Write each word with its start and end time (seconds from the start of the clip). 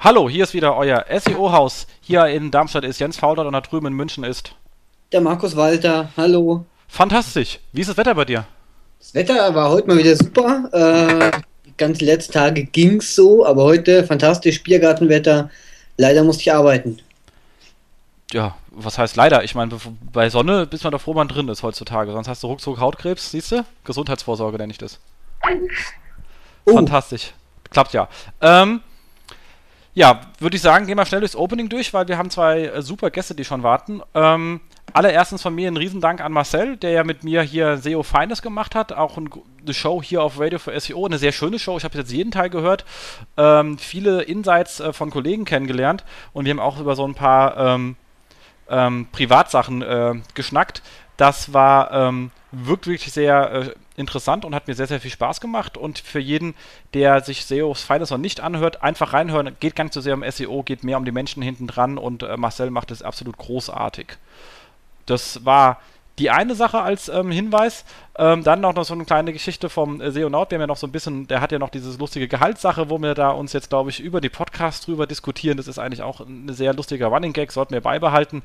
Hallo, 0.00 0.30
hier 0.30 0.44
ist 0.44 0.54
wieder 0.54 0.76
euer 0.76 1.04
SEO-Haus. 1.10 1.88
Hier 2.00 2.26
in 2.26 2.52
Darmstadt 2.52 2.84
ist 2.84 3.00
Jens 3.00 3.16
Faudert 3.16 3.46
und 3.46 3.52
da 3.52 3.60
drüben 3.60 3.88
in 3.88 3.94
München 3.94 4.22
ist 4.22 4.54
der 5.10 5.20
Markus 5.20 5.56
Walter. 5.56 6.10
Hallo. 6.16 6.64
Fantastisch. 6.86 7.58
Wie 7.72 7.80
ist 7.80 7.90
das 7.90 7.96
Wetter 7.96 8.14
bei 8.14 8.24
dir? 8.24 8.46
Das 9.00 9.12
Wetter 9.14 9.52
war 9.56 9.70
heute 9.70 9.88
mal 9.88 9.98
wieder 9.98 10.14
super. 10.14 10.68
Äh, 10.72 11.40
die 11.66 11.76
ganzen 11.76 12.04
letzten 12.04 12.32
Tage 12.32 12.62
ging 12.64 12.98
es 12.98 13.16
so, 13.16 13.44
aber 13.44 13.64
heute 13.64 14.04
fantastisch 14.04 14.62
Biergartenwetter. 14.62 15.50
Leider 15.96 16.22
musste 16.22 16.42
ich 16.42 16.52
arbeiten. 16.52 17.00
Ja, 18.32 18.56
was 18.70 18.98
heißt 18.98 19.16
leider? 19.16 19.42
Ich 19.42 19.56
meine, 19.56 19.78
bei 20.12 20.30
Sonne 20.30 20.66
bist 20.66 20.84
man 20.84 20.92
doch 20.92 21.00
froh, 21.00 21.14
man 21.14 21.26
drin 21.26 21.48
ist 21.48 21.64
heutzutage. 21.64 22.12
Sonst 22.12 22.28
hast 22.28 22.44
du 22.44 22.46
ruckzuck 22.46 22.78
Hautkrebs, 22.78 23.32
siehst 23.32 23.50
du? 23.50 23.64
Gesundheitsvorsorge 23.82 24.58
nenne 24.58 24.70
ich 24.70 24.78
das. 24.78 25.00
Oh. 26.66 26.74
Fantastisch. 26.74 27.32
Klappt 27.70 27.94
ja. 27.94 28.08
Ähm, 28.40 28.80
ja, 29.98 30.20
würde 30.38 30.54
ich 30.54 30.62
sagen, 30.62 30.86
gehen 30.86 30.96
wir 30.96 31.06
schnell 31.06 31.22
durchs 31.22 31.34
Opening 31.34 31.68
durch, 31.68 31.92
weil 31.92 32.06
wir 32.06 32.18
haben 32.18 32.30
zwei 32.30 32.66
äh, 32.66 32.82
super 32.82 33.10
Gäste, 33.10 33.34
die 33.34 33.44
schon 33.44 33.64
warten. 33.64 34.00
Ähm, 34.14 34.60
allererstens 34.92 35.42
von 35.42 35.52
mir 35.52 35.66
ein 35.66 35.76
Riesendank 35.76 36.20
an 36.20 36.30
Marcel, 36.30 36.76
der 36.76 36.92
ja 36.92 37.02
mit 37.02 37.24
mir 37.24 37.42
hier 37.42 37.78
SEO 37.78 38.04
Feines 38.04 38.40
gemacht 38.40 38.76
hat. 38.76 38.92
Auch 38.92 39.16
ein, 39.16 39.28
eine 39.60 39.74
Show 39.74 40.00
hier 40.00 40.22
auf 40.22 40.38
Radio 40.38 40.60
für 40.60 40.78
SEO, 40.78 41.04
eine 41.04 41.18
sehr 41.18 41.32
schöne 41.32 41.58
Show. 41.58 41.76
Ich 41.78 41.82
habe 41.82 41.98
jetzt 41.98 42.12
jeden 42.12 42.30
Teil 42.30 42.48
gehört. 42.48 42.84
Ähm, 43.36 43.76
viele 43.76 44.22
Insights 44.22 44.78
äh, 44.78 44.92
von 44.92 45.10
Kollegen 45.10 45.44
kennengelernt 45.44 46.04
und 46.32 46.44
wir 46.44 46.50
haben 46.52 46.60
auch 46.60 46.78
über 46.78 46.94
so 46.94 47.04
ein 47.04 47.16
paar 47.16 47.56
ähm, 47.56 47.96
ähm 48.68 49.08
Privatsachen 49.10 49.82
äh, 49.82 50.14
geschnackt. 50.34 50.80
Das 51.16 51.52
war 51.52 51.90
ähm, 51.90 52.30
wirklich 52.52 53.10
sehr 53.10 53.52
äh, 53.52 53.70
interessant 53.98 54.44
und 54.44 54.54
hat 54.54 54.68
mir 54.68 54.74
sehr, 54.74 54.86
sehr 54.86 55.00
viel 55.00 55.10
Spaß 55.10 55.40
gemacht. 55.40 55.76
Und 55.76 55.98
für 55.98 56.20
jeden, 56.20 56.54
der 56.94 57.22
sich 57.22 57.44
SEOs 57.44 57.82
Feines 57.82 58.10
noch 58.10 58.18
nicht 58.18 58.40
anhört, 58.40 58.82
einfach 58.82 59.12
reinhören. 59.12 59.56
Geht 59.60 59.76
gar 59.76 59.84
nicht 59.84 59.94
so 59.94 60.00
sehr 60.00 60.14
um 60.14 60.24
SEO, 60.28 60.62
geht 60.62 60.84
mehr 60.84 60.96
um 60.96 61.04
die 61.04 61.12
Menschen 61.12 61.42
hinten 61.42 61.66
dran 61.66 61.98
und 61.98 62.22
äh, 62.22 62.36
Marcel 62.36 62.70
macht 62.70 62.90
es 62.90 63.02
absolut 63.02 63.36
großartig. 63.36 64.16
Das 65.06 65.44
war 65.44 65.78
die 66.18 66.30
eine 66.30 66.54
Sache 66.54 66.80
als 66.80 67.08
ähm, 67.08 67.30
Hinweis. 67.30 67.84
Ähm, 68.16 68.42
dann 68.42 68.60
noch, 68.60 68.84
so 68.84 68.94
eine 68.94 69.04
kleine 69.04 69.32
Geschichte 69.32 69.68
vom 69.68 70.00
äh, 70.00 70.10
Seonaut. 70.10 70.50
Wir 70.50 70.56
haben 70.56 70.62
ja 70.62 70.66
noch 70.66 70.76
so 70.76 70.86
ein 70.86 70.92
bisschen, 70.92 71.28
der 71.28 71.40
hat 71.40 71.52
ja 71.52 71.58
noch 71.58 71.70
diese 71.70 71.96
lustige 71.96 72.28
Gehaltssache, 72.28 72.90
wo 72.90 72.98
wir 72.98 73.14
da 73.14 73.30
uns 73.30 73.52
jetzt, 73.52 73.70
glaube 73.70 73.90
ich, 73.90 74.00
über 74.00 74.20
die 74.20 74.28
Podcasts 74.28 74.84
drüber 74.84 75.06
diskutieren. 75.06 75.56
Das 75.56 75.68
ist 75.68 75.78
eigentlich 75.78 76.02
auch 76.02 76.20
ein 76.20 76.52
sehr 76.52 76.74
lustiger 76.74 77.06
Running 77.06 77.32
Gag, 77.32 77.52
sollten 77.52 77.72
wir 77.72 77.80
beibehalten. 77.80 78.42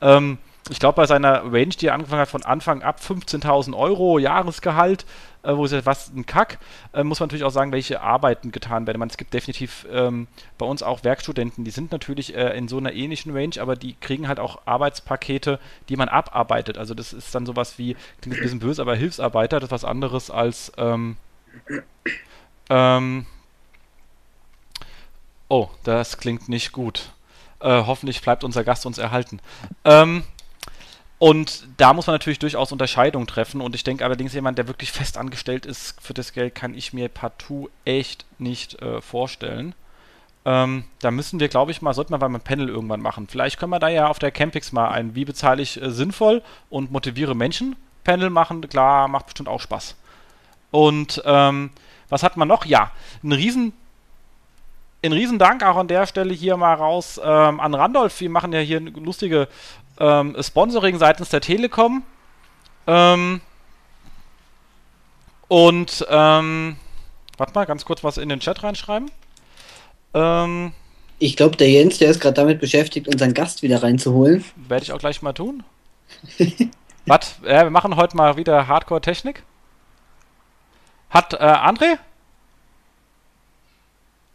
Ähm, 0.00 0.38
ich 0.68 0.78
glaube, 0.78 0.96
bei 0.96 1.06
seiner 1.06 1.44
Range, 1.44 1.68
die 1.68 1.86
er 1.86 1.94
angefangen 1.94 2.22
hat, 2.22 2.28
von 2.28 2.44
Anfang 2.44 2.82
ab 2.82 3.00
15.000 3.00 3.76
Euro 3.76 4.18
Jahresgehalt, 4.18 5.04
äh, 5.42 5.56
wo 5.56 5.66
sie 5.66 5.86
was 5.86 6.12
ein 6.14 6.26
Kack, 6.26 6.58
äh, 6.92 7.04
muss 7.04 7.20
man 7.20 7.28
natürlich 7.28 7.44
auch 7.44 7.50
sagen, 7.50 7.72
welche 7.72 8.00
Arbeiten 8.00 8.52
getan 8.52 8.86
werden. 8.86 8.98
Man, 8.98 9.08
es 9.08 9.16
gibt 9.16 9.32
definitiv 9.32 9.86
ähm, 9.90 10.26
bei 10.58 10.66
uns 10.66 10.82
auch 10.82 11.04
Werkstudenten, 11.04 11.64
die 11.64 11.70
sind 11.70 11.92
natürlich 11.92 12.34
äh, 12.34 12.56
in 12.56 12.68
so 12.68 12.78
einer 12.78 12.92
ähnlichen 12.92 13.36
Range, 13.36 13.54
aber 13.60 13.76
die 13.76 13.94
kriegen 14.00 14.28
halt 14.28 14.40
auch 14.40 14.62
Arbeitspakete, 14.66 15.60
die 15.88 15.96
man 15.96 16.08
abarbeitet. 16.08 16.78
Also 16.78 16.94
das 16.94 17.12
ist 17.12 17.34
dann 17.34 17.46
sowas 17.46 17.78
wie, 17.78 17.96
klingt 18.20 18.36
ein 18.38 18.42
bisschen 18.42 18.58
böse, 18.58 18.82
aber 18.82 18.96
Hilfsarbeiter, 18.96 19.60
das 19.60 19.68
ist 19.68 19.72
was 19.72 19.84
anderes 19.84 20.30
als 20.30 20.72
ähm, 20.78 21.16
ähm, 22.70 23.26
Oh, 25.48 25.68
das 25.84 26.18
klingt 26.18 26.48
nicht 26.48 26.72
gut. 26.72 27.12
Äh, 27.60 27.84
hoffentlich 27.86 28.20
bleibt 28.20 28.42
unser 28.44 28.64
Gast 28.64 28.84
uns 28.84 28.98
erhalten. 28.98 29.40
Ähm, 29.84 30.24
und 31.18 31.66
da 31.78 31.94
muss 31.94 32.06
man 32.06 32.14
natürlich 32.14 32.38
durchaus 32.38 32.72
Unterscheidungen 32.72 33.26
treffen. 33.26 33.60
Und 33.60 33.74
ich 33.74 33.84
denke 33.84 34.04
allerdings, 34.04 34.34
jemand, 34.34 34.58
der 34.58 34.68
wirklich 34.68 34.92
fest 34.92 35.16
angestellt 35.16 35.64
ist 35.64 36.00
für 36.00 36.14
das 36.14 36.32
Geld, 36.32 36.54
kann 36.54 36.74
ich 36.74 36.92
mir 36.92 37.08
partout 37.08 37.70
echt 37.84 38.26
nicht 38.38 38.80
äh, 38.82 39.00
vorstellen. 39.00 39.74
Ähm, 40.44 40.84
da 41.00 41.10
müssen 41.10 41.40
wir, 41.40 41.48
glaube 41.48 41.72
ich, 41.72 41.80
mal, 41.80 41.94
sollten 41.94 42.12
wir 42.12 42.18
mal 42.18 42.32
ein 42.32 42.40
Panel 42.40 42.68
irgendwann 42.68 43.00
machen. 43.00 43.26
Vielleicht 43.28 43.58
können 43.58 43.72
wir 43.72 43.78
da 43.78 43.88
ja 43.88 44.08
auf 44.08 44.18
der 44.18 44.30
Campix 44.30 44.72
mal 44.72 44.90
ein 44.90 45.14
Wie 45.14 45.24
bezahle 45.24 45.62
ich 45.62 45.80
äh, 45.80 45.90
sinnvoll 45.90 46.42
und 46.68 46.92
motiviere 46.92 47.34
Menschen 47.34 47.76
Panel 48.04 48.30
machen. 48.30 48.60
Klar, 48.68 49.08
macht 49.08 49.26
bestimmt 49.26 49.48
auch 49.48 49.60
Spaß. 49.60 49.96
Und 50.70 51.22
ähm, 51.24 51.70
was 52.10 52.22
hat 52.22 52.36
man 52.36 52.46
noch? 52.46 52.66
Ja, 52.66 52.92
ein 53.24 53.32
riesen 53.32 53.72
ein 55.04 55.12
Riesendank 55.12 55.62
auch 55.62 55.76
an 55.76 55.88
der 55.88 56.06
Stelle 56.06 56.34
hier 56.34 56.56
mal 56.56 56.74
raus 56.74 57.20
ähm, 57.22 57.60
an 57.60 57.74
Randolph. 57.74 58.20
Wir 58.20 58.30
machen 58.30 58.52
ja 58.52 58.60
hier 58.60 58.80
lustige 58.80 59.48
ähm, 59.98 60.36
Sponsoring 60.40 60.98
seitens 60.98 61.28
der 61.30 61.40
Telekom. 61.40 62.02
Ähm, 62.86 63.40
und, 65.48 66.06
ähm, 66.08 66.76
warte 67.36 67.52
mal, 67.54 67.66
ganz 67.66 67.84
kurz 67.84 68.02
was 68.02 68.18
in 68.18 68.28
den 68.28 68.40
Chat 68.40 68.62
reinschreiben. 68.62 69.10
Ähm, 70.14 70.72
ich 71.18 71.36
glaube, 71.36 71.56
der 71.56 71.70
Jens, 71.70 71.98
der 71.98 72.10
ist 72.10 72.20
gerade 72.20 72.34
damit 72.34 72.60
beschäftigt, 72.60 73.08
unseren 73.08 73.32
Gast 73.34 73.62
wieder 73.62 73.82
reinzuholen. 73.82 74.44
Werde 74.56 74.84
ich 74.84 74.92
auch 74.92 74.98
gleich 74.98 75.22
mal 75.22 75.32
tun. 75.32 75.62
was? 77.06 77.36
Äh, 77.44 77.64
wir 77.64 77.70
machen 77.70 77.96
heute 77.96 78.16
mal 78.16 78.36
wieder 78.36 78.66
Hardcore-Technik. 78.66 79.42
Hat 81.10 81.34
äh, 81.34 81.36
André? 81.36 81.98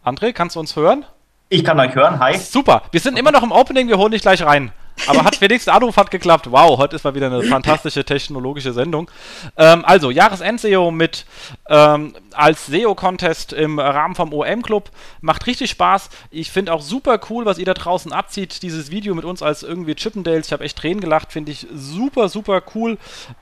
André, 0.03 0.33
kannst 0.33 0.55
du 0.55 0.59
uns 0.59 0.75
hören? 0.75 1.05
Ich 1.49 1.63
kann 1.63 1.79
euch 1.79 1.93
hören, 1.93 2.19
hi. 2.19 2.37
Super, 2.37 2.83
wir 2.91 2.99
sind 2.99 3.19
immer 3.19 3.31
noch 3.31 3.43
im 3.43 3.51
Opening, 3.51 3.87
wir 3.87 3.97
holen 3.97 4.11
dich 4.11 4.21
gleich 4.21 4.41
rein. 4.43 4.71
Aber 5.07 5.23
hat 5.23 5.35
Felix 5.35 5.67
Anruf 5.67 5.97
hat 5.97 6.11
geklappt. 6.11 6.51
Wow, 6.51 6.77
heute 6.77 6.95
ist 6.95 7.03
mal 7.03 7.15
wieder 7.15 7.27
eine 7.27 7.43
fantastische 7.43 8.03
technologische 8.05 8.73
Sendung. 8.73 9.09
Ähm, 9.57 9.83
also, 9.85 10.11
Jahresend-SEO 10.11 10.91
mit 10.91 11.25
ähm, 11.69 12.13
als 12.33 12.67
SEO-Contest 12.67 13.53
im 13.53 13.79
Rahmen 13.79 14.15
vom 14.15 14.33
OM-Club. 14.33 14.89
Macht 15.21 15.47
richtig 15.47 15.71
Spaß. 15.71 16.09
Ich 16.29 16.51
finde 16.51 16.73
auch 16.73 16.81
super 16.81 17.19
cool, 17.29 17.45
was 17.45 17.57
ihr 17.57 17.65
da 17.65 17.73
draußen 17.73 18.11
abzieht. 18.13 18.61
Dieses 18.61 18.91
Video 18.91 19.15
mit 19.15 19.25
uns 19.25 19.41
als 19.41 19.63
irgendwie 19.63 19.95
Chippendales. 19.95 20.47
Ich 20.47 20.53
habe 20.53 20.63
echt 20.63 20.77
Tränen 20.77 21.01
gelacht. 21.01 21.31
Finde 21.31 21.51
ich 21.51 21.67
super, 21.73 22.29
super 22.29 22.61
cool. 22.75 22.97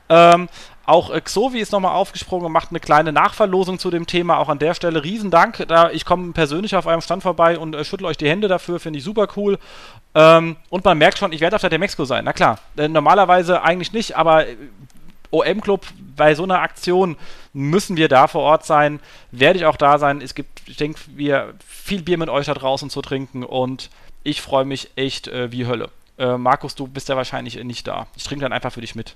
Ähm, 0.09 0.49
auch 0.89 1.11
äh, 1.11 1.21
Xovi 1.21 1.59
ist 1.59 1.71
nochmal 1.71 1.93
aufgesprungen 1.93 2.47
und 2.47 2.51
macht 2.51 2.71
eine 2.71 2.79
kleine 2.79 3.13
Nachverlosung 3.13 3.77
zu 3.77 3.91
dem 3.91 4.07
Thema. 4.07 4.39
Auch 4.39 4.49
an 4.49 4.57
der 4.57 4.73
Stelle 4.73 5.03
Riesendank. 5.03 5.65
Da, 5.67 5.91
ich 5.91 6.03
komme 6.03 6.33
persönlich 6.33 6.75
auf 6.75 6.87
eurem 6.87 7.01
Stand 7.01 7.21
vorbei 7.21 7.59
und 7.59 7.75
äh, 7.75 7.85
schüttle 7.85 8.07
euch 8.07 8.17
die 8.17 8.27
Hände 8.27 8.47
dafür. 8.47 8.79
Finde 8.79 8.97
ich 8.97 9.05
super 9.05 9.27
cool. 9.35 9.59
Ähm, 10.15 10.55
und 10.69 10.85
man 10.85 10.97
merkt 10.97 11.17
schon, 11.17 11.31
ich 11.31 11.41
werde 11.41 11.55
auf 11.55 11.61
der 11.61 11.69
Demexco 11.69 12.05
sein. 12.05 12.25
Na 12.25 12.33
klar. 12.33 12.59
Äh, 12.77 12.87
normalerweise 12.87 13.61
eigentlich 13.61 13.93
nicht, 13.93 14.15
aber 14.15 14.47
äh, 14.47 14.55
OM-Club, 15.31 15.85
bei 16.15 16.33
so 16.35 16.43
einer 16.43 16.61
Aktion 16.61 17.15
müssen 17.53 17.97
wir 17.97 18.07
da 18.07 18.27
vor 18.27 18.41
Ort 18.41 18.65
sein. 18.65 18.99
Werde 19.31 19.59
ich 19.59 19.65
auch 19.65 19.77
da 19.77 19.99
sein. 19.99 20.21
Es 20.21 20.33
gibt, 20.33 20.67
ich 20.67 20.77
denke, 20.77 20.99
wir 21.15 21.53
viel 21.65 22.01
Bier 22.01 22.17
mit 22.17 22.29
euch 22.29 22.47
da 22.47 22.53
draußen 22.53 22.89
zu 22.89 23.01
trinken 23.01 23.43
und 23.43 23.89
ich 24.23 24.41
freue 24.41 24.65
mich 24.65 24.89
echt 24.95 25.27
äh, 25.27 25.51
wie 25.51 25.67
Hölle. 25.67 25.89
Äh, 26.17 26.37
Markus, 26.37 26.75
du 26.75 26.87
bist 26.87 27.09
ja 27.09 27.15
wahrscheinlich 27.15 27.63
nicht 27.63 27.87
da. 27.87 28.07
Ich 28.17 28.23
trinke 28.23 28.43
dann 28.43 28.53
einfach 28.53 28.73
für 28.73 28.81
dich 28.81 28.95
mit. 28.95 29.15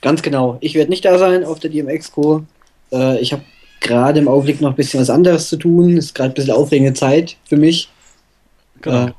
Ganz 0.00 0.22
genau. 0.22 0.58
Ich 0.60 0.74
werde 0.74 0.90
nicht 0.90 1.04
da 1.04 1.18
sein 1.18 1.44
auf 1.44 1.60
der 1.60 1.70
DMX-Co. 1.70 2.44
Äh, 2.92 3.18
ich 3.20 3.32
habe 3.32 3.42
gerade 3.80 4.20
im 4.20 4.28
Augenblick 4.28 4.60
noch 4.60 4.70
ein 4.70 4.76
bisschen 4.76 5.00
was 5.00 5.10
anderes 5.10 5.48
zu 5.48 5.56
tun. 5.56 5.96
Ist 5.96 6.14
gerade 6.14 6.30
ein 6.30 6.34
bisschen 6.34 6.54
aufregende 6.54 6.94
Zeit 6.94 7.36
für 7.44 7.56
mich. 7.56 7.88
Genau. 8.80 9.10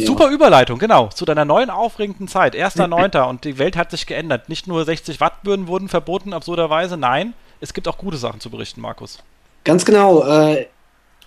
Ja. 0.00 0.06
Super 0.06 0.28
Überleitung, 0.28 0.78
genau, 0.78 1.08
zu 1.08 1.24
deiner 1.24 1.44
neuen 1.44 1.70
aufregenden 1.70 2.28
Zeit. 2.28 2.54
1.9. 2.54 3.22
und 3.28 3.44
die 3.44 3.58
Welt 3.58 3.76
hat 3.76 3.90
sich 3.90 4.06
geändert. 4.06 4.48
Nicht 4.48 4.66
nur 4.66 4.84
60 4.84 5.20
Wattbirnen 5.20 5.66
wurden 5.66 5.88
verboten, 5.88 6.32
absurderweise. 6.32 6.96
Nein, 6.96 7.34
es 7.60 7.74
gibt 7.74 7.88
auch 7.88 7.98
gute 7.98 8.16
Sachen 8.16 8.40
zu 8.40 8.50
berichten, 8.50 8.80
Markus. 8.80 9.18
Ganz 9.64 9.84
genau. 9.84 10.24
Äh, 10.24 10.66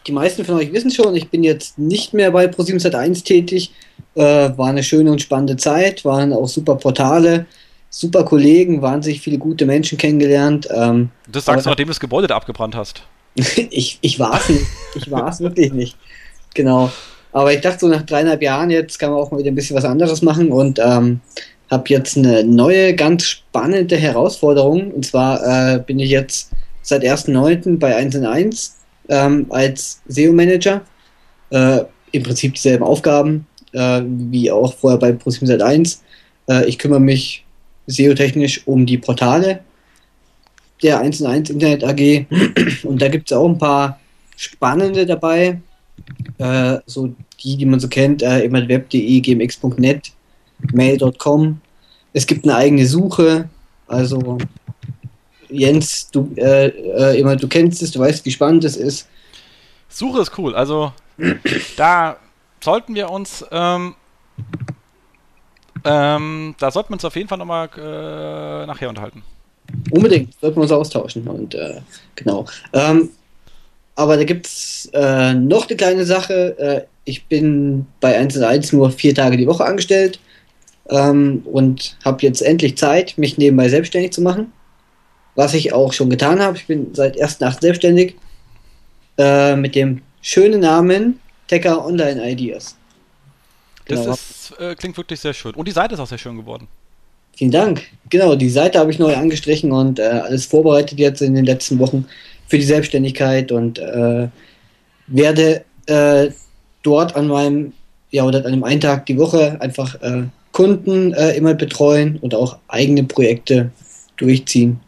die 0.07 0.11
meisten 0.11 0.45
von 0.45 0.55
euch 0.55 0.73
wissen 0.73 0.91
schon, 0.91 1.15
ich 1.15 1.29
bin 1.29 1.43
jetzt 1.43 1.77
nicht 1.77 2.13
mehr 2.13 2.31
bei 2.31 2.45
Pro7 2.45 2.93
1 2.93 3.23
tätig. 3.23 3.73
Äh, 4.15 4.21
war 4.57 4.69
eine 4.69 4.83
schöne 4.83 5.11
und 5.11 5.21
spannende 5.21 5.57
Zeit, 5.57 6.03
waren 6.03 6.33
auch 6.33 6.47
super 6.47 6.75
Portale 6.75 7.45
super 7.91 8.23
Kollegen, 8.23 8.81
wahnsinnig 8.81 9.21
viele 9.21 9.37
gute 9.37 9.67
Menschen 9.67 9.99
kennengelernt. 9.99 10.67
Ähm, 10.73 11.11
das 11.27 11.45
sagst 11.45 11.65
du, 11.65 11.69
nachdem 11.69 11.87
du 11.87 11.91
das 11.91 11.99
Gebäude 11.99 12.27
da 12.27 12.35
abgebrannt 12.35 12.75
hast. 12.75 13.03
ich, 13.35 13.99
ich 14.01 14.19
war 14.19 14.39
es 14.39 14.49
nicht. 14.49 14.65
Ich 14.95 15.11
war 15.11 15.27
es 15.27 15.39
wirklich 15.41 15.71
nicht. 15.71 15.95
Genau. 16.55 16.91
Aber 17.33 17.53
ich 17.53 17.61
dachte 17.61 17.79
so 17.79 17.87
nach 17.87 18.03
dreieinhalb 18.03 18.41
Jahren, 18.41 18.69
jetzt 18.69 18.99
kann 18.99 19.11
man 19.11 19.19
auch 19.19 19.31
mal 19.31 19.39
wieder 19.39 19.51
ein 19.51 19.55
bisschen 19.55 19.75
was 19.75 19.85
anderes 19.85 20.21
machen 20.21 20.51
und 20.51 20.79
ähm, 20.79 21.21
habe 21.69 21.83
jetzt 21.87 22.17
eine 22.17 22.43
neue, 22.43 22.93
ganz 22.93 23.23
spannende 23.23 23.95
Herausforderung. 23.95 24.91
Und 24.91 25.05
zwar 25.05 25.75
äh, 25.75 25.79
bin 25.79 25.99
ich 25.99 26.09
jetzt 26.09 26.51
seit 26.81 27.03
1.9. 27.03 27.79
bei 27.79 27.95
1 27.95 28.15
in 28.15 28.25
1 28.25 28.77
ähm, 29.09 29.45
als 29.49 30.01
SEO-Manager. 30.07 30.81
Äh, 31.51 31.79
Im 32.11 32.23
Prinzip 32.23 32.55
dieselben 32.55 32.83
Aufgaben 32.83 33.47
äh, 33.73 34.01
wie 34.05 34.51
auch 34.51 34.73
vorher 34.73 34.99
bei 34.99 35.13
ProSieben 35.13 35.61
1. 35.61 36.03
Äh, 36.49 36.65
ich 36.65 36.77
kümmere 36.77 36.99
mich 36.99 37.45
SEO-technisch 37.87 38.67
um 38.67 38.85
die 38.85 38.97
Portale 38.97 39.61
der 40.83 40.99
1 40.99 41.23
1 41.23 41.49
Internet 41.51 41.83
AG. 41.83 42.25
Und 42.83 43.01
da 43.01 43.07
gibt 43.07 43.31
es 43.31 43.37
auch 43.37 43.47
ein 43.47 43.57
paar 43.57 43.99
spannende 44.35 45.05
dabei. 45.05 45.61
Äh, 46.37 46.79
so 46.85 47.13
die, 47.43 47.57
die 47.57 47.65
man 47.65 47.79
so 47.79 47.87
kennt, 47.87 48.21
äh, 48.21 48.43
immer 48.43 48.67
web.de, 48.67 49.19
gmx.net, 49.19 50.11
mail.com. 50.73 51.61
Es 52.13 52.25
gibt 52.25 52.45
eine 52.45 52.55
eigene 52.55 52.85
Suche. 52.85 53.49
Also 53.87 54.37
Jens, 55.49 56.09
du, 56.11 56.31
äh, 56.35 56.67
äh, 56.67 57.19
immer, 57.19 57.35
du 57.35 57.47
kennst 57.47 57.81
es, 57.81 57.91
du 57.91 57.99
weißt, 57.99 58.25
wie 58.25 58.31
spannend 58.31 58.63
es 58.63 58.77
ist. 58.77 59.07
Suche 59.89 60.21
ist 60.21 60.37
cool. 60.37 60.55
Also 60.55 60.93
Da 61.77 62.17
sollten 62.63 62.95
wir 62.95 63.09
uns, 63.09 63.45
ähm, 63.51 63.95
ähm, 65.83 66.55
da 66.59 66.71
sollten 66.71 66.89
wir 66.89 66.93
uns 66.93 67.05
auf 67.05 67.15
jeden 67.15 67.27
Fall 67.27 67.37
nochmal 67.37 67.69
äh, 67.77 68.65
nachher 68.65 68.89
unterhalten. 68.89 69.23
Unbedingt, 69.91 70.33
sollten 70.39 70.57
wir 70.57 70.63
uns 70.63 70.71
austauschen. 70.71 71.27
Und 71.27 71.55
äh, 71.55 71.81
genau. 72.15 72.45
Ähm, 72.73 73.09
aber 73.95 74.17
da 74.17 74.23
gibt 74.23 74.47
es 74.47 74.89
äh, 74.93 75.33
noch 75.33 75.67
eine 75.67 75.77
kleine 75.77 76.05
Sache. 76.05 76.57
Äh, 76.57 76.81
ich 77.05 77.25
bin 77.25 77.87
bei 77.99 78.17
1 78.17 78.37
1 78.37 78.73
nur 78.73 78.91
vier 78.91 79.13
Tage 79.13 79.37
die 79.37 79.47
Woche 79.47 79.65
angestellt 79.65 80.19
ähm, 80.89 81.41
und 81.45 81.97
habe 82.03 82.21
jetzt 82.21 82.41
endlich 82.41 82.77
Zeit, 82.77 83.17
mich 83.17 83.37
nebenbei 83.37 83.69
selbstständig 83.69 84.11
zu 84.11 84.21
machen. 84.21 84.51
Was 85.35 85.53
ich 85.53 85.73
auch 85.73 85.93
schon 85.93 86.09
getan 86.09 86.41
habe. 86.41 86.57
Ich 86.57 86.67
bin 86.67 86.93
seit 86.93 87.17
1.8. 87.17 87.61
selbstständig 87.61 88.15
äh, 89.17 89.55
mit 89.55 89.75
dem 89.75 90.01
schönen 90.21 90.59
Namen 90.59 91.19
Tecker 91.47 91.85
Online 91.85 92.31
Ideas. 92.31 92.75
Genau. 93.85 94.05
Das 94.05 94.19
ist, 94.19 94.59
äh, 94.59 94.75
klingt 94.75 94.97
wirklich 94.97 95.19
sehr 95.19 95.33
schön. 95.33 95.53
Und 95.53 95.67
die 95.67 95.71
Seite 95.71 95.95
ist 95.95 95.99
auch 95.99 96.07
sehr 96.07 96.17
schön 96.17 96.37
geworden. 96.37 96.67
Vielen 97.35 97.51
Dank. 97.51 97.83
Genau, 98.09 98.35
die 98.35 98.49
Seite 98.49 98.79
habe 98.79 98.91
ich 98.91 98.99
neu 98.99 99.15
angestrichen 99.15 99.71
und 99.71 99.99
äh, 99.99 100.03
alles 100.03 100.45
vorbereitet 100.45 100.99
jetzt 100.99 101.21
in 101.21 101.33
den 101.33 101.45
letzten 101.45 101.79
Wochen 101.79 102.05
für 102.51 102.57
die 102.57 102.65
Selbstständigkeit 102.65 103.53
und 103.53 103.79
äh, 103.79 104.27
werde 105.07 105.63
äh, 105.85 106.31
dort 106.83 107.15
an 107.15 107.27
meinem, 107.27 107.71
ja, 108.09 108.25
oder 108.25 108.39
an 108.39 108.47
einem 108.47 108.65
einen 108.65 108.81
Tag 108.81 109.05
die 109.05 109.17
Woche 109.17 109.55
einfach 109.61 109.95
äh, 110.01 110.23
Kunden 110.51 111.13
äh, 111.13 111.31
immer 111.37 111.53
betreuen 111.53 112.17
und 112.19 112.35
auch 112.35 112.57
eigene 112.67 113.05
Projekte 113.05 113.71
durchziehen. 114.17 114.81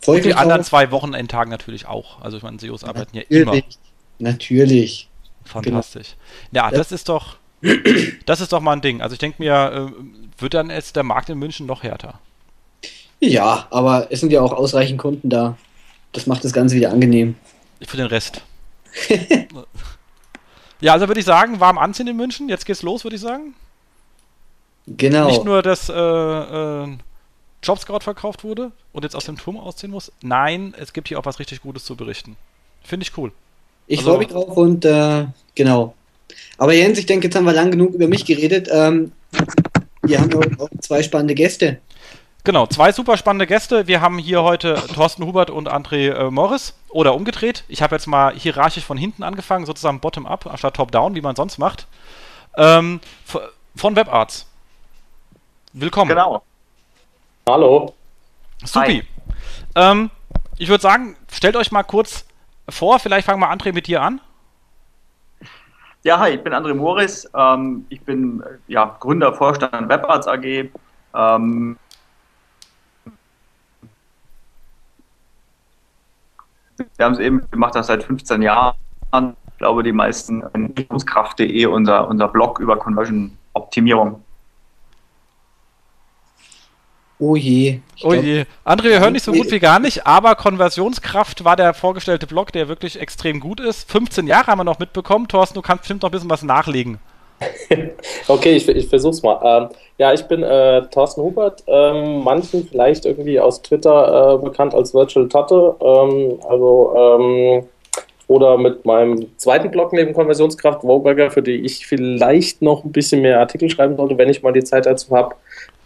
Freue 0.00 0.18
und 0.18 0.26
die 0.26 0.34
anderen 0.34 0.62
zwei 0.62 0.92
Wochenendtagen 0.92 1.50
natürlich 1.50 1.86
auch. 1.86 2.22
Also 2.22 2.36
ich 2.36 2.44
meine, 2.44 2.60
SEOs 2.60 2.84
arbeiten 2.84 3.16
ja 3.16 3.22
immer. 3.28 3.60
Natürlich. 4.20 5.08
Fantastisch. 5.44 6.14
Genau. 6.52 6.66
Ja, 6.66 6.70
das, 6.70 6.90
das 6.90 6.92
ist 6.92 7.08
doch, 7.08 7.34
das 8.26 8.40
ist 8.40 8.52
doch 8.52 8.60
mal 8.60 8.74
ein 8.74 8.80
Ding. 8.80 9.02
Also 9.02 9.14
ich 9.14 9.18
denke 9.18 9.42
mir, 9.42 9.90
äh, 9.90 10.40
wird 10.40 10.54
dann 10.54 10.70
jetzt 10.70 10.94
der 10.94 11.02
Markt 11.02 11.30
in 11.30 11.38
München 11.40 11.66
noch 11.66 11.82
härter? 11.82 12.20
Ja, 13.18 13.66
aber 13.70 14.06
es 14.10 14.20
sind 14.20 14.30
ja 14.30 14.40
auch 14.40 14.52
ausreichend 14.52 15.00
Kunden 15.00 15.30
da. 15.30 15.56
Das 16.12 16.26
macht 16.26 16.44
das 16.44 16.52
Ganze 16.52 16.76
wieder 16.76 16.90
angenehm. 16.90 17.36
Für 17.86 17.96
den 17.96 18.06
Rest. 18.06 18.42
ja, 20.80 20.92
also 20.92 21.08
würde 21.08 21.20
ich 21.20 21.26
sagen, 21.26 21.58
warm 21.58 21.78
anziehen 21.78 22.06
in 22.06 22.16
München. 22.16 22.48
Jetzt 22.48 22.66
geht's 22.66 22.82
los, 22.82 23.04
würde 23.04 23.16
ich 23.16 23.22
sagen. 23.22 23.54
Genau. 24.86 25.28
Nicht 25.28 25.44
nur, 25.44 25.62
dass 25.62 25.88
äh, 25.88 25.92
äh, 25.94 26.88
Jobscout 27.62 28.00
verkauft 28.00 28.44
wurde 28.44 28.72
und 28.92 29.04
jetzt 29.04 29.14
aus 29.14 29.24
dem 29.24 29.38
Turm 29.38 29.56
ausziehen 29.56 29.92
muss. 29.92 30.12
Nein, 30.22 30.74
es 30.78 30.92
gibt 30.92 31.08
hier 31.08 31.18
auch 31.18 31.24
was 31.24 31.38
richtig 31.38 31.62
Gutes 31.62 31.84
zu 31.84 31.96
berichten. 31.96 32.36
Finde 32.82 33.04
ich 33.04 33.16
cool. 33.16 33.32
Ich 33.86 34.00
also, 34.00 34.10
freue 34.10 34.18
mich 34.18 34.28
drauf 34.28 34.56
und 34.56 34.84
äh, 34.84 35.26
genau. 35.54 35.94
Aber 36.58 36.72
Jens, 36.72 36.98
ich 36.98 37.06
denke, 37.06 37.26
jetzt 37.26 37.36
haben 37.36 37.44
wir 37.44 37.52
lang 37.52 37.70
genug 37.70 37.94
über 37.94 38.08
mich 38.08 38.24
geredet. 38.24 38.68
Ähm, 38.70 39.12
wir 40.02 40.20
haben 40.20 40.34
auch 40.34 40.68
zwei 40.80 41.02
spannende 41.02 41.34
Gäste. 41.34 41.78
Genau, 42.44 42.66
zwei 42.66 42.90
super 42.90 43.16
spannende 43.16 43.46
Gäste. 43.46 43.86
Wir 43.86 44.00
haben 44.00 44.18
hier 44.18 44.42
heute 44.42 44.74
Thorsten 44.92 45.24
Hubert 45.24 45.48
und 45.48 45.70
André 45.70 46.10
äh, 46.10 46.30
Morris. 46.30 46.76
Oder 46.88 47.14
umgedreht. 47.14 47.62
Ich 47.68 47.82
habe 47.82 47.94
jetzt 47.94 48.08
mal 48.08 48.34
hierarchisch 48.34 48.84
von 48.84 48.96
hinten 48.96 49.22
angefangen, 49.22 49.64
sozusagen 49.64 50.00
bottom-up, 50.00 50.46
anstatt 50.46 50.74
top-down, 50.74 51.14
wie 51.14 51.20
man 51.20 51.36
sonst 51.36 51.58
macht. 51.58 51.86
Ähm, 52.56 53.00
von 53.76 53.94
WebArts. 53.94 54.48
Willkommen. 55.72 56.08
Genau. 56.08 56.42
Hallo. 57.48 57.94
Supi. 58.64 59.04
Ähm, 59.76 60.10
ich 60.58 60.68
würde 60.68 60.82
sagen, 60.82 61.16
stellt 61.30 61.54
euch 61.54 61.70
mal 61.70 61.84
kurz 61.84 62.26
vor. 62.68 62.98
Vielleicht 62.98 63.26
fangen 63.26 63.40
wir 63.40 63.52
André 63.52 63.72
mit 63.72 63.86
dir 63.86 64.02
an. 64.02 64.20
Ja, 66.02 66.18
hi, 66.18 66.30
ich 66.30 66.42
bin 66.42 66.52
André 66.52 66.74
Morris. 66.74 67.30
Ähm, 67.36 67.86
ich 67.88 68.00
bin 68.00 68.42
ja, 68.66 68.96
Gründer, 68.98 69.32
Vorstand 69.32 69.88
WebArts 69.88 70.26
AG. 70.26 70.70
Ähm, 71.14 71.78
wir 76.96 77.04
haben 77.04 77.12
es 77.12 77.18
eben 77.18 77.50
gemacht, 77.50 77.74
das 77.74 77.86
seit 77.88 78.04
15 78.04 78.42
Jahren. 78.42 78.74
Ich 79.14 79.58
glaube, 79.58 79.82
die 79.82 79.92
meisten 79.92 80.42
Entwicklungskraft.de, 80.52 81.66
unser, 81.66 82.08
unser 82.08 82.28
Blog 82.28 82.58
über 82.58 82.76
Conversion-Optimierung. 82.76 84.22
Oh 87.18 87.36
je. 87.36 87.80
Oh 88.02 88.14
je. 88.14 88.46
André, 88.64 88.84
wir 88.84 88.98
hören 88.98 89.12
nicht 89.12 89.24
so 89.24 89.30
gut 89.30 89.48
wie 89.52 89.60
gar 89.60 89.78
nicht, 89.78 90.08
aber 90.08 90.34
Konversionskraft 90.34 91.44
war 91.44 91.54
der 91.54 91.72
vorgestellte 91.72 92.26
Blog, 92.26 92.50
der 92.50 92.66
wirklich 92.66 93.00
extrem 93.00 93.38
gut 93.38 93.60
ist. 93.60 93.88
15 93.88 94.26
Jahre 94.26 94.48
haben 94.48 94.58
wir 94.58 94.64
noch 94.64 94.80
mitbekommen. 94.80 95.28
Thorsten, 95.28 95.54
du 95.54 95.62
kannst 95.62 95.82
bestimmt 95.82 96.02
noch 96.02 96.08
ein 96.08 96.12
bisschen 96.12 96.30
was 96.30 96.42
nachlegen. 96.42 96.98
okay, 98.28 98.56
ich, 98.56 98.68
ich 98.68 98.88
versuch's 98.88 99.22
mal. 99.22 99.40
Ähm, 99.44 99.76
ja, 100.02 100.12
ich 100.12 100.24
bin 100.24 100.42
äh, 100.42 100.82
Thorsten 100.90 101.22
Hubert, 101.22 101.62
ähm, 101.68 102.24
manchen 102.24 102.66
vielleicht 102.66 103.06
irgendwie 103.06 103.38
aus 103.38 103.62
Twitter 103.62 104.34
äh, 104.34 104.44
bekannt 104.44 104.74
als 104.74 104.92
Virtual 104.94 105.28
Tatte. 105.28 105.76
Ähm, 105.80 106.40
also 106.42 106.92
ähm, 106.96 107.62
oder 108.26 108.58
mit 108.58 108.84
meinem 108.84 109.28
zweiten 109.38 109.70
Blog 109.70 109.92
neben 109.92 110.12
Konversionskraft, 110.12 110.82
Woburger, 110.82 111.30
für 111.30 111.42
die 111.42 111.52
ich 111.52 111.86
vielleicht 111.86 112.62
noch 112.62 112.82
ein 112.82 112.90
bisschen 112.90 113.22
mehr 113.22 113.38
Artikel 113.38 113.70
schreiben 113.70 113.96
sollte, 113.96 114.18
wenn 114.18 114.28
ich 114.28 114.42
mal 114.42 114.52
die 114.52 114.64
Zeit 114.64 114.86
dazu 114.86 115.14
habe. 115.14 115.36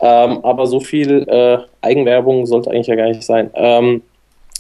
Ähm, 0.01 0.43
aber 0.43 0.67
so 0.67 0.81
viel 0.81 1.29
äh, 1.29 1.59
Eigenwerbung 1.83 2.47
sollte 2.47 2.71
eigentlich 2.71 2.87
ja 2.87 2.95
gar 2.95 3.09
nicht 3.09 3.23
sein. 3.23 3.51
Ähm, 3.53 4.01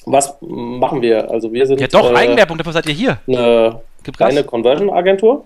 was 0.04 0.36
machen 0.42 1.00
wir? 1.00 1.30
Also 1.30 1.50
wir 1.50 1.66
sind. 1.66 1.80
Ja 1.80 1.86
doch, 1.86 2.12
äh, 2.12 2.14
Eigenwerbung, 2.14 2.58
dafür 2.58 2.74
seid 2.74 2.86
ihr 2.88 2.92
hier. 2.92 3.18
Eine 3.26 3.80
kleine 4.12 4.44
Conversion-Agentur. 4.44 5.44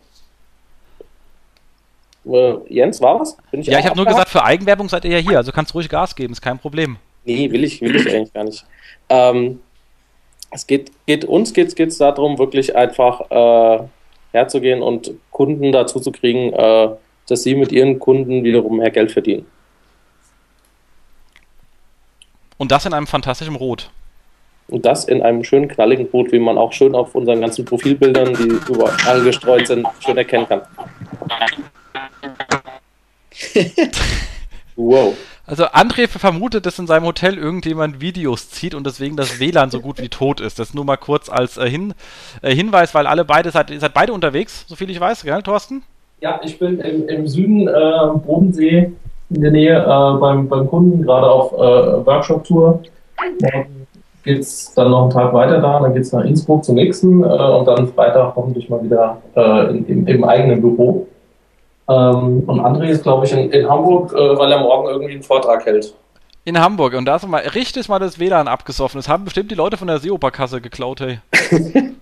Äh, 2.25 2.55
Jens, 2.69 3.01
war 3.01 3.21
was? 3.21 3.37
Ich 3.53 3.67
ja, 3.67 3.79
ich 3.79 3.87
habe 3.87 3.97
nur 3.97 4.07
gesagt, 4.07 4.29
für 4.29 4.45
Eigenwerbung 4.45 4.89
seid 4.89 5.05
ihr 5.05 5.13
ja 5.13 5.19
hier, 5.19 5.39
also 5.39 5.53
kannst 5.53 5.75
ruhig 5.75 5.89
Gas 5.89 6.15
geben, 6.15 6.33
ist 6.33 6.43
kein 6.43 6.59
Problem. 6.59 6.97
Nee, 7.25 7.51
will 7.51 7.65
ich, 7.65 7.81
will 7.81 7.97
ich 7.97 8.09
eigentlich 8.09 8.33
gar 8.33 8.45
nicht. 8.45 8.65
Ähm, 9.09 9.61
es 10.51 10.67
geht, 10.67 10.91
geht 11.07 11.25
uns 11.25 11.53
geht 11.53 11.79
es 11.79 11.99
darum, 11.99 12.39
wirklich 12.39 12.75
einfach 12.75 13.31
äh, 13.31 13.85
herzugehen 14.33 14.83
und 14.83 15.13
Kunden 15.31 15.73
dazu 15.73 16.01
zu 16.01 16.13
kriegen, 16.13 16.53
äh, 16.53 16.91
dass 17.29 17.43
sie 17.43 17.55
mit 17.55 17.73
ihren 17.73 17.99
Kunden 17.99 18.43
wiederum 18.45 18.79
mehr 18.79 18.91
Geld 18.91 19.13
verdienen. 19.13 19.47
Und 22.59 22.73
das 22.73 22.85
in 22.85 22.93
einem 22.93 23.07
fantastischen 23.07 23.57
Rot. 23.57 23.91
Und 24.69 24.85
das 24.85 25.05
in 25.05 25.23
einem 25.23 25.43
schönen 25.43 25.67
knalligen 25.69 26.07
Rot, 26.07 26.31
wie 26.31 26.39
man 26.39 26.59
auch 26.59 26.73
schön 26.73 26.95
auf 26.95 27.15
unseren 27.15 27.41
ganzen 27.41 27.65
Profilbildern, 27.65 28.35
die 28.35 28.71
überall 28.73 29.23
gestreut 29.23 29.67
sind, 29.67 29.87
schön 30.01 30.17
erkennen 30.17 30.47
kann. 30.47 30.63
wow. 34.77 35.15
Also 35.47 35.65
André 35.65 36.07
vermutet, 36.07 36.65
dass 36.65 36.79
in 36.79 36.87
seinem 36.87 37.05
Hotel 37.07 37.37
irgendjemand 37.37 38.01
Videos 38.01 38.51
zieht 38.51 38.75
und 38.75 38.87
deswegen 38.87 39.17
das 39.17 39.41
WLAN 39.41 39.71
so 39.71 39.81
gut 39.81 40.01
wie 40.01 40.09
tot 40.09 40.41
ist. 40.41 40.61
Das 40.61 40.75
nur 40.75 40.85
mal 40.85 40.97
kurz 40.97 41.29
als 41.29 41.57
äh, 41.57 41.69
Hin 41.69 41.95
äh, 42.43 42.55
Hinweis, 42.55 42.95
weil 42.95 43.09
alle 43.09 43.25
beide 43.25 43.51
seid, 43.51 43.71
ihr 43.71 43.81
seid 43.81 43.93
beide 43.93 44.13
unterwegs, 44.13 44.65
soviel 44.69 44.91
ich 44.91 45.01
weiß, 45.01 45.25
gell, 45.25 45.43
Thorsten? 45.43 45.83
Ja, 46.21 46.41
ich 46.45 46.59
bin 46.59 46.79
im, 46.81 47.09
im 47.09 47.27
Süden 47.27 47.67
äh, 47.67 47.73
Bodensee 48.25 48.93
in 49.31 49.41
der 49.41 49.51
Nähe 49.51 49.77
äh, 49.77 50.21
beim, 50.21 50.49
beim 50.49 50.69
Kunden, 50.69 51.03
gerade 51.03 51.29
auf 51.29 51.53
äh, 51.53 52.07
Workshop-Tour. 52.07 52.83
Geht 54.23 54.41
es 54.41 54.75
dann 54.75 54.91
noch 54.91 55.03
einen 55.03 55.11
Tag 55.11 55.33
weiter 55.33 55.61
da, 55.61 55.81
dann 55.81 55.95
geht 55.95 56.03
es 56.03 56.13
nach 56.13 56.25
Innsbruck 56.25 56.65
zum 56.65 56.75
nächsten 56.75 57.23
äh, 57.23 57.27
und 57.27 57.67
dann 57.67 57.89
Freitag 57.89 58.37
hoffentlich 58.37 58.69
mal 58.69 58.83
wieder 58.85 59.21
äh, 59.35 59.71
in, 59.71 59.87
im, 59.87 60.07
im, 60.07 60.25
eigenen 60.25 60.61
Büro. 60.61 61.07
Ähm, 61.91 62.45
und 62.47 62.61
André 62.61 62.87
ist, 62.87 63.03
glaube 63.03 63.27
ich, 63.27 63.33
in, 63.33 63.51
in 63.51 63.69
Hamburg, 63.69 64.13
äh, 64.13 64.39
weil 64.39 64.53
er 64.53 64.61
morgen 64.61 64.89
irgendwie 64.89 65.15
einen 65.15 65.25
Vortrag 65.25 65.67
hält. 65.67 65.93
In 66.45 66.59
Hamburg 66.59 66.95
und 66.95 67.05
da 67.05 67.17
ist 67.17 67.27
mal 67.27 67.43
richtig 67.43 67.89
mal 67.89 67.99
das 67.99 68.19
WLAN 68.19 68.49
abgesoffen. 68.49 68.99
Das 68.99 69.09
haben 69.09 69.25
bestimmt 69.25 69.51
die 69.51 69.57
Leute 69.57 69.77
von 69.77 69.89
der 69.89 69.99
Seopa-Kasse 69.99 70.61
geklaut, 70.61 71.01
hey. 71.01 71.19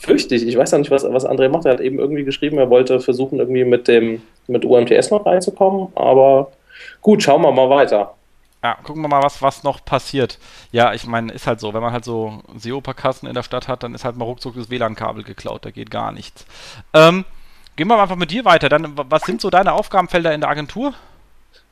Fürchte 0.00 0.34
ich. 0.34 0.46
Ich 0.46 0.56
weiß 0.56 0.74
auch 0.74 0.78
nicht, 0.78 0.90
was, 0.90 1.04
was 1.04 1.26
André 1.26 1.48
macht. 1.48 1.64
Er 1.64 1.72
hat 1.72 1.80
eben 1.80 1.98
irgendwie 1.98 2.24
geschrieben, 2.24 2.58
er 2.58 2.70
wollte 2.70 3.00
versuchen, 3.00 3.38
irgendwie 3.38 3.64
mit 3.64 3.88
dem 3.88 4.22
mit 4.46 4.64
UMTS 4.64 5.10
noch 5.10 5.24
reinzukommen. 5.24 5.88
Aber 5.94 6.52
gut, 7.00 7.22
schauen 7.22 7.42
wir 7.42 7.52
mal 7.52 7.70
weiter. 7.70 8.14
Ja, 8.62 8.76
gucken 8.82 9.00
wir 9.02 9.08
mal, 9.08 9.22
was, 9.22 9.40
was 9.40 9.64
noch 9.64 9.82
passiert. 9.84 10.38
Ja, 10.70 10.92
ich 10.92 11.06
meine, 11.06 11.32
ist 11.32 11.46
halt 11.46 11.60
so, 11.60 11.72
wenn 11.72 11.80
man 11.80 11.92
halt 11.92 12.04
so 12.04 12.42
SEO-Kassen 12.56 13.26
in 13.26 13.34
der 13.34 13.42
Stadt 13.42 13.68
hat, 13.68 13.82
dann 13.82 13.94
ist 13.94 14.04
halt 14.04 14.16
mal 14.16 14.26
ruckzuck 14.26 14.54
das 14.54 14.68
WLAN-Kabel 14.68 15.24
geklaut, 15.24 15.64
da 15.64 15.70
geht 15.70 15.90
gar 15.90 16.12
nichts. 16.12 16.44
Ähm, 16.92 17.24
gehen 17.80 17.88
wir 17.88 17.98
einfach 17.98 18.16
mit 18.16 18.30
dir 18.30 18.44
weiter. 18.44 18.68
Dann, 18.68 18.92
was 19.08 19.22
sind 19.22 19.40
so 19.40 19.48
deine 19.48 19.72
Aufgabenfelder 19.72 20.34
in 20.34 20.42
der 20.42 20.50
Agentur? 20.50 20.92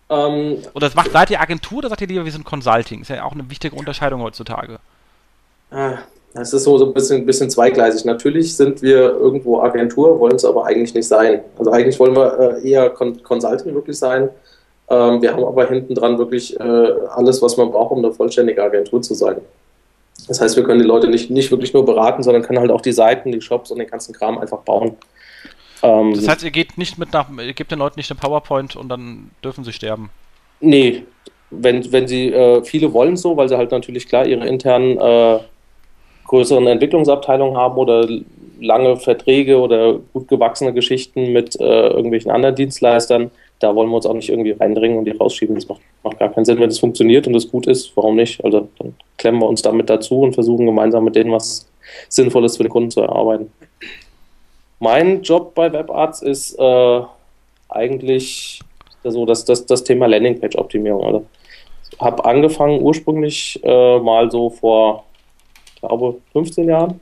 Ähm, 0.09 0.57
oder 0.73 0.91
macht, 0.95 1.12
seid 1.12 1.29
ihr 1.29 1.38
Agentur 1.38 1.81
oder 1.81 1.91
sagt 1.91 2.00
ihr 2.00 2.07
lieber, 2.07 2.25
wir 2.25 2.33
sind 2.33 2.47
Consulting? 2.47 3.03
Ist 3.03 3.11
ja 3.11 3.25
auch 3.25 3.33
eine 3.33 3.50
wichtige 3.50 3.77
Unterscheidung 3.77 4.23
heutzutage. 4.23 4.79
Äh, 5.71 5.97
es 6.33 6.55
ist 6.55 6.65
so, 6.65 6.79
so 6.79 6.87
ein 6.87 6.95
bisschen, 6.95 7.27
bisschen 7.27 7.50
zweigleisig. 7.50 8.07
Natürlich 8.07 8.57
sind 8.57 8.81
wir 8.81 9.00
irgendwo 9.00 9.61
Agentur, 9.61 10.19
wollen 10.19 10.37
es 10.37 10.47
aber 10.47 10.65
eigentlich 10.65 10.95
nicht 10.95 11.07
sein. 11.07 11.43
Also 11.59 11.73
eigentlich 11.73 12.00
wollen 12.00 12.17
wir 12.17 12.57
äh, 12.57 12.71
eher 12.71 12.88
Con 12.88 13.23
Consulting 13.23 13.75
wirklich 13.75 13.99
sein. 13.99 14.31
Ähm, 14.88 15.21
wir 15.21 15.31
haben 15.31 15.45
aber 15.45 15.69
hinten 15.69 15.95
dran 15.95 16.17
wirklich 16.17 16.59
äh, 16.59 16.91
alles, 17.17 17.43
was 17.43 17.59
man 17.59 17.71
braucht, 17.71 17.93
um 17.93 17.99
eine 17.99 18.15
vollständige 18.15 18.62
Agentur 18.62 19.03
zu 19.03 19.12
sein. 19.12 19.43
Das 20.27 20.41
heißt, 20.41 20.57
wir 20.57 20.65
können 20.65 20.81
die 20.81 20.87
Leute 20.87 21.09
nicht, 21.09 21.29
nicht 21.29 21.50
wirklich 21.50 21.75
nur 21.75 21.85
beraten, 21.85 22.23
sondern 22.23 22.43
können 22.45 22.61
halt 22.61 22.71
auch 22.71 22.81
die 22.81 22.93
Seiten, 22.93 23.31
die 23.31 23.43
Shops 23.43 23.71
und 23.71 23.79
den 23.79 23.88
ganzen 23.88 24.15
Kram 24.15 24.38
einfach 24.38 24.61
bauen. 24.61 24.97
Ähm, 25.82 26.14
das 26.14 26.28
heißt, 26.28 26.44
ihr 26.44 26.50
geht 26.50 26.78
nicht 26.78 26.99
mit 26.99 27.12
nach, 27.12 27.28
ihr 27.30 27.52
gebt 27.52 27.70
den 27.70 27.78
Leuten 27.78 27.99
nicht 27.99 28.11
eine 28.11 28.18
PowerPoint 28.18 28.76
und 28.76 28.88
dann 28.88 29.30
dürfen 29.42 29.64
sie 29.64 29.73
sterben. 29.73 30.11
Nee, 30.61 31.04
wenn, 31.50 31.90
wenn 31.92 32.08
sie, 32.08 32.32
äh, 32.32 32.62
viele 32.64 32.92
wollen 32.92 33.16
so, 33.16 33.37
weil 33.37 33.49
sie 33.49 33.56
halt 33.56 33.70
natürlich 33.70 34.08
klar 34.08 34.26
ihre 34.26 34.47
internen 34.47 34.99
äh, 34.99 35.38
größeren 36.26 36.66
Entwicklungsabteilungen 36.66 37.56
haben 37.56 37.76
oder 37.78 38.06
lange 38.61 38.97
Verträge 38.97 39.58
oder 39.58 39.99
gut 40.12 40.28
gewachsene 40.28 40.73
Geschichten 40.73 41.32
mit 41.32 41.58
äh, 41.61 41.88
irgendwelchen 41.88 42.30
anderen 42.30 42.54
Dienstleistern. 42.54 43.30
Da 43.61 43.75
wollen 43.75 43.88
wir 43.88 43.97
uns 43.97 44.06
auch 44.06 44.14
nicht 44.14 44.28
irgendwie 44.28 44.52
reindringen 44.52 44.99
und 44.99 45.04
die 45.04 45.12
rausschieben. 45.12 45.54
Das 45.54 45.68
macht, 45.68 45.80
macht 46.02 46.18
gar 46.18 46.28
keinen 46.28 46.44
Sinn. 46.44 46.61
Wenn 46.61 46.68
es 46.68 46.78
funktioniert 46.78 47.26
und 47.26 47.35
es 47.35 47.50
gut 47.50 47.66
ist, 47.66 47.97
warum 47.97 48.16
nicht? 48.16 48.44
Also 48.44 48.68
dann 48.78 48.94
klemmen 49.16 49.40
wir 49.40 49.49
uns 49.49 49.62
damit 49.62 49.90
dazu 49.90 50.20
und 50.20 50.35
versuchen 50.35 50.66
gemeinsam 50.66 51.04
mit 51.04 51.16
denen 51.16 51.32
was 51.32 51.68
Sinnvolles 52.08 52.56
für 52.56 52.64
den 52.64 52.70
Kunden 52.70 52.90
zu 52.90 53.00
erarbeiten. 53.00 53.50
Mein 54.80 55.23
Job 55.23 55.54
bei 55.54 55.73
WebArts 55.73 56.23
ist 56.23 56.58
äh, 56.58 57.00
eigentlich 57.68 58.61
so 59.04 59.26
das, 59.26 59.44
das, 59.44 59.66
das 59.66 59.85
Thema 59.85 60.06
Landingpage-Optimierung. 60.06 61.04
Also, 61.04 61.26
habe 61.99 62.25
angefangen 62.25 62.80
ursprünglich 62.80 63.61
äh, 63.64 63.99
mal 63.99 64.30
so 64.30 64.50
vor, 64.50 65.04
glaube 65.80 66.16
15 66.32 66.68
Jahren 66.68 67.00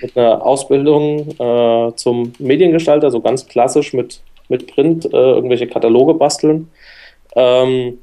mit 0.00 0.16
einer 0.16 0.44
Ausbildung 0.44 1.28
äh, 1.38 1.92
zum 1.94 2.32
Mediengestalter, 2.38 3.10
so 3.10 3.20
ganz 3.20 3.46
klassisch 3.46 3.92
mit, 3.92 4.20
mit 4.48 4.66
Print, 4.66 5.04
äh, 5.06 5.16
irgendwelche 5.16 5.66
Kataloge 5.66 6.14
basteln. 6.14 6.70
Ähm, 7.36 7.98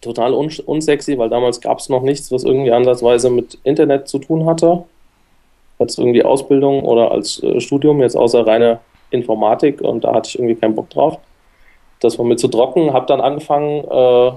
total 0.00 0.32
un 0.32 0.50
unsexy, 0.66 1.18
weil 1.18 1.28
damals 1.28 1.60
gab 1.60 1.78
es 1.78 1.88
noch 1.88 2.02
nichts, 2.02 2.32
was 2.32 2.44
irgendwie 2.44 2.72
ansatzweise 2.72 3.30
mit 3.30 3.58
Internet 3.64 4.08
zu 4.08 4.18
tun 4.18 4.46
hatte. 4.46 4.84
Als 5.78 5.98
irgendwie 5.98 6.24
Ausbildung 6.24 6.84
oder 6.84 7.10
als 7.12 7.42
äh, 7.42 7.60
Studium, 7.60 8.00
jetzt 8.00 8.16
außer 8.16 8.46
reine 8.46 8.80
Informatik 9.10 9.80
und 9.80 10.04
da 10.04 10.14
hatte 10.14 10.28
ich 10.28 10.38
irgendwie 10.38 10.56
keinen 10.56 10.74
Bock 10.74 10.90
drauf. 10.90 11.18
Das 12.00 12.18
war 12.18 12.24
mir 12.24 12.36
zu 12.36 12.48
trocken, 12.48 12.92
habe 12.92 13.06
dann 13.06 13.20
angefangen, 13.20 13.84
äh, 13.90 14.32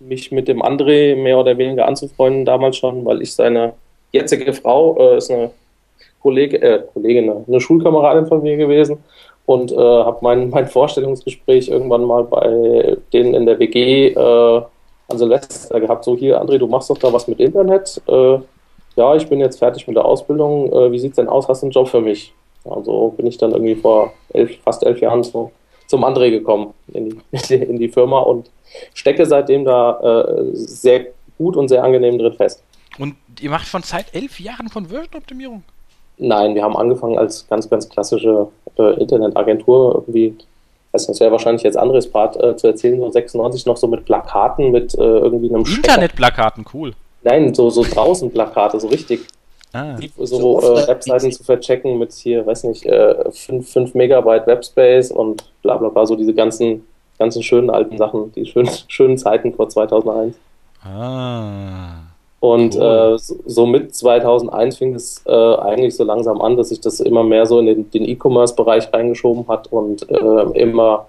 mich 0.00 0.32
mit 0.32 0.48
dem 0.48 0.62
André 0.62 1.16
mehr 1.16 1.38
oder 1.38 1.56
weniger 1.56 1.86
anzufreunden, 1.86 2.44
damals 2.44 2.76
schon, 2.76 3.04
weil 3.04 3.22
ich 3.22 3.32
seine 3.34 3.72
jetzige 4.12 4.52
Frau 4.52 4.96
äh, 4.98 5.16
ist 5.16 5.30
eine 5.30 5.50
Kollege, 6.20 6.60
äh, 6.60 6.82
Kollegin, 6.92 7.32
eine 7.46 7.60
Schulkameradin 7.60 8.26
von 8.26 8.42
mir 8.42 8.56
gewesen 8.56 8.98
und 9.46 9.72
äh, 9.72 9.76
habe 9.76 10.18
mein, 10.22 10.50
mein 10.50 10.66
Vorstellungsgespräch 10.66 11.68
irgendwann 11.68 12.04
mal 12.04 12.24
bei 12.24 12.96
denen 13.12 13.34
in 13.34 13.46
der 13.46 13.58
WG 13.58 14.08
äh, 14.08 14.62
an 15.08 15.18
Silvester 15.18 15.80
gehabt. 15.80 16.04
So, 16.04 16.16
hier, 16.16 16.40
André, 16.40 16.58
du 16.58 16.66
machst 16.66 16.90
doch 16.90 16.98
da 16.98 17.12
was 17.12 17.28
mit 17.28 17.40
Internet. 17.40 18.00
Äh, 18.08 18.38
ja, 18.96 19.14
ich 19.14 19.28
bin 19.28 19.40
jetzt 19.40 19.58
fertig 19.58 19.86
mit 19.86 19.96
der 19.96 20.04
Ausbildung. 20.04 20.72
Äh, 20.72 20.92
wie 20.92 20.98
sieht's 20.98 21.16
denn 21.16 21.28
aus? 21.28 21.48
Hast 21.48 21.62
du 21.62 21.66
einen 21.66 21.72
Job 21.72 21.88
für 21.88 22.00
mich? 22.00 22.32
Also 22.64 23.14
bin 23.16 23.26
ich 23.26 23.36
dann 23.36 23.52
irgendwie 23.52 23.74
vor 23.74 24.12
elf, 24.32 24.58
fast 24.62 24.84
elf 24.84 25.00
Jahren 25.00 25.22
so 25.22 25.50
zum 25.86 26.04
André 26.04 26.30
gekommen 26.30 26.72
in 26.92 27.10
die, 27.10 27.54
in 27.54 27.78
die 27.78 27.88
Firma 27.88 28.20
und 28.20 28.50
stecke 28.94 29.26
seitdem 29.26 29.64
da 29.64 30.24
äh, 30.24 30.54
sehr 30.54 31.06
gut 31.36 31.56
und 31.56 31.68
sehr 31.68 31.82
angenehm 31.84 32.18
drin 32.18 32.32
fest. 32.34 32.62
Und 32.98 33.16
ihr 33.40 33.50
macht 33.50 33.66
schon 33.66 33.82
seit 33.82 34.14
elf 34.14 34.40
Jahren 34.40 34.70
Conversion-Optimierung? 34.70 35.62
Nein, 36.16 36.54
wir 36.54 36.62
haben 36.62 36.76
angefangen 36.76 37.18
als 37.18 37.46
ganz, 37.48 37.68
ganz 37.68 37.88
klassische 37.88 38.48
äh, 38.78 39.00
Internetagentur. 39.00 39.96
Irgendwie, 39.96 40.36
nicht, 40.92 41.08
das 41.08 41.18
wäre 41.18 41.32
wahrscheinlich 41.32 41.64
jetzt 41.64 41.76
anderes 41.76 42.08
Part 42.08 42.40
äh, 42.40 42.56
zu 42.56 42.68
erzählen, 42.68 43.00
so 43.00 43.10
96 43.10 43.66
noch 43.66 43.76
so 43.76 43.88
mit 43.88 44.04
Plakaten, 44.04 44.70
mit 44.70 44.94
äh, 44.94 45.02
irgendwie 45.02 45.48
einem 45.48 45.64
Internetplakaten, 45.64 46.64
cool. 46.72 46.94
Nein, 47.24 47.54
so, 47.54 47.70
so 47.70 47.82
draußen 47.82 48.30
Plakate, 48.30 48.78
so 48.78 48.88
richtig. 48.88 49.20
Ah, 49.72 49.96
so, 50.18 50.60
so 50.60 50.60
äh, 50.60 50.86
Webseiten 50.86 51.32
zu 51.32 51.42
verchecken 51.42 51.98
mit 51.98 52.12
hier, 52.12 52.46
weiß 52.46 52.62
nicht, 52.64 52.84
5, 52.84 53.76
äh, 53.76 53.90
Megabyte 53.94 54.46
Webspace 54.46 55.10
und 55.10 55.42
bla 55.62 55.76
bla 55.76 55.88
bla, 55.88 56.06
so 56.06 56.14
diese 56.14 56.32
ganzen, 56.32 56.86
ganzen 57.18 57.42
schönen 57.42 57.70
alten 57.70 57.98
Sachen, 57.98 58.30
die 58.32 58.46
schönen, 58.46 58.70
schönen 58.88 59.18
Zeiten 59.18 59.52
vor 59.52 59.68
2001. 59.68 60.36
Ah. 60.84 62.02
Und 62.38 62.76
cool. 62.76 63.16
äh, 63.16 63.18
so 63.18 63.66
mit 63.66 63.94
2001 63.94 64.76
fing 64.76 64.94
es 64.94 65.24
äh, 65.26 65.32
eigentlich 65.32 65.96
so 65.96 66.04
langsam 66.04 66.40
an, 66.40 66.56
dass 66.56 66.68
sich 66.68 66.80
das 66.80 67.00
immer 67.00 67.24
mehr 67.24 67.46
so 67.46 67.58
in 67.58 67.66
den, 67.66 67.90
den 67.90 68.04
E-Commerce-Bereich 68.04 68.92
reingeschoben 68.92 69.48
hat 69.48 69.72
und 69.72 70.08
äh, 70.08 70.60
immer, 70.60 71.06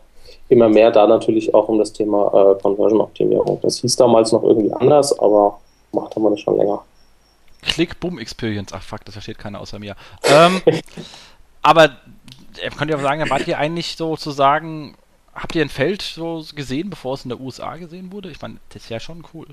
immer 0.49 0.69
mehr 0.69 0.89
da 0.89 1.05
natürlich 1.05 1.53
auch 1.53 1.67
um 1.67 1.77
das 1.77 1.93
Thema 1.93 2.53
äh, 2.53 2.61
Conversion-Optimierung. 2.61 3.59
Das 3.61 3.79
hieß 3.79 3.95
damals 3.97 4.31
noch 4.31 4.43
irgendwie 4.43 4.71
anders, 4.73 5.19
aber 5.19 5.59
macht 5.95 6.15
haben 6.15 6.23
wir 6.23 6.31
das 6.31 6.41
schon 6.41 6.57
länger. 6.57 6.83
Click 7.61 7.99
Boom 7.99 8.19
Experience. 8.19 8.71
Ach 8.73 8.81
fuck, 8.81 9.03
das 9.05 9.15
versteht 9.15 9.39
keiner 9.39 9.59
außer 9.59 9.79
mir. 9.79 9.95
Ähm, 10.23 10.61
aber 11.61 11.85
äh, 12.61 12.69
könnt 12.77 12.91
ihr 12.91 12.97
auch 12.97 13.01
sagen, 13.01 13.27
wart 13.29 13.47
ihr 13.47 13.57
eigentlich 13.57 13.95
sozusagen, 13.95 14.95
habt 15.33 15.55
ihr 15.55 15.63
ein 15.63 15.69
Feld 15.69 16.01
so 16.01 16.43
gesehen, 16.53 16.89
bevor 16.89 17.15
es 17.15 17.23
in 17.23 17.29
der 17.29 17.39
USA 17.39 17.75
gesehen 17.77 18.11
wurde? 18.11 18.29
Ich 18.29 18.41
meine, 18.41 18.57
das 18.69 18.83
ist 18.83 18.89
ja 18.89 18.99
schon 18.99 19.23
cool. 19.33 19.47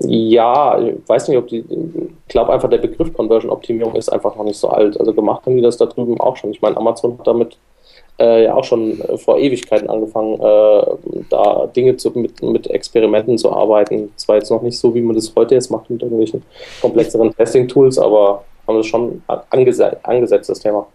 Ja, 0.00 0.78
ich 0.78 0.96
weiß 1.06 1.28
nicht, 1.28 1.36
ob 1.36 1.48
die, 1.48 1.58
ich 1.58 2.28
glaube 2.28 2.52
einfach, 2.52 2.70
der 2.70 2.78
Begriff 2.78 3.12
Conversion-Optimierung 3.12 3.94
ist 3.94 4.08
einfach 4.08 4.34
noch 4.36 4.44
nicht 4.44 4.58
so 4.58 4.68
alt. 4.70 4.98
Also 4.98 5.12
gemacht 5.12 5.44
haben 5.44 5.56
die 5.56 5.62
das 5.62 5.76
da 5.76 5.86
drüben 5.86 6.18
auch 6.20 6.36
schon. 6.36 6.50
Ich 6.50 6.62
meine, 6.62 6.76
Amazon 6.76 7.18
hat 7.18 7.26
damit 7.26 7.58
äh, 8.18 8.44
ja 8.44 8.54
auch 8.54 8.64
schon 8.64 9.00
äh, 9.00 9.18
vor 9.18 9.38
Ewigkeiten 9.38 9.88
angefangen, 9.90 10.34
äh, 10.34 11.22
da 11.28 11.66
Dinge 11.74 11.96
zu, 11.96 12.10
mit, 12.10 12.42
mit 12.42 12.66
Experimenten 12.68 13.38
zu 13.38 13.52
arbeiten. 13.52 14.12
Zwar 14.16 14.36
jetzt 14.36 14.50
noch 14.50 14.62
nicht 14.62 14.78
so, 14.78 14.94
wie 14.94 15.00
man 15.00 15.16
das 15.16 15.32
heute 15.36 15.54
jetzt 15.54 15.70
macht 15.70 15.90
mit 15.90 16.02
irgendwelchen 16.02 16.42
komplexeren 16.80 17.34
Testing-Tools, 17.34 17.98
aber 17.98 18.44
haben 18.66 18.78
das 18.78 18.86
schon 18.86 19.22
angese 19.50 19.96
angesetzt, 20.04 20.50
das 20.50 20.60
Thema 20.60 20.86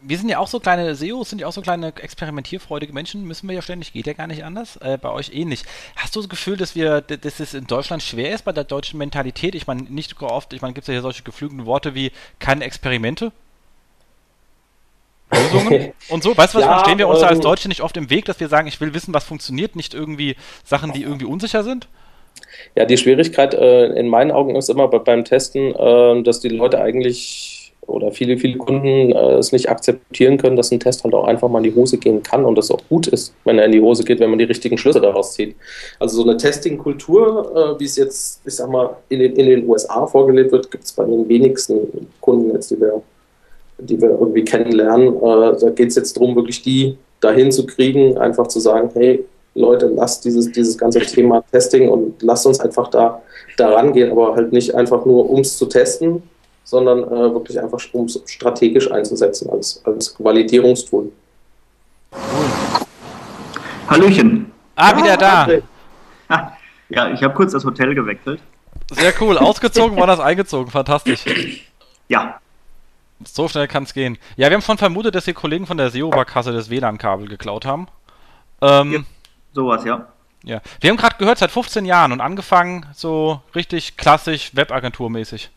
wir 0.00 0.16
sind 0.16 0.28
ja 0.28 0.38
auch 0.38 0.48
so 0.48 0.60
kleine 0.60 0.94
SEOs, 0.94 1.30
sind 1.30 1.40
ja 1.40 1.46
auch 1.46 1.52
so 1.52 1.60
kleine 1.60 1.88
experimentierfreudige 1.96 2.92
Menschen, 2.92 3.24
müssen 3.24 3.48
wir 3.48 3.56
ja 3.56 3.62
ständig, 3.62 3.92
geht 3.92 4.06
ja 4.06 4.12
gar 4.12 4.26
nicht 4.26 4.44
anders. 4.44 4.76
Äh, 4.76 4.98
bei 5.00 5.10
euch 5.10 5.32
ähnlich. 5.34 5.64
Hast 5.96 6.14
du 6.14 6.20
das 6.20 6.28
Gefühl, 6.28 6.56
dass 6.56 6.74
wir, 6.74 7.00
dass 7.00 7.40
es 7.40 7.54
in 7.54 7.66
Deutschland 7.66 8.02
schwer 8.02 8.32
ist 8.32 8.44
bei 8.44 8.52
der 8.52 8.64
deutschen 8.64 8.98
Mentalität? 8.98 9.54
Ich 9.54 9.66
meine, 9.66 9.82
nicht 9.82 10.16
so 10.18 10.26
oft, 10.26 10.52
ich 10.52 10.62
meine, 10.62 10.74
gibt 10.74 10.84
es 10.84 10.88
ja 10.88 10.92
hier 10.92 11.02
solche 11.02 11.22
geflügelten 11.22 11.66
Worte 11.66 11.94
wie 11.94 12.12
keine 12.38 12.64
Experimente? 12.64 13.32
Lösungen 15.32 15.92
und 16.08 16.22
so. 16.22 16.36
Weißt 16.36 16.54
du 16.54 16.58
was? 16.58 16.64
Ja, 16.64 16.80
stehen 16.80 16.98
wir 16.98 17.08
uns 17.08 17.20
ähm, 17.20 17.28
als 17.28 17.40
Deutsche 17.40 17.68
nicht 17.68 17.82
oft 17.82 17.96
im 17.96 18.10
Weg, 18.10 18.24
dass 18.24 18.40
wir 18.40 18.48
sagen, 18.48 18.68
ich 18.68 18.80
will 18.80 18.94
wissen, 18.94 19.14
was 19.14 19.24
funktioniert, 19.24 19.76
nicht 19.76 19.94
irgendwie 19.94 20.36
Sachen, 20.64 20.92
die 20.92 21.02
irgendwie 21.02 21.26
unsicher 21.26 21.64
sind? 21.64 21.88
Ja, 22.74 22.84
die 22.84 22.96
Schwierigkeit 22.96 23.54
äh, 23.54 23.86
in 23.94 24.08
meinen 24.08 24.30
Augen 24.30 24.56
ist 24.56 24.70
immer 24.70 24.88
beim 24.88 25.24
Testen, 25.24 25.74
äh, 25.74 26.22
dass 26.22 26.40
die 26.40 26.48
Leute 26.48 26.80
eigentlich 26.80 27.58
oder 27.88 28.12
viele, 28.12 28.36
viele 28.36 28.58
Kunden 28.58 29.12
äh, 29.12 29.34
es 29.36 29.50
nicht 29.50 29.68
akzeptieren 29.70 30.36
können, 30.36 30.56
dass 30.56 30.70
ein 30.70 30.78
Test 30.78 31.04
halt 31.04 31.14
auch 31.14 31.26
einfach 31.26 31.48
mal 31.48 31.58
in 31.58 31.70
die 31.70 31.74
Hose 31.74 31.96
gehen 31.96 32.22
kann 32.22 32.44
und 32.44 32.56
das 32.56 32.70
auch 32.70 32.80
gut 32.88 33.06
ist, 33.08 33.34
wenn 33.44 33.58
er 33.58 33.64
in 33.64 33.72
die 33.72 33.80
Hose 33.80 34.04
geht, 34.04 34.20
wenn 34.20 34.30
man 34.30 34.38
die 34.38 34.44
richtigen 34.44 34.76
Schlüsse 34.76 35.00
daraus 35.00 35.32
zieht. 35.32 35.56
Also 35.98 36.22
so 36.22 36.28
eine 36.28 36.36
Testing-Kultur, 36.36 37.76
äh, 37.76 37.80
wie 37.80 37.84
es 37.84 37.96
jetzt, 37.96 38.42
ich 38.46 38.54
sag 38.54 38.68
mal, 38.68 38.96
in 39.08 39.20
den, 39.20 39.36
in 39.36 39.46
den 39.46 39.68
USA 39.68 40.06
vorgelebt 40.06 40.52
wird, 40.52 40.70
gibt 40.70 40.84
es 40.84 40.92
bei 40.92 41.04
den 41.04 41.28
wenigsten 41.28 42.08
Kunden 42.20 42.52
jetzt, 42.52 42.70
die 42.70 42.80
wir, 42.80 43.02
die 43.78 44.00
wir 44.00 44.10
irgendwie 44.10 44.44
kennenlernen. 44.44 45.16
Äh, 45.16 45.58
da 45.60 45.70
geht 45.70 45.88
es 45.88 45.96
jetzt 45.96 46.16
darum, 46.16 46.36
wirklich 46.36 46.62
die 46.62 46.96
dahin 47.20 47.50
zu 47.50 47.66
kriegen, 47.66 48.18
einfach 48.18 48.46
zu 48.46 48.60
sagen, 48.60 48.90
hey, 48.94 49.24
Leute, 49.54 49.86
lasst 49.86 50.24
dieses, 50.24 50.52
dieses 50.52 50.78
ganze 50.78 51.00
Thema 51.00 51.42
Testing 51.50 51.88
und 51.88 52.22
lasst 52.22 52.46
uns 52.46 52.60
einfach 52.60 52.88
da, 52.88 53.20
da 53.56 53.70
rangehen, 53.70 54.12
aber 54.12 54.34
halt 54.36 54.52
nicht 54.52 54.74
einfach 54.74 55.04
nur, 55.04 55.28
um 55.28 55.40
es 55.40 55.58
zu 55.58 55.66
testen, 55.66 56.22
sondern 56.64 57.02
äh, 57.04 57.32
wirklich 57.32 57.60
einfach 57.60 57.80
strategisch 57.80 58.90
einzusetzen 58.90 59.50
als, 59.50 59.80
als 59.84 60.14
Validierungstool. 60.18 61.10
Hallöchen. 63.88 64.52
Ah, 64.76 64.96
wieder 64.96 65.16
da. 65.16 65.48
Ja, 66.90 67.12
ich 67.12 67.22
habe 67.22 67.34
kurz 67.34 67.52
das 67.52 67.66
Hotel 67.66 67.94
gewechselt. 67.94 68.40
Sehr 68.92 69.12
cool. 69.20 69.36
Ausgezogen 69.36 69.98
war 69.98 70.06
das 70.06 70.20
eingezogen. 70.20 70.70
Fantastisch. 70.70 71.22
Ja. 72.08 72.40
So 73.24 73.48
schnell 73.48 73.68
kann 73.68 73.82
es 73.82 73.94
gehen. 73.94 74.18
Ja, 74.36 74.48
wir 74.48 74.54
haben 74.54 74.62
schon 74.62 74.78
vermutet, 74.78 75.14
dass 75.14 75.24
die 75.24 75.32
Kollegen 75.32 75.66
von 75.66 75.76
der 75.76 75.90
SEO-Barkasse 75.90 76.52
das 76.52 76.70
WLAN-Kabel 76.70 77.28
geklaut 77.28 77.66
haben. 77.66 77.88
Ähm, 78.60 78.92
ja, 78.92 78.98
sowas, 79.52 79.84
ja. 79.84 80.06
Ja. 80.44 80.60
Wir 80.80 80.90
haben 80.90 80.96
gerade 80.96 81.16
gehört, 81.18 81.38
seit 81.38 81.50
15 81.50 81.84
Jahren 81.84 82.12
und 82.12 82.20
angefangen 82.20 82.86
so 82.92 83.42
richtig 83.54 83.96
klassisch 83.96 84.54
Webagenturmäßig 84.54 85.50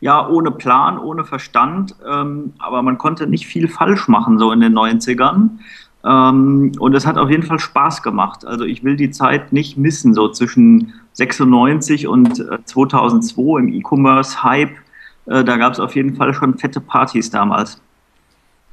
ja, 0.00 0.28
ohne 0.28 0.50
Plan, 0.50 0.98
ohne 0.98 1.24
Verstand, 1.24 1.94
ähm, 2.08 2.52
aber 2.58 2.82
man 2.82 2.98
konnte 2.98 3.26
nicht 3.26 3.46
viel 3.46 3.68
falsch 3.68 4.08
machen, 4.08 4.38
so 4.38 4.52
in 4.52 4.60
den 4.60 4.74
90ern. 4.74 5.50
Ähm, 6.04 6.72
und 6.78 6.94
es 6.94 7.06
hat 7.06 7.16
auf 7.16 7.30
jeden 7.30 7.44
Fall 7.44 7.58
Spaß 7.58 8.02
gemacht. 8.02 8.44
Also 8.44 8.64
ich 8.64 8.84
will 8.84 8.96
die 8.96 9.10
Zeit 9.10 9.52
nicht 9.52 9.78
missen, 9.78 10.14
so 10.14 10.28
zwischen 10.28 10.92
96 11.12 12.06
und 12.06 12.40
äh, 12.40 12.58
2002 12.64 13.60
im 13.60 13.72
E-Commerce-Hype. 13.72 14.76
Äh, 15.26 15.44
da 15.44 15.56
gab 15.56 15.72
es 15.72 15.80
auf 15.80 15.94
jeden 15.94 16.16
Fall 16.16 16.34
schon 16.34 16.58
fette 16.58 16.80
Partys 16.80 17.30
damals. 17.30 17.80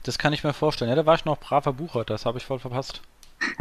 Das 0.03 0.17
kann 0.17 0.33
ich 0.33 0.43
mir 0.43 0.53
vorstellen. 0.53 0.89
Ja, 0.89 0.95
da 0.95 1.05
war 1.05 1.15
ich 1.15 1.25
noch 1.25 1.37
braver 1.37 1.73
Bucher, 1.73 2.03
das 2.03 2.25
habe 2.25 2.37
ich 2.37 2.45
voll 2.45 2.59
verpasst. 2.59 3.01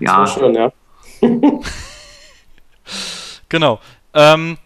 Das 0.00 0.16
war 0.16 0.26
schön, 0.26 0.54
ja. 0.54 0.72
Genau. 3.48 3.78
Ähm, 4.14 4.58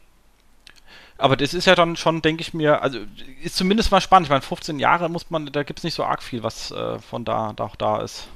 aber 1.18 1.36
das 1.36 1.52
ist 1.52 1.66
ja 1.66 1.74
dann 1.74 1.96
schon, 1.96 2.22
denke 2.22 2.40
ich 2.42 2.54
mir, 2.54 2.80
also 2.80 3.00
ist 3.42 3.56
zumindest 3.56 3.90
mal 3.90 4.00
spannend. 4.00 4.26
Ich 4.26 4.30
meine, 4.30 4.40
15 4.40 4.78
Jahre 4.78 5.08
muss 5.08 5.30
man, 5.30 5.46
da 5.46 5.62
gibt 5.64 5.80
es 5.80 5.84
nicht 5.84 5.94
so 5.94 6.04
arg 6.04 6.22
viel, 6.22 6.42
was 6.42 6.70
äh, 6.70 6.98
von 7.00 7.24
da, 7.24 7.52
da 7.54 7.64
auch 7.64 7.76
da 7.76 8.00
ist. 8.00 8.28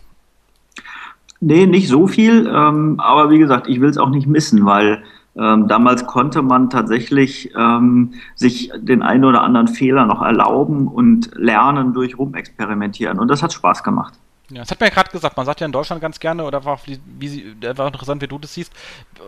Nee, 1.41 1.67
nicht 1.67 1.89
so 1.89 2.07
viel, 2.07 2.47
ähm, 2.47 3.01
aber 3.01 3.31
wie 3.31 3.39
gesagt, 3.39 3.67
ich 3.67 3.81
will 3.81 3.89
es 3.89 3.99
auch 3.99 4.11
nicht 4.11 4.27
missen, 4.27 4.65
weil 4.65 5.03
ähm, 5.37 5.67
damals 5.67 6.07
konnte 6.07 6.43
man 6.43 6.69
tatsächlich 6.69 7.55
ähm, 7.57 8.15
sich 8.35 8.71
den 8.77 9.03
einen 9.03 9.25
oder 9.25 9.43
anderen 9.43 9.69
Fehler 9.69 10.05
noch 10.05 10.21
erlauben 10.21 10.89
und 10.89 11.31
lernen 11.35 11.95
durch 11.95 12.19
Rumexperimentieren. 12.19 13.19
Und 13.19 13.29
das 13.29 13.43
hat 13.43 13.53
Spaß 13.53 13.83
gemacht. 13.83 14.15
Ja, 14.51 14.61
das 14.61 14.71
hat 14.71 14.81
mir 14.81 14.87
ja 14.89 14.93
gerade 14.93 15.11
gesagt, 15.11 15.37
man 15.39 15.47
sagt 15.47 15.61
ja 15.61 15.67
in 15.67 15.73
Deutschland 15.73 16.03
ganz 16.03 16.21
gerne, 16.21 16.45
oder 16.45 16.65
war, 16.67 16.79
wie, 16.85 17.01
wie, 17.19 17.57
war 17.77 17.87
interessant, 17.87 18.21
wie 18.21 18.27
du 18.27 18.39
das 18.39 18.53
siehst, 18.53 18.73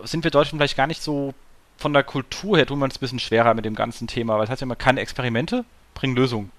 sind 0.04 0.22
wir 0.22 0.30
Deutschen 0.30 0.58
vielleicht 0.58 0.76
gar 0.76 0.86
nicht 0.86 1.02
so 1.02 1.32
von 1.78 1.94
der 1.94 2.02
Kultur 2.02 2.58
her, 2.58 2.66
tun 2.66 2.78
wir 2.78 2.84
uns 2.84 2.96
ein 2.96 3.00
bisschen 3.00 3.18
schwerer 3.18 3.54
mit 3.54 3.64
dem 3.64 3.74
ganzen 3.74 4.06
Thema, 4.06 4.36
weil 4.36 4.44
es 4.44 4.50
heißt 4.50 4.60
ja 4.60 4.66
immer, 4.66 4.76
keine 4.76 5.00
Experimente 5.00 5.64
bringen 5.94 6.14
Lösungen. 6.14 6.50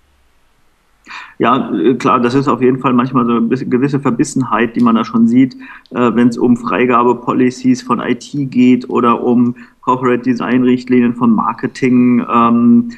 Ja, 1.38 1.72
äh, 1.74 1.96
klar, 1.96 2.20
das 2.20 2.34
ist 2.34 2.48
auf 2.48 2.62
jeden 2.62 2.80
Fall 2.80 2.94
manchmal 2.94 3.26
so 3.26 3.34
eine 3.34 3.48
gewisse 3.48 4.00
Verbissenheit, 4.00 4.76
die 4.76 4.82
man 4.82 4.96
da 4.96 5.06
schon 5.06 5.28
sieht, 5.28 5.56
äh, 5.92 6.12
wenn 6.14 6.30
es 6.30 6.38
um 6.38 6.58
Freigabe-Policies 6.58 7.82
von 7.82 8.00
IT 8.00 8.32
geht 8.34 8.90
oder 8.90 9.22
um 9.22 9.56
Corporate 9.82 10.24
Design-Richtlinien 10.24 11.16
von 11.16 11.32
Marketing. 11.32 12.26
Ähm, 12.32 12.92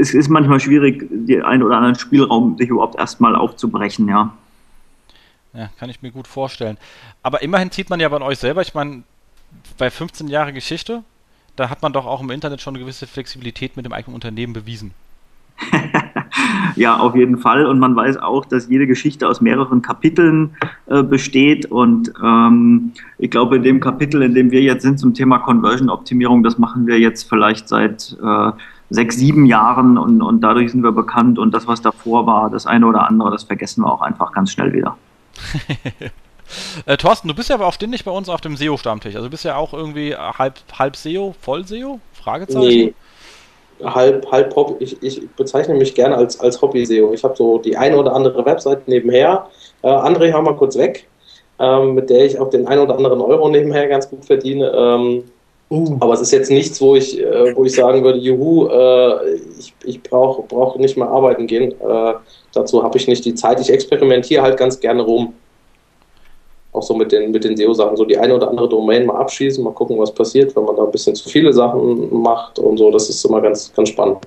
es 0.00 0.14
ist 0.14 0.28
manchmal 0.28 0.60
schwierig, 0.60 1.06
den 1.10 1.42
einen 1.42 1.62
oder 1.62 1.76
anderen 1.76 1.94
Spielraum 1.94 2.56
sich 2.58 2.68
überhaupt 2.68 2.96
erstmal 2.96 3.36
aufzubrechen, 3.36 4.08
ja. 4.08 4.32
Ja, 5.54 5.70
kann 5.78 5.88
ich 5.88 6.02
mir 6.02 6.10
gut 6.10 6.26
vorstellen. 6.26 6.76
Aber 7.22 7.40
immerhin 7.42 7.70
zieht 7.70 7.88
man 7.88 8.00
ja 8.00 8.08
bei 8.08 8.20
euch 8.20 8.38
selber, 8.38 8.62
ich 8.62 8.74
meine, 8.74 9.04
bei 9.78 9.90
15 9.90 10.28
Jahren 10.28 10.54
Geschichte, 10.54 11.02
da 11.54 11.70
hat 11.70 11.82
man 11.82 11.92
doch 11.92 12.04
auch 12.04 12.20
im 12.20 12.30
Internet 12.30 12.60
schon 12.60 12.74
eine 12.74 12.82
gewisse 12.82 13.06
Flexibilität 13.06 13.76
mit 13.76 13.86
dem 13.86 13.92
eigenen 13.92 14.14
Unternehmen 14.14 14.52
bewiesen. 14.52 14.92
ja, 16.76 16.96
auf 16.96 17.14
jeden 17.14 17.38
Fall. 17.38 17.66
Und 17.66 17.78
man 17.78 17.96
weiß 17.96 18.18
auch, 18.18 18.44
dass 18.44 18.68
jede 18.68 18.86
Geschichte 18.86 19.28
aus 19.28 19.40
mehreren 19.40 19.82
Kapiteln 19.82 20.56
äh, 20.86 21.02
besteht. 21.02 21.66
Und 21.66 22.12
ähm, 22.22 22.92
ich 23.18 23.30
glaube, 23.30 23.56
in 23.56 23.62
dem 23.62 23.80
Kapitel, 23.80 24.22
in 24.22 24.34
dem 24.34 24.50
wir 24.50 24.60
jetzt 24.60 24.82
sind 24.82 24.98
zum 24.98 25.14
Thema 25.14 25.38
Conversion-Optimierung, 25.38 26.42
das 26.42 26.58
machen 26.58 26.86
wir 26.86 26.98
jetzt 26.98 27.28
vielleicht 27.28 27.68
seit 27.68 28.16
äh, 28.22 28.50
sechs, 28.90 29.16
sieben 29.16 29.46
Jahren 29.46 29.98
und, 29.98 30.22
und 30.22 30.40
dadurch 30.42 30.70
sind 30.70 30.82
wir 30.82 30.92
bekannt. 30.92 31.38
Und 31.38 31.52
das, 31.52 31.66
was 31.66 31.82
davor 31.82 32.26
war, 32.26 32.50
das 32.50 32.66
eine 32.66 32.86
oder 32.86 33.08
andere, 33.08 33.30
das 33.30 33.44
vergessen 33.44 33.82
wir 33.82 33.92
auch 33.92 34.02
einfach 34.02 34.32
ganz 34.32 34.52
schnell 34.52 34.72
wieder. 34.72 34.96
äh, 36.86 36.96
Thorsten, 36.96 37.28
du 37.28 37.34
bist 37.34 37.48
ja 37.48 37.56
aber 37.56 37.66
auch 37.66 37.74
ständig 37.74 38.04
bei 38.04 38.10
uns 38.10 38.28
auf 38.28 38.40
dem 38.40 38.56
SEO-Stammtisch. 38.56 39.14
Also 39.16 39.26
du 39.26 39.30
bist 39.30 39.44
ja 39.44 39.56
auch 39.56 39.72
irgendwie 39.72 40.14
halb, 40.14 40.54
halb 40.78 40.96
SEO, 40.96 41.34
voll 41.40 41.66
SEO? 41.66 42.00
Fragezeichen? 42.12 42.68
Nee 42.68 42.94
halb, 43.84 44.30
halb 44.30 44.54
Hobby. 44.54 44.74
Ich, 44.84 45.02
ich 45.02 45.28
bezeichne 45.30 45.74
mich 45.74 45.94
gerne 45.94 46.16
als, 46.16 46.38
als 46.40 46.60
Hobby-SEO. 46.60 47.12
Ich 47.12 47.24
habe 47.24 47.36
so 47.36 47.58
die 47.58 47.76
eine 47.76 47.96
oder 47.96 48.14
andere 48.14 48.44
Website 48.44 48.86
nebenher. 48.88 49.46
Äh, 49.82 49.88
André, 49.88 50.32
hau 50.32 50.42
mal 50.42 50.56
kurz 50.56 50.76
weg, 50.76 51.06
ähm, 51.58 51.94
mit 51.94 52.10
der 52.10 52.24
ich 52.24 52.38
auch 52.38 52.50
den 52.50 52.66
ein 52.66 52.78
oder 52.78 52.96
anderen 52.96 53.20
Euro 53.20 53.48
nebenher 53.48 53.88
ganz 53.88 54.08
gut 54.08 54.24
verdiene. 54.24 54.70
Ähm, 54.74 55.24
uh. 55.70 55.96
Aber 56.00 56.14
es 56.14 56.20
ist 56.20 56.32
jetzt 56.32 56.50
nichts, 56.50 56.80
wo 56.80 56.96
ich, 56.96 57.20
äh, 57.20 57.54
wo 57.56 57.64
ich 57.64 57.74
sagen 57.74 58.02
würde, 58.02 58.18
juhu, 58.18 58.68
äh, 58.68 59.34
ich, 59.58 59.74
ich 59.84 60.02
brauche 60.02 60.42
brauch 60.42 60.76
nicht 60.76 60.96
mehr 60.96 61.08
arbeiten 61.08 61.46
gehen. 61.46 61.72
Äh, 61.72 62.14
dazu 62.52 62.82
habe 62.82 62.96
ich 62.98 63.08
nicht 63.08 63.24
die 63.24 63.34
Zeit. 63.34 63.60
Ich 63.60 63.70
experimentiere 63.70 64.42
halt 64.42 64.56
ganz 64.56 64.80
gerne 64.80 65.02
rum 65.02 65.34
auch 66.76 66.82
so 66.82 66.94
mit 66.94 67.10
den, 67.12 67.30
mit 67.30 67.44
den 67.44 67.56
SEO-Sachen, 67.56 67.96
so 67.96 68.04
die 68.04 68.18
eine 68.18 68.34
oder 68.34 68.48
andere 68.48 68.68
Domain 68.68 69.06
mal 69.06 69.16
abschließen, 69.16 69.62
mal 69.64 69.72
gucken, 69.72 69.98
was 69.98 70.12
passiert, 70.14 70.54
wenn 70.54 70.64
man 70.64 70.76
da 70.76 70.84
ein 70.84 70.90
bisschen 70.90 71.14
zu 71.14 71.28
viele 71.28 71.52
Sachen 71.52 72.22
macht 72.22 72.58
und 72.58 72.76
so. 72.76 72.90
Das 72.90 73.08
ist 73.08 73.24
immer 73.24 73.40
ganz, 73.40 73.72
ganz 73.74 73.88
spannend. 73.88 74.18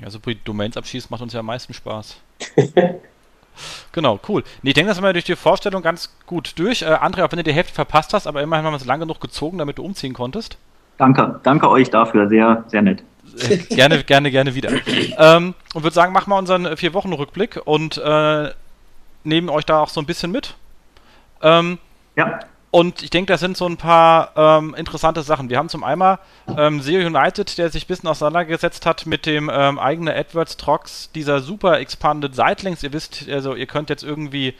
Ja, 0.00 0.10
so 0.10 0.18
die 0.18 0.38
Domains 0.44 0.76
abschließen 0.76 1.08
macht 1.10 1.22
uns 1.22 1.32
ja 1.32 1.40
am 1.40 1.46
meisten 1.46 1.72
Spaß. 1.72 2.16
genau, 3.92 4.18
cool. 4.28 4.42
Nee, 4.62 4.70
ich 4.70 4.74
denke, 4.74 4.88
das 4.88 4.96
haben 4.96 5.04
wir 5.04 5.12
durch 5.12 5.24
die 5.24 5.36
Vorstellung 5.36 5.82
ganz 5.82 6.10
gut 6.26 6.52
durch. 6.56 6.82
Äh, 6.82 6.86
André, 6.86 7.24
auch 7.24 7.32
wenn 7.32 7.38
du 7.38 7.44
die 7.44 7.52
Hälfte 7.52 7.74
verpasst 7.74 8.12
hast, 8.12 8.26
aber 8.26 8.42
immerhin 8.42 8.64
haben 8.64 8.72
wir 8.72 8.78
es 8.78 8.86
lange 8.86 9.06
genug 9.06 9.20
gezogen, 9.20 9.58
damit 9.58 9.78
du 9.78 9.84
umziehen 9.84 10.14
konntest. 10.14 10.56
Danke, 10.98 11.40
danke 11.42 11.68
euch 11.68 11.90
dafür, 11.90 12.28
sehr, 12.28 12.64
sehr 12.68 12.82
nett. 12.82 13.02
Äh, 13.48 13.56
gerne, 13.56 14.04
gerne, 14.04 14.30
gerne 14.30 14.54
wieder. 14.54 14.70
ähm, 15.18 15.54
und 15.74 15.82
würde 15.82 15.94
sagen, 15.94 16.12
machen 16.12 16.30
wir 16.30 16.38
unseren 16.38 16.76
Vier-Wochen-Rückblick 16.76 17.60
und 17.64 17.98
äh, 17.98 18.50
nehmen 19.24 19.48
euch 19.48 19.64
da 19.64 19.80
auch 19.80 19.88
so 19.88 20.00
ein 20.00 20.06
bisschen 20.06 20.30
mit. 20.30 20.54
Ähm, 21.42 21.78
ja. 22.16 22.40
Und 22.74 23.04
ich 23.04 23.10
denke, 23.10 23.32
das 23.32 23.38
sind 23.38 23.56
so 23.56 23.66
ein 23.66 23.76
paar 23.76 24.32
ähm, 24.34 24.74
interessante 24.74 25.22
Sachen. 25.22 25.48
Wir 25.48 25.58
haben 25.58 25.68
zum 25.68 25.84
einen 25.84 26.18
ähm, 26.56 26.80
SEO 26.80 27.06
United, 27.06 27.56
der 27.56 27.70
sich 27.70 27.84
ein 27.84 27.86
bisschen 27.86 28.08
auseinandergesetzt 28.08 28.84
hat 28.84 29.06
mit 29.06 29.26
dem 29.26 29.48
ähm, 29.52 29.78
eigenen 29.78 30.12
AdWords 30.12 30.56
Trox, 30.56 31.08
dieser 31.12 31.38
super 31.38 31.78
expanded 31.78 32.34
Sitelinks. 32.34 32.82
Ihr 32.82 32.92
wisst, 32.92 33.28
also 33.28 33.54
ihr 33.54 33.66
könnt 33.66 33.90
jetzt 33.90 34.02
irgendwie 34.02 34.54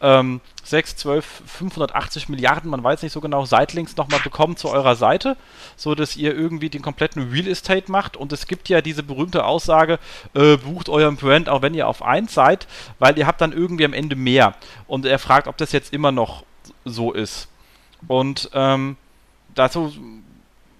ähm, 0.00 0.40
6, 0.64 0.96
12, 0.96 1.42
580 1.46 2.28
Milliarden, 2.28 2.70
man 2.70 2.82
weiß 2.82 3.02
nicht 3.02 3.12
so 3.12 3.20
genau, 3.20 3.44
Sitelinks 3.44 3.96
nochmal 3.96 4.20
bekommen 4.20 4.56
zu 4.56 4.68
eurer 4.68 4.96
Seite, 4.96 5.36
so 5.76 5.94
dass 5.94 6.16
ihr 6.16 6.34
irgendwie 6.34 6.70
den 6.70 6.82
kompletten 6.82 7.30
Real 7.30 7.46
Estate 7.46 7.90
macht. 7.90 8.16
Und 8.16 8.32
es 8.32 8.46
gibt 8.46 8.68
ja 8.68 8.80
diese 8.80 9.02
berühmte 9.02 9.44
Aussage, 9.44 9.98
äh, 10.34 10.56
bucht 10.56 10.88
euren 10.88 11.16
Brand, 11.16 11.48
auch 11.48 11.62
wenn 11.62 11.74
ihr 11.74 11.88
auf 11.88 12.02
1 12.02 12.32
seid, 12.32 12.66
weil 12.98 13.18
ihr 13.18 13.26
habt 13.26 13.40
dann 13.40 13.52
irgendwie 13.52 13.84
am 13.84 13.92
Ende 13.92 14.16
mehr. 14.16 14.54
Und 14.86 15.06
er 15.06 15.18
fragt, 15.18 15.48
ob 15.48 15.56
das 15.56 15.72
jetzt 15.72 15.92
immer 15.92 16.12
noch 16.12 16.44
so 16.84 17.12
ist. 17.12 17.48
Und 18.06 18.50
ähm, 18.54 18.96
dazu 19.54 19.92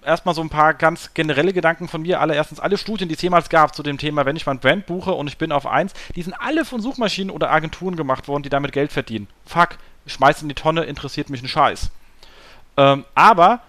erstmal 0.03 0.35
so 0.35 0.41
ein 0.41 0.49
paar 0.49 0.73
ganz 0.73 1.13
generelle 1.13 1.53
Gedanken 1.53 1.87
von 1.87 2.01
mir. 2.01 2.19
Allererstens, 2.19 2.59
alle 2.59 2.77
Studien, 2.77 3.09
die 3.09 3.15
es 3.15 3.21
jemals 3.21 3.49
gab 3.49 3.75
zu 3.75 3.83
dem 3.83 3.97
Thema, 3.97 4.25
wenn 4.25 4.35
ich 4.35 4.45
mein 4.45 4.59
Brand 4.59 4.85
buche 4.85 5.11
und 5.13 5.27
ich 5.27 5.37
bin 5.37 5.51
auf 5.51 5.65
eins, 5.65 5.93
die 6.15 6.21
sind 6.21 6.33
alle 6.33 6.65
von 6.65 6.81
Suchmaschinen 6.81 7.31
oder 7.31 7.51
Agenturen 7.51 7.95
gemacht 7.95 8.27
worden, 8.27 8.43
die 8.43 8.49
damit 8.49 8.71
Geld 8.71 8.91
verdienen. 8.91 9.27
Fuck, 9.45 9.77
schmeiß 10.07 10.41
in 10.41 10.49
die 10.49 10.55
Tonne, 10.55 10.83
interessiert 10.83 11.29
mich 11.29 11.41
ein 11.43 11.47
Scheiß. 11.47 11.91
Ähm, 12.77 13.05
aber 13.15 13.61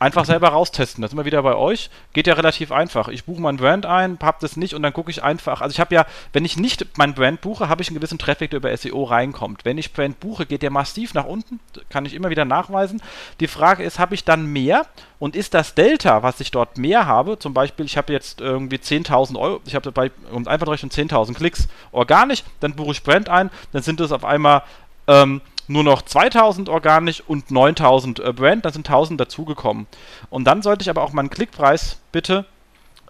Einfach 0.00 0.24
selber 0.24 0.48
raustesten. 0.48 1.02
Das 1.02 1.10
sind 1.10 1.18
wir 1.18 1.26
wieder 1.26 1.42
bei 1.42 1.54
euch. 1.54 1.90
Geht 2.14 2.26
ja 2.26 2.32
relativ 2.32 2.72
einfach. 2.72 3.08
Ich 3.08 3.24
buche 3.24 3.42
mein 3.42 3.58
Brand 3.58 3.84
ein, 3.84 4.18
hab 4.22 4.40
das 4.40 4.56
nicht 4.56 4.72
und 4.72 4.82
dann 4.82 4.94
gucke 4.94 5.10
ich 5.10 5.22
einfach. 5.22 5.60
Also 5.60 5.74
ich 5.74 5.78
habe 5.78 5.94
ja, 5.94 6.06
wenn 6.32 6.46
ich 6.46 6.56
nicht 6.56 6.86
mein 6.96 7.12
Brand 7.12 7.42
buche, 7.42 7.68
habe 7.68 7.82
ich 7.82 7.88
einen 7.88 7.96
gewissen 7.96 8.18
Traffic, 8.18 8.48
der 8.48 8.56
über 8.56 8.74
SEO 8.74 9.04
reinkommt. 9.04 9.66
Wenn 9.66 9.76
ich 9.76 9.92
Brand 9.92 10.18
buche, 10.18 10.46
geht 10.46 10.62
der 10.62 10.70
massiv 10.70 11.12
nach 11.12 11.26
unten. 11.26 11.60
Kann 11.90 12.06
ich 12.06 12.14
immer 12.14 12.30
wieder 12.30 12.46
nachweisen. 12.46 13.02
Die 13.40 13.46
Frage 13.46 13.82
ist, 13.82 13.98
habe 13.98 14.14
ich 14.14 14.24
dann 14.24 14.46
mehr? 14.46 14.86
Und 15.18 15.36
ist 15.36 15.52
das 15.52 15.74
Delta, 15.74 16.22
was 16.22 16.40
ich 16.40 16.50
dort 16.50 16.78
mehr 16.78 17.04
habe, 17.04 17.38
zum 17.38 17.52
Beispiel, 17.52 17.84
ich 17.84 17.98
habe 17.98 18.10
jetzt 18.10 18.40
irgendwie 18.40 18.76
10.000 18.76 19.38
Euro, 19.38 19.60
ich 19.66 19.74
habe 19.74 19.92
bei, 19.92 20.10
um 20.32 20.48
einfach 20.48 20.68
rechnen 20.68 20.90
10.000 20.90 21.34
Klicks 21.34 21.68
organisch, 21.92 22.42
dann 22.60 22.74
buche 22.74 22.92
ich 22.92 23.02
Brand 23.02 23.28
ein, 23.28 23.50
dann 23.72 23.82
sind 23.82 24.00
es 24.00 24.12
auf 24.12 24.24
einmal 24.24 24.62
ähm, 25.08 25.42
nur 25.70 25.84
noch 25.84 26.02
2000 26.02 26.68
organisch 26.68 27.22
und 27.26 27.50
9000 27.50 28.18
äh, 28.18 28.32
Brand, 28.32 28.64
dann 28.64 28.72
sind 28.72 28.88
1000 28.88 29.20
dazugekommen. 29.20 29.86
Und 30.28 30.44
dann 30.44 30.62
sollte 30.62 30.82
ich 30.82 30.90
aber 30.90 31.02
auch 31.02 31.12
meinen 31.12 31.30
Klickpreis 31.30 32.00
bitte 32.10 32.44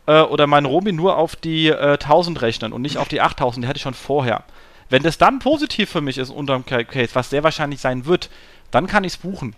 äh, 0.06 0.20
oder 0.20 0.46
meinen 0.46 0.66
Romi 0.66 0.92
nur 0.92 1.16
auf 1.16 1.36
die 1.36 1.68
äh, 1.68 1.94
1000 1.94 2.42
rechnen 2.42 2.72
und 2.72 2.82
nicht 2.82 2.98
auf 2.98 3.08
die 3.08 3.22
8000, 3.22 3.64
die 3.64 3.68
hatte 3.68 3.78
ich 3.78 3.82
schon 3.82 3.94
vorher. 3.94 4.44
Wenn 4.90 5.02
das 5.02 5.16
dann 5.16 5.38
positiv 5.38 5.88
für 5.88 6.02
mich 6.02 6.18
ist 6.18 6.30
unterm 6.30 6.66
Case, 6.66 7.14
was 7.14 7.30
sehr 7.30 7.44
wahrscheinlich 7.44 7.80
sein 7.80 8.04
wird, 8.04 8.28
dann 8.70 8.86
kann 8.86 9.04
ich 9.04 9.14
es 9.14 9.18
buchen. 9.18 9.56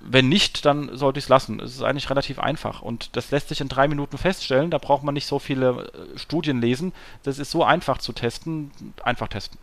Wenn 0.00 0.28
nicht, 0.28 0.64
dann 0.64 0.96
sollte 0.96 1.18
ich 1.18 1.26
es 1.26 1.28
lassen. 1.28 1.60
Es 1.60 1.74
ist 1.74 1.82
eigentlich 1.82 2.10
relativ 2.10 2.38
einfach 2.38 2.82
und 2.82 3.16
das 3.16 3.30
lässt 3.30 3.50
sich 3.50 3.60
in 3.60 3.68
drei 3.68 3.86
Minuten 3.86 4.18
feststellen. 4.18 4.70
Da 4.70 4.78
braucht 4.78 5.04
man 5.04 5.14
nicht 5.14 5.26
so 5.26 5.38
viele 5.38 5.92
äh, 6.14 6.18
Studien 6.18 6.60
lesen. 6.60 6.92
Das 7.22 7.38
ist 7.38 7.52
so 7.52 7.62
einfach 7.62 7.98
zu 7.98 8.12
testen. 8.12 8.72
Einfach 9.04 9.28
testen. 9.28 9.58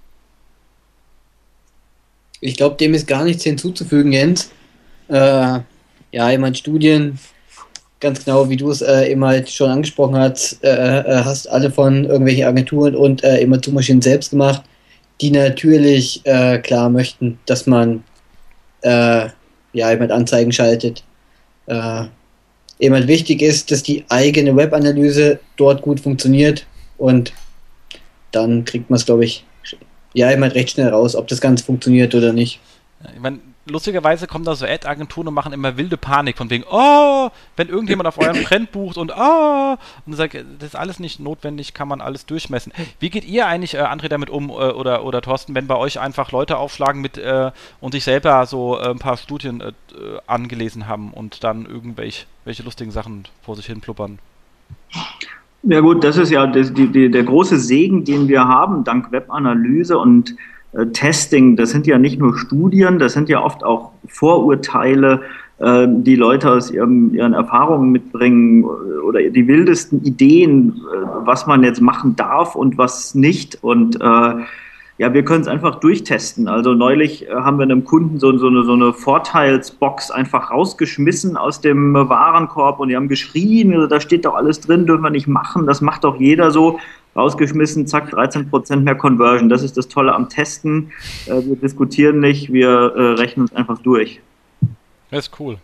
Ich 2.44 2.58
glaube, 2.58 2.76
dem 2.76 2.94
ist 2.94 3.08
gar 3.08 3.24
nichts 3.24 3.44
hinzuzufügen, 3.44 4.12
Jens. 4.12 4.52
Äh, 5.08 5.60
ja, 6.12 6.32
ich 6.32 6.38
meine, 6.38 6.56
Studien, 6.56 7.18
ganz 8.02 8.26
genau, 8.26 8.50
wie 8.50 8.58
du 8.58 8.70
es 8.70 8.82
äh, 8.82 9.12
eben 9.12 9.24
halt 9.24 9.50
schon 9.50 9.70
angesprochen 9.70 10.18
hast, 10.18 10.62
äh, 10.64 11.00
äh 11.00 11.24
hast 11.24 11.48
alle 11.48 11.72
von 11.72 12.04
irgendwelchen 12.04 12.46
Agenturen 12.46 12.96
und 12.96 13.24
äh, 13.24 13.40
immer 13.40 13.62
zu 13.62 13.72
Maschinen 13.72 14.02
selbst 14.02 14.32
gemacht, 14.32 14.62
die 15.22 15.32
natürlich 15.32 16.22
äh, 16.26 16.60
klar 16.60 16.90
möchten, 16.90 17.40
dass 17.46 17.66
man 17.66 18.04
äh, 18.82 19.30
ja, 19.72 19.92
eben 19.92 20.02
halt 20.02 20.12
Anzeigen 20.12 20.52
schaltet. 20.52 21.04
Äh, 21.68 22.04
eben 22.80 22.94
halt 22.94 23.08
wichtig 23.08 23.42
ist, 23.42 23.72
dass 23.72 23.84
die 23.84 24.04
eigene 24.10 24.54
Webanalyse 24.54 25.40
dort 25.56 25.82
gut 25.82 26.02
funktioniert 26.02 26.66
und 26.98 27.32
dann 28.32 28.66
kriegt 28.66 28.90
man 28.90 28.98
es, 28.98 29.06
glaube 29.06 29.24
ich, 29.24 29.46
ja, 30.14 30.32
ich 30.32 30.38
meine 30.38 30.56
recht 30.56 30.72
schnell 30.72 30.90
raus, 30.90 31.16
ob 31.16 31.28
das 31.28 31.42
Ganze 31.42 31.64
funktioniert 31.64 32.14
oder 32.16 32.34
nicht. 32.34 32.60
ich 33.14 33.20
meine, 33.20 33.40
lustigerweise 33.66 34.28
kommen 34.28 34.46
da 34.46 34.56
so 34.56 34.66
Ad-Agenturen 34.66 35.28
und 35.28 35.34
machen 35.34 35.54
immer 35.54 35.78
wilde 35.78 35.98
Panik 35.98 36.38
von 36.38 36.50
wegen, 36.50 36.66
oh, 36.70 37.30
wenn 37.56 37.70
irgendjemand 37.70 38.08
auf 38.08 38.18
euren 38.18 38.44
Trend 38.44 38.72
bucht 38.72 38.98
und 38.98 39.12
oh, 39.16 39.78
und 40.06 40.14
sagt, 40.14 40.36
das 40.36 40.70
ist 40.70 40.76
alles 40.76 41.00
nicht 41.00 41.20
notwendig, 41.20 41.74
kann 41.74 41.88
man 41.88 42.02
alles 42.02 42.26
durchmessen. 42.26 42.74
Wie 43.00 43.10
geht 43.10 43.26
ihr 43.26 43.48
eigentlich, 43.48 43.76
äh, 43.76 43.80
André, 43.80 44.10
damit 44.10 44.30
um 44.30 44.50
äh, 44.50 44.54
oder, 44.54 45.06
oder 45.06 45.22
Thorsten, 45.22 45.56
wenn 45.56 45.68
bei 45.68 45.76
euch 45.76 46.00
einfach 46.00 46.32
Leute 46.32 46.58
aufschlagen 46.58 47.02
mit 47.02 47.18
äh, 47.18 47.52
und 47.80 47.94
sich 47.94 48.04
selber 48.04 48.46
so 48.46 48.80
äh, 48.80 48.90
ein 48.90 49.00
paar 49.00 49.18
Studien 49.18 49.62
äh, 49.62 49.72
angelesen 50.28 50.88
haben 50.88 51.14
und 51.14 51.44
dann 51.44 51.66
irgendwelche 51.66 52.26
welche 52.46 52.64
lustigen 52.64 52.92
Sachen 52.92 53.26
vor 53.42 53.56
sich 53.56 53.66
hin 53.66 53.82
pluppern? 53.82 54.20
Ja 55.64 55.80
gut, 55.80 56.04
das 56.04 56.18
ist 56.18 56.30
ja 56.30 56.46
die, 56.46 56.88
die, 56.88 57.10
der 57.10 57.24
große 57.24 57.58
Segen, 57.58 58.04
den 58.04 58.28
wir 58.28 58.48
haben, 58.48 58.84
dank 58.84 59.14
Webanalyse 59.14 59.98
und 59.98 60.36
äh, 60.74 60.88
Testing. 60.88 61.56
Das 61.56 61.72
sind 61.72 61.88
ja 61.88 61.98
nicht 61.98 62.20
nur 62.20 62.38
Studien, 62.38 63.00
das 63.00 63.14
sind 63.14 63.30
ja 63.30 63.42
oft 63.42 63.64
auch 63.64 63.92
Vorurteile, 64.08 65.22
äh, 65.60 65.88
die 65.88 66.16
Leute 66.16 66.52
aus 66.52 66.70
ihrem, 66.70 67.16
ihren 67.16 67.34
Erfahrungen 67.34 67.92
mitbringen 67.92 68.66
oder 68.66 69.22
die 69.22 69.48
wildesten 69.48 70.04
Ideen, 70.04 70.82
äh, 70.92 71.06
was 71.24 71.48
man 71.48 71.64
jetzt 71.64 71.82
machen 71.82 72.18
darf 72.18 72.56
und 72.56 72.78
was 72.78 73.16
nicht. 73.16 73.64
Und 73.64 74.02
äh, 74.02 74.34
ja, 74.98 75.14
wir 75.14 75.26
können 75.26 75.42
es 75.42 75.48
einfach 75.48 75.80
durchtesten. 75.80 76.48
Also 76.48 76.74
neulich 76.74 77.28
äh, 77.28 77.32
haben 77.32 77.58
wir 77.58 77.64
einem 77.64 77.84
Kunden 77.84 78.20
so, 78.20 78.38
so, 78.38 78.48
eine, 78.48 78.64
so 78.64 78.74
eine 78.74 78.94
Vorteilsbox 78.94 80.12
einfach 80.12 80.52
rausgeschmissen 80.52 81.36
aus 81.36 81.62
dem 81.62 81.94
Warenkorb 81.94 82.80
und 82.80 82.90
die 82.90 82.96
haben 82.96 83.08
geschrien, 83.08 83.88
da 83.90 84.00
steht 84.00 84.26
doch 84.26 84.36
alles 84.36 84.60
drin, 84.60 84.86
dürfen 84.86 85.04
wir 85.04 85.10
nicht 85.10 85.28
machen, 85.28 85.66
das 85.66 85.82
macht 85.82 86.04
doch 86.04 86.20
jeder 86.20 86.52
so. 86.52 86.80
Rausgeschmissen, 87.16 87.86
zack, 87.86 88.12
13% 88.12 88.78
mehr 88.78 88.96
Conversion. 88.96 89.48
Das 89.48 89.62
ist 89.62 89.78
das 89.78 89.88
Tolle 89.88 90.16
am 90.16 90.30
Testen. 90.30 90.92
Äh, 91.28 91.46
wir 91.46 91.56
diskutieren 91.56 92.20
nicht, 92.20 92.52
wir 92.52 92.70
äh, 92.70 93.02
rechnen 93.14 93.44
uns 93.44 93.54
einfach 93.54 93.78
durch. 93.80 94.20
Das 95.12 95.28
ist 95.28 95.40
cool. 95.40 95.58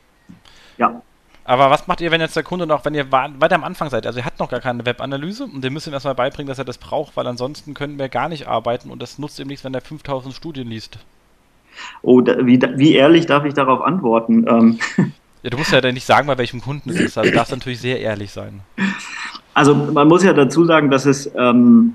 Ja. 0.77 1.01
Aber 1.49 1.71
was 1.71 1.87
macht 1.87 1.99
ihr, 1.99 2.11
wenn 2.11 2.21
jetzt 2.21 2.35
der 2.35 2.43
Kunde 2.43 2.67
noch, 2.67 2.85
wenn 2.85 2.93
ihr 2.93 3.11
weiter 3.11 3.55
am 3.55 3.63
Anfang 3.63 3.89
seid, 3.89 4.05
also 4.05 4.19
ihr 4.19 4.25
habt 4.25 4.39
noch 4.39 4.51
gar 4.51 4.59
keine 4.59 4.85
Webanalyse 4.85 5.45
und 5.45 5.63
dem 5.63 5.73
müsst 5.73 5.87
ihr 5.87 5.93
erstmal 5.93 6.13
beibringen, 6.13 6.47
dass 6.47 6.59
er 6.59 6.63
das 6.63 6.77
braucht, 6.77 7.17
weil 7.17 7.25
ansonsten 7.25 7.73
können 7.73 7.97
wir 7.97 8.07
gar 8.07 8.29
nicht 8.29 8.47
arbeiten 8.47 8.91
und 8.91 9.01
das 9.01 9.17
nutzt 9.17 9.39
ihm 9.39 9.47
nichts, 9.47 9.65
wenn 9.65 9.73
er 9.73 9.81
5000 9.81 10.31
Studien 10.31 10.67
liest. 10.67 10.99
Oh, 12.03 12.21
da, 12.21 12.45
wie, 12.45 12.61
wie, 12.75 12.93
ehrlich 12.93 13.25
darf 13.25 13.45
ich 13.45 13.55
darauf 13.55 13.81
antworten? 13.81 14.45
Ähm. 14.47 14.79
Ja, 15.41 15.49
du 15.51 15.57
musst 15.57 15.71
ja 15.71 15.79
nicht 15.93 16.05
sagen, 16.05 16.27
bei 16.27 16.37
welchem 16.37 16.59
Kunden 16.59 16.89
es 16.89 16.99
ist, 16.99 17.17
also 17.17 17.31
darfst 17.31 17.53
natürlich 17.53 17.79
sehr 17.79 18.01
ehrlich 18.01 18.29
sein. 18.29 18.59
Also 19.53 19.73
man 19.73 20.05
muss 20.09 20.21
ja 20.21 20.33
dazu 20.33 20.65
sagen, 20.65 20.91
dass 20.91 21.05
es, 21.05 21.31
ähm, 21.33 21.93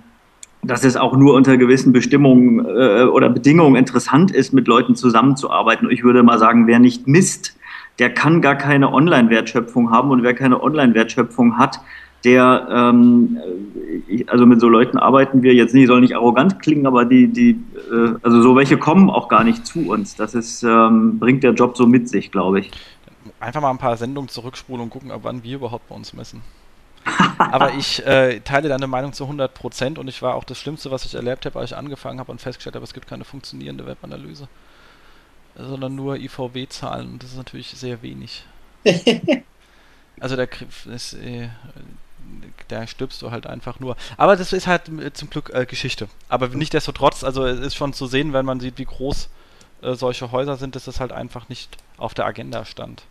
dass 0.62 0.82
es 0.82 0.96
auch 0.96 1.14
nur 1.14 1.34
unter 1.34 1.58
gewissen 1.58 1.92
Bestimmungen 1.92 2.64
äh, 2.64 3.02
oder 3.02 3.28
Bedingungen 3.28 3.76
interessant 3.76 4.30
ist, 4.30 4.54
mit 4.54 4.66
Leuten 4.66 4.96
zusammenzuarbeiten. 4.96 5.90
Ich 5.90 6.02
würde 6.02 6.22
mal 6.22 6.38
sagen, 6.38 6.66
wer 6.66 6.78
nicht 6.78 7.06
misst, 7.06 7.53
der 7.98 8.12
kann 8.12 8.40
gar 8.40 8.56
keine 8.56 8.92
Online-Wertschöpfung 8.92 9.90
haben 9.90 10.10
und 10.10 10.22
wer 10.22 10.34
keine 10.34 10.62
Online-Wertschöpfung 10.62 11.58
hat, 11.58 11.80
der, 12.24 12.66
ähm, 12.70 13.38
also 14.28 14.46
mit 14.46 14.60
so 14.60 14.68
Leuten 14.68 14.96
arbeiten 14.98 15.42
wir 15.42 15.52
jetzt 15.54 15.74
nicht, 15.74 15.88
soll 15.88 16.00
nicht 16.00 16.16
arrogant 16.16 16.60
klingen, 16.60 16.86
aber 16.86 17.04
die, 17.04 17.28
die, 17.28 17.50
äh, 17.92 18.14
also 18.22 18.40
so 18.40 18.56
welche 18.56 18.78
kommen 18.78 19.10
auch 19.10 19.28
gar 19.28 19.44
nicht 19.44 19.66
zu 19.66 19.90
uns. 19.90 20.16
Das 20.16 20.34
ist, 20.34 20.62
ähm, 20.62 21.18
bringt 21.18 21.44
der 21.44 21.52
Job 21.52 21.76
so 21.76 21.86
mit 21.86 22.08
sich, 22.08 22.32
glaube 22.32 22.60
ich. 22.60 22.70
Einfach 23.40 23.60
mal 23.60 23.70
ein 23.70 23.78
paar 23.78 23.96
Sendungen 23.96 24.28
zurückspulen 24.28 24.82
und 24.82 24.90
gucken, 24.90 25.10
ab 25.10 25.20
wann 25.22 25.42
wir 25.44 25.56
überhaupt 25.56 25.88
bei 25.88 25.94
uns 25.94 26.14
messen. 26.14 26.40
aber 27.38 27.74
ich 27.74 28.04
äh, 28.06 28.40
teile 28.40 28.70
deine 28.70 28.86
Meinung 28.86 29.12
zu 29.12 29.24
100% 29.24 29.98
und 29.98 30.08
ich 30.08 30.22
war 30.22 30.34
auch 30.34 30.44
das 30.44 30.58
Schlimmste, 30.58 30.90
was 30.90 31.04
ich 31.04 31.14
erlebt 31.14 31.44
habe, 31.44 31.58
als 31.58 31.72
ich 31.72 31.76
angefangen 31.76 32.18
habe 32.18 32.32
und 32.32 32.40
festgestellt 32.40 32.76
habe, 32.76 32.84
es 32.84 32.94
gibt 32.94 33.06
keine 33.06 33.24
funktionierende 33.24 33.86
Webanalyse 33.86 34.48
sondern 35.56 35.94
nur 35.94 36.16
IVW-Zahlen 36.16 37.12
und 37.12 37.22
das 37.22 37.30
ist 37.30 37.36
natürlich 37.36 37.70
sehr 37.70 38.02
wenig. 38.02 38.44
also 40.20 40.36
da, 40.36 40.46
ist, 40.92 41.14
äh, 41.14 41.48
da 42.68 42.86
stirbst 42.86 43.22
du 43.22 43.30
halt 43.30 43.46
einfach 43.46 43.80
nur. 43.80 43.96
Aber 44.16 44.36
das 44.36 44.52
ist 44.52 44.66
halt 44.66 44.88
äh, 44.88 45.12
zum 45.12 45.30
Glück 45.30 45.50
äh, 45.54 45.66
Geschichte. 45.66 46.08
Aber 46.28 46.48
nichtsdestotrotz, 46.48 47.24
also 47.24 47.44
es 47.46 47.60
ist 47.60 47.76
schon 47.76 47.92
zu 47.92 48.06
sehen, 48.06 48.32
wenn 48.32 48.44
man 48.44 48.60
sieht, 48.60 48.78
wie 48.78 48.84
groß 48.84 49.28
äh, 49.82 49.94
solche 49.94 50.32
Häuser 50.32 50.56
sind, 50.56 50.76
dass 50.76 50.84
das 50.84 51.00
halt 51.00 51.12
einfach 51.12 51.48
nicht 51.48 51.76
auf 51.98 52.14
der 52.14 52.26
Agenda 52.26 52.64
stand. 52.64 53.02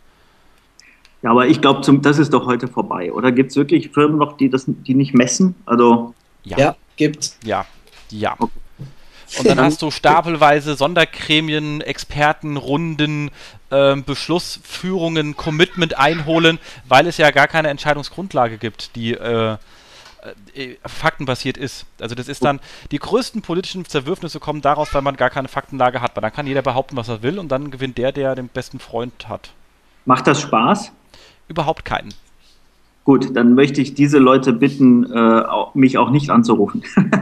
Ja, 1.22 1.30
aber 1.30 1.46
ich 1.46 1.62
glaube, 1.62 1.80
das 2.00 2.18
ist 2.18 2.34
doch 2.34 2.46
heute 2.46 2.68
vorbei. 2.68 3.10
Oder 3.10 3.32
gibt 3.32 3.50
es 3.50 3.56
wirklich 3.56 3.90
Firmen 3.90 4.18
noch, 4.18 4.36
die 4.36 4.50
das, 4.50 4.64
die 4.66 4.94
nicht 4.94 5.14
messen? 5.14 5.54
Also 5.64 6.14
ja, 6.42 6.58
ja 6.58 6.76
gibt's. 6.96 7.38
Ja, 7.42 7.64
ja. 8.10 8.34
Okay. 8.38 8.60
Und 9.38 9.48
dann 9.48 9.60
hast 9.60 9.82
du 9.82 9.90
stapelweise 9.90 10.74
Sondergremien, 10.74 11.80
Experten, 11.80 12.56
Runden, 12.56 13.30
äh, 13.70 13.96
Beschlussführungen, 13.96 15.36
Commitment 15.36 15.98
einholen, 15.98 16.58
weil 16.88 17.06
es 17.06 17.16
ja 17.16 17.30
gar 17.30 17.48
keine 17.48 17.68
Entscheidungsgrundlage 17.68 18.58
gibt, 18.58 18.96
die 18.96 19.14
äh, 19.14 19.56
äh, 20.54 20.76
faktenbasiert 20.86 21.56
ist. 21.56 21.84
Also 22.00 22.14
das 22.14 22.28
ist 22.28 22.44
dann, 22.44 22.60
die 22.90 22.98
größten 22.98 23.42
politischen 23.42 23.84
Zerwürfnisse 23.84 24.40
kommen 24.40 24.62
daraus, 24.62 24.94
weil 24.94 25.02
man 25.02 25.16
gar 25.16 25.30
keine 25.30 25.48
Faktenlage 25.48 26.00
hat. 26.00 26.16
Weil 26.16 26.22
dann 26.22 26.32
kann 26.32 26.46
jeder 26.46 26.62
behaupten, 26.62 26.96
was 26.96 27.08
er 27.08 27.22
will 27.22 27.38
und 27.38 27.48
dann 27.48 27.70
gewinnt 27.70 27.98
der, 27.98 28.12
der 28.12 28.34
den 28.34 28.48
besten 28.48 28.78
Freund 28.78 29.28
hat. 29.28 29.50
Macht 30.06 30.26
das 30.26 30.40
Spaß? 30.40 30.92
Überhaupt 31.48 31.84
keinen. 31.84 32.14
Gut, 33.04 33.36
dann 33.36 33.54
möchte 33.54 33.82
ich 33.82 33.92
diese 33.92 34.18
Leute 34.18 34.54
bitten, 34.54 35.04
äh, 35.12 35.42
mich 35.74 35.98
auch 35.98 36.08
nicht 36.08 36.30
anzurufen. 36.30 36.82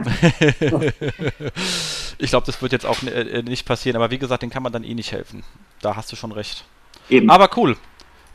ich 2.17 2.29
glaube, 2.29 2.45
das 2.45 2.61
wird 2.61 2.71
jetzt 2.71 2.85
auch 2.85 3.03
äh, 3.03 3.41
nicht 3.43 3.65
passieren, 3.65 3.97
aber 3.97 4.09
wie 4.09 4.17
gesagt, 4.17 4.43
den 4.43 4.49
kann 4.49 4.63
man 4.63 4.71
dann 4.71 4.85
eh 4.85 4.93
nicht 4.93 5.11
helfen. 5.11 5.43
Da 5.81 5.97
hast 5.97 6.09
du 6.11 6.15
schon 6.15 6.31
recht. 6.31 6.63
Eben. 7.09 7.29
Aber 7.29 7.49
cool. 7.57 7.75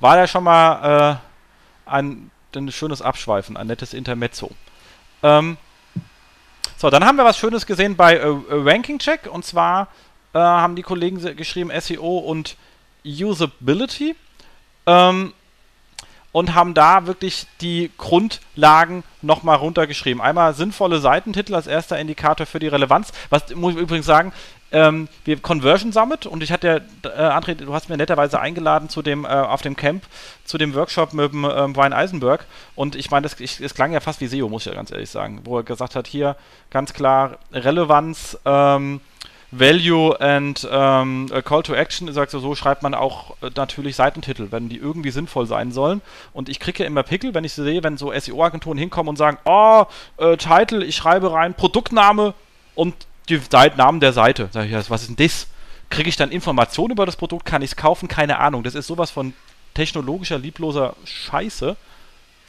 War 0.01 0.19
ja 0.19 0.27
schon 0.27 0.45
mal 0.45 1.21
äh, 1.87 1.91
ein, 1.91 2.31
ein 2.55 2.71
schönes 2.71 3.01
Abschweifen, 3.01 3.57
ein 3.57 3.67
nettes 3.67 3.95
Intermezzo. 3.95 4.51
Ähm, 5.23 5.57
so, 6.77 6.91
dann 6.91 7.03
haben 7.05 7.17
wir 7.17 7.25
was 7.25 7.39
Schönes 7.39 7.65
gesehen 7.65 7.97
bei 7.97 8.17
äh, 8.17 8.37
Ranking 8.51 8.99
Check 8.99 9.27
und 9.27 9.47
zwar 9.47 9.89
äh, 10.35 10.39
haben 10.39 10.77
die 10.77 10.83
Kollegen 10.83 11.35
geschrieben 11.35 11.73
SEO 11.81 12.19
und 12.19 12.57
Usability. 13.07 14.15
Ähm, 14.87 15.33
und 16.33 16.55
haben 16.55 16.75
da 16.75 17.07
wirklich 17.07 17.47
die 17.61 17.91
Grundlagen 17.97 19.03
nochmal 19.23 19.57
runtergeschrieben. 19.57 20.21
Einmal 20.21 20.55
sinnvolle 20.55 20.99
Seitentitel 21.01 21.55
als 21.55 21.67
erster 21.67 21.99
Indikator 21.99 22.47
für 22.47 22.59
die 22.59 22.69
Relevanz. 22.69 23.13
Was 23.31 23.55
muss 23.55 23.75
ich 23.75 23.81
übrigens 23.81 24.07
sagen, 24.07 24.33
ähm, 24.71 25.09
wir 25.25 25.41
Conversion 25.41 25.93
Summit 25.93 26.27
und 26.27 26.43
ich 26.43 26.53
hatte 26.53 26.83
äh, 27.03 27.09
André, 27.09 27.55
du 27.55 27.73
hast 27.73 27.89
mir 27.89 27.97
netterweise 27.97 28.39
eingeladen 28.39 28.91
zu 28.91 29.01
dem, 29.01 29.25
äh, 29.25 29.29
auf 29.29 29.63
dem 29.63 29.77
Camp, 29.77 30.05
zu 30.45 30.59
dem 30.59 30.75
Workshop 30.75 31.15
mit 31.15 31.33
dem 31.33 31.45
ähm, 31.45 31.73
Brian 31.73 31.95
Eisenberg 31.95 32.45
und 32.75 32.95
ich 32.95 33.11
meine, 33.11 33.27
es 33.27 33.75
klang 33.75 33.93
ja 33.93 34.01
fast 34.01 34.21
wie 34.21 34.27
SEO, 34.27 34.49
muss 34.51 34.67
ich 34.67 34.73
ja 34.73 34.75
ganz 34.75 34.91
ehrlich 34.91 35.09
sagen, 35.09 35.41
wo 35.45 35.57
er 35.57 35.63
gesagt 35.63 35.97
hat, 35.97 36.07
hier 36.07 36.37
ganz 36.71 36.93
klar 36.93 37.39
Relevanz, 37.51 38.39
ähm, 38.45 39.01
Value 39.51 40.15
and 40.21 40.69
ähm, 40.71 41.31
Call 41.45 41.63
to 41.63 41.73
Action, 41.73 42.13
sagst 42.13 42.35
du, 42.35 42.39
so 42.39 42.55
schreibt 42.55 42.83
man 42.83 42.95
auch 42.95 43.37
äh, 43.43 43.51
natürlich 43.55 43.97
Seitentitel, 43.97 44.49
wenn 44.51 44.69
die 44.69 44.77
irgendwie 44.77 45.11
sinnvoll 45.11 45.47
sein 45.47 45.73
sollen. 45.73 46.03
Und 46.35 46.51
ich 46.51 46.61
kriege 46.61 46.83
ja 46.83 46.87
immer 46.87 47.03
Pickel, 47.03 47.33
wenn 47.33 47.45
ich 47.45 47.55
sehe, 47.55 47.83
wenn 47.83 47.97
so 47.97 48.13
SEO-Agenturen 48.13 48.77
hinkommen 48.77 49.09
und 49.09 49.17
sagen, 49.17 49.39
oh, 49.45 49.87
äh, 50.19 50.37
Title, 50.37 50.85
ich 50.85 50.97
schreibe 50.97 51.33
rein 51.33 51.55
Produktname 51.55 52.35
und 52.75 52.95
die 53.29 53.41
Namen 53.77 54.01
der 54.01 54.13
Seite. 54.13 54.49
Sag 54.53 54.67
ich, 54.67 54.91
was 54.91 55.03
ist 55.03 55.09
denn 55.09 55.27
das? 55.27 55.47
Kriege 55.91 56.09
ich 56.09 56.17
dann 56.17 56.31
Informationen 56.31 56.93
über 56.93 57.07
das 57.07 57.17
Produkt? 57.17 57.47
Kann 57.47 57.63
ich 57.63 57.71
es 57.71 57.77
kaufen? 57.77 58.09
Keine 58.09 58.39
Ahnung. 58.39 58.63
Das 58.63 58.75
ist 58.75 58.87
sowas 58.87 59.11
von 59.11 59.33
technologischer, 59.75 60.39
liebloser 60.39 60.95
Scheiße, 61.05 61.77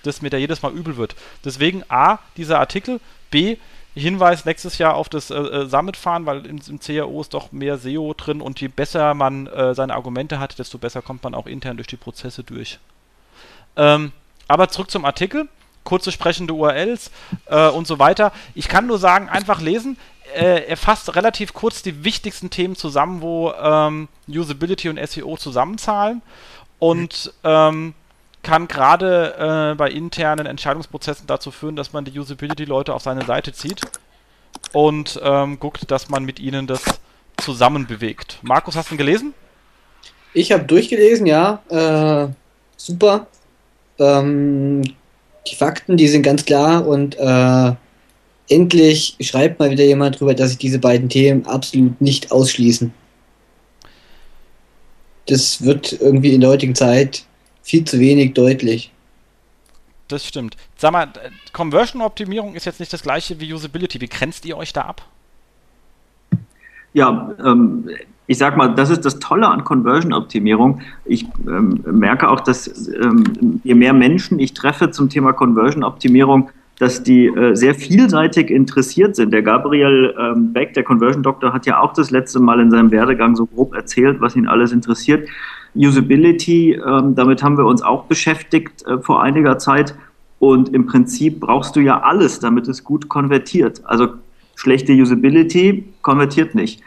dass 0.04 0.22
mir 0.22 0.30
da 0.30 0.38
jedes 0.38 0.62
Mal 0.62 0.74
übel 0.74 0.98
wird. 0.98 1.16
Deswegen 1.46 1.84
A, 1.90 2.20
dieser 2.36 2.60
Artikel, 2.60 3.00
B, 3.32 3.58
Hinweis 3.96 4.46
nächstes 4.46 4.78
Jahr 4.78 4.96
auf 4.96 5.10
das 5.10 5.32
äh, 5.32 5.36
äh 5.36 5.68
Summit 5.68 5.98
fahren, 5.98 6.26
weil 6.26 6.46
im, 6.46 6.60
im, 6.68 6.80
CAO 6.80 7.22
ist 7.22 7.34
doch 7.34 7.52
mehr 7.52 7.78
SEO 7.78 8.14
drin 8.16 8.42
und 8.42 8.62
je 8.62 8.68
besser 8.68 9.14
man 9.14 9.48
äh, 9.48 9.74
seine 9.74 9.96
Argumente 9.96 10.40
hat, 10.40 10.60
desto 10.60 10.78
besser 10.78 11.02
kommt 11.02 11.24
man 11.24 11.34
auch 11.34 11.48
intern 11.48 11.78
durch 11.78 11.88
die 11.88 11.98
Prozesse 11.98 12.44
durch. 12.44 12.80
Ähm, 13.76 14.12
aber 14.48 14.70
zurück 14.70 14.92
zum 14.92 15.06
Artikel. 15.06 15.48
Kurze 15.84 16.12
sprechende 16.12 16.54
URLs 16.54 17.10
äh, 17.48 17.68
und 17.70 17.88
so 17.88 17.98
weiter. 18.00 18.32
Ich 18.54 18.68
kann 18.68 18.86
nur 18.86 19.00
sagen, 19.00 19.30
einfach 19.30 19.62
lesen. 19.62 19.98
Er 20.36 20.78
fasst 20.78 21.16
relativ 21.16 21.54
kurz 21.54 21.82
die 21.82 22.04
wichtigsten 22.04 22.52
Themen 22.52 22.76
zusammen, 22.76 23.22
wo 23.24 23.52
ähm, 23.52 24.08
Usability 24.28 24.88
und 24.90 25.00
SEO 25.04 25.38
zusammenzahlen. 25.38 26.22
Und 26.78 27.34
ähm, 27.44 27.96
kann 28.44 28.68
gerade 28.68 29.72
äh, 29.72 29.76
bei 29.76 29.90
internen 29.90 30.46
Entscheidungsprozessen 30.46 31.28
dazu 31.28 31.52
führen, 31.52 31.76
dass 31.76 31.94
man 31.94 32.06
die 32.06 32.18
Usability-Leute 32.18 32.94
auf 32.94 33.02
seine 33.02 33.26
Seite 33.26 33.54
zieht 33.54 33.82
und 34.74 35.20
ähm, 35.24 35.60
guckt, 35.60 35.90
dass 35.92 36.10
man 36.10 36.24
mit 36.24 36.40
ihnen 36.40 36.68
das 36.68 36.84
zusammen 37.38 37.88
bewegt. 37.88 38.40
Markus, 38.42 38.76
hast 38.76 38.90
du 38.90 38.96
ihn 38.96 38.98
gelesen? 38.98 39.34
Ich 40.34 40.52
habe 40.52 40.64
durchgelesen, 40.64 41.26
ja. 41.26 41.62
Äh, 41.70 42.32
super. 42.78 43.28
Ähm, 43.98 44.84
die 45.48 45.56
Fakten, 45.56 45.98
die 45.98 46.08
sind 46.08 46.22
ganz 46.22 46.46
klar 46.46 46.86
und 46.86 47.18
äh, 47.18 47.74
endlich 48.50 49.16
schreibt 49.22 49.60
mal 49.60 49.72
wieder 49.72 49.84
jemand 49.84 50.20
drüber, 50.20 50.34
dass 50.34 50.50
sich 50.50 50.58
diese 50.58 50.80
beiden 50.80 51.10
Themen 51.10 51.46
absolut 51.46 52.00
nicht 52.02 52.32
ausschließen. 52.32 52.94
das 55.30 55.64
wird 55.64 55.94
irgendwie 55.94 56.34
in 56.34 56.42
der 56.42 56.50
heutigen 56.50 56.76
Zeit 56.76 57.24
viel 57.64 57.84
zu 57.86 58.00
wenig 58.00 58.34
deutlich. 58.34 58.92
Das 60.08 60.26
stimmt. 60.26 60.58
Sag 60.76 60.92
mal, 60.92 61.08
Conversion-Optimierung 61.54 62.56
ist 62.56 62.66
jetzt 62.66 62.80
nicht 62.80 62.92
das 62.92 63.04
gleiche 63.04 63.40
wie 63.40 63.54
Usability. 63.54 64.02
Wie 64.02 64.08
grenzt 64.08 64.46
ihr 64.46 64.58
euch 64.58 64.74
da 64.74 64.82
ab? 64.82 65.04
Ja, 66.94 67.32
ähm, 67.44 67.88
ich 68.26 68.38
sag 68.38 68.58
mal, 68.58 68.74
das 68.74 68.90
ist 68.90 69.06
das 69.06 69.20
Tolle 69.20 69.48
an 69.48 69.64
Conversion-Optimierung. 69.64 70.82
Ich 71.06 71.26
ähm, 71.48 71.84
merke 71.92 72.30
auch, 72.30 72.40
dass 72.40 72.88
ähm, 72.88 73.62
je 73.64 73.76
mehr 73.76 73.94
Menschen 73.94 74.40
ich 74.40 74.54
treffe 74.54 74.90
zum 74.90 75.10
Thema 75.10 75.34
Conversion-Optimierung, 75.34 76.50
dass 76.80 77.04
die 77.04 77.26
äh, 77.26 77.56
sehr 77.56 77.76
vielseitig 77.76 78.50
interessiert 78.50 79.16
sind. 79.16 79.32
Der 79.32 79.44
Gabriel 79.44 80.16
ähm, 80.20 80.54
Beck, 80.54 80.74
der 80.74 80.84
Conversion 80.84 81.22
Doctor, 81.22 81.54
hat 81.54 81.66
ja 81.66 81.80
auch 81.80 81.94
das 81.94 82.10
letzte 82.10 82.40
Mal 82.40 82.60
in 82.60 82.72
seinem 82.72 82.90
Werdegang 82.90 83.36
so 83.36 83.46
grob 83.46 83.76
erzählt, 83.76 84.22
was 84.22 84.36
ihn 84.36 84.48
alles 84.48 84.72
interessiert. 84.72 85.28
Usability, 85.76 86.74
ähm, 86.74 87.16
damit 87.16 87.44
haben 87.44 87.58
wir 87.58 87.66
uns 87.66 87.82
auch 87.82 88.06
beschäftigt 88.06 88.86
äh, 88.86 89.00
vor 89.00 89.22
einiger 89.22 89.58
Zeit. 89.58 89.96
Und 90.40 90.70
im 90.70 90.86
Prinzip 90.86 91.40
brauchst 91.40 91.76
du 91.76 91.82
ja 91.82 92.02
alles, 92.02 92.40
damit 92.40 92.68
es 92.68 92.84
gut 92.84 93.10
konvertiert. 93.10 93.82
Also 93.86 94.14
schlechte 94.56 94.94
Usability 94.94 95.86
konvertiert 96.02 96.56
nicht. 96.56 96.82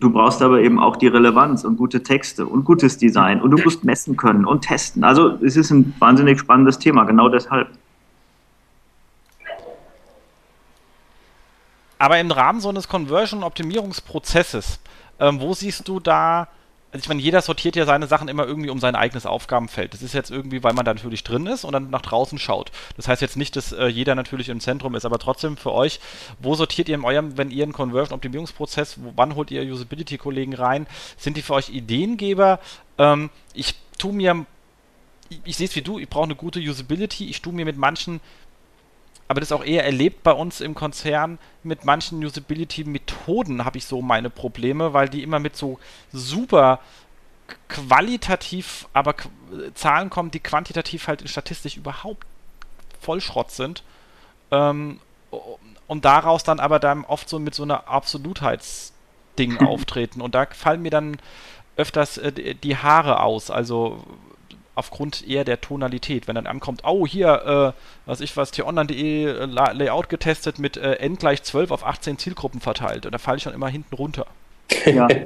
Du 0.00 0.10
brauchst 0.10 0.40
aber 0.40 0.60
eben 0.60 0.78
auch 0.78 0.96
die 0.96 1.08
Relevanz 1.08 1.64
und 1.64 1.76
gute 1.76 2.02
Texte 2.02 2.46
und 2.46 2.64
gutes 2.64 2.96
Design 2.96 3.42
und 3.42 3.50
du 3.50 3.58
musst 3.58 3.84
messen 3.84 4.16
können 4.16 4.46
und 4.46 4.62
testen. 4.62 5.04
Also 5.04 5.38
es 5.44 5.56
ist 5.56 5.70
ein 5.70 5.94
wahnsinnig 5.98 6.40
spannendes 6.40 6.78
Thema, 6.78 7.04
genau 7.04 7.28
deshalb. 7.28 7.68
Aber 11.98 12.18
im 12.18 12.30
Rahmen 12.30 12.60
so 12.60 12.70
eines 12.70 12.88
Conversion-Optimierungsprozesses, 12.88 14.80
ähm, 15.18 15.38
wo 15.38 15.52
siehst 15.52 15.86
du 15.86 16.00
da, 16.00 16.48
also 16.92 17.04
ich 17.04 17.08
meine, 17.08 17.20
jeder 17.20 17.40
sortiert 17.40 17.76
ja 17.76 17.86
seine 17.86 18.08
Sachen 18.08 18.26
immer 18.28 18.44
irgendwie 18.44 18.70
um 18.70 18.80
sein 18.80 18.96
eigenes 18.96 19.24
Aufgabenfeld. 19.24 19.94
Das 19.94 20.02
ist 20.02 20.12
jetzt 20.12 20.30
irgendwie, 20.30 20.64
weil 20.64 20.72
man 20.72 20.84
da 20.84 20.92
natürlich 20.92 21.22
drin 21.22 21.46
ist 21.46 21.64
und 21.64 21.72
dann 21.72 21.90
nach 21.90 22.02
draußen 22.02 22.38
schaut. 22.38 22.72
Das 22.96 23.06
heißt 23.06 23.22
jetzt 23.22 23.36
nicht, 23.36 23.54
dass 23.54 23.72
äh, 23.72 23.86
jeder 23.86 24.16
natürlich 24.16 24.48
im 24.48 24.58
Zentrum 24.58 24.96
ist, 24.96 25.04
aber 25.04 25.18
trotzdem 25.18 25.56
für 25.56 25.72
euch, 25.72 26.00
wo 26.40 26.56
sortiert 26.56 26.88
ihr 26.88 26.96
in 26.96 27.04
eurem, 27.04 27.38
wenn 27.38 27.52
ihr 27.52 27.62
einen 27.62 27.72
Conversion-Optimierungsprozess, 27.72 28.98
wann 29.14 29.36
holt 29.36 29.52
ihr 29.52 29.62
Usability-Kollegen 29.62 30.54
rein? 30.54 30.88
Sind 31.16 31.36
die 31.36 31.42
für 31.42 31.54
euch 31.54 31.70
Ideengeber? 31.70 32.58
Ähm, 32.98 33.30
ich 33.54 33.76
tue 33.98 34.12
mir, 34.12 34.44
ich, 35.28 35.40
ich 35.44 35.56
sehe 35.56 35.68
es 35.68 35.76
wie 35.76 35.82
du, 35.82 36.00
ich 36.00 36.08
brauche 36.08 36.24
eine 36.24 36.34
gute 36.34 36.58
Usability, 36.58 37.28
ich 37.28 37.40
tue 37.40 37.52
mir 37.52 37.64
mit 37.64 37.76
manchen 37.76 38.20
aber 39.30 39.38
das 39.38 39.52
ist 39.52 39.56
auch 39.56 39.64
eher 39.64 39.84
erlebt 39.84 40.24
bei 40.24 40.32
uns 40.32 40.60
im 40.60 40.74
Konzern. 40.74 41.38
Mit 41.62 41.84
manchen 41.84 42.24
Usability-Methoden 42.24 43.64
habe 43.64 43.78
ich 43.78 43.84
so 43.84 44.02
meine 44.02 44.28
Probleme, 44.28 44.92
weil 44.92 45.08
die 45.08 45.22
immer 45.22 45.38
mit 45.38 45.54
so 45.54 45.78
super 46.12 46.80
qualitativ, 47.68 48.88
aber 48.92 49.12
qu 49.12 49.28
Zahlen 49.74 50.10
kommen, 50.10 50.32
die 50.32 50.40
quantitativ 50.40 51.06
halt 51.06 51.22
in 51.22 51.28
statistisch 51.28 51.76
überhaupt 51.76 52.26
Vollschrott 53.00 53.52
sind. 53.52 53.84
Ähm, 54.50 54.98
und 55.86 56.04
daraus 56.04 56.42
dann 56.42 56.58
aber 56.58 56.80
dann 56.80 57.04
oft 57.04 57.28
so 57.28 57.38
mit 57.38 57.54
so 57.54 57.62
einer 57.62 57.86
Absolutheitsding 57.86 59.58
auftreten. 59.64 60.22
Und 60.22 60.34
da 60.34 60.46
fallen 60.46 60.82
mir 60.82 60.90
dann 60.90 61.20
öfters 61.76 62.18
äh, 62.18 62.56
die 62.56 62.76
Haare 62.78 63.20
aus. 63.20 63.52
Also 63.52 64.02
aufgrund 64.80 65.26
eher 65.26 65.44
der 65.44 65.60
Tonalität. 65.60 66.26
Wenn 66.26 66.34
dann 66.34 66.48
ankommt, 66.48 66.82
oh, 66.84 67.06
hier, 67.06 67.74
äh, 67.76 67.80
was 68.06 68.20
ich 68.20 68.36
was, 68.36 68.50
t-online.de 68.50 69.26
äh, 69.26 69.44
Layout 69.46 70.08
getestet 70.08 70.58
mit 70.58 70.76
äh, 70.76 70.94
n 70.94 71.16
gleich 71.16 71.44
12 71.44 71.70
auf 71.70 71.86
18 71.86 72.18
Zielgruppen 72.18 72.60
verteilt. 72.60 73.06
Und 73.06 73.12
da 73.12 73.18
falle 73.18 73.36
ich 73.36 73.44
schon 73.44 73.54
immer 73.54 73.68
hinten 73.68 73.94
runter. 73.94 74.26
Ja. 74.86 75.06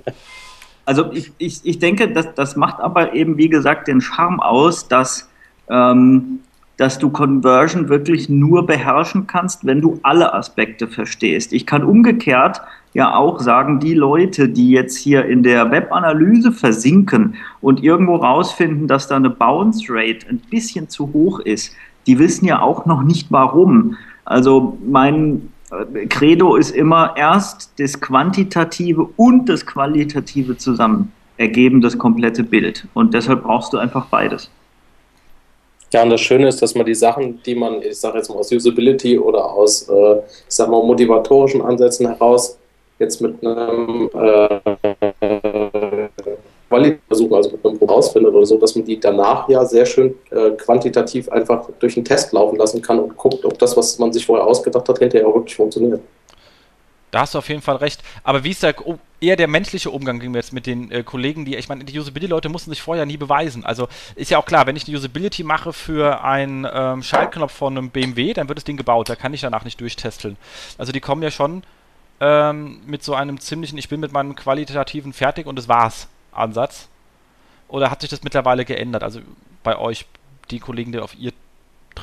Also 0.87 1.11
ich, 1.13 1.33
ich, 1.39 1.65
ich 1.65 1.79
denke, 1.79 2.13
das, 2.13 2.35
das 2.35 2.57
macht 2.57 2.79
aber 2.79 3.15
eben, 3.15 3.39
wie 3.39 3.49
gesagt, 3.49 3.89
den 3.89 4.03
Charme 4.03 4.41
aus, 4.41 4.87
dass, 4.87 5.31
ähm, 5.71 6.41
dass 6.77 6.99
du 6.99 7.11
Conversion 7.11 7.89
wirklich 7.89 8.29
nur 8.29 8.67
beherrschen 8.67 9.27
kannst, 9.27 9.65
wenn 9.65 9.81
du 9.81 9.99
alle 10.03 10.35
Aspekte 10.35 10.89
verstehst. 10.89 11.53
Ich 11.53 11.67
kann 11.67 11.85
umgekehrt 11.85 12.61
ja 12.95 13.15
auch 13.15 13.41
sagen, 13.41 13.81
die 13.81 13.95
Leute, 13.95 14.49
die 14.49 14.71
jetzt 14.71 14.97
hier 14.97 15.25
in 15.25 15.43
der 15.43 15.71
Webanalyse 15.71 16.53
versinken 16.53 17.35
und 17.61 17.83
irgendwo 17.83 18.17
rausfinden, 18.17 18.87
dass 18.87 19.09
da 19.09 19.17
eine 19.17 19.31
Bounce 19.31 19.87
Rate 19.89 20.29
ein 20.29 20.41
bisschen 20.51 20.89
zu 20.89 21.13
hoch 21.13 21.41
ist, 21.41 21.75
die 22.07 22.19
wissen 22.19 22.47
ja 22.47 22.61
auch 22.61 22.87
noch 22.87 23.03
nicht 23.03 23.31
warum. 23.31 23.97
Also 24.25 24.79
mein 24.87 25.51
äh, 25.71 26.07
Credo 26.07 26.57
ist 26.57 26.71
immer 26.71 27.15
erst 27.17 27.73
das 27.79 28.01
Quantitative 28.01 29.09
und 29.17 29.49
das 29.49 29.67
Qualitative 29.67 30.57
zusammen 30.57 31.13
ergeben 31.37 31.81
das 31.81 31.99
komplette 31.99 32.45
Bild. 32.45 32.87
Und 32.95 33.13
deshalb 33.13 33.43
brauchst 33.43 33.73
du 33.73 33.79
einfach 33.79 34.07
beides. 34.07 34.51
Ja, 35.95 36.03
und 36.03 36.11
das 36.11 36.23
Schöne 36.23 36.49
ist, 36.49 36.61
dass 36.61 36.75
man 36.75 36.85
die 36.85 36.95
Sachen, 36.95 37.41
die 37.45 37.55
man, 37.55 37.81
ich 37.81 38.01
sage 38.01 38.19
jetzt 38.19 38.29
mal 38.29 38.35
aus 38.35 38.51
Usability 38.51 39.17
oder 39.17 39.53
aus, 39.53 39.89
äh, 39.89 40.17
ich 40.17 40.23
sag 40.49 40.69
mal, 40.69 40.85
motivatorischen 40.85 41.63
Ansätzen 41.63 42.09
heraus 42.09 42.59
jetzt 42.99 43.21
mit 43.21 43.41
einem 43.47 44.11
äh, 44.13 44.59
Qualitätsversuch, 46.69 47.31
also 47.31 47.51
mit 47.51 47.65
einem 47.65 47.79
rausfindet 47.89 48.35
oder 48.35 48.45
so, 48.45 48.59
dass 48.59 48.75
man 48.75 48.85
die 48.85 48.99
danach 48.99 49.49
ja 49.49 49.65
sehr 49.65 49.87
schön 49.87 50.17
äh, 50.33 50.51
quantitativ 50.57 51.29
einfach 51.29 51.69
durch 51.79 51.97
einen 51.97 52.05
Test 52.05 52.33
laufen 52.33 52.57
lassen 52.59 52.83
kann 52.83 52.99
und 52.99 53.17
guckt, 53.17 53.45
ob 53.45 53.57
das, 53.61 53.77
was 53.77 53.97
man 54.01 54.13
sich 54.13 54.27
vorher 54.27 54.45
ausgedacht 54.45 54.89
hat, 54.89 54.99
hinterher 54.99 55.29
auch 55.29 55.37
wirklich 55.37 55.55
funktioniert. 55.55 56.01
Da 57.15 57.21
hast 57.21 57.33
du 57.33 57.39
auf 57.39 57.49
jeden 57.49 57.63
Fall 57.63 57.77
recht. 57.77 58.03
Aber 58.25 58.43
wie 58.43 58.51
ist 58.51 58.65
der, 58.65 58.75
eher 59.21 59.37
der 59.37 59.47
menschliche 59.47 59.89
Umgang 59.89 60.21
jetzt 60.35 60.53
mit 60.53 60.67
den 60.67 60.91
äh, 60.91 61.05
Kollegen, 61.05 61.45
die, 61.45 61.55
ich 61.55 61.69
meine, 61.69 61.85
die 61.85 61.97
Usability-Leute 61.97 62.49
mussten 62.49 62.71
sich 62.71 62.83
vorher 62.83 63.07
nie 63.07 63.17
beweisen. 63.17 63.65
Also 63.65 63.87
ist 64.17 64.33
ja 64.33 64.39
auch 64.39 64.47
klar, 64.47 64.67
wenn 64.67 64.75
ich 64.75 64.89
eine 64.89 64.97
Usability 64.97 65.45
mache 65.45 65.73
für 65.73 66.25
einen 66.25 66.67
ähm, 66.69 67.05
Schaltknopf 67.05 67.53
von 67.53 67.79
einem 67.79 67.91
BMW, 67.91 68.33
dann 68.33 68.49
wird 68.49 68.57
das 68.57 68.65
Ding 68.65 68.77
gebaut. 68.77 69.09
Da 69.09 69.15
kann 69.15 69.33
ich 69.33 69.43
danach 69.43 69.63
nicht 69.63 69.81
durchtesteln. 69.81 70.37
Also 70.77 70.91
die 70.91 70.99
kommen 70.99 71.23
ja 71.23 71.31
schon 71.31 71.63
ähm, 72.19 72.81
mit 72.85 73.05
so 73.05 73.15
einem 73.15 73.39
ziemlichen, 73.39 73.79
ich 73.79 73.89
bin 73.89 74.01
mit 74.01 74.11
meinem 74.11 74.35
qualitativen 74.35 75.13
fertig 75.13 75.47
und 75.47 75.55
das 75.55 75.69
war's 75.69 76.09
Ansatz? 76.33 76.89
Oder 77.69 77.93
hat 77.93 78.01
sich 78.01 78.11
das 78.11 78.25
mittlerweile 78.25 78.65
geändert? 78.65 79.05
Also 79.05 79.21
bei 79.63 79.79
euch, 79.79 80.07
die 80.51 80.59
Kollegen, 80.59 80.91
die 80.91 80.99
auf 80.99 81.15
ihr 81.17 81.31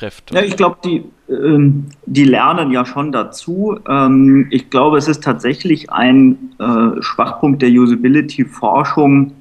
trifft? 0.02 0.32
Ja, 0.32 0.42
ich 0.42 0.56
glaube, 0.56 0.76
die, 0.84 1.04
ähm, 1.28 1.86
die 2.06 2.24
lernen 2.24 2.70
ja 2.70 2.84
schon 2.84 3.12
dazu. 3.12 3.78
Ähm, 3.88 4.46
ich 4.50 4.70
glaube, 4.70 4.98
es 4.98 5.08
ist 5.08 5.22
tatsächlich 5.22 5.90
ein 5.90 6.54
äh, 6.58 7.00
Schwachpunkt 7.00 7.62
der 7.62 7.70
Usability-Forschung, 7.70 9.32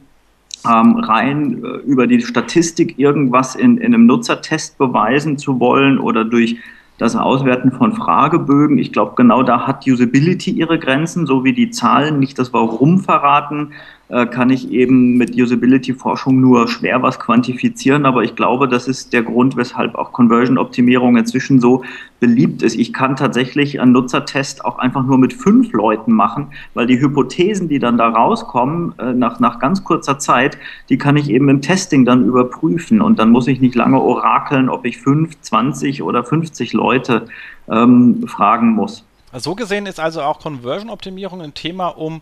ähm, 0.63 0.95
rein 0.97 1.63
äh, 1.63 1.67
über 1.87 2.05
die 2.07 2.21
Statistik 2.21 2.99
irgendwas 2.99 3.55
in, 3.55 3.77
in 3.77 3.93
einem 3.93 4.05
Nutzertest 4.05 4.77
beweisen 4.77 5.37
zu 5.37 5.59
wollen 5.59 5.97
oder 5.97 6.23
durch 6.23 6.57
das 6.99 7.15
Auswerten 7.15 7.71
von 7.71 7.93
Fragebögen. 7.93 8.77
Ich 8.77 8.93
glaube, 8.93 9.13
genau 9.15 9.41
da 9.41 9.65
hat 9.65 9.87
Usability 9.87 10.51
ihre 10.51 10.77
Grenzen, 10.77 11.25
so 11.25 11.43
wie 11.43 11.53
die 11.53 11.71
Zahlen 11.71 12.19
nicht 12.19 12.37
das 12.37 12.53
Warum 12.53 12.99
verraten, 12.99 13.71
äh, 13.71 14.00
kann 14.11 14.49
ich 14.49 14.69
eben 14.71 15.17
mit 15.17 15.35
Usability-Forschung 15.35 16.39
nur 16.39 16.67
schwer 16.67 17.01
was 17.01 17.17
quantifizieren, 17.17 18.05
aber 18.05 18.23
ich 18.23 18.35
glaube, 18.35 18.67
das 18.67 18.87
ist 18.87 19.13
der 19.13 19.23
Grund, 19.23 19.55
weshalb 19.55 19.95
auch 19.95 20.11
Conversion-Optimierung 20.11 21.15
inzwischen 21.15 21.61
so 21.61 21.83
beliebt 22.19 22.61
ist. 22.61 22.75
Ich 22.75 22.93
kann 22.93 23.15
tatsächlich 23.15 23.79
einen 23.79 23.93
Nutzertest 23.93 24.65
auch 24.65 24.79
einfach 24.79 25.03
nur 25.03 25.17
mit 25.17 25.33
fünf 25.33 25.71
Leuten 25.71 26.11
machen, 26.11 26.47
weil 26.73 26.87
die 26.87 26.99
Hypothesen, 26.99 27.67
die 27.67 27.79
dann 27.79 27.97
da 27.97 28.09
rauskommen, 28.09 28.93
äh, 28.99 29.13
nach, 29.13 29.39
nach 29.39 29.59
ganz 29.59 29.83
kurzer 29.83 30.19
Zeit, 30.19 30.57
die 30.89 30.97
kann 30.97 31.17
ich 31.17 31.29
eben 31.29 31.49
im 31.49 31.61
Testing 31.61 32.05
dann 32.05 32.25
überprüfen 32.25 33.01
und 33.01 33.17
dann 33.17 33.31
muss 33.31 33.47
ich 33.47 33.61
nicht 33.61 33.75
lange 33.75 33.99
orakeln, 33.99 34.69
ob 34.69 34.85
ich 34.85 34.97
fünf, 34.97 35.39
20 35.41 36.03
oder 36.03 36.23
50 36.23 36.73
Leute 36.73 37.27
ähm, 37.69 38.27
fragen 38.27 38.71
muss. 38.71 39.03
So 39.33 39.55
gesehen 39.55 39.85
ist 39.85 39.99
also 39.99 40.21
auch 40.21 40.39
Conversion-Optimierung 40.39 41.41
ein 41.41 41.53
Thema, 41.53 41.87
um 41.87 42.21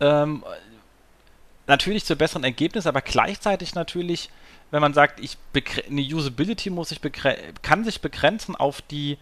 ähm, 0.00 0.42
natürlich 1.66 2.04
zu 2.04 2.16
besseren 2.16 2.44
Ergebnissen, 2.44 2.88
aber 2.88 3.00
gleichzeitig 3.00 3.74
natürlich, 3.74 4.30
wenn 4.70 4.80
man 4.80 4.94
sagt, 4.94 5.20
ich 5.20 5.38
eine 5.88 6.02
Usability 6.02 6.70
muss 6.70 6.90
sich 6.90 7.00
kann 7.62 7.84
sich 7.84 8.00
begrenzen 8.00 8.56
auf 8.56 8.82
die 8.82 9.18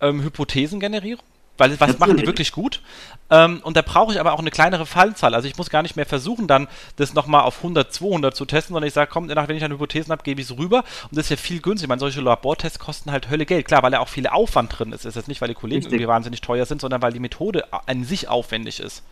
ähm, 0.00 0.22
Hypothesengenerierung, 0.22 1.24
weil 1.58 1.70
was 1.70 1.80
Natürlich. 1.80 1.98
machen 2.00 2.16
die 2.18 2.26
wirklich 2.26 2.52
gut? 2.52 2.82
Ähm, 3.30 3.60
und 3.62 3.76
da 3.76 3.82
brauche 3.82 4.12
ich 4.12 4.20
aber 4.20 4.34
auch 4.34 4.38
eine 4.38 4.50
kleinere 4.50 4.84
Fallzahl. 4.84 5.34
Also 5.34 5.48
ich 5.48 5.56
muss 5.56 5.70
gar 5.70 5.82
nicht 5.82 5.96
mehr 5.96 6.04
versuchen, 6.04 6.46
dann 6.46 6.68
das 6.96 7.14
nochmal 7.14 7.42
auf 7.42 7.58
100, 7.58 7.92
200 7.92 8.36
zu 8.36 8.44
testen, 8.44 8.74
sondern 8.74 8.88
ich 8.88 8.94
sage, 8.94 9.10
komm, 9.10 9.28
wenn 9.28 9.56
ich 9.56 9.64
eine 9.64 9.74
Hypothesen 9.74 10.12
habe, 10.12 10.22
gebe 10.22 10.40
ich 10.40 10.50
es 10.50 10.58
rüber. 10.58 10.84
Und 11.10 11.16
das 11.16 11.26
ist 11.26 11.30
ja 11.30 11.36
viel 11.36 11.60
günstiger. 11.60 11.86
Ich 11.86 11.88
meine, 11.88 12.00
solche 12.00 12.20
Labortests 12.20 12.78
kosten 12.78 13.10
halt 13.10 13.30
Hölle 13.30 13.46
Geld. 13.46 13.66
Klar, 13.66 13.82
weil 13.82 13.90
da 13.90 14.00
auch 14.00 14.08
viel 14.08 14.26
Aufwand 14.26 14.78
drin 14.78 14.92
ist. 14.92 15.04
Das 15.04 15.12
ist 15.12 15.16
jetzt 15.16 15.28
nicht, 15.28 15.40
weil 15.40 15.48
die 15.48 15.54
Kollegen 15.54 15.78
Richtig. 15.78 15.94
irgendwie 15.94 16.08
wahnsinnig 16.08 16.42
teuer 16.42 16.66
sind, 16.66 16.80
sondern 16.80 17.00
weil 17.00 17.12
die 17.12 17.20
Methode 17.20 17.64
an 17.86 18.04
sich 18.04 18.28
aufwendig 18.28 18.80
ist. 18.80 19.02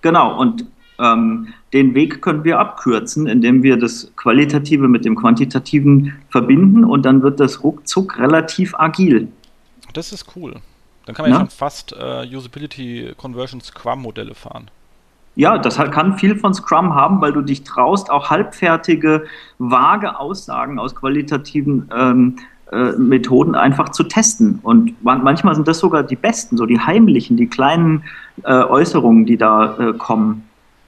Genau, 0.00 0.38
und 0.38 0.64
ähm, 0.98 1.48
den 1.72 1.94
Weg 1.94 2.22
können 2.22 2.44
wir 2.44 2.58
abkürzen, 2.58 3.26
indem 3.26 3.62
wir 3.62 3.76
das 3.76 4.12
Qualitative 4.16 4.88
mit 4.88 5.04
dem 5.04 5.16
Quantitativen 5.16 6.14
verbinden 6.30 6.84
und 6.84 7.04
dann 7.04 7.22
wird 7.22 7.40
das 7.40 7.62
ruckzuck 7.62 8.18
relativ 8.18 8.74
agil. 8.78 9.28
Das 9.92 10.12
ist 10.12 10.36
cool. 10.36 10.56
Dann 11.06 11.14
kann 11.14 11.24
man 11.24 11.30
Na? 11.30 11.36
ja 11.36 11.40
schon 11.42 11.50
fast 11.50 11.94
äh, 11.98 12.26
Usability 12.34 13.12
Conversion 13.16 13.60
Scrum 13.60 14.02
Modelle 14.02 14.34
fahren. 14.34 14.70
Ja, 15.36 15.58
das 15.58 15.76
kann 15.76 16.18
viel 16.18 16.36
von 16.36 16.54
Scrum 16.54 16.94
haben, 16.94 17.20
weil 17.20 17.32
du 17.32 17.42
dich 17.42 17.62
traust, 17.62 18.10
auch 18.10 18.30
halbfertige, 18.30 19.26
vage 19.58 20.18
Aussagen 20.18 20.78
aus 20.78 20.94
qualitativen 20.94 21.90
ähm, 21.94 22.36
äh, 22.72 22.92
Methoden 22.92 23.54
einfach 23.54 23.90
zu 23.90 24.04
testen. 24.04 24.60
Und 24.62 24.94
manchmal 25.04 25.54
sind 25.54 25.68
das 25.68 25.78
sogar 25.78 26.02
die 26.02 26.16
besten, 26.16 26.56
so 26.56 26.64
die 26.64 26.80
heimlichen, 26.80 27.36
die 27.36 27.46
kleinen 27.46 28.02
äh, 28.44 28.52
Äußerungen, 28.52 29.26
die 29.26 29.36
da 29.36 29.76
äh, 29.78 29.92
kommen. 29.92 30.45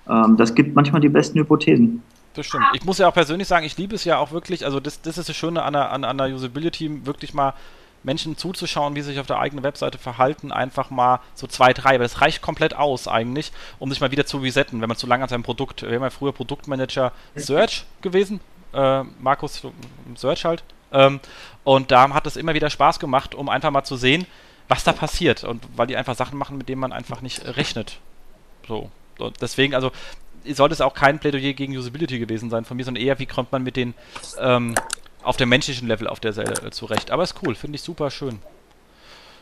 Ähm, 0.08 0.36
das 0.36 0.54
gibt 0.54 0.74
manchmal 0.74 1.00
die 1.00 1.08
besten 1.08 1.38
Hypothesen. 1.38 2.02
Das 2.34 2.46
stimmt. 2.46 2.64
Ich 2.74 2.84
muss 2.84 2.98
ja 2.98 3.08
auch 3.08 3.14
persönlich 3.14 3.48
sagen, 3.48 3.66
ich 3.66 3.76
liebe 3.76 3.94
es 3.94 4.04
ja 4.04 4.18
auch 4.18 4.32
wirklich, 4.32 4.64
also 4.64 4.80
das, 4.80 5.02
das 5.02 5.18
ist 5.18 5.28
das 5.28 5.36
Schöne 5.36 5.62
an 5.62 5.72
der, 5.72 5.90
an, 5.90 6.04
an 6.04 6.18
der 6.18 6.28
Usability, 6.28 7.06
wirklich 7.06 7.34
mal 7.34 7.54
Menschen 8.04 8.36
zuzuschauen, 8.36 8.94
wie 8.94 9.00
sie 9.00 9.10
sich 9.10 9.20
auf 9.20 9.26
der 9.26 9.40
eigenen 9.40 9.64
Webseite 9.64 9.98
verhalten, 9.98 10.52
einfach 10.52 10.90
mal 10.90 11.20
so 11.34 11.46
zwei, 11.46 11.72
drei, 11.72 11.96
aber 11.96 12.04
das 12.04 12.20
reicht 12.20 12.42
komplett 12.42 12.74
aus 12.74 13.08
eigentlich, 13.08 13.52
um 13.78 13.90
sich 13.90 14.00
mal 14.00 14.12
wieder 14.12 14.24
zu 14.24 14.38
resetten, 14.38 14.80
wenn 14.80 14.88
man 14.88 14.96
zu 14.96 15.06
lange 15.06 15.24
an 15.24 15.28
seinem 15.28 15.42
Produkt, 15.42 15.82
wir 15.82 15.94
haben 15.94 16.02
ja 16.02 16.10
früher 16.10 16.32
Produktmanager 16.32 17.12
Search 17.34 17.84
gewesen, 18.00 18.40
äh, 18.72 19.02
Markus 19.20 19.62
Search 20.14 20.44
halt, 20.44 20.62
ähm, 20.92 21.20
und 21.64 21.90
da 21.90 22.08
hat 22.10 22.26
es 22.26 22.36
immer 22.36 22.54
wieder 22.54 22.70
Spaß 22.70 22.98
gemacht, 22.98 23.34
um 23.34 23.48
einfach 23.48 23.70
mal 23.70 23.84
zu 23.84 23.96
sehen, 23.96 24.26
was 24.68 24.84
da 24.84 24.92
passiert 24.92 25.44
und 25.44 25.62
weil 25.76 25.86
die 25.86 25.96
einfach 25.96 26.14
Sachen 26.14 26.38
machen, 26.38 26.58
mit 26.58 26.68
denen 26.68 26.80
man 26.80 26.92
einfach 26.92 27.20
nicht 27.20 27.44
rechnet. 27.56 27.98
So. 28.66 28.90
Und 29.18 29.40
deswegen, 29.40 29.74
also 29.74 29.90
sollte 30.44 30.72
es 30.72 30.80
auch 30.80 30.94
kein 30.94 31.18
Plädoyer 31.18 31.52
gegen 31.52 31.76
Usability 31.76 32.18
gewesen 32.18 32.50
sein 32.50 32.64
von 32.64 32.76
mir, 32.76 32.84
sondern 32.84 33.02
eher, 33.02 33.18
wie 33.18 33.26
kommt 33.26 33.52
man 33.52 33.62
mit 33.62 33.76
den 33.76 33.94
ähm, 34.38 34.74
auf 35.22 35.36
dem 35.36 35.48
menschlichen 35.48 35.88
Level 35.88 36.06
auf 36.06 36.20
der 36.20 36.32
Seite 36.32 36.66
äh, 36.66 36.70
zurecht. 36.70 37.10
Aber 37.10 37.22
ist 37.22 37.34
cool, 37.42 37.54
finde 37.54 37.76
ich 37.76 37.82
super 37.82 38.10
schön. 38.10 38.38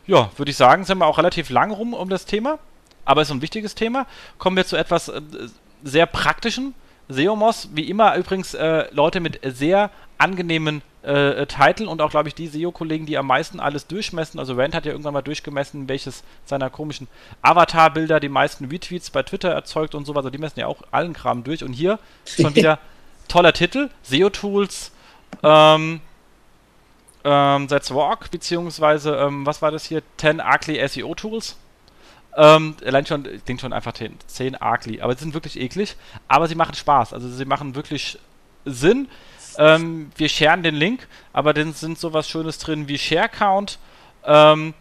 Ja, 0.07 0.31
würde 0.37 0.51
ich 0.51 0.57
sagen, 0.57 0.85
sind 0.85 0.99
wir 0.99 1.07
auch 1.07 1.19
relativ 1.19 1.51
lang 1.51 1.71
rum 1.71 1.95
um 1.95 2.09
das 2.09 2.27
Thema. 2.27 2.59
Aber 3.05 3.23
ist 3.23 3.31
ein 3.31 3.43
wichtiges 3.43 3.75
Thema. 3.75 4.07
Kommen 4.39 4.57
wir 4.57 4.67
zu 4.67 4.77
etwas 4.77 5.09
äh, 5.09 5.21
sehr 5.85 6.07
praktischen. 6.07 6.75
Seomos, 7.09 7.69
wie 7.73 7.89
immer 7.89 8.17
übrigens 8.17 8.55
äh, 8.55 8.87
Leute 8.93 9.21
mit 9.21 9.39
sehr 9.45 9.91
angenehmen 10.19 10.83
äh, 11.07 11.47
Titel 11.47 11.87
und 11.87 12.03
auch, 12.03 12.11
glaube 12.11 12.29
ich, 12.29 12.35
die 12.35 12.49
SEO-Kollegen, 12.49 13.07
die 13.07 13.17
am 13.17 13.27
meisten 13.27 13.61
alles 13.61 13.87
durchmessen. 13.87 14.41
Also 14.41 14.55
Rand 14.55 14.75
hat 14.75 14.87
ja 14.87 14.93
irgendwann 14.93 15.15
mal 15.15 15.23
durchgemessen, 15.23 15.89
welches 15.89 16.25
seiner 16.45 16.71
komischen 16.71 17.09
Avatar-Bilder 17.43 18.21
die 18.21 18.29
meisten 18.29 18.67
Retweets 18.67 19.11
bei 19.11 19.23
Twitter 19.23 19.51
erzeugt 19.51 19.95
und 19.95 20.05
sowas. 20.05 20.21
Also 20.21 20.31
die 20.31 20.39
messen 20.39 20.61
ja 20.61 20.67
auch 20.67 20.83
allen 20.91 21.13
Kram 21.13 21.45
durch. 21.45 21.63
Und 21.63 21.73
hier 21.73 21.99
schon 22.25 22.55
wieder 22.55 22.79
toller 23.29 23.53
Titel. 23.53 23.91
SEO-Tools 24.03 24.93
ähm, 25.43 26.01
ähm, 27.25 27.69
That's 27.69 27.93
Walk, 27.93 28.31
beziehungsweise, 28.31 29.17
ähm, 29.17 29.45
was 29.45 29.61
war 29.63 29.71
das 29.71 29.85
hier? 29.85 30.03
10 30.19 30.41
Ugly 30.41 30.87
SEO 30.89 31.15
Tools. 31.15 31.57
Ähm, 32.37 32.77
allein 32.85 33.07
schon, 33.07 33.25
ich 33.27 33.43
denke 33.45 33.63
schon 33.63 33.73
einfach 33.73 33.95
10, 33.95 34.17
10 34.27 34.57
Ugly, 34.61 35.01
aber 35.01 35.15
sie 35.15 35.21
sind 35.21 35.35
wirklich 35.35 35.59
eklig, 35.59 35.97
aber 36.29 36.49
sie 36.49 36.55
machen 36.55 36.75
Spaß, 36.75 37.15
also 37.15 37.29
sie 37.29 37.45
machen 37.47 37.75
wirklich 37.75 38.19
Sinn. 38.65 39.09
Ähm, 39.59 40.11
wir 40.17 40.29
sharen 40.29 40.63
den 40.63 40.75
Link, 40.75 41.07
aber 41.33 41.53
dann 41.53 41.73
sind 41.73 41.99
sowas 41.99 42.29
Schönes 42.29 42.59
drin 42.59 42.89
wie 42.89 42.99
Share 42.99 43.29
Count. 43.29 43.79
Ähm, 44.25 44.75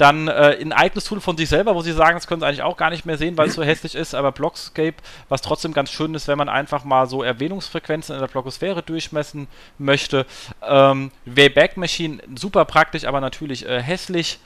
dann 0.00 0.28
äh, 0.28 0.56
ein 0.58 0.72
eigenes 0.72 1.04
Tool 1.04 1.20
von 1.20 1.36
sich 1.36 1.48
selber, 1.48 1.74
wo 1.74 1.82
sie 1.82 1.92
sagen, 1.92 2.14
das 2.14 2.26
können 2.26 2.40
sie 2.40 2.46
eigentlich 2.46 2.62
auch 2.62 2.78
gar 2.78 2.88
nicht 2.88 3.04
mehr 3.04 3.18
sehen, 3.18 3.36
weil 3.36 3.48
es 3.48 3.54
so 3.54 3.62
hässlich 3.62 3.94
ist, 3.94 4.14
aber 4.14 4.32
Blogscape, 4.32 4.94
was 5.28 5.42
trotzdem 5.42 5.74
ganz 5.74 5.90
schön 5.90 6.14
ist, 6.14 6.26
wenn 6.26 6.38
man 6.38 6.48
einfach 6.48 6.84
mal 6.84 7.06
so 7.06 7.22
Erwähnungsfrequenzen 7.22 8.14
in 8.14 8.20
der 8.20 8.28
Blogosphäre 8.28 8.82
durchmessen 8.82 9.46
möchte. 9.76 10.24
Ähm, 10.66 11.10
Wayback 11.26 11.76
Machine, 11.76 12.18
super 12.34 12.64
praktisch, 12.64 13.04
aber 13.04 13.20
natürlich 13.20 13.66
äh, 13.66 13.82
hässlich. 13.82 14.38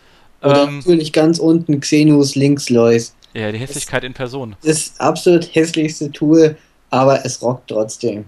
Oder 0.42 0.64
ähm, 0.64 0.78
natürlich 0.78 1.12
ganz 1.12 1.38
unten 1.38 1.78
Xenus 1.78 2.34
Linkslois. 2.34 3.14
Ja, 3.32 3.52
die 3.52 3.58
Hässlichkeit 3.58 4.02
das, 4.02 4.08
in 4.08 4.14
Person. 4.14 4.56
Das 4.64 4.94
absolut 4.98 5.54
hässlichste 5.54 6.10
Tool, 6.10 6.56
aber 6.90 7.24
es 7.24 7.40
rockt 7.42 7.68
trotzdem. 7.68 8.24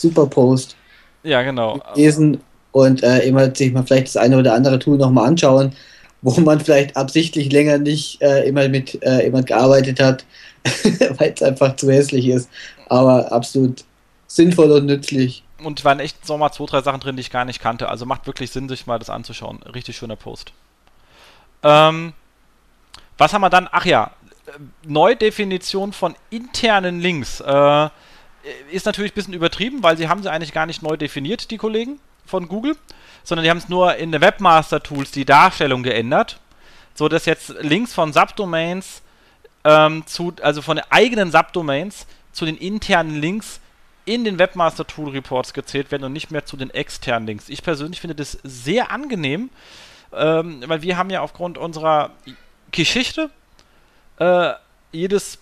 Super 0.00 0.26
Post. 0.26 0.76
Ja, 1.22 1.42
genau. 1.42 1.80
Lesen 1.94 2.40
und 2.72 3.02
äh, 3.02 3.20
immer 3.20 3.54
sich 3.54 3.72
mal 3.72 3.84
vielleicht 3.84 4.08
das 4.08 4.16
eine 4.16 4.38
oder 4.38 4.54
andere 4.54 4.78
Tool 4.78 4.96
nochmal 4.96 5.28
anschauen, 5.28 5.72
wo 6.22 6.40
man 6.40 6.58
vielleicht 6.60 6.96
absichtlich 6.96 7.52
länger 7.52 7.78
nicht 7.78 8.22
äh, 8.22 8.48
immer 8.48 8.68
mit 8.68 9.02
äh, 9.02 9.24
jemand 9.24 9.46
gearbeitet 9.46 10.00
hat, 10.00 10.24
weil 11.18 11.32
es 11.34 11.42
einfach 11.42 11.76
zu 11.76 11.90
hässlich 11.90 12.28
ist. 12.28 12.48
Aber 12.88 13.30
absolut 13.30 13.84
sinnvoll 14.26 14.70
und 14.72 14.86
nützlich. 14.86 15.42
Und 15.62 15.84
waren 15.84 16.00
echt 16.00 16.26
so 16.26 16.38
mal 16.38 16.50
zwei, 16.52 16.64
drei 16.64 16.80
Sachen 16.80 17.00
drin, 17.00 17.16
die 17.16 17.20
ich 17.20 17.30
gar 17.30 17.44
nicht 17.44 17.60
kannte. 17.60 17.90
Also 17.90 18.06
macht 18.06 18.26
wirklich 18.26 18.50
Sinn, 18.50 18.70
sich 18.70 18.86
mal 18.86 18.98
das 18.98 19.10
anzuschauen. 19.10 19.62
Richtig 19.74 19.98
schöner 19.98 20.16
Post. 20.16 20.52
Ähm, 21.62 22.14
was 23.18 23.34
haben 23.34 23.42
wir 23.42 23.50
dann? 23.50 23.68
Ach 23.70 23.84
ja, 23.84 24.12
Neudefinition 24.86 25.92
von 25.92 26.14
internen 26.30 27.00
Links. 27.00 27.40
Äh, 27.40 27.88
ist 28.70 28.86
natürlich 28.86 29.12
ein 29.12 29.14
bisschen 29.14 29.34
übertrieben, 29.34 29.82
weil 29.82 29.96
sie 29.96 30.08
haben 30.08 30.22
sie 30.22 30.30
eigentlich 30.30 30.52
gar 30.52 30.66
nicht 30.66 30.82
neu 30.82 30.96
definiert, 30.96 31.50
die 31.50 31.58
Kollegen 31.58 32.00
von 32.24 32.48
Google, 32.48 32.76
sondern 33.24 33.44
die 33.44 33.50
haben 33.50 33.58
es 33.58 33.68
nur 33.68 33.96
in 33.96 34.12
den 34.12 34.20
Webmaster 34.20 34.82
Tools 34.82 35.10
die 35.10 35.24
Darstellung 35.24 35.82
geändert, 35.82 36.40
so 36.94 37.08
dass 37.08 37.26
jetzt 37.26 37.50
Links 37.60 37.92
von 37.92 38.12
Subdomains 38.12 39.02
ähm, 39.64 40.06
zu, 40.06 40.32
also 40.42 40.62
von 40.62 40.76
den 40.76 40.86
eigenen 40.90 41.30
Subdomains 41.30 42.06
zu 42.32 42.44
den 42.44 42.56
internen 42.56 43.20
Links 43.20 43.60
in 44.04 44.24
den 44.24 44.38
Webmaster 44.38 44.86
Tool 44.86 45.10
Reports 45.10 45.52
gezählt 45.52 45.90
werden 45.90 46.04
und 46.04 46.12
nicht 46.12 46.30
mehr 46.30 46.44
zu 46.44 46.56
den 46.56 46.70
externen 46.70 47.26
Links. 47.26 47.48
Ich 47.48 47.62
persönlich 47.62 48.00
finde 48.00 48.14
das 48.14 48.38
sehr 48.42 48.90
angenehm, 48.90 49.50
ähm, 50.12 50.62
weil 50.66 50.82
wir 50.82 50.96
haben 50.96 51.10
ja 51.10 51.20
aufgrund 51.20 51.58
unserer 51.58 52.10
Geschichte 52.72 53.30
äh, 54.18 54.52
jedes 54.92 55.38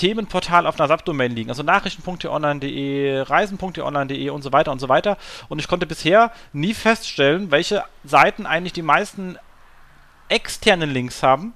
Themenportal 0.00 0.66
auf 0.66 0.80
einer 0.80 0.88
Subdomain 0.88 1.30
liegen. 1.30 1.50
Also 1.50 1.62
nachrichten.online.de, 1.62 3.20
reisen.online.de 3.20 4.30
und 4.30 4.40
so 4.40 4.50
weiter 4.50 4.72
und 4.72 4.78
so 4.78 4.88
weiter. 4.88 5.18
Und 5.50 5.58
ich 5.58 5.68
konnte 5.68 5.86
bisher 5.86 6.32
nie 6.54 6.72
feststellen, 6.72 7.50
welche 7.50 7.84
Seiten 8.02 8.46
eigentlich 8.46 8.72
die 8.72 8.80
meisten 8.80 9.36
externen 10.30 10.90
Links 10.90 11.22
haben 11.22 11.52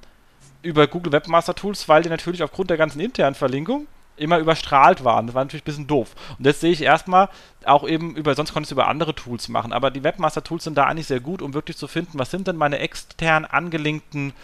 über 0.60 0.86
Google 0.86 1.12
Webmaster 1.12 1.54
Tools, 1.54 1.88
weil 1.88 2.02
die 2.02 2.10
natürlich 2.10 2.42
aufgrund 2.42 2.68
der 2.68 2.76
ganzen 2.76 3.00
internen 3.00 3.34
Verlinkung 3.34 3.86
immer 4.16 4.38
überstrahlt 4.38 5.04
waren. 5.04 5.26
Das 5.26 5.34
war 5.34 5.42
natürlich 5.42 5.62
ein 5.62 5.64
bisschen 5.64 5.86
doof. 5.86 6.14
Und 6.38 6.44
jetzt 6.44 6.60
sehe 6.60 6.70
ich 6.70 6.82
erstmal 6.82 7.30
auch 7.64 7.88
eben 7.88 8.14
über, 8.14 8.34
sonst 8.34 8.52
konntest 8.52 8.72
du 8.72 8.74
über 8.74 8.88
andere 8.88 9.14
Tools 9.14 9.48
machen, 9.48 9.72
aber 9.72 9.90
die 9.90 10.04
Webmaster-Tools 10.04 10.64
sind 10.64 10.76
da 10.76 10.84
eigentlich 10.84 11.06
sehr 11.06 11.20
gut, 11.20 11.40
um 11.40 11.54
wirklich 11.54 11.78
zu 11.78 11.88
finden, 11.88 12.18
was 12.18 12.30
sind 12.30 12.46
denn 12.46 12.56
meine 12.56 12.78
extern 12.78 13.46
angelinkten 13.46 14.34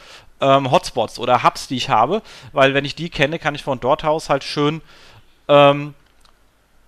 ähm, 0.41 0.71
Hotspots 0.71 1.19
oder 1.19 1.43
Hubs, 1.43 1.69
die 1.69 1.77
ich 1.77 1.89
habe, 1.89 2.23
weil 2.53 2.75
wenn 2.75 2.85
ich 2.85 2.95
die 2.95 3.11
kenne, 3.11 3.39
kann 3.39 3.55
ich 3.55 3.63
von 3.63 3.81
dort 3.81 4.05
aus 4.05 4.29
halt 4.29 4.45
schön 4.45 4.81
ähm, 5.49 5.95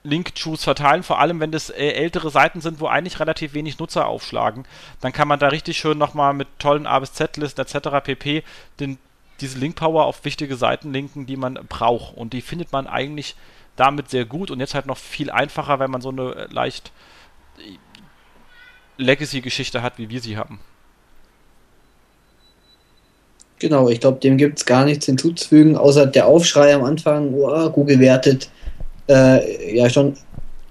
Link-Choose 0.04 0.62
verteilen, 0.62 1.02
vor 1.02 1.20
allem 1.20 1.40
wenn 1.40 1.52
das 1.52 1.70
äh, 1.70 1.90
ältere 1.90 2.30
Seiten 2.30 2.60
sind, 2.60 2.80
wo 2.80 2.86
eigentlich 2.86 3.20
relativ 3.20 3.54
wenig 3.54 3.78
Nutzer 3.78 4.06
aufschlagen. 4.06 4.64
Dann 5.00 5.12
kann 5.12 5.28
man 5.28 5.38
da 5.38 5.48
richtig 5.48 5.78
schön 5.78 5.98
nochmal 5.98 6.34
mit 6.34 6.48
tollen 6.58 6.86
A 6.86 6.98
bis 6.98 7.12
Z-Listen 7.12 7.60
etc. 7.60 8.02
pp. 8.02 8.42
Den, 8.80 8.98
diese 9.40 9.58
Link-Power 9.58 10.04
auf 10.04 10.24
wichtige 10.24 10.56
Seiten 10.56 10.92
linken, 10.92 11.26
die 11.26 11.36
man 11.36 11.54
braucht. 11.68 12.16
Und 12.16 12.32
die 12.32 12.42
findet 12.42 12.72
man 12.72 12.86
eigentlich 12.86 13.36
damit 13.76 14.10
sehr 14.10 14.24
gut 14.24 14.50
und 14.50 14.60
jetzt 14.60 14.74
halt 14.74 14.86
noch 14.86 14.98
viel 14.98 15.30
einfacher, 15.30 15.78
wenn 15.78 15.90
man 15.90 16.00
so 16.00 16.10
eine 16.10 16.34
äh, 16.34 16.46
leicht 16.52 16.92
äh, 17.58 17.78
Legacy-Geschichte 18.98 19.82
hat, 19.82 19.98
wie 19.98 20.10
wir 20.10 20.20
sie 20.20 20.36
haben. 20.36 20.60
Genau, 23.62 23.88
ich 23.88 24.00
glaube, 24.00 24.18
dem 24.18 24.38
gibt 24.38 24.58
es 24.58 24.66
gar 24.66 24.84
nichts 24.84 25.06
hinzuzufügen, 25.06 25.76
außer 25.76 26.04
der 26.04 26.26
Aufschrei 26.26 26.74
am 26.74 26.82
Anfang, 26.82 27.32
oh, 27.32 27.70
Google 27.70 28.00
wertet 28.00 28.50
äh, 29.08 29.78
ja 29.78 29.88
schon 29.88 30.16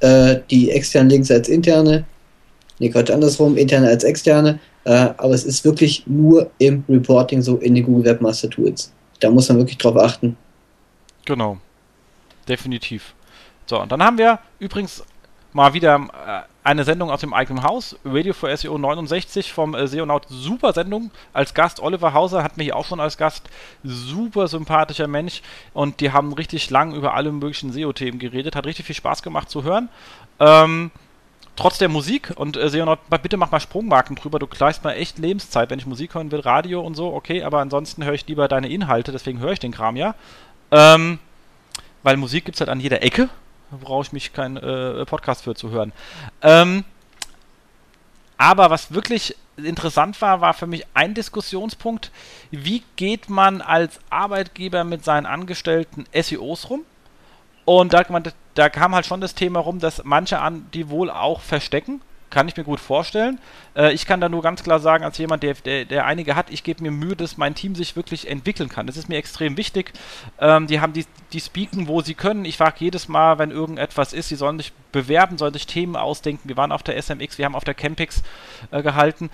äh, 0.02 0.40
die 0.50 0.72
externen 0.72 1.10
Links 1.10 1.32
als 1.32 1.48
interne, 1.48 2.04
nee, 2.80 2.90
Quatsch, 2.90 3.10
andersrum, 3.10 3.56
interne 3.56 3.88
als 3.88 4.04
externe, 4.04 4.60
äh, 4.84 5.08
aber 5.16 5.34
es 5.34 5.46
ist 5.46 5.64
wirklich 5.64 6.04
nur 6.06 6.52
im 6.58 6.84
Reporting 6.90 7.42
so 7.42 7.56
in 7.60 7.76
den 7.76 7.86
Google 7.86 8.04
Webmaster 8.04 8.50
Tools. 8.50 8.92
Da 9.22 9.30
muss 9.30 9.48
man 9.48 9.60
wirklich 9.60 9.78
drauf 9.78 9.96
achten. 9.96 10.36
Genau, 11.24 11.60
definitiv. 12.46 13.16
So, 13.68 13.82
und 13.82 13.90
dann 13.90 14.04
haben 14.04 14.18
wir 14.18 14.38
übrigens 14.60 15.02
mal 15.54 15.74
wieder 15.74 15.96
äh, 16.28 16.42
eine 16.64 16.84
Sendung 16.84 17.10
aus 17.10 17.22
dem 17.22 17.34
eigenen 17.34 17.64
Haus, 17.64 17.96
Radio 18.06 18.34
for 18.34 18.56
SEO 18.56 18.78
69 18.78 19.52
vom 19.52 19.74
äh, 19.74 19.88
SEOnaut. 19.88 20.28
Super 20.30 20.74
Sendung. 20.74 21.10
Als 21.34 21.54
Gast 21.54 21.80
Oliver 21.80 22.14
Hauser 22.14 22.44
hat 22.44 22.58
mich 22.58 22.74
auch 22.74 22.86
schon 22.86 23.00
als 23.00 23.18
Gast. 23.18 23.50
Super 23.84 24.48
sympathischer 24.48 25.08
Mensch. 25.08 25.42
Und 25.74 26.02
die 26.02 26.12
haben 26.12 26.34
richtig 26.34 26.70
lang 26.70 26.94
über 26.94 27.16
alle 27.16 27.32
möglichen 27.32 27.74
SEO-Themen 27.74 28.20
geredet. 28.20 28.56
Hat 28.56 28.66
richtig 28.68 28.86
viel 28.86 28.96
Spaß 28.96 29.24
gemacht 29.24 29.50
zu 29.50 29.64
hören. 29.64 29.90
Ähm, 30.40 30.92
trotz 31.56 31.80
der 31.80 31.90
Musik 31.90 32.34
und 32.36 32.58
äh, 32.58 32.70
Seonaut, 32.70 33.00
bitte 33.10 33.38
mach 33.38 33.52
mal 33.52 33.60
Sprungmarken 33.60 34.16
drüber, 34.16 34.40
du 34.40 34.48
gleichst 34.48 34.84
mal 34.84 34.94
echt 34.94 35.20
Lebenszeit, 35.20 35.70
wenn 35.70 35.80
ich 35.80 35.86
Musik 35.86 36.16
hören 36.16 36.32
will, 36.32 36.40
Radio 36.40 36.82
und 36.82 36.96
so, 36.96 37.14
okay, 37.14 37.44
aber 37.44 37.60
ansonsten 37.60 38.04
höre 38.04 38.14
ich 38.14 38.26
lieber 38.28 38.48
deine 38.48 38.70
Inhalte, 38.70 39.12
deswegen 39.12 39.40
höre 39.40 39.52
ich 39.52 39.60
den 39.60 39.72
Kram 39.72 39.96
ja. 39.96 40.16
Ähm, 40.72 41.20
weil 42.04 42.18
Musik 42.18 42.46
gibt 42.46 42.56
es 42.56 42.62
halt 42.62 42.70
an 42.70 42.80
jeder 42.80 43.04
Ecke 43.04 43.30
brauche 43.80 44.04
ich 44.04 44.12
mich 44.12 44.34
keinen 44.34 44.58
äh, 44.58 45.06
Podcast 45.06 45.44
für 45.44 45.56
zu 45.56 45.70
hören. 45.70 45.94
Ähm, 46.42 46.84
aber 48.38 48.70
was 48.70 48.94
wirklich 48.94 49.36
interessant 49.58 50.20
war, 50.22 50.42
war 50.42 50.54
für 50.54 50.68
mich 50.68 50.86
ein 50.94 51.14
Diskussionspunkt, 51.14 52.12
wie 52.50 52.84
geht 52.96 53.30
man 53.30 53.62
als 53.62 54.00
Arbeitgeber 54.10 54.84
mit 54.84 55.06
seinen 55.06 55.26
Angestellten 55.26 56.06
SEOs 56.14 56.70
rum? 56.70 56.82
Und 57.66 57.94
da, 57.94 58.04
da 58.56 58.70
kam 58.70 58.96
halt 58.96 59.06
schon 59.06 59.22
das 59.22 59.36
Thema 59.36 59.60
rum, 59.60 59.80
dass 59.80 60.04
manche 60.04 60.40
an 60.40 60.68
die 60.74 60.90
wohl 60.90 61.10
auch 61.10 61.42
verstecken 61.42 62.02
kann 62.32 62.48
ich 62.48 62.58
mir 62.58 62.64
gut 62.64 62.80
vorstellen. 62.80 63.40
Äh, 63.76 63.94
ich 63.94 64.08
kann 64.08 64.20
da 64.20 64.30
nur 64.30 64.42
ganz 64.42 64.64
klar 64.64 64.80
sagen, 64.80 65.04
als 65.04 65.18
jemand, 65.18 65.44
der, 65.44 65.54
der, 65.54 65.86
der 65.86 66.06
einige 66.06 66.36
hat, 66.36 66.50
ich 66.50 66.64
gebe 66.64 66.82
mir 66.82 66.92
Mühe, 66.92 67.16
dass 67.16 67.38
mein 67.38 67.54
Team 67.54 67.76
sich 67.76 67.96
wirklich 67.96 68.28
entwickeln 68.28 68.70
kann. 68.70 68.88
Das 68.88 68.98
ist 68.98 69.10
mir 69.10 69.18
extrem 69.18 69.58
wichtig. 69.58 69.94
Ähm, 70.40 70.68
die 70.68 70.80
haben 70.80 70.94
die, 70.94 71.06
die 71.34 71.40
speaken, 71.40 71.88
wo 71.88 72.02
sie 72.02 72.16
können. 72.16 72.46
Ich 72.46 72.58
frage 72.58 72.78
jedes 72.80 73.08
Mal, 73.08 73.38
wenn 73.38 73.52
irgendetwas 73.52 74.14
ist, 74.14 74.30
sie 74.30 74.36
sollen 74.36 74.58
sich 74.58 74.74
bewerben, 74.92 75.38
sollen 75.38 75.54
sich 75.54 75.68
Themen 75.68 75.96
ausdenken. 75.96 76.50
Wir 76.50 76.58
waren 76.58 76.72
auf 76.72 76.84
der 76.84 77.02
SMX, 77.02 77.38
wir 77.38 77.46
haben 77.46 77.56
auf 77.56 77.64
der 77.64 77.76
Campix 77.76 78.24
äh, 78.72 78.82
gehalten. 78.82 79.30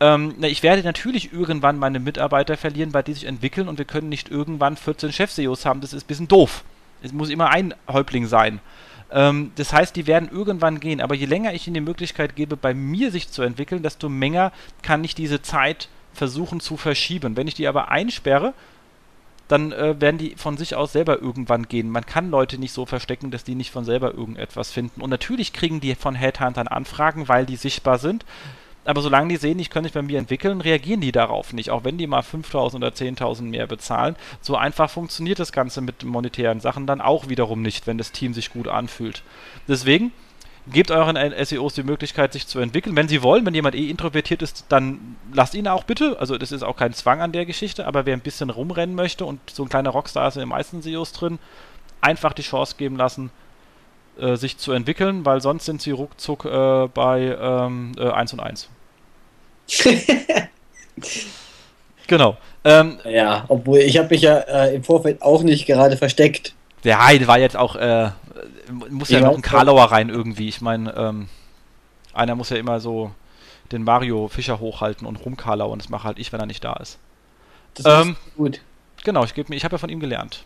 Ähm, 0.00 0.34
ich 0.42 0.62
werde 0.62 0.82
natürlich 0.82 1.32
irgendwann 1.32 1.78
meine 1.78 2.00
Mitarbeiter 2.00 2.56
verlieren, 2.56 2.94
weil 2.94 3.02
die 3.02 3.14
sich 3.14 3.24
entwickeln 3.24 3.68
und 3.68 3.78
wir 3.78 3.84
können 3.84 4.08
nicht 4.08 4.30
irgendwann 4.30 4.76
14 4.76 5.12
Chef-SEOs 5.12 5.66
haben. 5.66 5.80
Das 5.80 5.92
ist 5.92 6.04
ein 6.04 6.08
bisschen 6.08 6.28
doof. 6.28 6.64
Es 7.02 7.12
muss 7.12 7.30
immer 7.30 7.50
ein 7.50 7.74
Häuptling 7.88 8.26
sein. 8.26 8.60
Ähm, 9.10 9.52
das 9.56 9.72
heißt, 9.72 9.96
die 9.96 10.06
werden 10.06 10.28
irgendwann 10.30 10.80
gehen. 10.80 11.00
Aber 11.00 11.14
je 11.14 11.26
länger 11.26 11.54
ich 11.54 11.66
ihnen 11.66 11.74
die 11.74 11.80
Möglichkeit 11.80 12.36
gebe, 12.36 12.56
bei 12.56 12.74
mir 12.74 13.10
sich 13.10 13.30
zu 13.30 13.42
entwickeln, 13.42 13.82
desto 13.82 14.08
länger 14.08 14.52
kann 14.82 15.04
ich 15.04 15.14
diese 15.14 15.42
Zeit 15.42 15.88
versuchen 16.12 16.60
zu 16.60 16.76
verschieben. 16.76 17.36
Wenn 17.36 17.48
ich 17.48 17.54
die 17.54 17.68
aber 17.68 17.90
einsperre, 17.90 18.54
dann 19.46 19.72
äh, 19.72 19.98
werden 20.00 20.18
die 20.18 20.34
von 20.36 20.58
sich 20.58 20.74
aus 20.74 20.92
selber 20.92 21.20
irgendwann 21.20 21.68
gehen. 21.68 21.90
Man 21.90 22.04
kann 22.04 22.30
Leute 22.30 22.58
nicht 22.58 22.72
so 22.72 22.84
verstecken, 22.84 23.30
dass 23.30 23.44
die 23.44 23.54
nicht 23.54 23.70
von 23.70 23.84
selber 23.84 24.12
irgendetwas 24.12 24.70
finden. 24.70 25.00
Und 25.00 25.10
natürlich 25.10 25.52
kriegen 25.52 25.80
die 25.80 25.94
von 25.94 26.14
Headhuntern 26.14 26.68
Anfragen, 26.68 27.28
weil 27.28 27.46
die 27.46 27.56
sichtbar 27.56 27.98
sind. 27.98 28.26
Aber 28.88 29.02
solange 29.02 29.28
die 29.28 29.36
sehen, 29.36 29.58
ich 29.58 29.68
kann 29.68 29.82
mich 29.82 29.92
bei 29.92 30.00
mir 30.00 30.18
entwickeln, 30.18 30.62
reagieren 30.62 31.02
die 31.02 31.12
darauf 31.12 31.52
nicht. 31.52 31.68
Auch 31.68 31.84
wenn 31.84 31.98
die 31.98 32.06
mal 32.06 32.22
5.000 32.22 32.76
oder 32.76 32.88
10.000 32.88 33.42
mehr 33.42 33.66
bezahlen. 33.66 34.16
So 34.40 34.56
einfach 34.56 34.88
funktioniert 34.88 35.38
das 35.38 35.52
Ganze 35.52 35.82
mit 35.82 36.04
monetären 36.04 36.60
Sachen 36.60 36.86
dann 36.86 37.02
auch 37.02 37.28
wiederum 37.28 37.60
nicht, 37.60 37.86
wenn 37.86 37.98
das 37.98 38.12
Team 38.12 38.32
sich 38.32 38.50
gut 38.50 38.66
anfühlt. 38.66 39.24
Deswegen, 39.68 40.10
gebt 40.72 40.90
euren 40.90 41.18
SEOs 41.44 41.74
die 41.74 41.82
Möglichkeit, 41.82 42.32
sich 42.32 42.46
zu 42.46 42.60
entwickeln. 42.60 42.96
Wenn 42.96 43.08
sie 43.08 43.22
wollen, 43.22 43.44
wenn 43.44 43.54
jemand 43.54 43.74
eh 43.74 43.90
introvertiert 43.90 44.40
ist, 44.40 44.64
dann 44.70 45.16
lasst 45.34 45.52
ihn 45.52 45.68
auch 45.68 45.84
bitte. 45.84 46.16
Also 46.18 46.38
das 46.38 46.50
ist 46.50 46.62
auch 46.62 46.76
kein 46.78 46.94
Zwang 46.94 47.20
an 47.20 47.32
der 47.32 47.44
Geschichte, 47.44 47.86
aber 47.86 48.06
wer 48.06 48.14
ein 48.14 48.20
bisschen 48.20 48.48
rumrennen 48.48 48.96
möchte 48.96 49.26
und 49.26 49.38
so 49.50 49.64
ein 49.64 49.68
kleiner 49.68 49.90
Rockstar 49.90 50.28
ist 50.28 50.36
in 50.36 50.40
den 50.40 50.48
meisten 50.48 50.80
SEOs 50.80 51.12
drin, 51.12 51.38
einfach 52.00 52.32
die 52.32 52.40
Chance 52.40 52.76
geben 52.78 52.96
lassen, 52.96 53.30
äh, 54.18 54.36
sich 54.36 54.56
zu 54.56 54.72
entwickeln, 54.72 55.26
weil 55.26 55.42
sonst 55.42 55.66
sind 55.66 55.82
sie 55.82 55.90
ruckzuck 55.90 56.46
äh, 56.46 56.88
bei 56.88 57.36
ähm, 57.38 57.92
äh, 57.98 58.08
1 58.08 58.32
und 58.32 58.40
1. 58.40 58.70
genau. 62.06 62.36
Ähm, 62.64 62.98
ja, 63.04 63.44
obwohl 63.48 63.78
ich 63.78 63.98
habe 63.98 64.08
mich 64.10 64.22
ja 64.22 64.38
äh, 64.38 64.74
im 64.74 64.84
Vorfeld 64.84 65.22
auch 65.22 65.42
nicht 65.42 65.66
gerade 65.66 65.96
versteckt. 65.96 66.54
Der 66.84 67.04
Heide 67.04 67.26
war 67.26 67.38
jetzt 67.38 67.56
auch, 67.56 67.76
äh, 67.76 68.10
muss 68.90 69.10
ja, 69.10 69.20
ja 69.20 69.26
noch 69.26 69.36
ein 69.36 69.42
Karlauer 69.42 69.84
rein 69.84 70.08
irgendwie. 70.08 70.48
Ich 70.48 70.60
meine, 70.60 70.94
ähm, 70.96 71.28
einer 72.12 72.34
muss 72.34 72.50
ja 72.50 72.56
immer 72.56 72.80
so 72.80 73.12
den 73.72 73.84
Mario 73.84 74.28
Fischer 74.28 74.60
hochhalten 74.60 75.06
und 75.06 75.16
rumkarlauern. 75.16 75.72
und 75.72 75.82
das 75.82 75.88
mache 75.88 76.04
halt 76.04 76.18
ich, 76.18 76.32
wenn 76.32 76.40
er 76.40 76.46
nicht 76.46 76.64
da 76.64 76.74
ist. 76.74 76.98
Das 77.74 77.86
ähm, 77.86 78.16
ist 78.26 78.36
gut. 78.36 78.60
Genau, 79.04 79.24
ich, 79.24 79.36
ich 79.36 79.64
habe 79.64 79.74
ja 79.74 79.78
von 79.78 79.90
ihm 79.90 80.00
gelernt. 80.00 80.44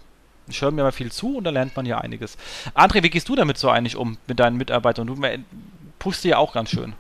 Ich 0.49 0.61
höre 0.61 0.71
mir 0.71 0.83
mal 0.83 0.93
viel 0.93 1.13
zu 1.13 1.37
und 1.37 1.45
da 1.45 1.51
lernt 1.51 1.77
man 1.77 1.87
ja 1.87 1.99
einiges. 1.99 2.37
André, 2.75 3.03
wie 3.03 3.11
gehst 3.11 3.29
du 3.29 3.37
damit 3.37 3.59
so 3.59 3.71
eigentlich 3.71 3.97
um 3.97 4.19
mit 4.27 4.41
deinen 4.41 4.57
Mitarbeitern? 4.57 5.07
Du 5.07 5.17
pushst 5.99 6.25
ja 6.25 6.39
auch 6.39 6.53
ganz 6.53 6.71
schön. 6.71 6.95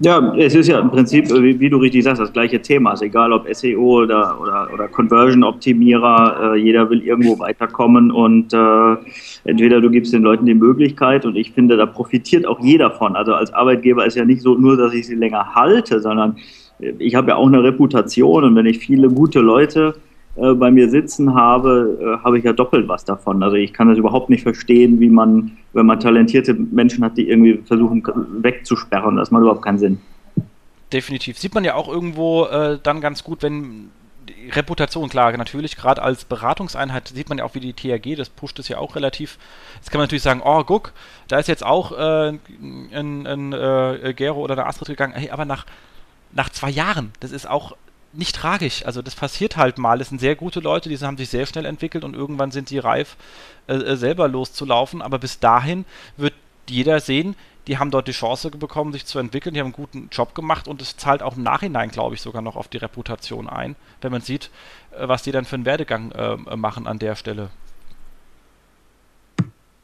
Ja, 0.00 0.32
es 0.36 0.54
ist 0.54 0.68
ja 0.68 0.78
im 0.78 0.90
Prinzip, 0.90 1.28
wie, 1.30 1.58
wie, 1.58 1.70
du 1.70 1.78
richtig 1.78 2.04
sagst, 2.04 2.20
das 2.20 2.32
gleiche 2.32 2.60
Thema. 2.62 2.90
Also 2.90 3.06
egal 3.06 3.32
ob 3.32 3.52
SEO 3.52 4.02
oder, 4.02 4.40
oder, 4.40 4.68
oder 4.72 4.86
Conversion-Optimierer, 4.86 6.54
äh, 6.54 6.56
jeder 6.58 6.88
will 6.88 7.02
irgendwo 7.02 7.38
weiterkommen 7.38 8.12
und 8.12 8.52
äh, 8.52 8.96
entweder 9.44 9.80
du 9.80 9.90
gibst 9.90 10.12
den 10.12 10.22
Leuten 10.22 10.46
die 10.46 10.54
Möglichkeit 10.54 11.24
und 11.24 11.36
ich 11.36 11.52
finde, 11.52 11.76
da 11.76 11.86
profitiert 11.86 12.46
auch 12.46 12.60
jeder 12.60 12.90
von. 12.92 13.16
Also 13.16 13.34
als 13.34 13.52
Arbeitgeber 13.52 14.06
ist 14.06 14.16
ja 14.16 14.24
nicht 14.24 14.42
so 14.42 14.54
nur, 14.54 14.76
dass 14.76 14.94
ich 14.94 15.06
sie 15.06 15.16
länger 15.16 15.54
halte, 15.54 16.00
sondern 16.00 16.36
ich 16.78 17.14
habe 17.16 17.30
ja 17.30 17.36
auch 17.36 17.46
eine 17.46 17.64
Reputation 17.64 18.44
und 18.44 18.54
wenn 18.54 18.66
ich 18.66 18.78
viele 18.78 19.08
gute 19.08 19.40
Leute 19.40 19.94
äh, 20.40 20.54
bei 20.54 20.70
mir 20.70 20.88
sitzen 20.88 21.34
habe, 21.34 21.98
äh, 22.00 22.24
habe 22.24 22.38
ich 22.38 22.44
ja 22.44 22.52
doppelt 22.52 22.88
was 22.88 23.04
davon. 23.04 23.42
Also 23.42 23.56
ich 23.56 23.72
kann 23.72 23.88
das 23.88 23.98
überhaupt 23.98 24.30
nicht 24.30 24.42
verstehen, 24.42 25.00
wie 25.00 25.08
man, 25.08 25.56
wenn 25.72 25.86
man 25.86 25.98
talentierte 25.98 26.54
Menschen 26.54 27.04
hat, 27.04 27.16
die 27.16 27.28
irgendwie 27.28 27.60
versuchen 27.64 28.02
wegzusperren. 28.42 29.16
Das 29.16 29.30
macht 29.30 29.42
überhaupt 29.42 29.62
keinen 29.62 29.78
Sinn. 29.78 29.98
Definitiv. 30.92 31.38
Sieht 31.38 31.54
man 31.54 31.64
ja 31.64 31.74
auch 31.74 31.88
irgendwo 31.88 32.44
äh, 32.46 32.78
dann 32.82 33.00
ganz 33.00 33.24
gut, 33.24 33.42
wenn 33.42 33.90
Reputation, 34.50 35.08
klar, 35.08 35.36
natürlich, 35.36 35.76
gerade 35.76 36.02
als 36.02 36.24
Beratungseinheit 36.24 37.08
sieht 37.08 37.28
man 37.28 37.38
ja 37.38 37.44
auch, 37.44 37.54
wie 37.54 37.60
die 37.60 37.72
THG, 37.72 38.16
das 38.16 38.28
pusht 38.28 38.58
es 38.58 38.68
ja 38.68 38.78
auch 38.78 38.94
relativ. 38.96 39.38
Jetzt 39.76 39.90
kann 39.90 39.98
man 39.98 40.04
natürlich 40.04 40.22
sagen, 40.22 40.42
oh, 40.44 40.62
guck, 40.64 40.92
da 41.28 41.38
ist 41.38 41.48
jetzt 41.48 41.64
auch 41.64 41.92
äh, 41.92 42.28
ein, 42.60 43.26
ein 43.26 43.52
äh, 43.52 44.14
Gero 44.14 44.40
oder 44.40 44.54
eine 44.54 44.66
Astrid 44.66 44.88
gegangen, 44.88 45.14
hey, 45.14 45.30
aber 45.30 45.44
nach, 45.44 45.66
nach 46.32 46.50
zwei 46.50 46.70
Jahren, 46.70 47.12
das 47.20 47.32
ist 47.32 47.48
auch 47.48 47.76
nicht 48.12 48.36
tragisch. 48.36 48.84
Also 48.84 49.02
das 49.02 49.14
passiert 49.14 49.56
halt 49.56 49.78
mal. 49.78 50.00
Es 50.00 50.08
sind 50.08 50.20
sehr 50.20 50.36
gute 50.36 50.60
Leute, 50.60 50.88
die 50.88 50.98
haben 50.98 51.16
sich 51.16 51.28
sehr 51.28 51.46
schnell 51.46 51.66
entwickelt 51.66 52.04
und 52.04 52.14
irgendwann 52.14 52.50
sind 52.50 52.68
sie 52.68 52.78
reif, 52.78 53.16
äh, 53.66 53.74
äh, 53.74 53.96
selber 53.96 54.28
loszulaufen. 54.28 55.02
Aber 55.02 55.18
bis 55.18 55.40
dahin 55.40 55.84
wird 56.16 56.34
jeder 56.68 57.00
sehen, 57.00 57.34
die 57.66 57.78
haben 57.78 57.90
dort 57.90 58.08
die 58.08 58.12
Chance 58.12 58.50
bekommen, 58.50 58.92
sich 58.92 59.04
zu 59.04 59.18
entwickeln, 59.18 59.54
die 59.54 59.60
haben 59.60 59.66
einen 59.66 59.74
guten 59.74 60.08
Job 60.10 60.34
gemacht 60.34 60.68
und 60.68 60.80
es 60.80 60.96
zahlt 60.96 61.22
auch 61.22 61.36
im 61.36 61.42
Nachhinein, 61.42 61.90
glaube 61.90 62.14
ich, 62.14 62.22
sogar 62.22 62.40
noch 62.40 62.56
auf 62.56 62.68
die 62.68 62.78
Reputation 62.78 63.46
ein, 63.48 63.76
wenn 64.00 64.10
man 64.10 64.22
sieht, 64.22 64.50
äh, 64.98 65.06
was 65.06 65.22
die 65.22 65.32
dann 65.32 65.44
für 65.44 65.56
einen 65.56 65.66
Werdegang 65.66 66.12
äh, 66.12 66.56
machen 66.56 66.86
an 66.86 66.98
der 66.98 67.14
Stelle. 67.14 67.50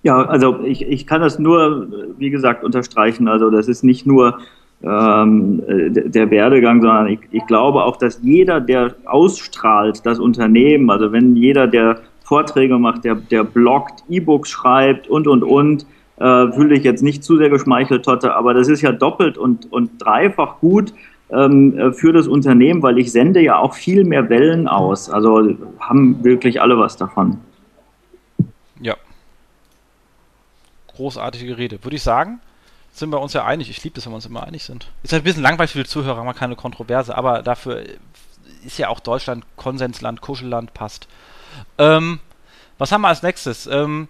Ja, 0.02 0.22
also 0.22 0.60
ich, 0.60 0.82
ich 0.82 1.06
kann 1.06 1.22
das 1.22 1.38
nur, 1.38 1.88
wie 2.18 2.28
gesagt, 2.28 2.62
unterstreichen. 2.62 3.26
Also 3.26 3.50
das 3.50 3.68
ist 3.68 3.84
nicht 3.84 4.06
nur 4.06 4.38
ähm, 4.82 5.62
der 5.66 6.30
Werdegang, 6.30 6.82
sondern 6.82 7.08
ich, 7.08 7.20
ich 7.30 7.46
glaube 7.46 7.82
auch, 7.84 7.96
dass 7.96 8.20
jeder, 8.22 8.60
der 8.60 8.94
ausstrahlt, 9.06 10.04
das 10.04 10.18
Unternehmen, 10.18 10.90
also 10.90 11.12
wenn 11.12 11.36
jeder, 11.36 11.66
der 11.66 12.00
Vorträge 12.22 12.78
macht, 12.78 13.04
der, 13.04 13.14
der 13.14 13.44
bloggt, 13.44 14.02
E-Books 14.08 14.50
schreibt 14.50 15.08
und, 15.08 15.26
und, 15.26 15.42
und, 15.42 15.86
äh, 16.16 16.52
fühle 16.52 16.76
ich 16.76 16.84
jetzt 16.84 17.02
nicht 17.02 17.24
zu 17.24 17.36
sehr 17.36 17.50
geschmeichelt, 17.50 18.04
Totte, 18.04 18.34
aber 18.34 18.54
das 18.54 18.68
ist 18.68 18.82
ja 18.82 18.92
doppelt 18.92 19.36
und, 19.36 19.70
und 19.72 20.04
dreifach 20.04 20.60
gut 20.60 20.92
ähm, 21.30 21.92
für 21.94 22.12
das 22.12 22.28
Unternehmen, 22.28 22.82
weil 22.82 22.98
ich 22.98 23.12
sende 23.12 23.40
ja 23.40 23.58
auch 23.58 23.74
viel 23.74 24.04
mehr 24.04 24.28
Wellen 24.28 24.68
aus. 24.68 25.10
Also 25.10 25.56
haben 25.80 26.22
wirklich 26.22 26.60
alle 26.60 26.78
was 26.78 26.96
davon. 26.96 27.38
Ja. 28.80 28.94
Großartige 30.94 31.58
Rede. 31.58 31.82
Würde 31.82 31.96
ich 31.96 32.02
sagen, 32.02 32.40
sind 32.94 33.10
wir 33.10 33.20
uns 33.20 33.32
ja 33.32 33.44
einig. 33.44 33.68
Ich 33.68 33.82
liebe 33.82 33.94
das, 33.96 34.06
wenn 34.06 34.12
wir 34.12 34.16
uns 34.16 34.26
immer 34.26 34.44
einig 34.44 34.64
sind. 34.64 34.86
Ist 35.02 35.12
halt 35.12 35.22
ein 35.22 35.24
bisschen 35.24 35.42
langweilig 35.42 35.72
für 35.72 35.82
die 35.82 35.88
Zuhörer, 35.88 36.16
haben 36.16 36.26
wir 36.26 36.34
keine 36.34 36.56
Kontroverse, 36.56 37.16
aber 37.16 37.42
dafür 37.42 37.84
ist 38.64 38.78
ja 38.78 38.88
auch 38.88 39.00
Deutschland 39.00 39.44
Konsensland, 39.56 40.20
Kuschelland, 40.20 40.72
passt. 40.74 41.08
Ähm, 41.78 42.20
was 42.78 42.92
haben 42.92 43.02
wir 43.02 43.08
als 43.08 43.22
nächstes? 43.22 43.66
Ähm, 43.66 44.08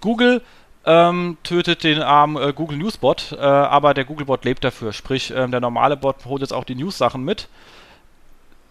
Google 0.00 0.42
ähm, 0.84 1.36
tötet 1.42 1.84
den 1.84 2.02
armen 2.02 2.36
äh, 2.40 2.52
Google 2.52 2.78
Newsbot, 2.78 3.32
äh, 3.32 3.40
aber 3.40 3.94
der 3.94 4.04
Googlebot 4.04 4.44
lebt 4.44 4.64
dafür. 4.64 4.92
Sprich, 4.92 5.32
ähm, 5.34 5.50
der 5.50 5.60
normale 5.60 5.96
Bot 5.96 6.24
holt 6.24 6.42
jetzt 6.42 6.52
auch 6.52 6.64
die 6.64 6.74
News-Sachen 6.74 7.24
mit. 7.24 7.48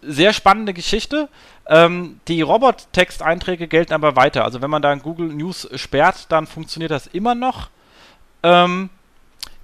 Sehr 0.02 0.32
spannende 0.32 0.74
Geschichte. 0.74 1.28
Ähm, 1.66 2.20
die 2.28 2.42
Robot-Texteinträge 2.42 3.68
gelten 3.68 3.92
aber 3.92 4.16
weiter. 4.16 4.44
Also 4.44 4.60
wenn 4.60 4.70
man 4.70 4.82
da 4.82 4.94
Google 4.94 5.28
News 5.28 5.68
sperrt, 5.76 6.26
dann 6.30 6.46
funktioniert 6.46 6.90
das 6.90 7.06
immer 7.06 7.34
noch. 7.34 7.68
Ähm, 8.42 8.90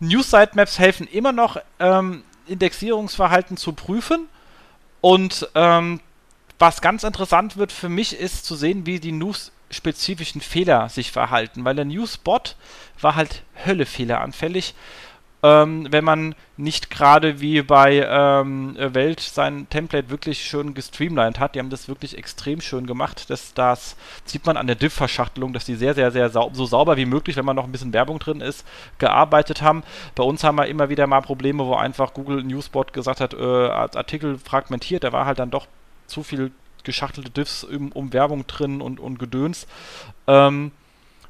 News-Sitemaps 0.01 0.78
helfen 0.78 1.07
immer 1.07 1.32
noch, 1.32 1.59
ähm, 1.78 2.24
Indexierungsverhalten 2.46 3.57
zu 3.57 3.72
prüfen. 3.72 4.28
Und 5.01 5.49
ähm, 5.55 6.01
was 6.59 6.80
ganz 6.80 7.05
interessant 7.05 7.57
wird 7.57 7.72
für 7.72 7.88
mich 7.88 8.18
ist 8.18 8.44
zu 8.44 8.57
sehen, 8.57 8.86
wie 8.86 8.99
die 8.99 9.12
News-spezifischen 9.12 10.40
Fehler 10.40 10.88
sich 10.88 11.12
verhalten, 11.12 11.64
weil 11.64 11.76
der 11.76 11.84
Newsbot 11.84 12.57
war 13.01 13.14
halt 13.14 13.42
Hölle 13.64 13.86
fehleranfällig 13.86 14.74
ähm, 15.43 15.86
wenn 15.91 16.05
man 16.05 16.34
nicht 16.57 16.91
gerade 16.91 17.41
wie 17.41 17.62
bei 17.62 18.05
ähm, 18.09 18.76
Welt 18.76 19.20
sein 19.20 19.68
Template 19.70 20.11
wirklich 20.11 20.43
schön 20.45 20.74
gestreamlined 20.74 21.39
hat. 21.39 21.55
Die 21.55 21.61
haben 21.61 21.70
das 21.70 21.86
wirklich 21.86 22.18
extrem 22.18 22.61
schön 22.61 22.86
gemacht. 22.86 23.30
Das, 23.30 23.55
das 23.55 23.97
sieht 24.24 24.47
man 24.47 24.57
an 24.57 24.66
der 24.66 24.74
Div-Verschachtelung, 24.74 25.53
dass 25.53 25.64
die 25.64 25.76
sehr, 25.76 25.95
sehr, 25.95 26.11
sehr 26.11 26.30
sau 26.30 26.51
so 26.53 26.66
sauber 26.66 26.97
wie 26.97 27.07
möglich, 27.07 27.36
wenn 27.36 27.45
man 27.45 27.55
noch 27.55 27.64
ein 27.64 27.72
bisschen 27.72 27.93
Werbung 27.93 28.18
drin 28.18 28.41
ist, 28.41 28.66
gearbeitet 28.99 29.62
haben. 29.62 29.84
Bei 30.16 30.24
uns 30.24 30.43
haben 30.43 30.57
wir 30.57 30.66
immer 30.66 30.89
wieder 30.89 31.07
mal 31.07 31.20
Probleme, 31.20 31.64
wo 31.64 31.74
einfach 31.74 32.14
Google 32.14 32.43
Newsbot 32.43 32.93
gesagt 32.93 33.20
hat, 33.20 33.34
äh, 33.34 33.39
Artikel 33.39 34.39
fragmentiert, 34.39 35.05
da 35.05 35.12
war 35.12 35.26
halt 35.26 35.39
dann 35.39 35.51
doch 35.51 35.68
zu 36.07 36.22
viel 36.24 36.51
geschachtelte 36.82 37.30
Diffs 37.30 37.64
um, 37.64 37.93
um 37.93 38.12
Werbung 38.12 38.47
drin 38.47 38.80
und, 38.80 38.99
und 38.99 39.18
Gedöns. 39.18 39.66
Ähm, 40.26 40.72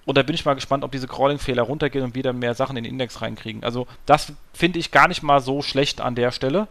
Und 0.08 0.16
da 0.16 0.22
bin 0.22 0.34
ich 0.34 0.46
mal 0.46 0.54
gespannt, 0.54 0.84
ob 0.84 0.90
diese 0.90 1.06
Crawling-Fehler 1.06 1.60
runtergehen 1.60 2.02
und 2.02 2.14
wieder 2.14 2.32
mehr 2.32 2.54
Sachen 2.54 2.78
in 2.78 2.84
den 2.84 2.92
Index 2.94 3.20
reinkriegen. 3.20 3.62
Also 3.62 3.86
das 4.06 4.32
finde 4.54 4.78
ich 4.78 4.90
gar 4.90 5.06
nicht 5.06 5.22
mal 5.22 5.40
so 5.40 5.60
schlecht 5.60 6.00
an 6.00 6.14
der 6.14 6.30
Stelle. 6.30 6.66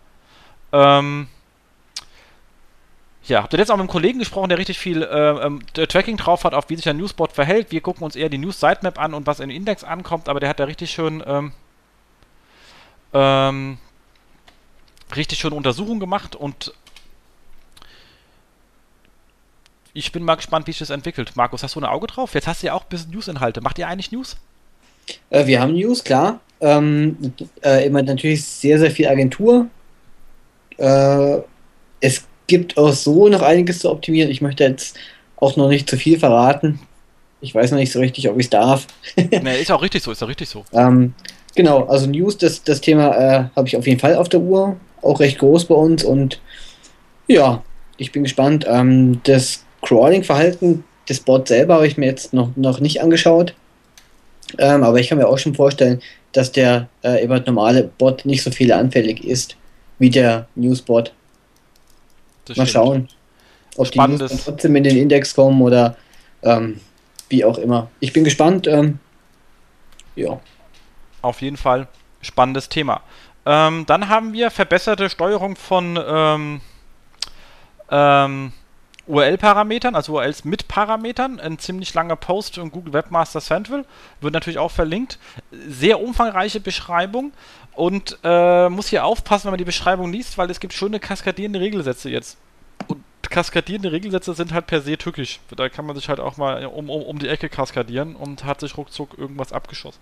Ähm, 0.71 1.27
ja, 3.25 3.43
habt 3.43 3.53
ihr 3.53 3.59
jetzt 3.59 3.69
auch 3.69 3.75
mit 3.75 3.81
einem 3.81 3.89
Kollegen 3.89 4.17
gesprochen, 4.17 4.49
der 4.49 4.57
richtig 4.57 4.79
viel 4.79 5.03
äh, 5.03 5.45
ähm, 5.45 5.59
Tracking 5.71 6.17
drauf 6.17 6.45
hat, 6.45 6.55
auf 6.55 6.67
wie 6.71 6.75
sich 6.77 6.85
der 6.85 6.95
Newsbot 6.95 7.31
verhält? 7.31 7.71
Wir 7.71 7.81
gucken 7.81 8.03
uns 8.03 8.15
eher 8.15 8.29
die 8.29 8.39
News-Sitemap 8.39 8.99
an 8.99 9.13
und 9.13 9.27
was 9.27 9.39
in 9.39 9.49
den 9.49 9.57
Index 9.57 9.83
ankommt, 9.83 10.29
aber 10.29 10.39
der 10.39 10.49
hat 10.49 10.59
da 10.59 10.63
richtig 10.63 10.89
schön 10.89 11.23
ähm, 11.23 11.51
ähm, 13.13 13.77
richtig 15.15 15.37
schön 15.37 15.53
Untersuchungen 15.53 15.99
gemacht 15.99 16.35
und 16.35 16.73
ich 19.97 20.11
bin 20.11 20.23
mal 20.23 20.35
gespannt, 20.35 20.67
wie 20.67 20.71
sich 20.71 20.79
das 20.79 20.91
entwickelt. 20.91 21.31
Markus, 21.35 21.63
hast 21.63 21.75
du 21.75 21.79
ein 21.79 21.85
Auge 21.85 22.07
drauf? 22.07 22.35
Jetzt 22.35 22.47
hast 22.47 22.61
du 22.61 22.67
ja 22.67 22.73
auch 22.73 22.83
ein 22.83 22.89
bisschen 22.89 23.11
News-Inhalte. 23.11 23.61
Macht 23.61 23.79
ihr 23.79 23.87
eigentlich 23.87 24.11
News? 24.11 24.37
Äh, 25.31 25.47
wir 25.47 25.59
haben 25.59 25.73
News, 25.73 26.03
klar. 26.03 26.39
Ähm, 26.61 27.33
äh, 27.63 27.85
immer 27.85 28.03
natürlich 28.03 28.43
sehr, 28.45 28.77
sehr 28.77 28.91
viel 28.91 29.07
Agentur. 29.07 29.67
Äh, 30.77 31.37
es 31.99 32.27
gibt 32.45 32.77
auch 32.77 32.93
so 32.93 33.27
noch 33.27 33.41
einiges 33.41 33.79
zu 33.79 33.89
optimieren. 33.89 34.29
Ich 34.29 34.41
möchte 34.41 34.63
jetzt 34.63 34.97
auch 35.37 35.55
noch 35.57 35.67
nicht 35.67 35.89
zu 35.89 35.97
viel 35.97 36.19
verraten. 36.19 36.79
Ich 37.41 37.53
weiß 37.53 37.71
noch 37.71 37.79
nicht 37.79 37.91
so 37.91 37.99
richtig, 37.99 38.29
ob 38.29 38.37
ich 38.37 38.45
es 38.45 38.49
darf. 38.51 38.87
nee, 39.15 39.61
ist 39.61 39.71
auch 39.71 39.81
richtig 39.81 40.03
so, 40.03 40.11
ist 40.11 40.21
auch 40.21 40.27
richtig 40.27 40.49
so. 40.49 40.63
Ähm, 40.73 41.13
genau, 41.55 41.85
also 41.85 42.07
News, 42.07 42.37
das, 42.37 42.63
das 42.63 42.81
Thema 42.81 43.15
äh, 43.15 43.43
habe 43.55 43.67
ich 43.67 43.77
auf 43.77 43.87
jeden 43.87 43.99
Fall 43.99 44.15
auf 44.15 44.29
der 44.29 44.41
Uhr. 44.41 44.77
Auch 45.01 45.19
recht 45.19 45.39
groß 45.39 45.65
bei 45.65 45.75
uns 45.75 46.03
und 46.03 46.39
ja, 47.27 47.63
ich 47.97 48.11
bin 48.11 48.23
gespannt. 48.23 48.65
Ähm, 48.67 49.21
das 49.23 49.63
Crawling-Verhalten 49.87 50.83
des 51.07 51.21
Bots 51.21 51.47
selber 51.47 51.75
habe 51.75 51.87
ich 51.87 51.97
mir 51.97 52.07
jetzt 52.07 52.33
noch, 52.33 52.49
noch 52.57 52.81
nicht 52.81 53.01
angeschaut. 53.01 53.53
Ähm, 54.57 54.83
aber 54.83 54.99
ich 54.99 55.07
kann 55.07 55.17
mir 55.17 55.27
auch 55.27 55.37
schon 55.37 55.55
vorstellen, 55.55 56.01
dass 56.33 56.51
der 56.51 56.89
äh, 57.03 57.23
immer 57.23 57.39
normale 57.39 57.83
Bot 57.97 58.25
nicht 58.25 58.43
so 58.43 58.51
viel 58.51 58.71
anfällig 58.73 59.23
ist 59.23 59.55
wie 59.99 60.09
der 60.09 60.47
Newsbot. 60.55 61.13
Das 62.45 62.57
Mal 62.57 62.67
stimmt. 62.67 62.85
schauen, 62.85 63.09
ob 63.77 63.87
Spannendes. 63.87 64.29
die 64.29 64.35
News 64.35 64.45
trotzdem 64.45 64.75
in 64.75 64.83
den 64.83 64.97
Index 64.97 65.33
kommen 65.33 65.61
oder 65.61 65.95
ähm, 66.43 66.79
wie 67.29 67.45
auch 67.45 67.57
immer. 67.57 67.89
Ich 67.99 68.11
bin 68.13 68.23
gespannt. 68.23 68.67
Ähm, 68.67 68.99
ja. 70.15 70.39
Auf 71.21 71.41
jeden 71.41 71.57
Fall 71.57 71.87
spannendes 72.21 72.69
Thema. 72.69 73.01
Ähm, 73.45 73.85
dann 73.85 74.09
haben 74.09 74.33
wir 74.33 74.51
verbesserte 74.51 75.09
Steuerung 75.09 75.55
von 75.55 75.97
ähm, 76.05 76.61
ähm, 77.89 78.51
URL-Parametern, 79.07 79.95
also 79.95 80.13
URLs 80.13 80.43
mit 80.43 80.67
Parametern. 80.67 81.39
Ein 81.39 81.59
ziemlich 81.59 81.93
langer 81.93 82.15
Post 82.15 82.57
in 82.57 82.71
Google 82.71 82.93
Webmaster 82.93 83.41
Central. 83.41 83.85
Wird 84.21 84.33
natürlich 84.33 84.59
auch 84.59 84.71
verlinkt. 84.71 85.17
Sehr 85.51 86.01
umfangreiche 86.01 86.59
Beschreibung. 86.59 87.31
Und 87.73 88.17
äh, 88.23 88.69
muss 88.69 88.87
hier 88.87 89.05
aufpassen, 89.05 89.45
wenn 89.45 89.51
man 89.51 89.59
die 89.59 89.65
Beschreibung 89.65 90.11
liest, 90.11 90.37
weil 90.37 90.49
es 90.49 90.59
gibt 90.59 90.73
schöne 90.73 90.99
kaskadierende 90.99 91.59
Regelsätze 91.59 92.09
jetzt. 92.09 92.37
Und 92.87 93.03
kaskadierende 93.21 93.91
Regelsätze 93.91 94.33
sind 94.33 94.51
halt 94.51 94.67
per 94.67 94.81
se 94.81 94.97
tückisch. 94.97 95.39
Da 95.55 95.69
kann 95.69 95.85
man 95.85 95.95
sich 95.95 96.09
halt 96.09 96.19
auch 96.19 96.37
mal 96.37 96.65
um, 96.65 96.89
um, 96.89 97.03
um 97.03 97.19
die 97.19 97.27
Ecke 97.27 97.49
kaskadieren 97.49 98.15
und 98.15 98.43
hat 98.45 98.61
sich 98.61 98.77
ruckzuck 98.77 99.17
irgendwas 99.17 99.53
abgeschossen. 99.53 99.99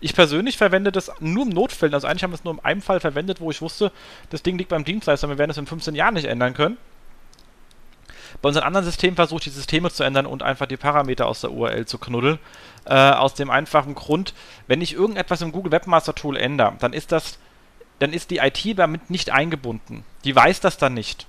Ich 0.00 0.14
persönlich 0.14 0.56
verwende 0.56 0.90
das 0.90 1.10
nur 1.20 1.44
im 1.44 1.50
Notfällen. 1.50 1.94
Also 1.94 2.06
eigentlich 2.06 2.24
haben 2.24 2.32
wir 2.32 2.36
es 2.36 2.44
nur 2.44 2.54
in 2.54 2.60
einem 2.60 2.82
Fall 2.82 3.00
verwendet, 3.00 3.40
wo 3.40 3.50
ich 3.50 3.62
wusste, 3.62 3.92
das 4.30 4.42
Ding 4.42 4.58
liegt 4.58 4.70
beim 4.70 4.84
Dienstleister, 4.84 5.28
wir 5.28 5.38
werden 5.38 5.50
es 5.50 5.58
in 5.58 5.66
15 5.66 5.94
Jahren 5.94 6.14
nicht 6.14 6.26
ändern 6.26 6.54
können. 6.54 6.78
Bei 8.44 8.48
unseren 8.48 8.64
anderen 8.64 8.84
Systemen 8.84 9.16
versucht 9.16 9.46
die 9.46 9.50
Systeme 9.50 9.90
zu 9.90 10.02
ändern 10.04 10.26
und 10.26 10.42
einfach 10.42 10.66
die 10.66 10.76
Parameter 10.76 11.26
aus 11.26 11.40
der 11.40 11.50
URL 11.50 11.86
zu 11.86 11.96
knuddeln. 11.96 12.38
Äh, 12.84 12.92
aus 12.92 13.32
dem 13.32 13.48
einfachen 13.48 13.94
Grund, 13.94 14.34
wenn 14.66 14.82
ich 14.82 14.92
irgendetwas 14.92 15.40
im 15.40 15.50
Google 15.50 15.72
Webmaster 15.72 16.14
Tool 16.14 16.36
ändere, 16.36 16.74
dann 16.78 16.92
ist 16.92 17.10
das, 17.10 17.38
dann 18.00 18.12
ist 18.12 18.30
die 18.30 18.40
IT 18.40 18.78
damit 18.78 19.08
nicht 19.08 19.30
eingebunden. 19.30 20.04
Die 20.24 20.36
weiß 20.36 20.60
das 20.60 20.76
dann 20.76 20.92
nicht. 20.92 21.26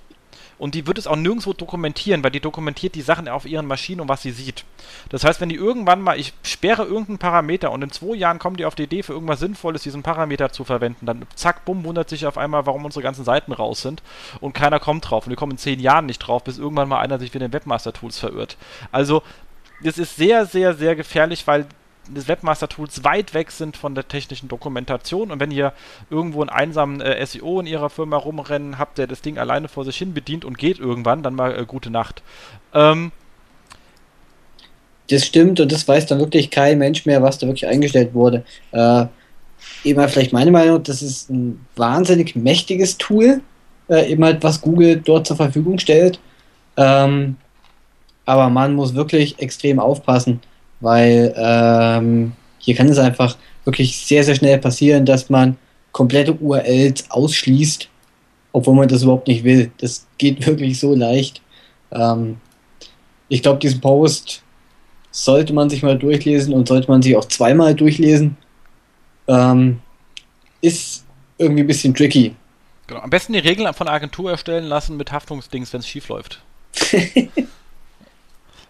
Und 0.58 0.74
die 0.74 0.86
wird 0.86 0.96
es 0.98 1.06
auch 1.06 1.16
nirgendwo 1.16 1.52
dokumentieren, 1.52 2.24
weil 2.24 2.30
die 2.30 2.40
dokumentiert 2.40 2.94
die 2.94 3.02
Sachen 3.02 3.28
auf 3.28 3.44
ihren 3.44 3.66
Maschinen 3.66 4.00
und 4.00 4.08
was 4.08 4.22
sie 4.22 4.30
sieht. 4.30 4.64
Das 5.10 5.22
heißt, 5.22 5.40
wenn 5.40 5.50
die 5.50 5.54
irgendwann 5.54 6.00
mal, 6.00 6.18
ich 6.18 6.32
sperre 6.42 6.84
irgendeinen 6.84 7.18
Parameter 7.18 7.70
und 7.72 7.82
in 7.82 7.90
zwei 7.90 8.14
Jahren 8.14 8.38
kommen 8.38 8.56
die 8.56 8.64
auf 8.64 8.74
die 8.74 8.84
Idee, 8.84 9.02
für 9.02 9.12
irgendwas 9.12 9.40
Sinnvolles 9.40 9.82
diesen 9.82 10.02
Parameter 10.02 10.50
zu 10.52 10.64
verwenden, 10.64 11.04
dann 11.04 11.26
zack, 11.34 11.64
bumm, 11.64 11.84
wundert 11.84 12.08
sich 12.08 12.26
auf 12.26 12.38
einmal, 12.38 12.64
warum 12.64 12.84
unsere 12.84 13.02
ganzen 13.02 13.24
Seiten 13.24 13.52
raus 13.52 13.82
sind 13.82 14.02
und 14.40 14.54
keiner 14.54 14.80
kommt 14.80 15.10
drauf. 15.10 15.26
Und 15.26 15.30
wir 15.30 15.36
kommen 15.36 15.52
in 15.52 15.58
zehn 15.58 15.80
Jahren 15.80 16.06
nicht 16.06 16.18
drauf, 16.18 16.42
bis 16.44 16.58
irgendwann 16.58 16.88
mal 16.88 17.00
einer 17.00 17.18
sich 17.18 17.34
wieder 17.34 17.46
in 17.46 17.52
Webmaster-Tools 17.52 18.18
verirrt. 18.18 18.56
Also, 18.92 19.22
das 19.82 19.98
ist 19.98 20.16
sehr, 20.16 20.46
sehr, 20.46 20.74
sehr 20.74 20.96
gefährlich, 20.96 21.46
weil 21.46 21.66
des 22.08 22.28
Webmaster-Tools 22.28 23.04
weit 23.04 23.34
weg 23.34 23.50
sind 23.50 23.76
von 23.76 23.94
der 23.94 24.08
technischen 24.08 24.48
Dokumentation. 24.48 25.30
Und 25.30 25.40
wenn 25.40 25.50
ihr 25.50 25.72
irgendwo 26.10 26.40
einen 26.40 26.50
einsamen 26.50 27.00
äh, 27.00 27.24
SEO 27.24 27.60
in 27.60 27.66
ihrer 27.66 27.90
Firma 27.90 28.16
rumrennen 28.16 28.78
habt, 28.78 28.98
der 28.98 29.06
das 29.06 29.22
Ding 29.22 29.38
alleine 29.38 29.68
vor 29.68 29.84
sich 29.84 29.96
hin 29.96 30.14
bedient 30.14 30.44
und 30.44 30.58
geht 30.58 30.78
irgendwann, 30.78 31.22
dann 31.22 31.34
mal 31.34 31.58
äh, 31.58 31.64
gute 31.66 31.90
Nacht. 31.90 32.22
Ähm, 32.74 33.12
das 35.10 35.24
stimmt 35.24 35.60
und 35.60 35.70
das 35.70 35.86
weiß 35.86 36.06
dann 36.06 36.18
wirklich 36.18 36.50
kein 36.50 36.78
Mensch 36.78 37.06
mehr, 37.06 37.22
was 37.22 37.38
da 37.38 37.46
wirklich 37.46 37.66
eingestellt 37.66 38.14
wurde. 38.14 38.44
Äh, 38.72 39.06
eben 39.84 40.08
vielleicht 40.08 40.32
meine 40.32 40.50
Meinung, 40.50 40.82
das 40.82 41.02
ist 41.02 41.30
ein 41.30 41.64
wahnsinnig 41.76 42.34
mächtiges 42.34 42.98
Tool, 42.98 43.40
äh, 43.88 44.10
eben 44.10 44.24
halt, 44.24 44.42
was 44.42 44.60
Google 44.60 45.00
dort 45.04 45.26
zur 45.26 45.36
Verfügung 45.36 45.78
stellt. 45.78 46.18
Ähm, 46.76 47.36
aber 48.24 48.50
man 48.50 48.74
muss 48.74 48.94
wirklich 48.94 49.38
extrem 49.38 49.78
aufpassen 49.78 50.40
weil 50.80 51.34
ähm, 51.36 52.32
hier 52.58 52.74
kann 52.74 52.88
es 52.88 52.98
einfach 52.98 53.36
wirklich 53.64 53.98
sehr, 53.98 54.24
sehr 54.24 54.34
schnell 54.34 54.58
passieren, 54.58 55.04
dass 55.06 55.30
man 55.30 55.56
komplette 55.92 56.34
URLs 56.34 57.10
ausschließt, 57.10 57.88
obwohl 58.52 58.74
man 58.74 58.88
das 58.88 59.02
überhaupt 59.02 59.28
nicht 59.28 59.44
will. 59.44 59.70
Das 59.78 60.06
geht 60.18 60.46
wirklich 60.46 60.78
so 60.78 60.94
leicht. 60.94 61.42
Ähm, 61.90 62.38
ich 63.28 63.42
glaube, 63.42 63.58
diesen 63.58 63.80
Post 63.80 64.42
sollte 65.10 65.52
man 65.52 65.70
sich 65.70 65.82
mal 65.82 65.98
durchlesen 65.98 66.52
und 66.52 66.68
sollte 66.68 66.90
man 66.90 67.02
sich 67.02 67.16
auch 67.16 67.24
zweimal 67.24 67.74
durchlesen. 67.74 68.36
Ähm, 69.28 69.80
ist 70.60 71.04
irgendwie 71.38 71.62
ein 71.62 71.66
bisschen 71.66 71.94
tricky. 71.94 72.34
Genau. 72.86 73.00
Am 73.00 73.10
besten 73.10 73.32
die 73.32 73.38
Regeln 73.40 73.72
von 73.74 73.86
der 73.86 73.94
Agentur 73.94 74.30
erstellen 74.30 74.64
lassen 74.64 74.96
mit 74.96 75.10
Haftungsdings, 75.10 75.72
wenn 75.72 75.80
es 75.80 75.88
schief 75.88 76.08
läuft. 76.08 76.42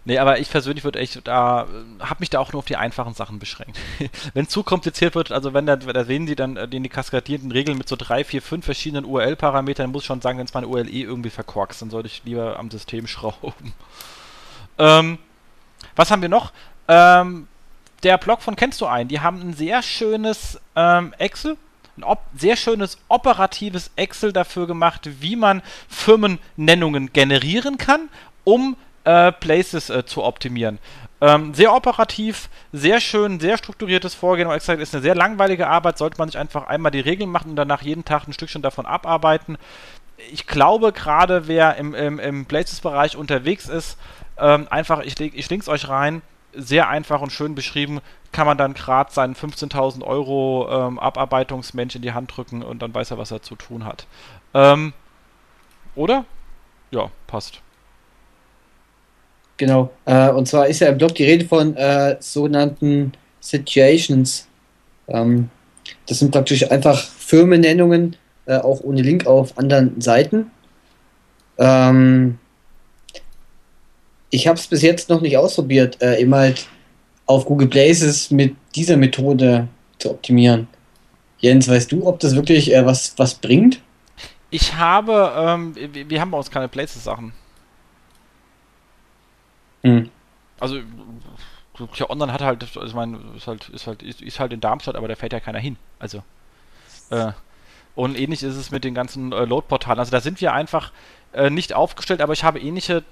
Nee, 0.07 0.19
aber 0.19 0.39
ich 0.39 0.49
persönlich 0.49 0.85
würde 0.85 1.01
echt 1.01 1.27
da, 1.27 1.67
habe 1.99 2.21
mich 2.21 2.31
da 2.31 2.39
auch 2.39 2.53
nur 2.53 2.61
auf 2.61 2.65
die 2.65 2.77
einfachen 2.77 3.15
Sachen 3.15 3.41
beschränkt. 3.41 3.77
wenn 4.35 4.49
zu 4.49 4.63
kompliziert 4.63 5.17
wird, 5.17 5.33
also 5.33 5.53
wenn 5.53 5.67
da, 5.67 5.75
da 5.75 6.05
sehen 6.05 6.29
Sie 6.29 6.37
dann 6.37 6.57
äh, 6.57 6.69
die 6.69 6.89
kaskadierenden 6.89 7.51
Regeln 7.51 7.77
mit 7.77 7.89
so 7.89 7.97
drei, 7.97 8.23
vier, 8.23 8.41
fünf 8.41 8.65
verschiedenen 8.65 9.05
URL-Parametern, 9.05 9.91
muss 9.91 10.05
ich 10.05 10.07
schon 10.07 10.21
sagen, 10.21 10.39
wenn 10.39 10.47
es 10.47 10.55
meine 10.55 10.69
URL 10.69 10.89
eh 10.89 11.03
irgendwie 11.03 11.31
verkorkst, 11.31 11.83
dann 11.83 11.91
sollte 11.91 12.07
ich 12.07 12.23
lieber 12.25 12.57
am 12.57 12.71
System 12.71 13.07
schrauben. 13.09 13.73
Ähm, 14.79 15.19
was 15.97 16.13
haben 16.13 16.23
wir 16.23 16.29
noch? 16.29 16.53
Ähm, 16.87 17.49
der 18.05 18.17
Blog 18.17 18.43
von 18.43 18.55
Kennst 18.55 18.81
du 18.81 18.87
einen? 18.87 19.09
Die 19.09 19.19
haben 19.19 19.41
ein 19.41 19.55
sehr 19.55 19.83
schönes 19.83 20.61
ähm, 20.77 21.15
Excel, 21.19 21.57
ein 21.97 22.17
sehr 22.37 22.55
schönes 22.55 22.99
operatives 23.09 23.91
Excel 23.97 24.33
dafür 24.33 24.69
gemacht, 24.69 25.09
wie 25.21 25.35
man 25.35 25.63
Firmennennungen 25.89 27.13
generieren 27.13 27.77
kann, 27.77 28.09
um 28.45 28.77
äh, 29.07 29.33
Places 29.33 29.89
äh, 29.89 30.05
zu 30.05 30.23
optimieren. 30.25 30.79
Ähm, 31.21 31.55
sehr 31.55 31.75
operativ, 31.75 32.51
sehr 32.73 33.01
schön, 33.01 33.41
sehr 33.41 33.57
strukturiertes 33.57 34.15
Vorgehen. 34.15 34.49
Aber 34.49 34.59
gesagt, 34.59 34.83
ist 34.83 34.95
eine 34.95 35.03
sehr 35.03 35.15
langweilige 35.15 35.69
Arbeit. 35.69 35.97
Sollte 35.97 36.19
man 36.19 36.29
sich 36.29 36.39
einfach 36.39 36.67
einmal 36.67 36.93
die 36.93 37.01
Regeln 37.01 37.31
machen 37.31 37.51
und 37.51 37.57
danach 37.57 37.83
jeden 37.83 38.05
Tag 38.05 38.27
ein 38.27 38.33
Stückchen 38.35 38.63
davon 38.63 38.85
abarbeiten. 38.85 39.57
Ich 40.33 40.47
glaube, 40.47 40.93
gerade 40.93 41.47
wer 41.47 41.77
im, 41.77 41.95
im, 41.95 42.19
im 42.19 42.47
Places-Bereich 42.47 43.17
unterwegs 43.17 43.69
ist, 43.69 43.97
ähm, 44.39 44.67
einfach, 44.71 45.01
ich, 45.01 45.19
ich 45.21 45.49
link's 45.49 45.69
euch 45.69 45.89
rein, 45.89 46.21
sehr 46.53 46.89
einfach 46.89 47.21
und 47.21 47.33
schön 47.33 47.55
beschrieben, 47.55 48.01
kann 48.33 48.47
man 48.47 48.59
dann 48.59 48.75
gerade 48.75 49.13
seinen 49.13 49.35
15.000 49.35 50.03
Euro 50.03 50.69
ähm, 50.71 50.99
Abarbeitungsmensch 50.99 51.95
in 51.95 52.03
die 52.03 52.13
Hand 52.13 52.37
drücken 52.37 52.63
und 52.63 52.83
dann 52.83 52.93
weiß 52.93 53.13
er, 53.13 53.19
was 53.19 53.31
er 53.31 53.43
zu 53.43 53.57
tun 53.57 53.85
hat. 53.85 54.07
Ähm, 54.53 54.93
oder? 55.95 56.25
Ja, 56.91 57.11
passt. 57.27 57.63
Genau. 59.57 59.91
Äh, 60.05 60.31
und 60.31 60.47
zwar 60.47 60.67
ist 60.67 60.81
ja 60.81 60.89
im 60.89 60.99
Blog 60.99 61.15
die 61.15 61.25
Rede 61.25 61.47
von 61.47 61.77
äh, 61.77 62.17
sogenannten 62.21 63.13
Situations. 63.41 64.47
Ähm, 65.09 65.51
das 66.07 66.19
sind 66.19 66.31
praktisch 66.31 66.71
einfach 66.71 66.99
Firmennennungen, 66.99 68.17
äh, 68.47 68.57
auch 68.57 68.81
ohne 68.81 69.03
Link 69.03 69.27
auf 69.27 69.57
anderen 69.59 70.01
Seiten. 70.01 70.51
Ähm, 71.59 72.39
ich 74.31 74.47
habe 74.47 74.59
es 74.59 74.67
bis 74.67 74.83
jetzt 74.83 75.09
noch 75.09 75.21
nicht 75.21 75.37
ausprobiert, 75.39 76.03
äh, 76.03 76.21
immer 76.21 76.39
halt 76.39 76.69
auf 77.27 77.45
Google 77.45 77.69
Places 77.69 78.31
mit 78.31 78.55
dieser 78.75 78.97
Methode 78.97 79.69
zu 79.99 80.11
optimieren. 80.11 80.69
Jens, 81.39 81.69
weißt 81.69 81.93
du, 81.93 82.07
ob 82.07 82.21
das 82.21 82.35
wirklich 82.35 82.75
äh, 82.75 82.85
was, 82.85 83.15
was 83.17 83.35
bringt? 83.35 83.81
Ich 84.51 84.75
habe, 84.75 85.33
ähm, 85.37 85.75
wir 86.09 86.21
haben 86.21 86.31
bei 86.31 86.39
uns 86.39 86.51
keine 86.51 86.69
Places-Sachen. 86.69 87.33
Hm. 89.87 90.11
Also 90.59 90.81
ja, 91.95 92.11
Online 92.11 92.33
hat 92.33 92.41
halt, 92.41 92.63
ich 92.63 92.95
meine, 92.95 93.19
ist 93.37 93.47
halt, 93.47 93.69
ist 93.69 93.87
halt, 93.87 94.03
ist, 94.03 94.23
ist 94.23 94.41
halt 94.41 94.53
in 94.53 94.61
Darmstadt, 94.61 94.97
aber 94.97 95.09
da 95.09 95.15
fährt 95.15 95.33
ja 95.33 95.41
keiner 95.41 95.59
hin. 95.59 95.77
Also. 95.99 96.23
Äh, 97.11 97.33
und 97.95 98.19
ähnlich 98.19 98.43
ist 98.43 98.57
es 98.57 98.71
mit 98.71 98.85
den 98.85 98.95
ganzen 98.95 99.33
äh, 99.33 99.45
Load-Portalen. 99.45 99.99
Also 99.99 100.11
da 100.11 100.21
sind 100.21 100.41
wir 100.41 100.53
einfach 100.53 100.93
äh, 101.33 101.51
nicht 101.51 101.75
aufgestellt, 101.75 102.21
aber 102.21 102.33
ich 102.33 102.45
habe 102.45 102.61
ähnliche 102.61 103.05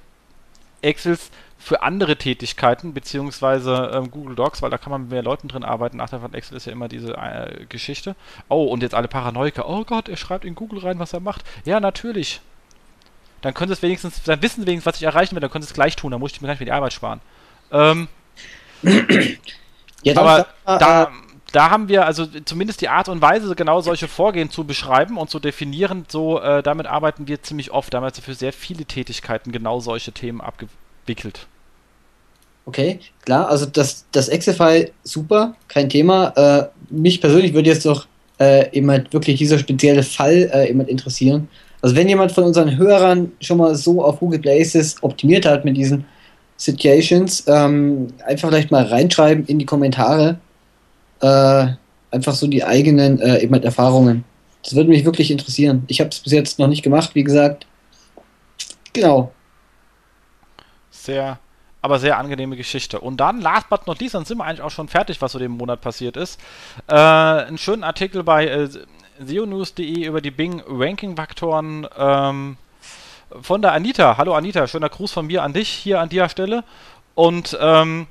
Excels 0.82 1.30
für 1.58 1.82
andere 1.82 2.16
Tätigkeiten, 2.16 2.92
beziehungsweise 2.92 3.90
ähm, 3.94 4.10
Google 4.10 4.34
Docs, 4.34 4.60
weil 4.60 4.70
da 4.70 4.76
kann 4.76 4.90
man 4.90 5.02
mit 5.02 5.10
mehr 5.10 5.22
Leuten 5.22 5.48
drin 5.48 5.64
arbeiten. 5.64 5.96
Nachteil 5.96 6.20
von 6.20 6.34
Excel 6.34 6.56
ist 6.56 6.66
ja 6.66 6.72
immer 6.72 6.88
diese 6.88 7.16
äh, 7.16 7.64
Geschichte. 7.66 8.16
Oh, 8.48 8.64
und 8.64 8.82
jetzt 8.82 8.94
alle 8.94 9.08
Paranoiker. 9.08 9.68
Oh 9.68 9.84
Gott, 9.84 10.08
er 10.08 10.16
schreibt 10.16 10.44
in 10.44 10.54
Google 10.54 10.80
rein, 10.80 10.98
was 10.98 11.12
er 11.12 11.20
macht. 11.20 11.44
Ja, 11.64 11.80
natürlich. 11.80 12.42
Dann 13.44 13.52
können 13.52 13.68
sie 13.68 13.74
es 13.74 13.82
wenigstens, 13.82 14.22
dann 14.22 14.40
wissen 14.40 14.62
sie 14.62 14.66
wenigstens, 14.66 14.86
was 14.86 14.96
ich 14.96 15.02
erreichen 15.02 15.34
will, 15.34 15.40
dann 15.40 15.50
können 15.50 15.60
sie 15.60 15.68
es 15.68 15.74
gleich 15.74 15.96
tun, 15.96 16.10
dann 16.10 16.18
muss 16.18 16.32
ich 16.32 16.40
mir 16.40 16.48
gleich 16.48 16.60
wieder 16.60 16.70
die 16.70 16.76
Arbeit 16.76 16.94
sparen. 16.94 17.20
Ähm, 17.70 18.08
ja, 20.02 20.16
aber 20.16 20.46
da, 20.64 20.78
da, 20.78 21.12
da, 21.52 21.70
haben 21.70 21.88
wir 21.88 22.06
also 22.06 22.24
zumindest 22.46 22.80
die 22.80 22.88
Art 22.88 23.10
und 23.10 23.20
Weise, 23.20 23.54
genau 23.54 23.82
solche 23.82 24.08
Vorgehen 24.08 24.48
zu 24.48 24.64
beschreiben 24.64 25.18
und 25.18 25.28
zu 25.28 25.40
definieren, 25.40 26.06
so 26.08 26.40
äh, 26.40 26.62
damit 26.62 26.86
arbeiten 26.86 27.28
wir 27.28 27.42
ziemlich 27.42 27.70
oft. 27.70 27.92
Da 27.92 27.98
haben 27.98 28.04
wir 28.04 28.08
also 28.08 28.22
für 28.22 28.34
sehr 28.34 28.54
viele 28.54 28.86
Tätigkeiten 28.86 29.52
genau 29.52 29.78
solche 29.78 30.12
Themen 30.12 30.40
abgewickelt. 30.40 31.46
Okay, 32.64 32.98
klar, 33.26 33.50
also 33.50 33.66
das, 33.66 34.06
das 34.10 34.28
Excel-File 34.28 34.90
super, 35.02 35.54
kein 35.68 35.90
Thema. 35.90 36.28
Äh, 36.34 36.68
mich 36.88 37.20
persönlich 37.20 37.52
würde 37.52 37.68
jetzt 37.68 37.84
doch 37.84 38.06
äh, 38.40 38.74
jemand 38.74 39.12
wirklich 39.12 39.36
dieser 39.36 39.58
spezielle 39.58 40.02
Fall 40.02 40.50
äh, 40.50 40.68
jemand 40.68 40.88
interessieren. 40.88 41.50
Also 41.84 41.96
wenn 41.96 42.08
jemand 42.08 42.32
von 42.32 42.44
unseren 42.44 42.78
Hörern 42.78 43.32
schon 43.42 43.58
mal 43.58 43.74
so 43.74 44.02
auf 44.02 44.18
Google 44.18 44.38
Places 44.38 44.96
optimiert 45.02 45.44
hat 45.44 45.66
mit 45.66 45.76
diesen 45.76 46.06
Situations, 46.56 47.44
ähm, 47.46 48.06
einfach 48.24 48.48
vielleicht 48.48 48.70
mal 48.70 48.84
reinschreiben 48.84 49.44
in 49.44 49.58
die 49.58 49.66
Kommentare. 49.66 50.38
Äh, 51.20 51.66
einfach 52.10 52.32
so 52.32 52.46
die 52.46 52.64
eigenen 52.64 53.20
äh, 53.20 53.42
eben 53.42 53.52
halt 53.52 53.66
Erfahrungen. 53.66 54.24
Das 54.62 54.74
würde 54.74 54.88
mich 54.88 55.04
wirklich 55.04 55.30
interessieren. 55.30 55.84
Ich 55.88 56.00
habe 56.00 56.08
es 56.08 56.20
bis 56.20 56.32
jetzt 56.32 56.58
noch 56.58 56.68
nicht 56.68 56.82
gemacht, 56.82 57.14
wie 57.14 57.22
gesagt. 57.22 57.66
Genau. 58.94 59.30
Sehr, 60.90 61.38
aber 61.82 61.98
sehr 61.98 62.16
angenehme 62.16 62.56
Geschichte. 62.56 62.98
Und 62.98 63.18
dann, 63.18 63.42
last 63.42 63.68
but 63.68 63.86
not 63.86 64.00
least, 64.00 64.14
dann 64.14 64.24
sind 64.24 64.38
wir 64.38 64.44
eigentlich 64.46 64.62
auch 64.62 64.70
schon 64.70 64.88
fertig, 64.88 65.20
was 65.20 65.32
so 65.32 65.38
dem 65.38 65.52
Monat 65.52 65.82
passiert 65.82 66.16
ist. 66.16 66.40
Äh, 66.86 66.94
einen 66.94 67.58
schönen 67.58 67.84
Artikel 67.84 68.22
bei 68.22 68.46
äh, 68.46 68.70
seonews.de 69.20 70.06
über 70.06 70.20
die 70.20 70.30
Bing 70.30 70.62
Ranking-Faktoren. 70.66 71.86
Ähm, 71.96 72.56
von 73.40 73.62
der 73.62 73.72
Anita. 73.72 74.16
Hallo 74.16 74.34
Anita, 74.34 74.66
schöner 74.66 74.88
Gruß 74.88 75.12
von 75.12 75.26
mir 75.26 75.42
an 75.42 75.52
dich 75.52 75.68
hier 75.68 76.00
an 76.00 76.08
dieser 76.08 76.28
Stelle. 76.28 76.64
Und 77.14 77.56
ähm, 77.60 78.06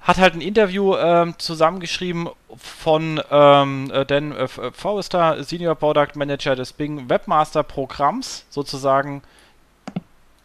hat 0.00 0.18
halt 0.18 0.34
ein 0.34 0.40
Interview 0.40 0.96
ähm, 0.96 1.34
zusammengeschrieben 1.38 2.28
von 2.56 3.20
ähm, 3.30 3.90
äh, 3.92 4.04
Dan 4.04 4.32
äh, 4.32 4.48
Forrester, 4.48 5.42
Senior 5.44 5.76
Product 5.76 6.16
Manager 6.16 6.56
des 6.56 6.72
Bing 6.72 7.08
Webmaster 7.08 7.62
Programms, 7.62 8.44
sozusagen 8.50 9.22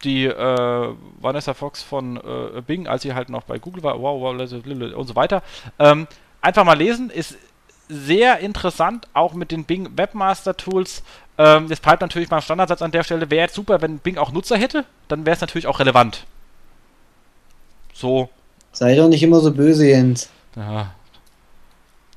die 0.03 0.25
äh, 0.25 0.93
Vanessa 1.19 1.55
Fox 1.55 1.81
von 1.81 2.17
äh, 2.17 2.61
Bing, 2.61 2.87
als 2.87 3.01
sie 3.01 3.15
halt 3.15 3.29
noch 3.29 3.43
bei 3.43 3.57
Google 3.57 3.81
war, 3.81 3.99
wow, 3.99 4.21
wow, 4.21 4.93
und 4.93 5.07
so 5.07 5.15
weiter. 5.15 5.41
Ähm, 5.79 6.07
einfach 6.41 6.63
mal 6.63 6.77
lesen, 6.77 7.09
ist 7.09 7.35
sehr 7.89 8.39
interessant, 8.39 9.07
auch 9.13 9.33
mit 9.33 9.51
den 9.51 9.63
Bing 9.65 9.89
Webmaster 9.95 10.55
Tools. 10.55 11.03
Ähm, 11.37 11.67
jetzt 11.69 11.81
bleibt 11.81 12.01
natürlich 12.01 12.29
mal 12.29 12.41
Standardsatz 12.41 12.81
an 12.81 12.91
der 12.91 13.03
Stelle. 13.03 13.29
Wäre 13.29 13.43
jetzt 13.43 13.55
super, 13.55 13.81
wenn 13.81 13.99
Bing 13.99 14.17
auch 14.17 14.31
Nutzer 14.31 14.57
hätte, 14.57 14.85
dann 15.07 15.25
wäre 15.25 15.35
es 15.35 15.41
natürlich 15.41 15.67
auch 15.67 15.79
relevant. 15.79 16.25
So. 17.93 18.29
Sei 18.71 18.95
doch 18.95 19.07
nicht 19.07 19.23
immer 19.23 19.39
so 19.39 19.51
böse, 19.51 19.87
Jens. 19.87 20.29
Ja. 20.55 20.93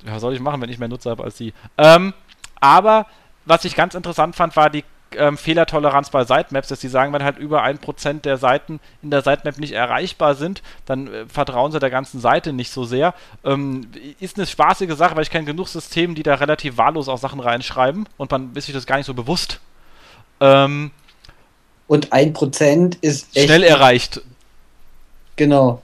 Ja, 0.05 0.19
soll 0.19 0.35
ich 0.35 0.41
machen, 0.41 0.61
wenn 0.61 0.71
ich 0.71 0.79
mehr 0.79 0.89
Nutzer 0.89 1.11
habe 1.11 1.25
als 1.25 1.37
sie. 1.37 1.53
Ähm, 1.77 2.15
aber 2.61 3.07
was 3.45 3.65
ich 3.65 3.75
ganz 3.75 3.95
interessant 3.95 4.37
fand, 4.37 4.57
war 4.57 4.71
die 4.71 4.85
ähm, 5.17 5.37
Fehlertoleranz 5.37 6.11
bei 6.11 6.25
Sitemaps, 6.25 6.69
dass 6.69 6.81
die 6.81 6.89
sagen, 6.89 7.13
wenn 7.13 7.23
halt 7.23 7.39
über 7.39 7.63
ein 7.63 7.79
Prozent 7.79 8.25
der 8.25 8.37
Seiten 8.37 8.81
in 9.03 9.11
der 9.11 9.23
Sitemap 9.23 9.59
nicht 9.59 9.73
erreichbar 9.73 10.35
sind, 10.35 10.63
dann 10.87 11.07
äh, 11.07 11.27
vertrauen 11.27 11.73
sie 11.73 11.79
der 11.79 11.91
ganzen 11.91 12.21
Seite 12.21 12.53
nicht 12.53 12.71
so 12.71 12.85
sehr. 12.85 13.15
Ähm, 13.45 13.89
ist 14.21 14.37
eine 14.37 14.47
spaßige 14.47 14.95
Sache, 14.95 15.17
weil 15.17 15.23
ich 15.23 15.31
kenne 15.31 15.45
genug 15.45 15.69
Systeme, 15.69 16.15
die 16.15 16.23
da 16.23 16.35
relativ 16.35 16.77
wahllos 16.77 17.09
auch 17.09 17.19
Sachen 17.19 17.41
reinschreiben 17.41 18.09
und 18.17 18.31
man 18.31 18.53
ist 18.55 18.67
sich 18.67 18.75
das 18.75 18.87
gar 18.87 18.97
nicht 18.97 19.07
so 19.07 19.15
bewusst. 19.15 19.61
Ähm, 20.41 20.91
und 21.87 22.13
ein 22.13 22.33
Prozent 22.33 22.97
ist 23.01 23.37
schnell 23.37 23.65
erreicht. 23.65 24.23
Genau. 25.37 25.83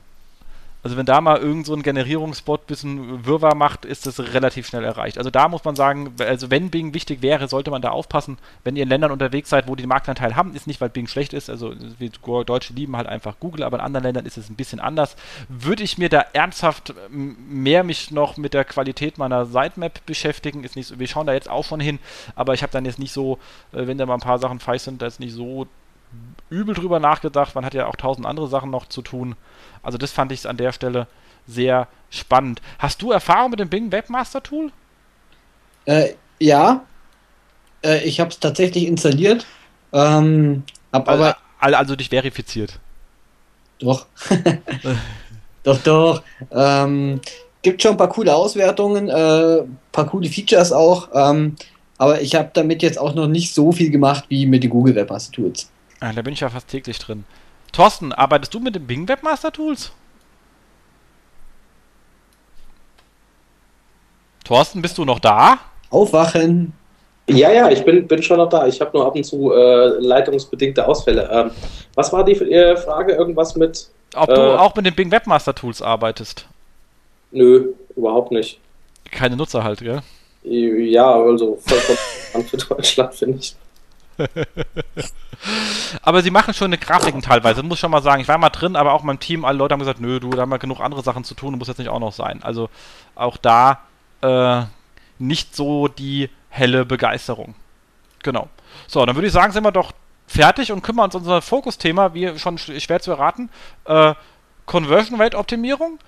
Also 0.87 0.97
wenn 0.97 1.05
da 1.05 1.20
mal 1.20 1.39
irgend 1.39 1.66
so 1.66 1.74
ein 1.74 1.82
Generierungsbot 1.82 2.68
bisschen 2.68 3.26
Wirrwarr 3.26 3.57
macht, 3.57 3.84
ist 3.84 4.07
das 4.07 4.20
relativ 4.20 4.68
schnell 4.68 4.84
erreicht. 4.84 5.18
Also 5.18 5.30
da 5.30 5.49
muss 5.49 5.64
man 5.64 5.74
sagen, 5.74 6.14
also 6.20 6.49
wenn 6.53 6.70
Bing 6.70 6.95
wichtig 6.95 7.22
wäre, 7.22 7.49
sollte 7.49 7.72
man 7.72 7.82
da 7.82 7.89
aufpassen. 7.91 8.39
Wenn 8.62 8.76
ihr 8.76 8.84
in 8.84 8.89
Ländern 8.89 9.11
unterwegs 9.11 9.51
seid, 9.51 9.66
wo 9.66 9.74
die 9.74 9.84
Marktanteil 9.84 10.37
haben, 10.37 10.55
ist 10.55 10.68
nicht, 10.68 10.80
weil 10.80 10.89
Bing 10.89 11.09
schlecht 11.09 11.32
ist. 11.32 11.51
Also 11.51 11.74
wir 11.99 12.11
Deutsche 12.45 12.72
lieben 12.72 12.97
halt 12.97 13.09
einfach 13.09 13.41
Google, 13.41 13.64
aber 13.64 13.78
in 13.78 13.80
anderen 13.82 14.05
Ländern 14.05 14.26
ist 14.26 14.39
es 14.39 14.49
ein 14.49 14.55
bisschen 14.55 14.78
anders. 14.78 15.16
Würde 15.49 15.82
ich 15.82 15.99
mir 15.99 16.09
da 16.09 16.24
ernsthaft 16.34 16.95
mehr 17.11 17.82
mich 17.82 18.12
noch 18.12 18.37
mit 18.37 18.55
der 18.55 18.64
Qualität 18.64 19.18
meiner 19.18 19.45
Sitemap 19.45 20.07
beschäftigen, 20.07 20.62
ist 20.62 20.76
nicht 20.76 20.87
so, 20.87 21.01
wir 21.01 21.09
schauen 21.09 21.26
da 21.26 21.32
jetzt 21.32 21.51
auch 21.51 21.64
schon 21.64 21.80
hin, 21.80 21.99
aber 22.37 22.55
ich 22.55 22.62
habe 22.62 22.70
dann 22.70 22.84
jetzt 22.84 23.01
nicht 23.01 23.12
so, 23.12 23.41
äh, 23.72 23.89
wenn 23.89 23.99
da 23.99 24.07
mal 24.07 24.14
ein 24.14 24.20
paar 24.20 24.39
Sachen 24.39 24.61
falsch 24.61 24.82
sind, 24.82 25.03
da 25.03 25.07
ist 25.07 25.18
nicht 25.18 25.34
so 25.34 25.66
übel 26.50 26.74
drüber 26.74 27.00
nachgedacht. 27.00 27.54
Man 27.54 27.64
hat 27.64 27.74
ja 27.74 27.86
auch 27.86 27.96
tausend 27.96 28.26
andere 28.26 28.48
Sachen 28.48 28.70
noch 28.70 28.86
zu 28.88 29.02
tun. 29.02 29.36
Also 29.82 29.98
das 29.98 30.12
fand 30.12 30.32
ich 30.32 30.48
an 30.48 30.57
der 30.57 30.72
Stelle 30.72 31.07
sehr 31.46 31.88
spannend. 32.11 32.61
Hast 32.78 33.02
du 33.02 33.12
Erfahrung 33.12 33.50
mit 33.50 33.61
dem 33.61 33.68
Bing 33.68 33.92
Webmaster 33.92 34.42
Tool? 34.42 34.72
Äh, 35.84 36.14
ja. 36.40 36.84
Äh, 37.84 38.04
ich 38.04 38.20
habe 38.20 38.30
es 38.30 38.40
tatsächlich 38.40 38.86
installiert. 38.86 39.46
Ähm, 39.92 40.64
hab 40.92 41.09
also, 41.09 41.24
aber 41.24 41.36
also 41.78 41.96
dich 41.96 42.09
verifiziert. 42.09 42.78
Doch. 43.78 44.07
doch, 45.62 45.78
doch. 45.82 46.22
Ähm, 46.50 47.20
gibt 47.62 47.82
schon 47.82 47.92
ein 47.92 47.96
paar 47.96 48.09
coole 48.09 48.34
Auswertungen, 48.34 49.09
äh, 49.09 49.62
paar 49.92 50.07
coole 50.07 50.28
Features 50.28 50.72
auch. 50.72 51.09
Ähm, 51.14 51.57
aber 51.98 52.20
ich 52.20 52.34
habe 52.34 52.50
damit 52.52 52.82
jetzt 52.82 52.98
auch 52.98 53.14
noch 53.14 53.26
nicht 53.26 53.54
so 53.54 53.72
viel 53.72 53.90
gemacht 53.90 54.24
wie 54.28 54.46
mit 54.46 54.62
den 54.62 54.70
Google 54.70 54.94
Webmaster 54.94 55.32
Tools. 55.32 55.70
Ah, 56.01 56.12
da 56.12 56.22
bin 56.22 56.32
ich 56.32 56.40
ja 56.40 56.51
fast 56.51 56.68
täglich 56.68 56.99
drin. 56.99 57.24
Thorsten, 57.72 58.12
arbeitest 58.12 58.53
du 58.55 58.61
mit 58.61 58.74
den 58.74 58.86
Bing 58.86 59.09
Webmaster 59.09 59.53
Tools? 59.53 59.92
Thorsten, 64.44 64.82
bist 64.82 64.97
du 64.99 65.05
noch 65.05 65.18
da? 65.18 65.59
Aufwachen. 65.90 66.72
Ja, 67.28 67.51
ja, 67.51 67.68
ich 67.70 67.84
bin, 67.84 68.07
bin 68.07 68.22
schon 68.22 68.36
noch 68.36 68.49
da. 68.49 68.66
Ich 68.66 68.80
habe 68.80 68.97
nur 68.97 69.07
ab 69.07 69.16
und 69.16 69.24
zu 69.24 69.53
äh, 69.53 69.99
leitungsbedingte 69.99 70.86
Ausfälle. 70.86 71.28
Ähm, 71.32 71.51
was 71.94 72.12
war 72.12 72.24
die 72.24 72.32
äh, 72.34 72.76
Frage? 72.76 73.14
Irgendwas 73.14 73.57
mit. 73.57 73.88
Ob 74.14 74.28
äh, 74.28 74.34
du 74.34 74.59
auch 74.59 74.74
mit 74.76 74.86
den 74.86 74.94
Bing 74.94 75.11
Webmaster 75.11 75.55
Tools 75.55 75.82
arbeitest? 75.82 76.47
Nö, 77.32 77.72
überhaupt 77.97 78.30
nicht. 78.30 78.61
Keine 79.11 79.36
Nutzer 79.36 79.64
halt, 79.64 79.80
gell? 79.80 80.03
Ja, 80.44 81.12
also 81.12 81.59
vollkommen 81.66 82.49
für 82.49 82.57
Deutschland, 82.57 83.14
finde 83.14 83.38
ich. 83.40 83.57
Aber 86.02 86.22
sie 86.22 86.30
machen 86.30 86.54
schon 86.54 86.66
eine 86.66 86.78
Grafiken 86.78 87.22
teilweise, 87.22 87.62
muss 87.62 87.78
schon 87.78 87.90
mal 87.90 88.02
sagen. 88.02 88.20
Ich 88.20 88.28
war 88.28 88.38
mal 88.38 88.50
drin, 88.50 88.76
aber 88.76 88.92
auch 88.92 89.02
mein 89.02 89.18
Team, 89.18 89.44
alle 89.44 89.58
Leute 89.58 89.72
haben 89.72 89.80
gesagt, 89.80 90.00
nö, 90.00 90.20
du, 90.20 90.30
da 90.30 90.42
haben 90.42 90.50
wir 90.50 90.58
genug 90.58 90.80
andere 90.80 91.02
Sachen 91.02 91.24
zu 91.24 91.34
tun, 91.34 91.58
muss 91.58 91.68
jetzt 91.68 91.78
nicht 91.78 91.88
auch 91.88 92.00
noch 92.00 92.12
sein. 92.12 92.42
Also 92.42 92.70
auch 93.14 93.36
da 93.36 93.80
äh, 94.22 94.62
nicht 95.18 95.54
so 95.54 95.88
die 95.88 96.30
helle 96.48 96.84
Begeisterung. 96.84 97.54
Genau. 98.22 98.48
So, 98.86 99.04
dann 99.04 99.14
würde 99.14 99.28
ich 99.28 99.32
sagen, 99.32 99.52
sind 99.52 99.64
wir 99.64 99.72
doch 99.72 99.92
fertig 100.26 100.72
und 100.72 100.82
kümmern 100.82 101.06
uns 101.06 101.14
um 101.14 101.22
unser 101.22 101.42
Fokusthema, 101.42 102.14
wie 102.14 102.38
schon 102.38 102.58
schwer 102.58 103.00
zu 103.00 103.12
erraten, 103.12 103.50
äh, 103.84 104.14
Conversion 104.64 105.20
Rate 105.20 105.38
Optimierung. 105.38 105.98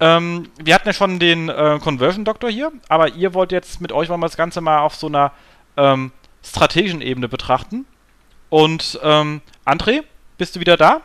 Ähm, 0.00 0.50
wir 0.58 0.74
hatten 0.74 0.88
ja 0.88 0.92
schon 0.92 1.20
den 1.20 1.48
äh, 1.48 1.78
Conversion 1.80 2.24
Doktor 2.24 2.50
hier, 2.50 2.72
aber 2.88 3.10
ihr 3.10 3.34
wollt 3.34 3.52
jetzt 3.52 3.80
mit 3.80 3.92
euch 3.92 4.08
wir 4.08 4.18
das 4.18 4.36
Ganze 4.36 4.60
mal 4.60 4.80
auf 4.80 4.96
so 4.96 5.06
einer 5.06 5.30
ähm, 5.76 6.10
strategischen 6.42 7.00
Ebene 7.00 7.28
betrachten. 7.28 7.86
Und 8.50 8.98
ähm, 9.02 9.40
André, 9.64 10.04
bist 10.38 10.56
du 10.56 10.60
wieder 10.60 10.76
da? 10.76 11.02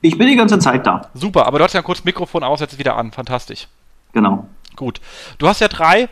Ich 0.00 0.18
bin 0.18 0.26
die 0.26 0.36
ganze 0.36 0.58
Zeit 0.58 0.86
da. 0.86 1.08
Super, 1.14 1.46
aber 1.46 1.58
du 1.58 1.64
hast 1.64 1.74
ja 1.74 1.82
kurz 1.82 2.04
Mikrofon 2.04 2.42
aus, 2.42 2.60
jetzt 2.60 2.78
wieder 2.78 2.96
an. 2.96 3.12
Fantastisch. 3.12 3.68
Genau. 4.12 4.48
Gut. 4.76 5.00
Du 5.38 5.46
hast 5.46 5.60
ja 5.60 5.68
drei 5.68 6.08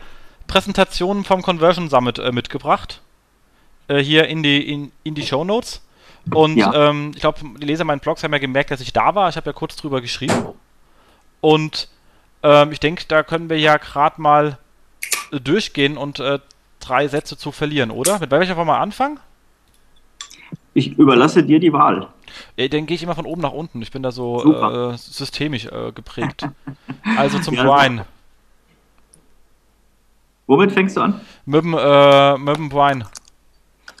Präsentationen 0.47 1.23
vom 1.23 1.41
Conversion 1.41 1.89
Summit 1.89 2.19
äh, 2.19 2.31
mitgebracht. 2.31 3.01
Äh, 3.87 3.99
hier 3.99 4.27
in 4.27 4.43
die, 4.43 4.71
in, 4.71 4.91
in 5.03 5.15
die 5.15 5.25
Show 5.25 5.43
Notes. 5.43 5.81
Und 6.33 6.57
ja. 6.57 6.73
ähm, 6.73 7.11
ich 7.15 7.21
glaube, 7.21 7.39
die 7.59 7.65
Leser 7.65 7.83
meinen 7.83 7.99
Blogs 7.99 8.23
haben 8.23 8.31
ja 8.31 8.39
gemerkt, 8.39 8.71
dass 8.71 8.81
ich 8.81 8.93
da 8.93 9.15
war. 9.15 9.29
Ich 9.29 9.35
habe 9.35 9.47
ja 9.47 9.53
kurz 9.53 9.75
drüber 9.75 10.01
geschrieben. 10.01 10.45
Und 11.41 11.89
ähm, 12.43 12.71
ich 12.71 12.79
denke, 12.79 13.05
da 13.07 13.23
können 13.23 13.49
wir 13.49 13.59
ja 13.59 13.77
gerade 13.77 14.21
mal 14.21 14.57
äh, 15.31 15.39
durchgehen 15.39 15.97
und 15.97 16.19
äh, 16.19 16.39
drei 16.87 17.07
Sätze 17.07 17.37
zu 17.37 17.51
verlieren, 17.51 17.91
oder? 17.91 18.19
Mit 18.19 18.31
welcher 18.31 18.57
wollen 18.57 18.67
wir 18.67 18.79
anfangen? 18.79 19.19
Ich 20.73 20.97
überlasse 20.97 21.43
dir 21.43 21.59
die 21.59 21.73
Wahl. 21.73 22.07
Ja, 22.55 22.67
den 22.67 22.85
gehe 22.85 22.95
ich 22.95 23.03
immer 23.03 23.15
von 23.15 23.25
oben 23.25 23.41
nach 23.41 23.51
unten. 23.51 23.81
Ich 23.81 23.91
bin 23.91 24.03
da 24.03 24.11
so 24.11 24.43
äh, 24.43 24.97
systemisch 24.97 25.65
äh, 25.65 25.91
geprägt. 25.93 26.47
also 27.17 27.39
zum 27.39 27.55
ja, 27.55 27.63
Brian. 27.63 28.01
Womit 30.47 30.71
fängst 30.71 30.97
du 30.97 31.01
an? 31.01 31.19
Mit 31.45 31.63
dem, 31.63 31.73
äh, 31.77 32.37
mit 32.37 32.57
dem 32.57 32.69
Brian. 32.69 33.03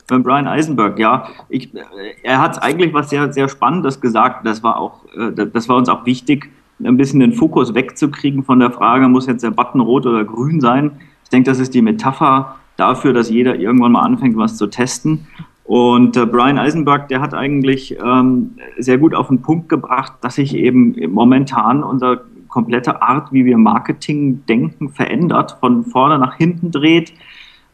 Mit 0.09 0.23
Brian 0.23 0.47
Eisenberg, 0.47 0.97
ja. 0.99 1.27
Ich, 1.49 1.73
äh, 1.73 1.81
er 2.23 2.39
hat 2.39 2.61
eigentlich 2.61 2.93
was 2.93 3.09
sehr, 3.09 3.31
sehr 3.33 3.49
Spannendes 3.49 3.99
gesagt. 3.99 4.45
Das 4.45 4.63
war 4.63 4.77
auch, 4.77 5.05
äh, 5.15 5.31
das 5.31 5.67
war 5.67 5.75
uns 5.75 5.89
auch 5.89 6.05
wichtig, 6.05 6.51
ein 6.83 6.97
bisschen 6.97 7.19
den 7.19 7.33
Fokus 7.33 7.73
wegzukriegen 7.73 8.43
von 8.43 8.59
der 8.59 8.71
Frage, 8.71 9.07
muss 9.07 9.27
jetzt 9.27 9.43
der 9.43 9.51
Button 9.51 9.81
rot 9.81 10.05
oder 10.05 10.23
grün 10.23 10.61
sein? 10.61 10.99
Ich 11.23 11.29
denke, 11.29 11.49
das 11.49 11.59
ist 11.59 11.73
die 11.73 11.81
Metapher 11.81 12.55
dafür, 12.77 13.13
dass 13.13 13.29
jeder 13.29 13.55
irgendwann 13.55 13.91
mal 13.91 14.01
anfängt, 14.01 14.37
was 14.37 14.57
zu 14.57 14.67
testen. 14.67 15.27
Und 15.63 16.17
äh, 16.17 16.25
Brian 16.25 16.57
Eisenberg, 16.57 17.07
der 17.07 17.21
hat 17.21 17.33
eigentlich 17.33 17.97
ähm, 18.03 18.51
sehr 18.77 18.97
gut 18.97 19.15
auf 19.15 19.27
den 19.27 19.41
Punkt 19.41 19.69
gebracht, 19.69 20.13
dass 20.21 20.35
sich 20.35 20.55
eben 20.55 20.95
momentan 21.11 21.83
unsere 21.83 22.25
komplette 22.49 23.01
Art, 23.01 23.31
wie 23.31 23.45
wir 23.45 23.57
Marketing 23.57 24.45
denken, 24.45 24.89
verändert, 24.89 25.57
von 25.59 25.85
vorne 25.85 26.19
nach 26.19 26.35
hinten 26.35 26.71
dreht. 26.71 27.13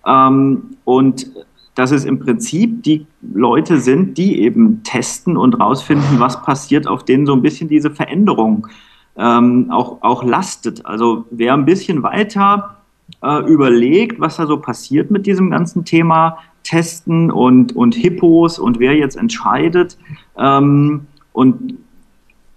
Ähm, 0.05 0.77
und 0.85 1.31
dass 1.75 1.91
es 1.91 2.05
im 2.05 2.19
Prinzip 2.19 2.83
die 2.83 3.05
Leute 3.21 3.79
sind, 3.79 4.17
die 4.17 4.41
eben 4.41 4.81
testen 4.83 5.37
und 5.37 5.59
rausfinden, 5.59 6.19
was 6.19 6.41
passiert, 6.41 6.87
auf 6.87 7.05
denen 7.05 7.25
so 7.25 7.33
ein 7.33 7.41
bisschen 7.41 7.69
diese 7.69 7.91
Veränderung 7.91 8.67
ähm, 9.15 9.71
auch, 9.71 10.01
auch 10.01 10.23
lastet. 10.23 10.85
Also 10.85 11.25
wer 11.29 11.53
ein 11.53 11.65
bisschen 11.65 12.03
weiter 12.03 12.76
äh, 13.21 13.45
überlegt, 13.45 14.19
was 14.19 14.37
da 14.37 14.47
so 14.47 14.57
passiert 14.57 15.11
mit 15.11 15.25
diesem 15.25 15.51
ganzen 15.51 15.85
Thema 15.85 16.37
Testen 16.63 17.31
und, 17.31 17.75
und 17.75 17.95
Hippos 17.95 18.59
und 18.59 18.79
wer 18.79 18.95
jetzt 18.95 19.15
entscheidet 19.15 19.97
ähm, 20.37 21.07
und 21.31 21.77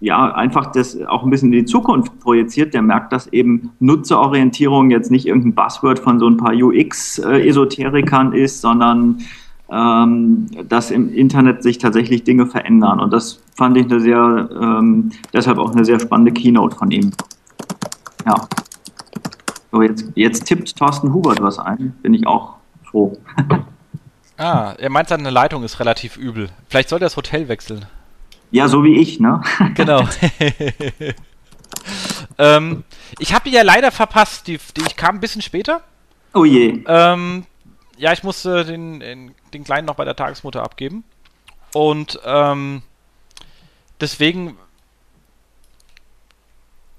ja, 0.01 0.33
einfach 0.33 0.71
das 0.71 0.99
auch 1.03 1.23
ein 1.23 1.29
bisschen 1.29 1.53
in 1.53 1.59
die 1.59 1.65
Zukunft 1.65 2.19
projiziert, 2.19 2.73
der 2.73 2.81
merkt, 2.81 3.13
dass 3.13 3.27
eben 3.27 3.69
Nutzerorientierung 3.79 4.89
jetzt 4.89 5.11
nicht 5.11 5.27
irgendein 5.27 5.53
Buzzword 5.53 5.99
von 5.99 6.19
so 6.19 6.27
ein 6.27 6.37
paar 6.37 6.53
UX-Esoterikern 6.55 8.33
ist, 8.33 8.61
sondern 8.61 9.19
ähm, 9.71 10.47
dass 10.67 10.89
im 10.89 11.13
Internet 11.13 11.61
sich 11.61 11.77
tatsächlich 11.77 12.23
Dinge 12.23 12.47
verändern. 12.47 12.99
Und 12.99 13.13
das 13.13 13.41
fand 13.55 13.77
ich 13.77 13.85
eine 13.85 13.99
sehr, 13.99 14.49
ähm, 14.59 15.11
deshalb 15.33 15.59
auch 15.59 15.71
eine 15.71 15.85
sehr 15.85 15.99
spannende 15.99 16.33
Keynote 16.33 16.75
von 16.75 16.89
ihm. 16.89 17.11
Ja. 18.25 18.47
So, 19.71 19.81
jetzt, 19.81 20.05
jetzt 20.15 20.45
tippt 20.45 20.75
Thorsten 20.75 21.13
Hubert 21.13 21.41
was 21.41 21.57
ein, 21.57 21.95
bin 22.01 22.13
ich 22.13 22.27
auch 22.27 22.55
froh. 22.83 23.17
ah, 24.37 24.73
er 24.77 24.89
meint, 24.89 25.09
seine 25.09 25.29
Leitung 25.29 25.63
ist 25.63 25.79
relativ 25.79 26.17
übel. 26.17 26.49
Vielleicht 26.67 26.89
soll 26.89 26.97
er 26.97 27.05
das 27.05 27.15
Hotel 27.15 27.47
wechseln. 27.47 27.85
Ja, 28.51 28.67
so 28.67 28.83
wie 28.83 28.99
ich, 28.99 29.19
ne? 29.19 29.41
Genau. 29.75 30.03
ähm, 32.37 32.83
ich 33.17 33.33
habe 33.33 33.49
die 33.49 33.55
ja 33.55 33.63
leider 33.63 33.91
verpasst. 33.91 34.47
Die, 34.47 34.59
die, 34.75 34.81
ich 34.81 34.97
kam 34.97 35.15
ein 35.15 35.21
bisschen 35.21 35.41
später. 35.41 35.81
Oh 36.33 36.43
je. 36.43 36.83
Ähm, 36.85 37.45
ja, 37.97 38.11
ich 38.11 38.23
musste 38.23 38.65
den, 38.65 38.99
den, 38.99 39.31
den, 39.53 39.63
Kleinen 39.63 39.87
noch 39.87 39.95
bei 39.95 40.05
der 40.05 40.17
Tagesmutter 40.17 40.63
abgeben. 40.63 41.05
Und 41.73 42.19
ähm, 42.25 42.81
deswegen 44.01 44.57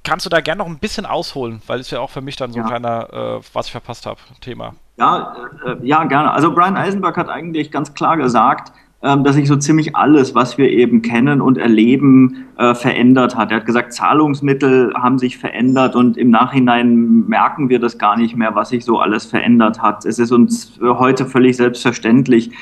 kannst 0.05 0.27
du 0.27 0.31
da 0.31 0.41
gerne 0.41 0.59
noch 0.59 0.67
ein 0.67 0.79
bisschen 0.79 1.07
ausholen, 1.07 1.63
weil 1.67 1.81
es 1.81 1.91
ja 1.91 2.01
auch 2.01 2.11
für 2.11 2.21
mich 2.21 2.37
dann 2.37 2.53
so 2.53 2.59
ja. 2.59 2.65
ein 2.65 2.69
kleiner, 2.69 3.13
äh, 3.13 3.41
was 3.53 3.67
ich 3.67 3.73
verpasst 3.73 4.07
habe, 4.07 4.19
Thema. 4.41 4.75
Ja, 4.99 5.35
äh, 5.65 5.77
ja, 5.87 6.05
gerne. 6.05 6.31
Also 6.33 6.55
Brian 6.55 6.77
Eisenberg 6.77 7.17
hat 7.17 7.29
eigentlich 7.29 7.71
ganz 7.71 7.95
klar 7.95 8.17
gesagt, 8.17 8.73
ähm, 9.05 9.25
dass 9.25 9.35
sich 9.35 9.49
so 9.49 9.57
ziemlich 9.57 9.97
alles, 9.97 10.35
was 10.37 10.59
wir 10.59 10.71
eben 10.71 11.03
kennen 11.03 11.41
und 11.41 11.59
erleben, 11.59 12.47
äh, 12.57 12.73
verändert 12.73 13.37
hat. 13.37 13.51
Er 13.51 13.57
hat 13.57 13.67
gesagt, 13.67 13.93
Zahlungsmittel 13.93 14.93
haben 14.95 15.19
sich 15.19 15.39
verändert 15.39 15.97
und 15.97 16.17
im 16.17 16.31
Nachhinein 16.31 17.27
merken 17.27 17.69
wir 17.69 17.81
das 17.81 17.99
gar 17.99 18.17
nicht 18.17 18.37
mehr, 18.37 18.55
was 18.55 18.69
sich 18.69 18.85
so 18.85 19.01
alles 19.01 19.27
verändert 19.27 19.83
hat. 19.83 20.05
Es 20.05 20.21
ist 20.21 20.31
uns 20.31 20.79
heute 20.81 21.27
völlig 21.27 21.57
selbstverständlich. 21.57 22.53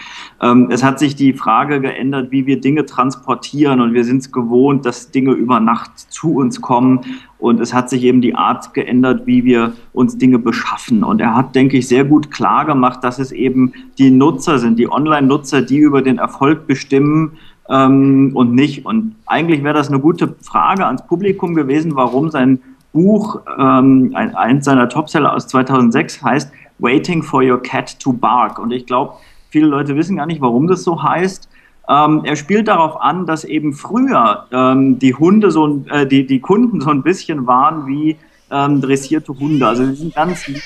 Ähm, 0.41 0.69
es 0.71 0.83
hat 0.83 0.99
sich 0.99 1.15
die 1.15 1.35
Frage 1.35 1.79
geändert, 1.83 2.31
wie 2.31 2.47
wir 2.47 2.59
Dinge 2.59 2.87
transportieren 2.87 3.83
und 3.83 3.93
wir 3.93 4.05
sind 4.05 4.19
es 4.19 4.33
gewohnt, 4.33 4.87
dass 4.87 5.11
Dinge 5.11 5.33
über 5.33 5.61
Nacht 5.61 5.91
zu 5.99 6.37
uns 6.37 6.63
kommen 6.63 7.01
und 7.41 7.61
es 7.61 7.73
hat 7.73 7.89
sich 7.91 8.05
eben 8.05 8.21
die 8.21 8.35
Art 8.35 8.75
geändert, 8.75 9.27
wie 9.27 9.45
wir 9.45 9.73
uns 9.93 10.19
Dinge 10.19 10.39
beschaffen. 10.39 11.03
Und 11.03 11.21
er 11.21 11.35
hat, 11.35 11.55
denke 11.55 11.79
ich, 11.79 11.89
sehr 11.89 12.05
gut 12.05 12.31
klar 12.31 12.65
gemacht, 12.67 13.03
dass 13.03 13.19
es 13.19 13.33
eben 13.33 13.73
die 13.99 14.11
Nutzer 14.11 14.59
sind, 14.59 14.79
die 14.79 14.91
Online-Nutzer, 14.91 15.63
die 15.63 15.79
über 15.79 16.03
den 16.03 16.19
Erfolg 16.19 16.67
bestimmen 16.67 17.39
ähm, 17.69 18.33
und 18.35 18.55
nicht. 18.55 18.85
Und 18.85 19.17
eigentlich 19.27 19.65
wäre 19.65 19.75
das 19.75 19.89
eine 19.89 20.01
gute 20.01 20.35
Frage 20.43 20.87
ans 20.87 21.07
Publikum 21.07 21.55
gewesen, 21.55 21.97
warum 21.97 22.31
sein 22.31 22.61
Buch, 22.93 23.41
ähm, 23.59 24.13
ein, 24.15 24.35
eins 24.35 24.65
seiner 24.65 24.89
Topseller 24.89 25.35
aus 25.35 25.47
2006 25.47 26.23
heißt 26.23 26.53
Waiting 26.79 27.23
for 27.23 27.43
Your 27.43 27.63
Cat 27.63 27.99
to 28.01 28.13
Bark. 28.13 28.59
Und 28.59 28.73
ich 28.73 28.87
glaube, 28.87 29.15
viele 29.51 29.67
Leute 29.67 29.97
wissen 29.97 30.17
gar 30.17 30.27
nicht, 30.27 30.41
warum 30.41 30.67
das 30.67 30.83
so 30.83 31.03
heißt. 31.03 31.49
Ähm, 31.91 32.23
er 32.25 32.37
spielt 32.37 32.69
darauf 32.69 33.01
an, 33.01 33.27
dass 33.27 33.45
eben 33.45 33.73
früher 33.73 34.47
ähm, 34.53 35.01
die 35.01 35.15
Hunde 35.15 35.51
so, 35.51 35.85
äh, 35.91 36.07
die, 36.07 36.25
die 36.25 36.39
Kunden 36.39 36.81
so 36.81 36.91
ein 36.91 37.03
bisschen 37.03 37.49
waren 37.49 37.87
wie 37.89 38.17
ähm, 38.51 38.81
dressierte 38.81 39.37
Hunde. 39.37 39.67
Also 39.67 39.85
sie 39.87 39.95
sind 39.95 40.15
ganz 40.15 40.47
lieb, 40.47 40.63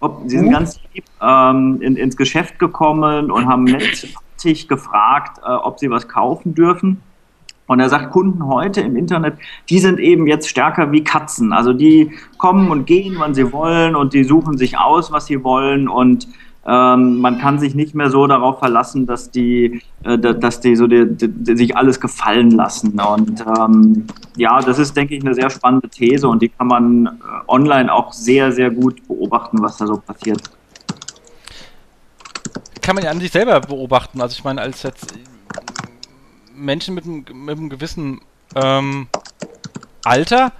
ob, 0.00 0.22
sie 0.26 0.38
sind 0.38 0.48
mhm. 0.48 0.52
ganz 0.52 0.80
lieb 0.92 1.04
ähm, 1.20 1.80
in, 1.80 1.96
ins 1.96 2.16
Geschäft 2.16 2.58
gekommen 2.58 3.30
und 3.30 3.46
haben 3.46 3.64
nettig 3.64 4.66
gefragt, 4.66 5.38
äh, 5.38 5.50
ob 5.50 5.78
sie 5.78 5.90
was 5.90 6.08
kaufen 6.08 6.56
dürfen. 6.56 7.00
Und 7.68 7.78
er 7.78 7.88
sagt, 7.88 8.10
Kunden 8.10 8.44
heute 8.48 8.80
im 8.80 8.96
Internet, 8.96 9.34
die 9.70 9.78
sind 9.78 10.00
eben 10.00 10.26
jetzt 10.26 10.48
stärker 10.48 10.90
wie 10.90 11.04
Katzen. 11.04 11.52
Also 11.52 11.72
die 11.72 12.10
kommen 12.36 12.68
und 12.68 12.86
gehen, 12.86 13.14
wann 13.18 13.34
sie 13.34 13.52
wollen 13.52 13.94
und 13.94 14.12
die 14.12 14.24
suchen 14.24 14.58
sich 14.58 14.76
aus, 14.76 15.12
was 15.12 15.26
sie 15.26 15.44
wollen 15.44 15.88
und 15.88 16.26
ähm, 16.64 17.18
man 17.18 17.38
kann 17.38 17.58
sich 17.58 17.74
nicht 17.74 17.94
mehr 17.94 18.08
so 18.08 18.26
darauf 18.26 18.60
verlassen, 18.60 19.06
dass 19.06 19.30
die, 19.30 19.82
äh, 20.04 20.16
dass 20.16 20.60
die 20.60 20.76
so 20.76 20.86
die, 20.86 21.06
die, 21.08 21.56
sich 21.56 21.76
alles 21.76 22.00
gefallen 22.00 22.52
lassen. 22.52 23.00
Und 23.00 23.44
ähm, 23.58 24.06
ja, 24.36 24.60
das 24.60 24.78
ist, 24.78 24.96
denke 24.96 25.16
ich, 25.16 25.24
eine 25.24 25.34
sehr 25.34 25.50
spannende 25.50 25.88
These 25.88 26.28
und 26.28 26.40
die 26.40 26.48
kann 26.48 26.68
man 26.68 27.06
äh, 27.06 27.10
online 27.48 27.92
auch 27.92 28.12
sehr, 28.12 28.52
sehr 28.52 28.70
gut 28.70 29.06
beobachten, 29.08 29.60
was 29.60 29.76
da 29.78 29.86
so 29.86 29.96
passiert. 29.96 30.40
Kann 32.80 32.94
man 32.94 33.04
ja 33.04 33.10
an 33.10 33.20
sich 33.20 33.32
selber 33.32 33.60
beobachten. 33.60 34.20
Also 34.20 34.34
ich 34.38 34.44
meine, 34.44 34.60
als 34.60 34.84
jetzt 34.84 35.14
Menschen 36.54 36.94
mit 36.94 37.04
einem, 37.04 37.24
mit 37.44 37.58
einem 37.58 37.70
gewissen 37.70 38.20
ähm, 38.54 39.08
Alter 40.04 40.52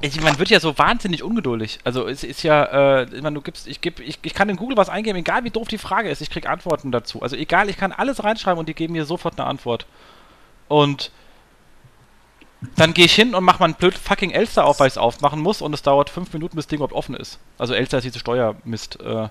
ich, 0.00 0.20
man 0.20 0.38
wird 0.38 0.50
ja 0.50 0.60
so 0.60 0.78
wahnsinnig 0.78 1.22
ungeduldig. 1.22 1.78
Also 1.84 2.06
es 2.06 2.24
ist 2.24 2.42
ja, 2.42 3.00
äh, 3.02 3.20
man, 3.20 3.34
du 3.34 3.40
gibst, 3.40 3.66
ich, 3.66 3.80
geb, 3.80 4.00
ich, 4.00 4.18
ich 4.22 4.34
kann 4.34 4.48
in 4.48 4.56
Google 4.56 4.76
was 4.76 4.88
eingeben, 4.88 5.18
egal 5.18 5.44
wie 5.44 5.50
doof 5.50 5.68
die 5.68 5.78
Frage 5.78 6.08
ist, 6.08 6.20
ich 6.20 6.30
krieg 6.30 6.48
Antworten 6.48 6.92
dazu. 6.92 7.22
Also 7.22 7.36
egal, 7.36 7.68
ich 7.68 7.76
kann 7.76 7.92
alles 7.92 8.22
reinschreiben 8.24 8.58
und 8.58 8.68
die 8.68 8.74
geben 8.74 8.92
mir 8.94 9.04
sofort 9.04 9.38
eine 9.38 9.48
Antwort. 9.48 9.86
Und 10.68 11.10
dann 12.76 12.94
gehe 12.94 13.04
ich 13.04 13.14
hin 13.14 13.34
und 13.34 13.44
mache 13.44 13.60
mal 13.60 13.72
blöd 13.72 13.96
fucking 13.96 14.30
Elster 14.30 14.64
auf, 14.64 14.80
weil 14.80 14.88
ich 14.88 14.94
es 14.94 14.98
aufmachen 14.98 15.40
muss 15.40 15.62
und 15.62 15.72
es 15.74 15.82
dauert 15.82 16.10
fünf 16.10 16.32
Minuten, 16.32 16.56
bis 16.56 16.66
das 16.66 16.70
Ding 16.70 16.78
überhaupt 16.78 16.94
offen 16.94 17.14
ist. 17.14 17.38
Also 17.56 17.74
Elster 17.74 17.98
ist 17.98 18.04
diese 18.04 18.18
Steuermist. 18.18 19.00
Äh, 19.00 19.28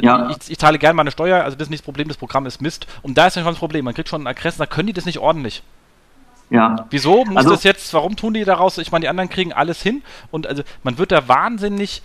ja. 0.00 0.30
ich, 0.30 0.50
ich, 0.50 0.58
zahle 0.58 0.78
gerne 0.78 0.94
meine 0.94 1.10
Steuer, 1.10 1.42
also 1.42 1.56
das 1.56 1.66
ist 1.66 1.70
nicht 1.70 1.80
das 1.80 1.84
Problem, 1.84 2.08
das 2.08 2.16
Programm 2.16 2.46
ist 2.46 2.60
Mist. 2.60 2.86
Und 3.02 3.18
da 3.18 3.26
ist 3.26 3.36
dann 3.36 3.44
schon 3.44 3.54
das 3.54 3.58
Problem, 3.58 3.84
man 3.84 3.94
kriegt 3.94 4.08
schon 4.08 4.20
einen 4.20 4.36
Adressen, 4.36 4.58
da 4.58 4.66
können 4.66 4.86
die 4.86 4.92
das 4.92 5.04
nicht 5.04 5.18
ordentlich. 5.18 5.62
Ja. 6.50 6.86
Wieso 6.90 7.24
muss 7.24 7.36
also, 7.36 7.50
das 7.50 7.62
jetzt, 7.62 7.94
warum 7.94 8.16
tun 8.16 8.34
die 8.34 8.44
daraus? 8.44 8.76
Ich 8.78 8.90
meine, 8.92 9.04
die 9.04 9.08
anderen 9.08 9.30
kriegen 9.30 9.52
alles 9.52 9.82
hin 9.82 10.02
und 10.30 10.46
also 10.46 10.62
man 10.82 10.98
wird 10.98 11.12
da 11.12 11.28
wahnsinnig 11.28 12.02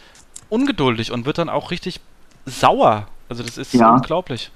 ungeduldig 0.50 1.12
und 1.12 1.26
wird 1.26 1.40
dann 1.40 1.50
auch 1.50 1.72
richtig 1.72 2.00
sauer. 2.46 3.08
Also 3.28 3.44
das 3.44 3.58
ist 3.58 3.74
ja. 3.74 3.94
unglaublich. 3.94 4.52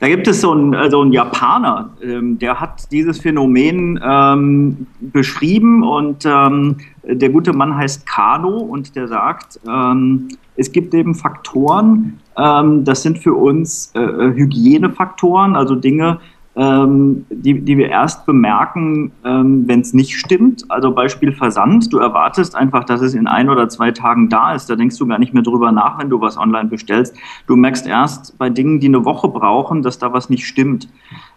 Da 0.00 0.08
gibt 0.08 0.26
es 0.28 0.40
so 0.40 0.52
einen, 0.52 0.74
also 0.74 1.00
einen 1.00 1.12
Japaner, 1.12 1.90
ähm, 2.02 2.38
der 2.38 2.60
hat 2.60 2.90
dieses 2.92 3.20
Phänomen 3.20 3.98
ähm, 4.04 4.86
beschrieben 5.00 5.82
und 5.82 6.26
ähm, 6.26 6.78
der 7.04 7.30
gute 7.30 7.52
Mann 7.52 7.76
heißt 7.76 8.06
Kano 8.06 8.58
und 8.58 8.96
der 8.96 9.08
sagt, 9.08 9.60
ähm, 9.66 10.28
es 10.56 10.72
gibt 10.72 10.94
eben 10.94 11.14
Faktoren, 11.14 12.20
ähm, 12.36 12.84
das 12.84 13.02
sind 13.02 13.18
für 13.18 13.34
uns 13.34 13.92
äh, 13.94 14.00
Hygienefaktoren, 14.00 15.56
also 15.56 15.74
Dinge, 15.74 16.20
ähm, 16.56 17.26
die, 17.30 17.60
die 17.60 17.76
wir 17.76 17.88
erst 17.88 18.26
bemerken, 18.26 19.10
ähm, 19.24 19.66
wenn 19.66 19.80
es 19.80 19.92
nicht 19.92 20.16
stimmt. 20.16 20.64
Also 20.68 20.92
Beispiel 20.92 21.32
Versand. 21.32 21.92
Du 21.92 21.98
erwartest 21.98 22.54
einfach, 22.54 22.84
dass 22.84 23.00
es 23.00 23.14
in 23.14 23.26
ein 23.26 23.50
oder 23.50 23.68
zwei 23.68 23.90
Tagen 23.90 24.28
da 24.28 24.54
ist. 24.54 24.70
Da 24.70 24.76
denkst 24.76 24.96
du 24.98 25.06
gar 25.06 25.18
nicht 25.18 25.34
mehr 25.34 25.42
drüber 25.42 25.72
nach, 25.72 25.98
wenn 25.98 26.10
du 26.10 26.20
was 26.20 26.38
online 26.38 26.68
bestellst. 26.68 27.16
Du 27.48 27.56
merkst 27.56 27.86
erst 27.86 28.38
bei 28.38 28.50
Dingen, 28.50 28.78
die 28.78 28.86
eine 28.86 29.04
Woche 29.04 29.28
brauchen, 29.28 29.82
dass 29.82 29.98
da 29.98 30.12
was 30.12 30.30
nicht 30.30 30.46
stimmt. 30.46 30.88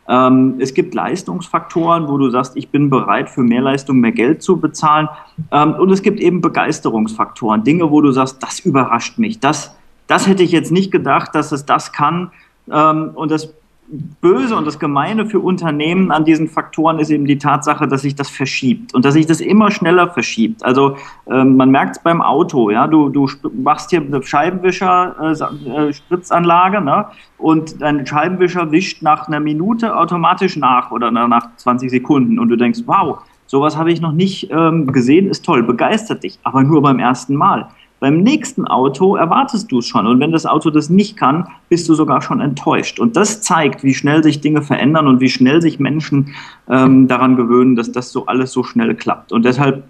Ähm, 0.08 0.56
es 0.60 0.74
gibt 0.76 0.94
Leistungsfaktoren, 0.94 2.08
wo 2.08 2.18
du 2.18 2.30
sagst, 2.30 2.56
ich 2.56 2.70
bin 2.70 2.90
bereit, 2.92 3.30
für 3.30 3.42
mehr 3.42 3.62
Leistung 3.62 4.00
mehr 4.00 4.12
Geld 4.12 4.44
zu 4.44 4.60
bezahlen. 4.60 5.10
Ähm, 5.52 5.74
und 5.74 5.90
es 5.90 6.04
gibt 6.04 6.20
eben 6.20 6.42
Begeisterungsfaktoren, 6.42 7.64
Dinge, 7.64 7.90
wo 7.90 8.02
du 8.02 8.12
sagst, 8.12 8.42
das 8.44 8.60
überrascht 8.60 9.18
mich. 9.18 9.40
Das, 9.40 9.76
das 10.06 10.28
hätte 10.28 10.44
ich 10.44 10.52
jetzt 10.52 10.72
nicht 10.72 10.92
gedacht, 10.92 11.34
dass 11.34 11.52
es 11.52 11.66
das 11.66 11.92
kann. 11.92 12.32
Ähm, 12.72 13.12
und 13.16 13.32
das 13.32 13.54
Böse 13.90 14.56
und 14.56 14.68
das 14.68 14.78
Gemeine 14.80 15.28
für 15.28 15.40
Unternehmen 15.40 16.12
an 16.12 16.26
diesen 16.26 16.50
Faktoren 16.50 17.00
ist 17.00 17.10
eben 17.10 17.24
die 17.26 17.38
Tatsache, 17.38 17.88
dass 17.88 18.02
sich 18.02 18.16
das 18.16 18.30
verschiebt 18.30 18.94
und 18.94 19.06
dass 19.06 19.14
sich 19.14 19.26
das 19.26 19.40
immer 19.40 19.72
schneller 19.72 20.10
verschiebt. 20.10 20.66
Also 20.66 20.98
ähm, 21.28 21.56
man 21.56 21.72
merkt 21.72 21.96
es 21.96 22.04
beim 22.04 22.22
Auto, 22.22 22.70
ja, 22.70 22.86
du, 22.88 23.08
du 23.10 23.30
machst 23.54 23.92
hier 23.92 24.02
eine 24.02 24.22
Scheibenwischer-Spritzanlage 24.22 26.78
äh, 26.78 26.82
ne? 26.82 27.06
und 27.38 27.82
dein 27.82 28.06
Scheibenwischer 28.06 28.70
wischt 28.72 29.02
nach 29.02 29.30
einer 29.30 29.40
Minute 29.40 29.96
automatisch 29.96 30.58
nach 30.58 30.92
oder 30.92 31.10
nach 31.10 31.56
20 31.56 31.90
Sekunden 31.90 32.40
und 32.40 32.50
du 32.50 32.58
denkst, 32.58 32.82
wow, 32.88 33.20
sowas 33.46 33.78
habe 33.78 33.94
ich 33.94 34.02
noch 34.02 34.12
nicht 34.12 34.52
ähm, 34.52 34.92
gesehen, 34.92 35.30
ist 35.30 35.46
toll, 35.46 35.64
begeistert 35.64 36.24
dich, 36.24 36.38
aber 36.44 36.62
nur 36.64 36.82
beim 36.82 37.00
ersten 37.00 37.36
Mal. 37.36 37.70
Beim 38.00 38.22
nächsten 38.22 38.68
Auto 38.68 39.16
erwartest 39.16 39.72
du 39.72 39.80
es 39.80 39.88
schon. 39.88 40.06
Und 40.06 40.20
wenn 40.20 40.32
das 40.32 40.46
Auto 40.46 40.70
das 40.70 40.88
nicht 40.90 41.18
kann, 41.18 41.48
bist 41.68 41.90
du 41.90 41.96
sogar 41.96 42.22
schon 42.22 42.40
enttäuscht. 42.40 43.00
Und 43.00 43.16
das 43.16 43.42
zeigt, 43.42 43.84
wie 43.84 43.96
schnell 43.96 44.24
sich 44.24 44.40
Dinge 44.40 44.62
verändern 44.62 45.08
und 45.08 45.20
wie 45.20 45.30
schnell 45.30 45.64
sich 45.64 45.80
Menschen 45.80 46.36
ähm, 46.70 47.08
daran 47.08 47.36
gewöhnen, 47.36 47.76
dass 47.76 47.92
das 47.92 48.12
so 48.12 48.28
alles 48.28 48.52
so 48.52 48.62
schnell 48.64 48.94
klappt. 48.94 49.32
Und 49.32 49.46
deshalb, 49.46 49.84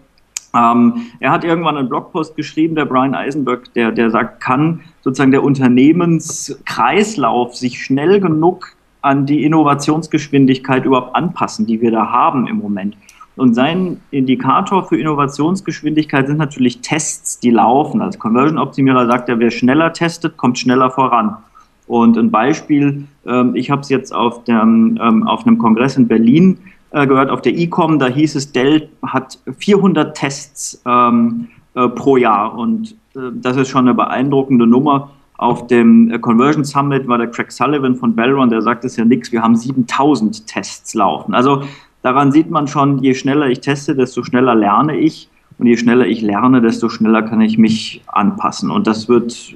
ähm, 0.55 1.07
er 1.19 1.31
hat 1.31 1.43
irgendwann 1.43 1.75
einen 1.75 1.89
Blogpost 1.89 2.37
geschrieben, 2.37 2.75
der 2.75 2.85
Brian 2.85 3.13
Eisenberg, 3.13 3.73
der, 3.73 3.91
der 3.91 4.09
sagt, 4.09 4.41
kann 4.41 4.79
sozusagen 5.01 5.31
der 5.31 5.43
Unternehmenskreislauf 5.43 7.57
sich 7.57 7.83
schnell 7.83 8.21
genug 8.21 8.69
an 9.01 9.25
die 9.25 9.43
Innovationsgeschwindigkeit 9.43 10.85
überhaupt 10.85 11.13
anpassen, 11.13 11.65
die 11.65 11.81
wir 11.81 11.91
da 11.91 12.09
haben 12.09 12.47
im 12.47 12.55
Moment. 12.57 12.95
Und 13.37 13.53
sein 13.53 14.01
Indikator 14.09 14.83
für 14.83 14.99
Innovationsgeschwindigkeit 14.99 16.27
sind 16.27 16.37
natürlich 16.37 16.81
Tests, 16.81 17.39
die 17.39 17.51
laufen. 17.51 18.01
Als 18.01 18.17
Conversion-Optimierer 18.17 19.05
sagt 19.05 19.29
er, 19.29 19.39
wer 19.39 19.51
schneller 19.51 19.93
testet, 19.93 20.37
kommt 20.37 20.57
schneller 20.57 20.89
voran. 20.89 21.37
Und 21.85 22.17
ein 22.17 22.31
Beispiel, 22.31 23.05
ähm, 23.25 23.55
ich 23.55 23.69
habe 23.69 23.81
es 23.81 23.89
jetzt 23.89 24.13
auf, 24.13 24.43
der, 24.43 24.61
ähm, 24.61 25.23
auf 25.25 25.45
einem 25.45 25.59
Kongress 25.59 25.97
in 25.97 26.07
Berlin 26.07 26.57
äh, 26.91 27.05
gehört, 27.05 27.29
auf 27.29 27.41
der 27.41 27.55
ICOM, 27.57 27.99
da 27.99 28.07
hieß 28.07 28.35
es, 28.35 28.51
Dell 28.51 28.89
hat 29.05 29.39
400 29.59 30.17
Tests 30.17 30.81
ähm, 30.85 31.47
äh, 31.75 31.87
pro 31.87 32.17
Jahr. 32.17 32.57
Und 32.57 32.95
äh, 33.15 33.19
das 33.33 33.55
ist 33.55 33.69
schon 33.69 33.87
eine 33.87 33.93
beeindruckende 33.93 34.65
Nummer. 34.65 35.11
Auf 35.37 35.67
dem 35.67 36.19
Conversion 36.21 36.65
Summit 36.65 37.07
war 37.07 37.19
der 37.19 37.27
Craig 37.27 37.51
Sullivan 37.51 37.95
von 37.95 38.15
Bellron, 38.15 38.49
der 38.49 38.63
sagt, 38.63 38.83
es 38.83 38.97
ja 38.97 39.05
nichts, 39.05 39.31
wir 39.31 39.43
haben 39.43 39.55
7000 39.55 40.47
Tests 40.47 40.95
laufen. 40.95 41.35
Also 41.35 41.61
Daran 42.01 42.31
sieht 42.31 42.49
man 42.49 42.67
schon, 42.67 42.99
je 42.99 43.13
schneller 43.13 43.47
ich 43.47 43.59
teste, 43.59 43.95
desto 43.95 44.23
schneller 44.23 44.55
lerne 44.55 44.97
ich. 44.97 45.29
Und 45.59 45.65
je 45.65 45.75
schneller 45.75 46.05
ich 46.05 46.21
lerne, 46.21 46.61
desto 46.61 46.87
schneller 46.87 47.23
kann 47.23 47.41
ich 47.41 47.57
mich 47.57 48.03
anpassen. 48.05 48.69
Und 48.69 48.85
das 48.85 49.09
wird 49.09 49.55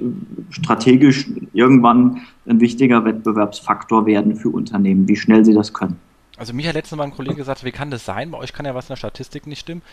strategisch 0.49 1.29
irgendwann 1.53 2.21
ein 2.47 2.59
wichtiger 2.59 3.05
Wettbewerbsfaktor 3.05 4.07
werden 4.07 4.35
für 4.35 4.49
Unternehmen, 4.49 5.07
wie 5.07 5.15
schnell 5.15 5.45
sie 5.45 5.53
das 5.53 5.73
können. 5.73 5.99
Also 6.37 6.53
mich 6.53 6.67
hat 6.67 6.73
letztens 6.73 6.97
mal 6.97 7.03
ein 7.03 7.11
Kollege 7.11 7.35
gesagt, 7.35 7.63
wie 7.63 7.71
kann 7.71 7.91
das 7.91 8.03
sein? 8.03 8.31
Bei 8.31 8.39
euch 8.39 8.51
kann 8.51 8.65
ja 8.65 8.73
was 8.73 8.85
in 8.85 8.93
der 8.93 8.97
Statistik 8.97 9.45
nicht 9.45 9.59
stimmen. 9.59 9.83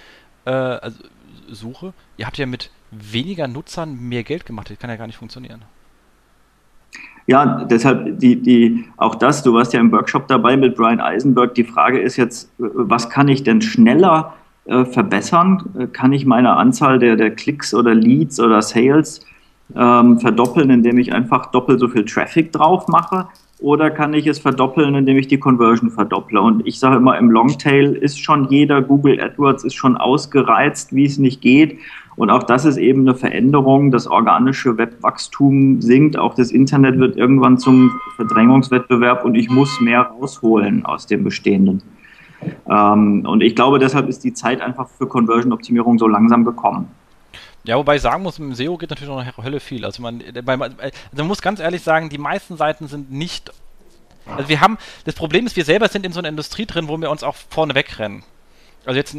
Äh, 0.46 0.50
also 0.50 0.98
Suche. 1.50 1.92
Ihr 2.16 2.26
habt 2.26 2.38
ja 2.38 2.46
mit 2.46 2.70
weniger 2.90 3.48
Nutzern 3.48 3.98
mehr 4.00 4.22
Geld 4.22 4.46
gemacht. 4.46 4.70
Das 4.70 4.78
kann 4.78 4.90
ja 4.90 4.96
gar 4.96 5.06
nicht 5.06 5.16
funktionieren. 5.16 5.62
Ja, 7.28 7.66
deshalb 7.70 8.18
die, 8.20 8.36
die, 8.40 8.86
auch 8.96 9.14
das, 9.14 9.42
du 9.42 9.52
warst 9.52 9.74
ja 9.74 9.80
im 9.80 9.92
Workshop 9.92 10.28
dabei 10.28 10.56
mit 10.56 10.74
Brian 10.76 10.98
Eisenberg. 10.98 11.54
Die 11.54 11.64
Frage 11.64 12.00
ist 12.00 12.16
jetzt, 12.16 12.50
was 12.56 13.10
kann 13.10 13.28
ich 13.28 13.42
denn 13.42 13.60
schneller 13.60 14.32
äh, 14.64 14.86
verbessern? 14.86 15.90
Kann 15.92 16.14
ich 16.14 16.24
meine 16.24 16.56
Anzahl 16.56 16.98
der, 16.98 17.16
der 17.16 17.30
Klicks 17.30 17.74
oder 17.74 17.94
Leads 17.94 18.40
oder 18.40 18.62
Sales 18.62 19.20
ähm, 19.76 20.18
verdoppeln, 20.18 20.70
indem 20.70 20.96
ich 20.96 21.12
einfach 21.12 21.50
doppelt 21.50 21.80
so 21.80 21.88
viel 21.88 22.06
Traffic 22.06 22.50
drauf 22.50 22.88
mache? 22.88 23.28
Oder 23.60 23.90
kann 23.90 24.14
ich 24.14 24.26
es 24.26 24.38
verdoppeln, 24.38 24.94
indem 24.94 25.18
ich 25.18 25.28
die 25.28 25.38
Conversion 25.38 25.90
verdopple? 25.90 26.40
Und 26.40 26.66
ich 26.66 26.78
sage 26.78 26.96
immer, 26.96 27.18
im 27.18 27.30
Longtail 27.30 27.94
ist 27.94 28.24
schon 28.24 28.48
jeder 28.48 28.80
Google 28.80 29.20
AdWords 29.20 29.64
ist 29.64 29.74
schon 29.74 29.98
ausgereizt, 29.98 30.94
wie 30.94 31.04
es 31.04 31.18
nicht 31.18 31.42
geht. 31.42 31.78
Und 32.18 32.30
auch 32.30 32.42
das 32.42 32.64
ist 32.64 32.78
eben 32.78 33.02
eine 33.02 33.14
Veränderung. 33.14 33.92
Das 33.92 34.08
organische 34.08 34.76
Webwachstum 34.76 35.80
sinkt. 35.80 36.18
Auch 36.18 36.34
das 36.34 36.50
Internet 36.50 36.98
wird 36.98 37.16
irgendwann 37.16 37.58
zum 37.58 37.92
Verdrängungswettbewerb 38.16 39.24
und 39.24 39.36
ich 39.36 39.48
muss 39.48 39.80
mehr 39.80 40.00
rausholen 40.00 40.84
aus 40.84 41.06
dem 41.06 41.22
Bestehenden. 41.22 41.80
Ähm, 42.68 43.24
und 43.24 43.40
ich 43.40 43.54
glaube, 43.54 43.78
deshalb 43.78 44.08
ist 44.08 44.24
die 44.24 44.32
Zeit 44.32 44.60
einfach 44.60 44.88
für 44.88 45.06
Conversion-Optimierung 45.06 45.96
so 46.00 46.08
langsam 46.08 46.44
gekommen. 46.44 46.88
Ja, 47.62 47.76
wobei 47.76 47.96
ich 47.96 48.02
sagen 48.02 48.24
muss, 48.24 48.40
im 48.40 48.52
SEO 48.52 48.76
geht 48.78 48.90
natürlich 48.90 49.10
noch 49.10 49.24
nach 49.24 49.38
Hölle 49.38 49.60
viel. 49.60 49.84
Also 49.84 50.02
man, 50.02 50.20
also 50.44 50.72
man 51.14 51.26
muss 51.28 51.40
ganz 51.40 51.60
ehrlich 51.60 51.82
sagen, 51.82 52.08
die 52.08 52.18
meisten 52.18 52.56
Seiten 52.56 52.88
sind 52.88 53.12
nicht. 53.12 53.52
Also 54.26 54.48
wir 54.48 54.60
haben, 54.60 54.76
das 55.04 55.14
Problem 55.14 55.46
ist, 55.46 55.54
wir 55.54 55.64
selber 55.64 55.86
sind 55.86 56.04
in 56.04 56.10
so 56.10 56.18
einer 56.18 56.30
Industrie 56.30 56.66
drin, 56.66 56.88
wo 56.88 56.96
wir 56.98 57.12
uns 57.12 57.22
auch 57.22 57.36
vorne 57.48 57.76
wegrennen. 57.76 58.24
Also 58.84 58.98
jetzt 58.98 59.14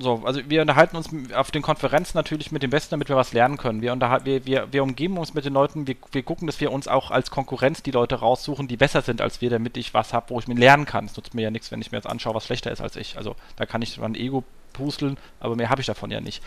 so, 0.00 0.22
also 0.24 0.40
wir 0.48 0.62
unterhalten 0.62 0.96
uns 0.96 1.08
auf 1.34 1.50
den 1.50 1.62
Konferenzen 1.62 2.16
natürlich 2.16 2.52
mit 2.52 2.62
dem 2.62 2.70
Besten, 2.70 2.90
damit 2.90 3.08
wir 3.08 3.16
was 3.16 3.32
lernen 3.32 3.56
können. 3.56 3.82
Wir, 3.82 3.94
wir, 4.24 4.46
wir, 4.46 4.72
wir 4.72 4.82
umgeben 4.82 5.18
uns 5.18 5.34
mit 5.34 5.44
den 5.44 5.52
Leuten, 5.52 5.86
wir, 5.86 5.96
wir 6.12 6.22
gucken, 6.22 6.46
dass 6.46 6.60
wir 6.60 6.72
uns 6.72 6.88
auch 6.88 7.10
als 7.10 7.30
Konkurrenz 7.30 7.82
die 7.82 7.90
Leute 7.90 8.16
raussuchen, 8.16 8.68
die 8.68 8.76
besser 8.76 9.02
sind 9.02 9.20
als 9.20 9.40
wir, 9.40 9.50
damit 9.50 9.76
ich 9.76 9.94
was 9.94 10.12
habe, 10.12 10.30
wo 10.30 10.38
ich 10.38 10.48
mir 10.48 10.54
lernen 10.54 10.86
kann. 10.86 11.06
Es 11.06 11.16
nutzt 11.16 11.34
mir 11.34 11.42
ja 11.42 11.50
nichts, 11.50 11.70
wenn 11.70 11.80
ich 11.80 11.92
mir 11.92 11.98
jetzt 11.98 12.08
anschaue, 12.08 12.34
was 12.34 12.46
schlechter 12.46 12.70
ist 12.70 12.80
als 12.80 12.96
ich. 12.96 13.16
Also 13.16 13.36
da 13.56 13.66
kann 13.66 13.82
ich 13.82 13.98
mein 13.98 14.14
Ego 14.14 14.44
pusteln, 14.72 15.16
aber 15.40 15.56
mehr 15.56 15.68
habe 15.68 15.80
ich 15.80 15.86
davon 15.86 16.10
ja 16.10 16.20
nicht. 16.20 16.42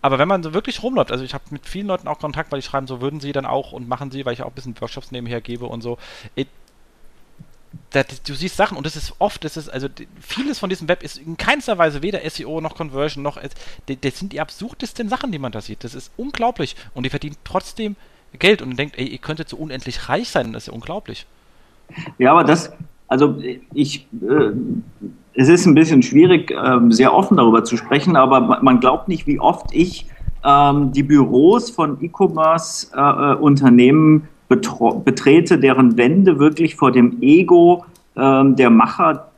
Aber 0.00 0.18
wenn 0.18 0.28
man 0.28 0.42
so 0.42 0.54
wirklich 0.54 0.82
rumläuft, 0.82 1.12
also 1.12 1.24
ich 1.24 1.34
habe 1.34 1.44
mit 1.50 1.66
vielen 1.66 1.86
Leuten 1.86 2.08
auch 2.08 2.18
Kontakt, 2.18 2.52
weil 2.52 2.60
die 2.60 2.66
schreiben, 2.66 2.86
so 2.86 3.00
würden 3.00 3.20
sie 3.20 3.32
dann 3.32 3.46
auch 3.46 3.72
und 3.72 3.88
machen 3.88 4.10
sie, 4.10 4.24
weil 4.24 4.32
ich 4.32 4.42
auch 4.42 4.48
ein 4.48 4.54
bisschen 4.54 4.80
Workshops 4.80 5.10
nebenher 5.12 5.40
gebe 5.40 5.66
und 5.66 5.82
so. 5.82 5.98
Du 7.92 8.34
siehst 8.34 8.56
Sachen 8.56 8.76
und 8.76 8.84
das 8.84 8.96
ist 8.96 9.14
oft, 9.18 9.44
das 9.44 9.56
ist, 9.56 9.68
also 9.68 9.88
vieles 10.20 10.58
von 10.58 10.68
diesem 10.68 10.88
Web 10.88 11.02
ist 11.02 11.18
in 11.18 11.36
keinster 11.36 11.78
Weise 11.78 12.02
weder 12.02 12.28
SEO 12.28 12.60
noch 12.60 12.76
Conversion 12.76 13.22
noch, 13.22 13.38
das, 13.86 14.18
sind 14.18 14.32
die 14.32 14.40
absurdesten 14.40 15.08
Sachen, 15.08 15.32
die 15.32 15.38
man 15.38 15.52
da 15.52 15.60
sieht. 15.60 15.84
Das 15.84 15.94
ist 15.94 16.10
unglaublich 16.16 16.76
und 16.94 17.04
die 17.04 17.10
verdienen 17.10 17.36
trotzdem 17.44 17.96
Geld 18.38 18.62
und 18.62 18.78
denkt, 18.78 18.98
ey, 18.98 19.06
ihr 19.06 19.18
könntet 19.18 19.48
so 19.48 19.56
unendlich 19.56 20.08
reich 20.08 20.28
sein, 20.28 20.52
das 20.52 20.64
ist 20.64 20.66
ja 20.68 20.74
unglaublich. 20.74 21.26
Ja, 22.18 22.32
aber 22.32 22.44
das, 22.44 22.72
also 23.08 23.38
ich, 23.72 24.06
äh, 24.20 24.50
es 25.34 25.48
ist 25.48 25.66
ein 25.66 25.74
bisschen 25.74 26.02
schwierig, 26.02 26.50
äh, 26.50 26.78
sehr 26.90 27.14
offen 27.14 27.36
darüber 27.36 27.62
zu 27.64 27.76
sprechen, 27.76 28.16
aber 28.16 28.62
man 28.62 28.80
glaubt 28.80 29.08
nicht, 29.08 29.26
wie 29.26 29.40
oft 29.40 29.66
ich 29.72 30.06
ähm, 30.44 30.92
die 30.92 31.02
Büros 31.02 31.70
von 31.70 32.02
E-Commerce-Unternehmen 32.02 34.22
äh, 34.22 34.26
betrete, 34.48 35.58
deren 35.58 35.96
Wände 35.96 36.38
wirklich 36.38 36.76
vor 36.76 36.92
dem 36.92 37.20
Ego 37.20 37.84
ähm, 38.16 38.56
der 38.56 38.70
Macher 38.70 39.28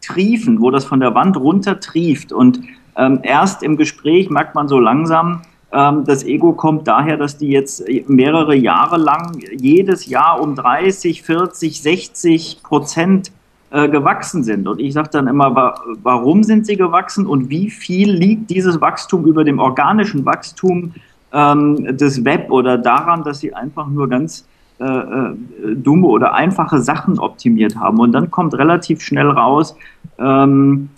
triefen, 0.00 0.60
wo 0.60 0.70
das 0.70 0.84
von 0.84 1.00
der 1.00 1.14
Wand 1.14 1.36
runter 1.36 1.80
trieft. 1.80 2.32
Und 2.32 2.60
ähm, 2.96 3.20
erst 3.22 3.62
im 3.62 3.76
Gespräch 3.76 4.30
merkt 4.30 4.54
man 4.54 4.68
so 4.68 4.78
langsam, 4.78 5.42
ähm, 5.72 6.04
das 6.04 6.24
Ego 6.24 6.52
kommt 6.52 6.86
daher, 6.86 7.16
dass 7.16 7.38
die 7.38 7.48
jetzt 7.48 7.84
mehrere 8.08 8.54
Jahre 8.54 8.96
lang 8.96 9.38
jedes 9.56 10.06
Jahr 10.06 10.40
um 10.40 10.54
30, 10.54 11.22
40, 11.22 11.82
60 11.82 12.62
Prozent 12.62 13.32
äh, 13.70 13.88
gewachsen 13.88 14.44
sind. 14.44 14.68
Und 14.68 14.80
ich 14.80 14.94
sage 14.94 15.10
dann 15.12 15.26
immer, 15.26 15.54
wa 15.54 15.74
warum 16.02 16.44
sind 16.44 16.66
sie 16.66 16.76
gewachsen 16.76 17.26
und 17.26 17.50
wie 17.50 17.70
viel 17.70 18.10
liegt 18.10 18.50
dieses 18.50 18.80
Wachstum 18.80 19.24
über 19.26 19.44
dem 19.44 19.58
organischen 19.58 20.24
Wachstum 20.24 20.94
ähm, 21.32 21.96
des 21.96 22.24
Web 22.24 22.50
oder 22.50 22.78
daran, 22.78 23.24
dass 23.24 23.40
sie 23.40 23.52
einfach 23.52 23.88
nur 23.88 24.08
ganz 24.08 24.46
dumme 24.78 26.06
oder 26.06 26.34
einfache 26.34 26.80
Sachen 26.80 27.18
optimiert 27.18 27.76
haben. 27.76 27.98
Und 27.98 28.12
dann 28.12 28.30
kommt 28.30 28.54
relativ 28.54 29.00
schnell 29.00 29.28
raus, 29.28 29.74
ähm, 30.18 30.90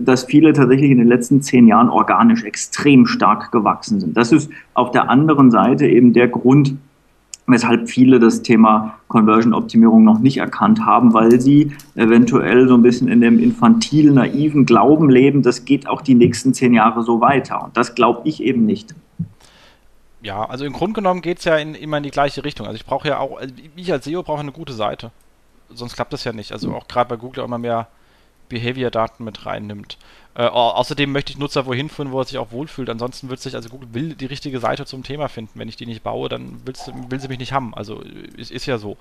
dass 0.00 0.24
viele 0.24 0.52
tatsächlich 0.54 0.90
in 0.90 0.98
den 0.98 1.08
letzten 1.08 1.42
zehn 1.42 1.66
Jahren 1.66 1.90
organisch 1.90 2.44
extrem 2.44 3.06
stark 3.06 3.52
gewachsen 3.52 4.00
sind. 4.00 4.16
Das 4.16 4.32
ist 4.32 4.50
auf 4.72 4.90
der 4.90 5.10
anderen 5.10 5.50
Seite 5.50 5.86
eben 5.86 6.14
der 6.14 6.28
Grund, 6.28 6.76
weshalb 7.46 7.88
viele 7.88 8.18
das 8.18 8.42
Thema 8.42 8.94
Conversion-Optimierung 9.08 10.02
noch 10.02 10.18
nicht 10.18 10.38
erkannt 10.38 10.84
haben, 10.84 11.12
weil 11.12 11.40
sie 11.40 11.72
eventuell 11.94 12.68
so 12.68 12.74
ein 12.74 12.82
bisschen 12.82 13.08
in 13.08 13.20
dem 13.20 13.38
infantil 13.38 14.12
naiven 14.12 14.64
Glauben 14.64 15.10
leben, 15.10 15.42
das 15.42 15.64
geht 15.64 15.86
auch 15.88 16.00
die 16.00 16.14
nächsten 16.14 16.54
zehn 16.54 16.72
Jahre 16.72 17.02
so 17.02 17.20
weiter. 17.20 17.62
Und 17.64 17.76
das 17.76 17.94
glaube 17.94 18.22
ich 18.24 18.42
eben 18.42 18.64
nicht. 18.64 18.94
Ja, 20.26 20.44
also 20.44 20.64
im 20.64 20.72
Grunde 20.72 20.94
genommen 20.94 21.22
geht 21.22 21.38
es 21.38 21.44
ja 21.44 21.56
in, 21.56 21.76
immer 21.76 21.98
in 21.98 22.02
die 22.02 22.10
gleiche 22.10 22.42
Richtung. 22.42 22.66
Also 22.66 22.74
ich 22.74 22.84
brauche 22.84 23.06
ja 23.06 23.20
auch, 23.20 23.38
also 23.38 23.54
ich 23.76 23.92
als 23.92 24.06
SEO 24.06 24.24
brauche 24.24 24.40
eine 24.40 24.50
gute 24.50 24.72
Seite. 24.72 25.12
Sonst 25.70 25.94
klappt 25.94 26.12
das 26.12 26.24
ja 26.24 26.32
nicht. 26.32 26.50
Also 26.50 26.74
auch 26.74 26.88
gerade 26.88 27.08
bei 27.10 27.14
Google 27.16 27.44
immer 27.44 27.58
mehr 27.58 27.86
Behavior-Daten 28.48 29.22
mit 29.22 29.46
reinnimmt. 29.46 29.98
Äh, 30.34 30.46
außerdem 30.46 31.12
möchte 31.12 31.30
ich 31.30 31.38
Nutzer 31.38 31.66
wohin 31.66 31.88
führen, 31.88 32.10
wo 32.10 32.18
er 32.18 32.24
sich 32.24 32.38
auch 32.38 32.50
wohlfühlt. 32.50 32.90
Ansonsten 32.90 33.28
wird 33.28 33.38
sich, 33.38 33.54
also 33.54 33.68
Google 33.68 33.94
will 33.94 34.14
die 34.16 34.26
richtige 34.26 34.58
Seite 34.58 34.84
zum 34.84 35.04
Thema 35.04 35.28
finden. 35.28 35.60
Wenn 35.60 35.68
ich 35.68 35.76
die 35.76 35.86
nicht 35.86 36.02
baue, 36.02 36.28
dann 36.28 36.60
will 36.66 37.20
sie 37.20 37.28
mich 37.28 37.38
nicht 37.38 37.52
haben. 37.52 37.72
Also 37.76 38.02
es 38.36 38.50
ist 38.50 38.66
ja 38.66 38.78
so. 38.78 38.96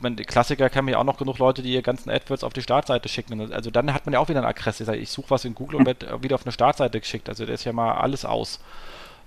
Meine, 0.00 0.16
Klassiker 0.24 0.70
kennen 0.70 0.88
ja 0.88 0.96
auch 0.96 1.04
noch 1.04 1.18
genug 1.18 1.36
Leute, 1.36 1.60
die 1.60 1.74
ihr 1.74 1.82
ganzen 1.82 2.08
AdWords 2.08 2.44
auf 2.44 2.54
die 2.54 2.62
Startseite 2.62 3.10
schicken. 3.10 3.52
Also 3.52 3.70
dann 3.70 3.92
hat 3.92 4.06
man 4.06 4.14
ja 4.14 4.20
auch 4.20 4.30
wieder 4.30 4.40
eine 4.40 4.48
Aggresse. 4.48 4.96
Ich 4.96 5.10
suche 5.10 5.28
was 5.28 5.44
in 5.44 5.54
Google 5.54 5.80
und 5.80 5.86
werde 5.86 6.22
wieder 6.22 6.36
auf 6.36 6.46
eine 6.46 6.52
Startseite 6.52 6.98
geschickt. 6.98 7.28
Also 7.28 7.44
da 7.44 7.52
ist 7.52 7.64
ja 7.64 7.74
mal 7.74 7.96
alles 7.96 8.24
aus. 8.24 8.58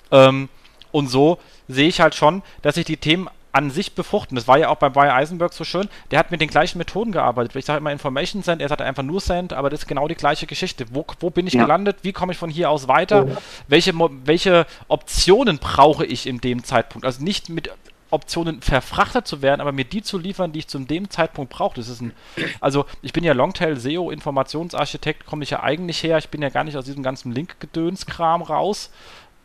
Ähm, 0.10 0.50
und 0.96 1.10
so 1.10 1.40
sehe 1.68 1.90
ich 1.90 2.00
halt 2.00 2.16
schon, 2.16 2.42
dass 2.62 2.76
sich 2.76 2.86
die 2.86 2.96
Themen 2.96 3.30
an 3.52 3.70
sich 3.70 3.96
befruchten. 3.96 4.36
Das 4.36 4.48
war 4.48 4.58
ja 4.58 4.70
auch 4.70 4.78
bei 4.78 4.88
Bayer 4.88 5.14
Eisenberg 5.14 5.52
so 5.52 5.66
schön. 5.66 5.90
Der 6.10 6.20
hat 6.20 6.32
mit 6.32 6.40
den 6.40 6.48
gleichen 6.48 6.78
Methoden 6.78 7.12
gearbeitet. 7.12 7.54
Ich 7.58 7.66
sage 7.66 7.80
immer 7.80 7.92
Information 7.92 8.44
Send, 8.44 8.62
er 8.62 8.70
sagt 8.70 8.82
einfach 8.82 9.04
nur 9.04 9.20
Send, 9.20 9.52
aber 9.52 9.70
das 9.70 9.82
ist 9.82 9.88
genau 9.88 10.08
die 10.08 10.16
gleiche 10.16 10.48
Geschichte. 10.48 10.86
Wo, 10.92 11.06
wo 11.20 11.32
bin 11.32 11.48
ich 11.48 11.54
ja. 11.54 11.64
gelandet? 11.64 11.98
Wie 12.04 12.14
komme 12.14 12.32
ich 12.32 12.38
von 12.38 12.50
hier 12.50 12.70
aus 12.70 12.88
weiter? 12.88 13.28
Oh. 13.28 13.38
Welche, 13.68 13.94
welche 14.24 14.66
Optionen 14.88 15.58
brauche 15.58 16.06
ich 16.06 16.28
in 16.28 16.40
dem 16.40 16.64
Zeitpunkt? 16.64 17.06
Also 17.06 17.22
nicht 17.22 17.50
mit 17.50 17.70
Optionen 18.12 18.62
verfrachtet 18.62 19.28
zu 19.28 19.42
werden, 19.42 19.62
aber 19.62 19.72
mir 19.72 19.84
die 19.84 20.02
zu 20.02 20.18
liefern, 20.18 20.52
die 20.52 20.60
ich 20.60 20.68
zu 20.68 20.80
dem 20.80 21.10
Zeitpunkt 21.10 21.52
brauche. 21.52 21.76
Das 21.76 21.90
ist 21.90 22.02
ein, 22.02 22.14
also 22.62 22.86
ich 23.02 23.14
bin 23.14 23.24
ja 23.24 23.34
Longtail 23.34 23.78
SEO 23.78 24.12
Informationsarchitekt, 24.12 25.26
komme 25.26 25.44
ich 25.44 25.50
ja 25.50 25.64
eigentlich 25.64 26.02
her. 26.04 26.18
Ich 26.18 26.30
bin 26.30 26.42
ja 26.42 26.50
gar 26.50 26.64
nicht 26.64 26.78
aus 26.78 26.86
diesem 26.86 27.04
ganzen 27.04 27.32
Link-Gedönskram 27.32 28.42
raus, 28.42 28.92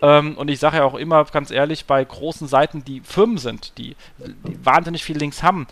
ähm, 0.03 0.37
und 0.37 0.51
ich 0.51 0.59
sage 0.59 0.79
ja 0.79 0.85
auch 0.85 0.95
immer 0.95 1.25
ganz 1.25 1.51
ehrlich, 1.51 1.87
bei 1.87 2.05
großen 2.05 2.49
Seiten, 2.49 2.85
die 2.85 3.01
Firmen 3.01 3.39
sind, 3.39 3.77
die, 3.79 3.97
die 4.19 4.65
wahnsinnig 4.65 5.05
viele 5.05 5.19
Links 5.19 5.43
haben, 5.43 5.67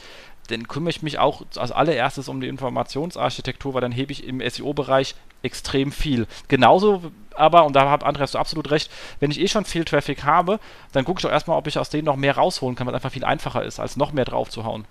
dann 0.49 0.67
kümmere 0.67 0.91
ich 0.91 1.03
mich 1.03 1.19
auch 1.19 1.43
als 1.57 1.73
allererstes 1.73 2.29
um 2.29 2.41
die 2.41 2.49
Informationsarchitektur, 2.49 3.75
weil 3.75 3.81
dann 3.81 3.93
hebe 3.93 4.13
ich 4.13 4.27
im 4.27 4.41
SEO-Bereich 4.41 5.15
extrem 5.43 5.93
viel. 5.93 6.27
Genauso 6.49 7.03
aber, 7.39 7.65
und 7.65 7.77
da 7.77 7.91
hat 7.91 8.03
Andreas 8.03 8.33
du 8.33 8.39
absolut 8.39 8.71
recht, 8.71 8.91
wenn 9.21 9.31
ich 9.31 9.41
eh 9.41 9.49
schon 9.49 9.65
viel 9.65 9.85
Traffic 9.85 10.25
habe, 10.25 10.59
dann 10.93 11.05
gucke 11.05 11.19
ich 11.19 11.23
doch 11.23 11.31
erstmal, 11.31 11.57
ob 11.57 11.67
ich 11.67 11.79
aus 11.79 11.91
denen 11.91 12.07
noch 12.07 12.17
mehr 12.17 12.37
rausholen 12.37 12.75
kann, 12.75 12.87
was 12.87 12.95
einfach 12.95 13.13
viel 13.13 13.25
einfacher 13.25 13.63
ist, 13.63 13.79
als 13.79 13.97
noch 13.97 14.13
mehr 14.13 14.25
drauf 14.25 14.51
zu 14.51 14.65
hauen. 14.65 14.85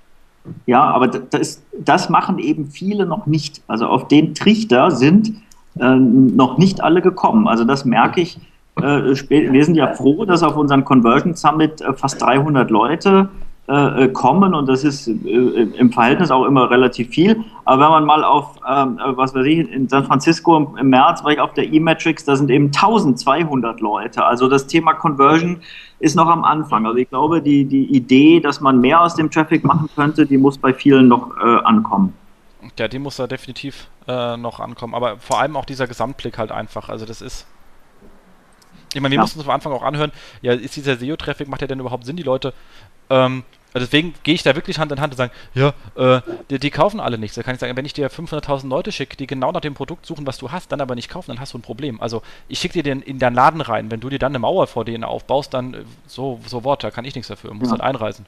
Ja, 0.65 0.83
aber 0.83 1.07
das, 1.07 1.61
das 1.77 2.09
machen 2.09 2.39
eben 2.39 2.67
viele 2.67 3.05
noch 3.05 3.25
nicht. 3.25 3.61
Also 3.67 3.87
auf 3.87 4.07
den 4.07 4.33
Trichter 4.33 4.91
sind 4.91 5.33
äh, 5.77 5.95
noch 5.95 6.57
nicht 6.57 6.81
alle 6.81 7.01
gekommen. 7.01 7.49
Also 7.49 7.65
das 7.65 7.83
merke 7.83 8.21
ich 8.21 8.39
wir 8.77 9.65
sind 9.65 9.75
ja 9.75 9.93
froh, 9.93 10.25
dass 10.25 10.43
auf 10.43 10.55
unseren 10.55 10.85
Conversion 10.85 11.35
Summit 11.35 11.81
äh, 11.81 11.93
fast 11.93 12.21
300 12.21 12.69
Leute 12.69 13.29
äh, 13.67 14.07
kommen 14.09 14.53
und 14.53 14.69
das 14.69 14.83
ist 14.85 15.07
im 15.07 15.91
Verhältnis 15.91 16.31
auch 16.31 16.45
immer 16.45 16.71
relativ 16.71 17.09
viel. 17.09 17.43
Aber 17.65 17.83
wenn 17.83 17.89
man 17.89 18.05
mal 18.05 18.23
auf, 18.23 18.55
ähm, 18.67 18.99
was 19.03 19.35
weiß 19.35 19.45
ich, 19.45 19.69
in 19.69 19.89
San 19.89 20.05
Francisco 20.05 20.75
im 20.79 20.89
März 20.89 21.23
war 21.23 21.31
ich 21.31 21.39
auf 21.39 21.53
der 21.53 21.65
E-Matrix, 21.65 22.23
da 22.23 22.35
sind 22.35 22.49
eben 22.49 22.67
1200 22.67 23.81
Leute. 23.81 24.23
Also 24.23 24.47
das 24.47 24.67
Thema 24.67 24.93
Conversion 24.93 25.59
ist 25.99 26.15
noch 26.15 26.27
am 26.27 26.43
Anfang. 26.45 26.85
Also 26.85 26.97
ich 26.97 27.09
glaube, 27.09 27.41
die, 27.41 27.65
die 27.65 27.93
Idee, 27.93 28.39
dass 28.39 28.61
man 28.61 28.79
mehr 28.79 29.01
aus 29.01 29.15
dem 29.15 29.29
Traffic 29.29 29.65
machen 29.65 29.89
könnte, 29.95 30.25
die 30.25 30.37
muss 30.37 30.57
bei 30.57 30.73
vielen 30.73 31.09
noch 31.09 31.35
äh, 31.37 31.63
ankommen. 31.63 32.13
Ja, 32.79 32.87
die 32.87 32.99
muss 32.99 33.17
da 33.17 33.27
definitiv 33.27 33.89
äh, 34.07 34.37
noch 34.37 34.59
ankommen. 34.59 34.93
Aber 34.93 35.17
vor 35.17 35.41
allem 35.41 35.57
auch 35.57 35.65
dieser 35.65 35.87
Gesamtblick 35.87 36.37
halt 36.37 36.51
einfach. 36.51 36.89
Also 36.89 37.05
das 37.05 37.21
ist 37.21 37.45
ich 38.93 39.01
meine, 39.01 39.11
wir 39.11 39.17
ja. 39.17 39.21
mussten 39.21 39.39
uns 39.39 39.47
am 39.47 39.53
Anfang 39.53 39.73
auch 39.73 39.83
anhören, 39.83 40.11
ja, 40.41 40.53
ist 40.53 40.75
dieser 40.75 40.97
SEO-Traffic, 40.97 41.47
macht 41.47 41.61
der 41.61 41.67
denn 41.67 41.79
überhaupt 41.79 42.05
Sinn, 42.05 42.15
die 42.15 42.23
Leute? 42.23 42.53
Ähm, 43.09 43.43
deswegen 43.73 44.13
gehe 44.23 44.33
ich 44.33 44.43
da 44.43 44.55
wirklich 44.55 44.79
Hand 44.79 44.91
in 44.91 45.01
Hand 45.01 45.13
und 45.13 45.17
sage, 45.17 45.31
ja, 45.53 45.73
äh, 45.95 46.21
die, 46.49 46.59
die, 46.59 46.69
kaufen 46.69 46.99
alle 46.99 47.17
nichts. 47.17 47.35
Da 47.35 47.43
kann 47.43 47.53
ich 47.53 47.59
sagen, 47.59 47.75
wenn 47.75 47.85
ich 47.85 47.93
dir 47.93 48.09
500.000 48.09 48.67
Leute 48.67 48.91
schicke, 48.91 49.17
die 49.17 49.27
genau 49.27 49.51
nach 49.51 49.61
dem 49.61 49.73
Produkt 49.73 50.05
suchen, 50.05 50.25
was 50.25 50.37
du 50.37 50.51
hast, 50.51 50.71
dann 50.71 50.81
aber 50.81 50.95
nicht 50.95 51.09
kaufen, 51.09 51.31
dann 51.31 51.39
hast 51.39 51.53
du 51.53 51.57
ein 51.57 51.61
Problem. 51.61 52.01
Also 52.01 52.21
ich 52.47 52.59
schicke 52.59 52.73
dir 52.73 52.83
den 52.83 53.01
in 53.01 53.19
deinen 53.19 53.35
Laden 53.35 53.61
rein. 53.61 53.91
Wenn 53.91 53.99
du 53.99 54.09
dir 54.09 54.19
dann 54.19 54.31
eine 54.31 54.39
Mauer 54.39 54.67
vor 54.67 54.85
denen 54.85 55.03
aufbaust, 55.03 55.53
dann 55.53 55.73
äh, 55.73 55.77
so, 56.07 56.39
so 56.45 56.63
Wort, 56.63 56.83
da 56.83 56.91
kann 56.91 57.05
ich 57.05 57.15
nichts 57.15 57.27
dafür. 57.27 57.53
Muss 57.53 57.67
ja. 57.67 57.71
halt 57.71 57.81
einreisen. 57.81 58.25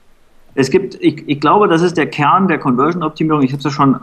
Es 0.56 0.72
gibt, 0.72 0.96
ich, 0.96 1.28
ich 1.28 1.40
glaube, 1.40 1.68
das 1.68 1.82
ist 1.82 1.98
der 1.98 2.08
Kern 2.08 2.48
der 2.48 2.60
Conversion-Optimierung. 2.60 3.44
Ich 3.44 3.52
habe 3.52 3.60
es 3.60 3.64
ja 3.64 3.72
schon 3.72 4.00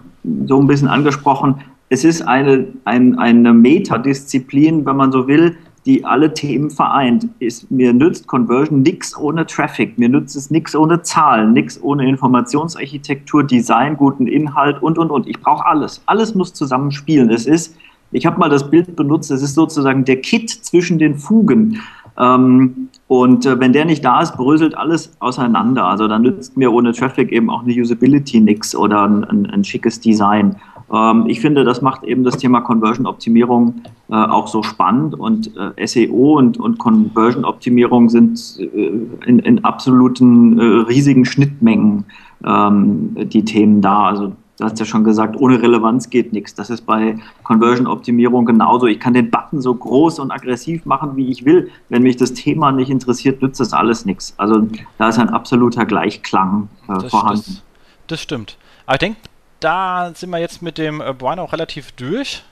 so 0.46 0.60
ein 0.60 0.66
bisschen 0.66 0.88
angesprochen. 0.88 1.60
Es 1.88 2.04
ist 2.04 2.22
eine, 2.22 2.66
ein, 2.84 3.18
eine 3.18 3.52
Metadisziplin, 3.52 4.86
wenn 4.86 4.96
man 4.96 5.12
so 5.12 5.26
will, 5.26 5.56
die 5.86 6.04
alle 6.04 6.34
Themen 6.34 6.70
vereint. 6.70 7.28
Ist, 7.38 7.70
mir 7.70 7.92
nützt 7.92 8.26
Conversion 8.26 8.82
nichts 8.82 9.16
ohne 9.16 9.46
Traffic, 9.46 9.98
mir 9.98 10.08
nützt 10.08 10.36
es 10.36 10.50
nichts 10.50 10.74
ohne 10.74 11.02
Zahlen, 11.02 11.52
nichts 11.52 11.80
ohne 11.82 12.08
Informationsarchitektur, 12.08 13.44
Design, 13.44 13.96
guten 13.96 14.26
Inhalt 14.26 14.82
und, 14.82 14.98
und, 14.98 15.10
und. 15.10 15.26
Ich 15.28 15.40
brauche 15.40 15.64
alles. 15.64 16.02
Alles 16.06 16.34
muss 16.34 16.52
zusammenspielen. 16.52 17.30
Es 17.30 17.46
ist, 17.46 17.76
ich 18.10 18.26
habe 18.26 18.38
mal 18.38 18.50
das 18.50 18.68
Bild 18.68 18.96
benutzt, 18.96 19.30
es 19.30 19.42
ist 19.42 19.54
sozusagen 19.54 20.04
der 20.04 20.20
Kit 20.20 20.50
zwischen 20.50 20.98
den 20.98 21.14
Fugen. 21.14 21.80
Ähm, 22.18 22.88
und 23.08 23.46
äh, 23.46 23.60
wenn 23.60 23.72
der 23.72 23.84
nicht 23.84 24.04
da 24.04 24.20
ist, 24.20 24.36
bröselt 24.36 24.76
alles 24.76 25.12
auseinander. 25.20 25.84
Also 25.84 26.08
dann 26.08 26.22
nützt 26.22 26.56
mir 26.56 26.72
ohne 26.72 26.92
Traffic 26.92 27.30
eben 27.30 27.48
auch 27.48 27.62
eine 27.62 27.72
Usability 27.72 28.40
nichts 28.40 28.74
oder 28.74 29.04
ein, 29.04 29.24
ein, 29.24 29.46
ein 29.46 29.64
schickes 29.64 30.00
Design. 30.00 30.56
Ähm, 30.92 31.24
ich 31.26 31.40
finde, 31.40 31.64
das 31.64 31.82
macht 31.82 32.04
eben 32.04 32.24
das 32.24 32.36
Thema 32.36 32.60
Conversion-Optimierung 32.60 33.82
äh, 34.08 34.14
auch 34.14 34.46
so 34.46 34.62
spannend 34.62 35.18
und 35.18 35.50
äh, 35.56 35.86
SEO 35.86 36.38
und, 36.38 36.58
und 36.58 36.78
Conversion-Optimierung 36.78 38.08
sind 38.08 38.58
äh, 38.58 38.90
in, 39.26 39.38
in, 39.40 39.64
absoluten 39.64 40.58
äh, 40.58 40.62
riesigen 40.62 41.24
Schnittmengen 41.24 42.04
ähm, 42.44 43.16
die 43.28 43.44
Themen 43.44 43.80
da. 43.80 44.04
Also 44.04 44.32
Du 44.58 44.64
hast 44.64 44.78
ja 44.78 44.86
schon 44.86 45.04
gesagt, 45.04 45.36
ohne 45.36 45.60
Relevanz 45.60 46.08
geht 46.08 46.32
nichts. 46.32 46.54
Das 46.54 46.70
ist 46.70 46.86
bei 46.86 47.18
Conversion-Optimierung 47.42 48.46
genauso. 48.46 48.86
Ich 48.86 48.98
kann 48.98 49.12
den 49.12 49.30
Button 49.30 49.60
so 49.60 49.74
groß 49.74 50.18
und 50.18 50.30
aggressiv 50.30 50.86
machen, 50.86 51.14
wie 51.16 51.28
ich 51.28 51.44
will. 51.44 51.70
Wenn 51.90 52.02
mich 52.02 52.16
das 52.16 52.32
Thema 52.32 52.72
nicht 52.72 52.88
interessiert, 52.88 53.42
nützt 53.42 53.60
das 53.60 53.74
alles 53.74 54.06
nichts. 54.06 54.34
Also 54.38 54.66
da 54.96 55.10
ist 55.10 55.18
ein 55.18 55.28
absoluter 55.28 55.84
Gleichklang 55.84 56.68
äh, 56.88 56.94
das, 56.94 57.10
vorhanden. 57.10 57.44
Das, 57.44 57.62
das, 58.06 58.20
stimmt. 58.22 58.56
Aber 58.86 58.94
ich 58.94 59.00
denke, 59.00 59.18
da 59.60 60.12
sind 60.14 60.30
wir 60.30 60.38
jetzt 60.38 60.62
mit 60.62 60.78
dem 60.78 61.00
äh, 61.00 61.12
Brian 61.12 61.38
auch 61.38 61.52
relativ 61.52 61.92
durch. 61.92 62.42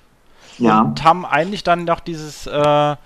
Ja. 0.59 0.83
Und 0.83 1.03
haben 1.03 1.27
eigentlich 1.27 1.65
dann 1.65 1.85
noch 1.85 2.01
dieses 2.01 2.47
äh, 2.47 2.97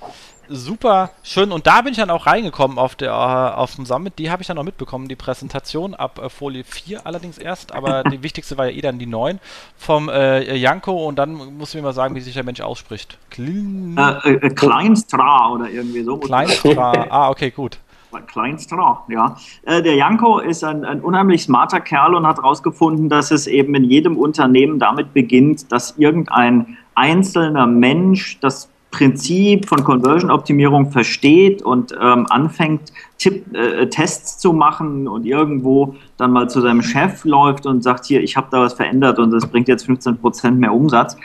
super 0.49 1.11
schön. 1.23 1.53
Und 1.53 1.67
da 1.67 1.83
bin 1.83 1.93
ich 1.93 1.99
dann 1.99 2.11
auch 2.11 2.27
reingekommen 2.27 2.79
auf, 2.79 2.95
der, 2.95 3.11
äh, 3.11 3.57
auf 3.57 3.77
dem 3.77 3.87
Summit. 3.87 4.19
Die 4.19 4.31
habe 4.31 4.43
ich 4.43 4.49
dann 4.49 4.59
auch 4.59 4.65
mitbekommen, 4.65 5.09
die 5.09 5.17
Präsentation 5.17 5.95
ab 5.95 6.21
äh, 6.23 6.29
Folie 6.29 6.65
4 6.65 7.07
allerdings 7.07 7.39
erst. 7.39 7.73
Aber 7.73 8.03
die 8.11 8.23
wichtigste 8.23 8.59
war 8.59 8.67
ja 8.67 8.77
eh 8.77 8.81
dann 8.81 8.99
die 8.99 9.07
9 9.07 9.41
vom 9.77 10.09
äh, 10.09 10.55
Janko. 10.55 11.07
Und 11.07 11.17
dann 11.17 11.33
muss 11.57 11.71
ich 11.71 11.77
mir 11.77 11.83
mal 11.83 11.93
sagen, 11.93 12.15
wie 12.15 12.21
sich 12.21 12.35
der 12.35 12.45
Mensch 12.45 12.61
ausspricht. 12.61 13.19
Klin 13.31 13.97
äh, 13.97 14.31
äh, 14.31 14.51
Kleinstra 14.51 15.51
oder 15.51 15.69
irgendwie 15.69 16.03
so. 16.03 16.19
Kleinstra, 16.19 17.07
ah, 17.11 17.31
okay, 17.31 17.51
gut. 17.51 17.79
Kleinstra, 18.27 19.05
ja. 19.09 19.37
Äh, 19.63 19.83
der 19.83 19.95
Janko 19.97 20.39
ist 20.39 20.65
ein, 20.65 20.85
ein, 20.85 21.01
unheimlich 21.01 21.43
smarter 21.43 21.81
Kerl 21.81 22.15
und 22.15 22.27
hat 22.27 22.39
herausgefunden, 22.39 23.09
dass 23.09 23.31
es 23.31 23.47
eben 23.47 23.75
in 23.75 23.85
jedem 23.85 24.17
Unternehmen 24.17 24.79
damit 24.79 25.13
beginnt, 25.13 25.71
dass 25.73 25.97
irgendein 25.99 26.79
einzelner 26.95 27.67
Mensch 27.67 28.39
das 28.41 28.71
Prinzip 28.91 29.69
von 29.69 29.85
Conversion-Optimierung 29.85 30.91
versteht 30.91 31.61
und 31.61 31.93
ähm, 32.01 32.27
anfängt, 32.31 32.93
Tipp, 33.19 33.55
äh, 33.55 33.87
Tests 33.89 34.39
zu 34.39 34.55
machen 34.55 35.07
und 35.07 35.27
irgendwo 35.27 35.95
dann 36.17 36.33
mal 36.33 36.49
zu 36.49 36.63
seinem 36.63 36.83
Chef 36.83 37.25
läuft 37.25 37.67
und 37.67 37.83
sagt, 37.83 38.07
hier, 38.07 38.23
ich 38.23 38.37
habe 38.37 38.49
da 38.51 38.63
was 38.63 38.75
verändert 38.75 39.19
und 39.19 39.31
das 39.31 39.47
bringt 39.47 39.69
jetzt 39.69 39.87
15% 39.87 40.53
mehr 40.53 40.73
Umsatz. 40.73 41.17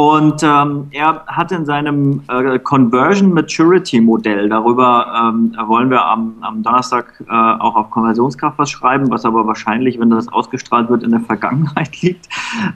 Und 0.00 0.42
ähm, 0.42 0.86
er 0.92 1.26
hat 1.26 1.52
in 1.52 1.66
seinem 1.66 2.22
äh, 2.28 2.58
Conversion 2.60 3.34
Maturity 3.34 4.00
Modell, 4.00 4.48
darüber 4.48 5.06
ähm, 5.14 5.54
wollen 5.66 5.90
wir 5.90 6.02
am, 6.02 6.36
am 6.40 6.62
Donnerstag 6.62 7.22
äh, 7.28 7.30
auch 7.30 7.76
auf 7.76 7.90
Konversionskraft 7.90 8.58
was 8.58 8.70
schreiben, 8.70 9.10
was 9.10 9.26
aber 9.26 9.46
wahrscheinlich, 9.46 10.00
wenn 10.00 10.08
das 10.08 10.26
ausgestrahlt 10.28 10.88
wird, 10.88 11.02
in 11.02 11.10
der 11.10 11.20
Vergangenheit 11.20 12.00
liegt. 12.00 12.30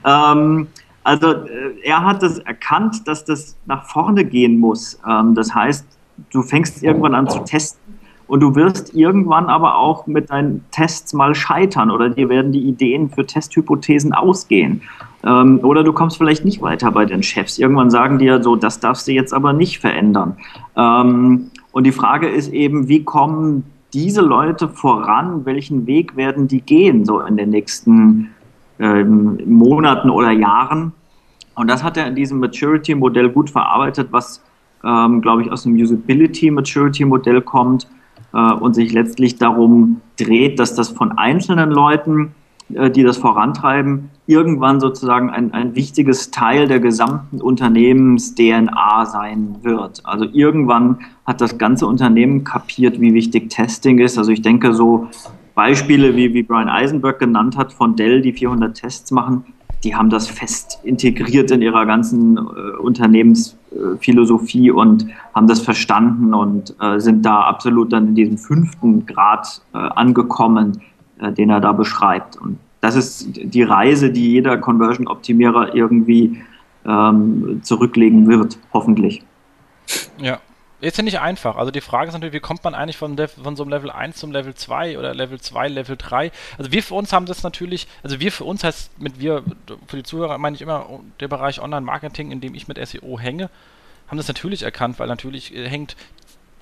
Ähm, 0.05 0.67
also 1.03 1.31
äh, 1.31 1.79
er 1.83 2.05
hat 2.05 2.21
das 2.21 2.37
erkannt, 2.37 3.07
dass 3.07 3.25
das 3.25 3.57
nach 3.65 3.85
vorne 3.85 4.23
gehen 4.23 4.59
muss. 4.59 4.99
Ähm, 5.09 5.33
das 5.33 5.55
heißt, 5.55 5.83
du 6.31 6.43
fängst 6.43 6.83
irgendwann 6.83 7.15
an 7.15 7.27
zu 7.27 7.39
testen 7.39 7.84
und 8.27 8.39
du 8.39 8.55
wirst 8.55 8.95
irgendwann 8.95 9.45
aber 9.45 9.77
auch 9.77 10.07
mit 10.07 10.31
deinen 10.31 10.65
Tests 10.71 11.13
mal 11.13 11.35
scheitern 11.35 11.91
oder 11.91 12.09
dir 12.09 12.29
werden 12.29 12.51
die 12.51 12.61
Ideen 12.61 13.09
für 13.09 13.25
Testhypothesen 13.25 14.13
ausgehen. 14.13 14.81
Ähm, 15.23 15.59
oder 15.63 15.83
du 15.83 15.93
kommst 15.93 16.17
vielleicht 16.17 16.43
nicht 16.43 16.61
weiter 16.61 16.91
bei 16.91 17.05
den 17.05 17.21
Chefs. 17.21 17.59
Irgendwann 17.59 17.89
sagen 17.89 18.17
dir 18.17 18.41
so, 18.41 18.55
das 18.55 18.79
darfst 18.79 19.07
du 19.07 19.11
jetzt 19.11 19.33
aber 19.33 19.53
nicht 19.53 19.79
verändern. 19.79 20.37
Ähm, 20.75 21.51
und 21.71 21.83
die 21.83 21.91
Frage 21.91 22.27
ist 22.27 22.51
eben, 22.51 22.87
wie 22.87 23.03
kommen 23.03 23.63
diese 23.93 24.21
Leute 24.21 24.69
voran? 24.69 25.45
Welchen 25.45 25.85
Weg 25.85 26.15
werden 26.15 26.47
die 26.47 26.61
gehen 26.61 27.05
so 27.05 27.19
in 27.21 27.37
den 27.37 27.51
nächsten 27.51 28.31
ähm, 28.79 29.37
Monaten 29.45 30.09
oder 30.09 30.31
Jahren? 30.31 30.93
Und 31.53 31.69
das 31.69 31.83
hat 31.83 31.95
er 31.95 32.07
in 32.07 32.15
diesem 32.15 32.39
Maturity-Modell 32.39 33.29
gut 33.29 33.49
verarbeitet, 33.49 34.07
was, 34.11 34.43
ähm, 34.83 35.21
glaube 35.21 35.43
ich, 35.43 35.51
aus 35.51 35.63
dem 35.63 35.75
Usability-Maturity-Modell 35.75 37.41
kommt 37.41 37.87
und 38.39 38.73
sich 38.73 38.91
letztlich 38.91 39.37
darum 39.37 40.01
dreht, 40.19 40.59
dass 40.59 40.75
das 40.75 40.89
von 40.89 41.17
einzelnen 41.17 41.71
Leuten, 41.71 42.35
äh, 42.73 42.89
die 42.89 43.03
das 43.03 43.17
vorantreiben, 43.17 44.09
irgendwann 44.27 44.79
sozusagen 44.79 45.29
ein, 45.29 45.53
ein 45.53 45.75
wichtiges 45.75 46.31
Teil 46.31 46.67
der 46.67 46.79
gesamten 46.79 47.41
Unternehmens-DNA 47.41 49.05
sein 49.05 49.57
wird. 49.61 50.01
Also 50.03 50.25
irgendwann 50.25 50.99
hat 51.25 51.41
das 51.41 51.57
ganze 51.57 51.87
Unternehmen 51.87 52.43
kapiert, 52.43 52.99
wie 52.99 53.13
wichtig 53.13 53.49
Testing 53.49 53.99
ist. 53.99 54.17
Also 54.17 54.31
ich 54.31 54.41
denke 54.41 54.73
so 54.73 55.07
Beispiele, 55.53 56.15
wie, 56.15 56.33
wie 56.33 56.43
Brian 56.43 56.67
Eisenberg 56.67 57.19
genannt 57.19 57.55
hat, 57.55 57.71
von 57.71 57.95
Dell, 57.95 58.21
die 58.21 58.33
400 58.33 58.75
Tests 58.75 59.11
machen, 59.11 59.45
die 59.83 59.95
haben 59.95 60.09
das 60.09 60.27
fest 60.27 60.79
integriert 60.83 61.51
in 61.51 61.61
ihrer 61.61 61.85
ganzen 61.85 62.37
äh, 62.37 62.41
Unternehmenskultur 62.81 63.64
Philosophie 63.99 64.71
und 64.71 65.07
haben 65.33 65.47
das 65.47 65.61
verstanden 65.61 66.33
und 66.33 66.75
äh, 66.81 66.99
sind 66.99 67.25
da 67.25 67.41
absolut 67.41 67.93
dann 67.93 68.09
in 68.09 68.15
diesem 68.15 68.37
fünften 68.37 69.05
Grad 69.05 69.61
äh, 69.73 69.77
angekommen, 69.77 70.81
äh, 71.19 71.31
den 71.31 71.49
er 71.49 71.59
da 71.59 71.71
beschreibt. 71.71 72.37
Und 72.37 72.57
das 72.81 72.95
ist 72.95 73.29
die 73.35 73.63
Reise, 73.63 74.11
die 74.11 74.31
jeder 74.31 74.57
Conversion-Optimierer 74.57 75.75
irgendwie 75.75 76.41
ähm, 76.85 77.59
zurücklegen 77.63 78.27
wird, 78.27 78.57
hoffentlich. 78.73 79.23
Ja, 80.17 80.39
ist 80.81 80.97
ja 80.97 81.03
nicht 81.03 81.19
einfach. 81.19 81.55
Also 81.55 81.71
die 81.71 81.81
Frage 81.81 82.07
ist 82.07 82.13
natürlich, 82.13 82.33
wie 82.33 82.39
kommt 82.39 82.63
man 82.63 82.75
eigentlich 82.75 82.97
von, 82.97 83.17
von 83.17 83.55
so 83.55 83.63
einem 83.63 83.71
Level 83.71 83.89
1 83.89 84.17
zum 84.17 84.31
Level 84.31 84.53
2 84.53 84.99
oder 84.99 85.13
Level 85.13 85.39
2, 85.39 85.67
Level 85.69 85.95
3? 85.97 86.31
Also 86.57 86.71
wir 86.71 86.83
für 86.83 86.95
uns 86.95 87.13
haben 87.13 87.25
das 87.25 87.43
natürlich, 87.43 87.87
also 88.03 88.19
wir 88.19 88.31
für 88.31 88.43
uns 88.43 88.63
heißt 88.63 88.99
mit 88.99 89.19
wir, 89.19 89.43
für 89.87 89.97
die 89.97 90.03
Zuhörer 90.03 90.37
meine 90.37 90.55
ich 90.55 90.61
immer 90.61 90.99
der 91.19 91.27
Bereich 91.27 91.61
Online-Marketing, 91.61 92.31
in 92.31 92.41
dem 92.41 92.55
ich 92.55 92.67
mit 92.67 92.85
SEO 92.85 93.19
hänge, 93.19 93.49
haben 94.07 94.17
das 94.17 94.27
natürlich 94.27 94.63
erkannt, 94.63 94.99
weil 94.99 95.07
natürlich 95.07 95.55
äh, 95.55 95.67
hängt 95.67 95.95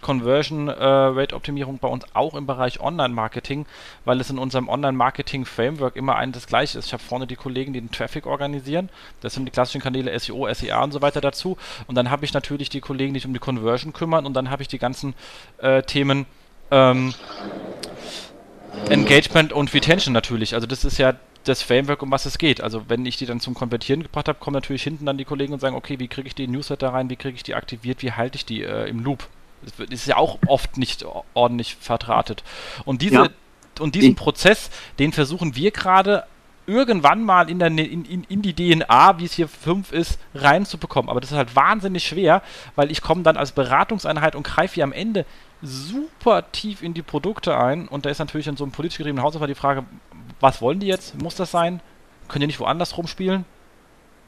Conversion 0.03 0.67
äh, 0.67 0.73
Rate 0.75 1.35
Optimierung 1.35 1.79
bei 1.79 1.87
uns 1.87 2.05
auch 2.13 2.35
im 2.35 2.45
Bereich 2.45 2.79
Online-Marketing, 2.79 3.65
weil 4.05 4.21
es 4.21 4.29
in 4.29 4.37
unserem 4.37 4.69
Online-Marketing-Framework 4.69 5.95
immer 5.95 6.15
ein 6.15 6.31
das 6.31 6.45
gleiche 6.45 6.77
ist. 6.77 6.85
Ich 6.85 6.93
habe 6.93 7.01
vorne 7.01 7.25
die 7.25 7.35
Kollegen, 7.35 7.73
die 7.73 7.81
den 7.81 7.89
Traffic 7.89 8.27
organisieren. 8.27 8.89
Das 9.21 9.33
sind 9.33 9.45
die 9.45 9.51
klassischen 9.51 9.81
Kanäle 9.81 10.17
SEO, 10.19 10.47
SEA 10.53 10.83
und 10.83 10.91
so 10.91 11.01
weiter 11.01 11.21
dazu. 11.21 11.57
Und 11.87 11.95
dann 11.95 12.11
habe 12.11 12.25
ich 12.25 12.33
natürlich 12.33 12.69
die 12.69 12.81
Kollegen, 12.81 13.15
die 13.15 13.19
sich 13.21 13.27
um 13.27 13.33
die 13.33 13.39
Conversion 13.39 13.93
kümmern 13.93 14.27
und 14.27 14.35
dann 14.35 14.51
habe 14.51 14.61
ich 14.61 14.67
die 14.67 14.77
ganzen 14.77 15.15
äh, 15.57 15.81
Themen 15.81 16.27
ähm, 16.69 17.13
Engagement 18.89 19.53
und 19.53 19.73
Retention 19.73 20.13
natürlich. 20.13 20.53
Also 20.53 20.67
das 20.67 20.83
ist 20.85 20.97
ja 20.97 21.13
das 21.43 21.61
Framework, 21.61 22.01
um 22.01 22.11
was 22.11 22.25
es 22.25 22.37
geht. 22.37 22.61
Also 22.61 22.89
wenn 22.89 23.05
ich 23.05 23.17
die 23.17 23.25
dann 23.25 23.39
zum 23.39 23.53
Konvertieren 23.53 24.03
gebracht 24.03 24.27
habe, 24.27 24.39
kommen 24.39 24.55
natürlich 24.55 24.83
hinten 24.83 25.05
dann 25.05 25.17
die 25.17 25.25
Kollegen 25.25 25.53
und 25.53 25.59
sagen, 25.59 25.75
okay, 25.75 25.99
wie 25.99 26.07
kriege 26.07 26.27
ich 26.27 26.35
die 26.35 26.47
Newsletter 26.47 26.89
rein, 26.89 27.09
wie 27.09 27.15
kriege 27.15 27.35
ich 27.35 27.43
die 27.43 27.55
aktiviert, 27.55 28.01
wie 28.01 28.11
halte 28.11 28.37
ich 28.37 28.45
die 28.45 28.63
äh, 28.63 28.87
im 28.89 28.99
Loop. 28.99 29.27
Das 29.63 29.89
ist 29.89 30.07
ja 30.07 30.17
auch 30.17 30.39
oft 30.47 30.77
nicht 30.77 31.05
ordentlich 31.33 31.75
verdrahtet. 31.75 32.43
Und 32.85 33.01
diese 33.01 33.15
ja. 33.15 33.29
und 33.79 33.95
diesen 33.95 34.15
Prozess, 34.15 34.69
den 34.99 35.11
versuchen 35.11 35.55
wir 35.55 35.71
gerade 35.71 36.25
irgendwann 36.65 37.23
mal 37.23 37.49
in, 37.49 37.59
der, 37.59 37.67
in, 37.67 38.05
in, 38.05 38.23
in, 38.23 38.41
die 38.41 38.53
DNA, 38.53 39.19
wie 39.19 39.25
es 39.25 39.33
hier 39.33 39.47
5 39.47 39.91
ist, 39.91 40.19
reinzubekommen. 40.33 41.09
Aber 41.09 41.19
das 41.19 41.31
ist 41.31 41.37
halt 41.37 41.55
wahnsinnig 41.55 42.05
schwer, 42.05 42.41
weil 42.75 42.91
ich 42.91 43.01
komme 43.01 43.23
dann 43.23 43.37
als 43.37 43.51
Beratungseinheit 43.51 44.35
und 44.35 44.43
greife 44.43 44.75
hier 44.75 44.83
am 44.83 44.93
Ende 44.93 45.25
super 45.61 46.51
tief 46.51 46.81
in 46.81 46.93
die 46.93 47.01
Produkte 47.01 47.57
ein. 47.57 47.87
Und 47.87 48.05
da 48.05 48.09
ist 48.09 48.19
natürlich 48.19 48.47
in 48.47 48.57
so 48.57 48.63
einem 48.63 48.71
politisch 48.71 48.97
getriebenen 48.97 49.23
Haus 49.23 49.37
die 49.37 49.55
Frage, 49.55 49.85
was 50.39 50.61
wollen 50.61 50.79
die 50.79 50.87
jetzt? 50.87 51.21
Muss 51.21 51.35
das 51.35 51.51
sein? 51.51 51.81
Können 52.27 52.41
die 52.41 52.47
nicht 52.47 52.59
woanders 52.59 52.97
rumspielen? 52.97 53.45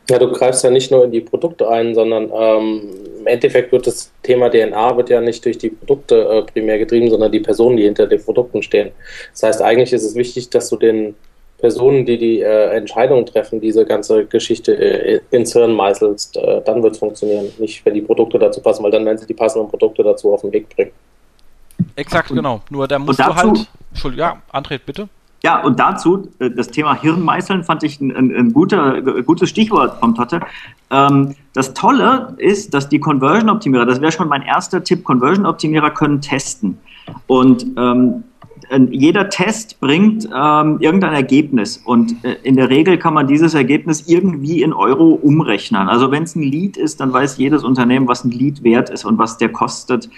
Ja, 0.09 0.19
du 0.19 0.31
greifst 0.31 0.63
ja 0.63 0.69
nicht 0.69 0.91
nur 0.91 1.05
in 1.05 1.11
die 1.11 1.21
Produkte 1.21 1.67
ein, 1.67 1.95
sondern 1.95 2.29
ähm, 2.33 2.89
im 3.19 3.27
Endeffekt 3.27 3.71
wird 3.71 3.87
das 3.87 4.11
Thema 4.21 4.49
DNA 4.49 4.97
wird 4.97 5.09
ja 5.09 5.19
nicht 5.19 5.43
durch 5.43 5.57
die 5.57 5.69
Produkte 5.69 6.15
äh, 6.15 6.41
primär 6.43 6.77
getrieben, 6.77 7.09
sondern 7.09 7.31
die 7.31 7.39
Personen, 7.39 7.77
die 7.77 7.83
hinter 7.83 8.05
den 8.05 8.23
Produkten 8.23 8.61
stehen. 8.61 8.91
Das 9.31 9.43
heißt, 9.43 9.61
eigentlich 9.63 9.93
ist 9.93 10.03
es 10.03 10.13
wichtig, 10.13 10.49
dass 10.51 10.69
du 10.69 10.77
den 10.77 11.15
Personen, 11.57 12.05
die 12.05 12.17
die 12.19 12.41
äh, 12.41 12.75
Entscheidungen 12.75 13.25
treffen, 13.25 13.61
diese 13.61 13.85
ganze 13.85 14.25
Geschichte 14.25 14.75
äh, 14.75 15.21
ins 15.31 15.53
Hirn 15.53 15.73
meißelst, 15.73 16.37
äh, 16.37 16.61
dann 16.63 16.83
wird 16.83 16.93
es 16.93 16.99
funktionieren. 16.99 17.51
Nicht, 17.57 17.83
wenn 17.85 17.95
die 17.95 18.01
Produkte 18.01 18.37
dazu 18.37 18.61
passen, 18.61 18.83
weil 18.83 18.91
dann 18.91 19.05
werden 19.05 19.17
sie 19.17 19.25
die 19.25 19.33
passenden 19.33 19.69
Produkte 19.69 20.03
dazu 20.03 20.33
auf 20.33 20.41
den 20.41 20.51
Weg 20.51 20.69
bringen. 20.69 20.91
Exakt, 21.95 22.29
genau. 22.29 22.61
Nur 22.69 22.87
da 22.87 22.99
musst 22.99 23.19
du 23.19 23.23
halt. 23.23 23.67
Entschuldigung, 23.89 24.27
ja, 24.27 24.41
André, 24.51 24.79
bitte. 24.85 25.07
Ja, 25.45 25.61
und 25.61 25.79
dazu, 25.79 26.27
äh, 26.39 26.49
das 26.49 26.69
Thema 26.69 26.99
Hirnmeißeln 26.99 27.63
fand 27.63 27.83
ich 27.83 28.01
ein, 28.01 28.09
ein, 28.15 28.35
ein 28.35 28.51
guter, 28.51 28.99
gutes 29.21 29.47
Stichwort 29.47 29.99
vom 29.99 30.15
Totte. 30.15 30.39
Ähm, 30.89 31.35
das 31.53 31.75
Tolle 31.75 32.33
ist, 32.37 32.73
dass 32.73 32.89
die 32.89 32.99
Conversion-Optimierer, 32.99 33.85
das 33.85 34.01
wäre 34.01 34.11
schon 34.11 34.27
mein 34.27 34.41
erster 34.41 34.83
Tipp, 34.83 35.03
Conversion-Optimierer 35.03 35.91
können 35.91 36.19
testen. 36.19 36.79
Und 37.27 37.63
ähm, 37.77 38.23
jeder 38.77 39.29
Test 39.29 39.79
bringt 39.79 40.25
ähm, 40.25 40.77
irgendein 40.79 41.13
Ergebnis 41.13 41.77
und 41.77 42.23
äh, 42.23 42.35
in 42.43 42.55
der 42.55 42.69
Regel 42.69 42.97
kann 42.97 43.13
man 43.13 43.27
dieses 43.27 43.53
Ergebnis 43.53 44.07
irgendwie 44.07 44.61
in 44.61 44.73
Euro 44.73 45.13
umrechnen. 45.13 45.87
Also 45.87 46.11
wenn 46.11 46.23
es 46.23 46.35
ein 46.35 46.43
Lead 46.43 46.77
ist, 46.77 46.99
dann 46.99 47.13
weiß 47.13 47.37
jedes 47.37 47.63
Unternehmen, 47.63 48.07
was 48.07 48.23
ein 48.23 48.31
Lead 48.31 48.63
wert 48.63 48.89
ist 48.89 49.05
und 49.05 49.17
was 49.17 49.37
der 49.37 49.49
kostet. 49.49 50.09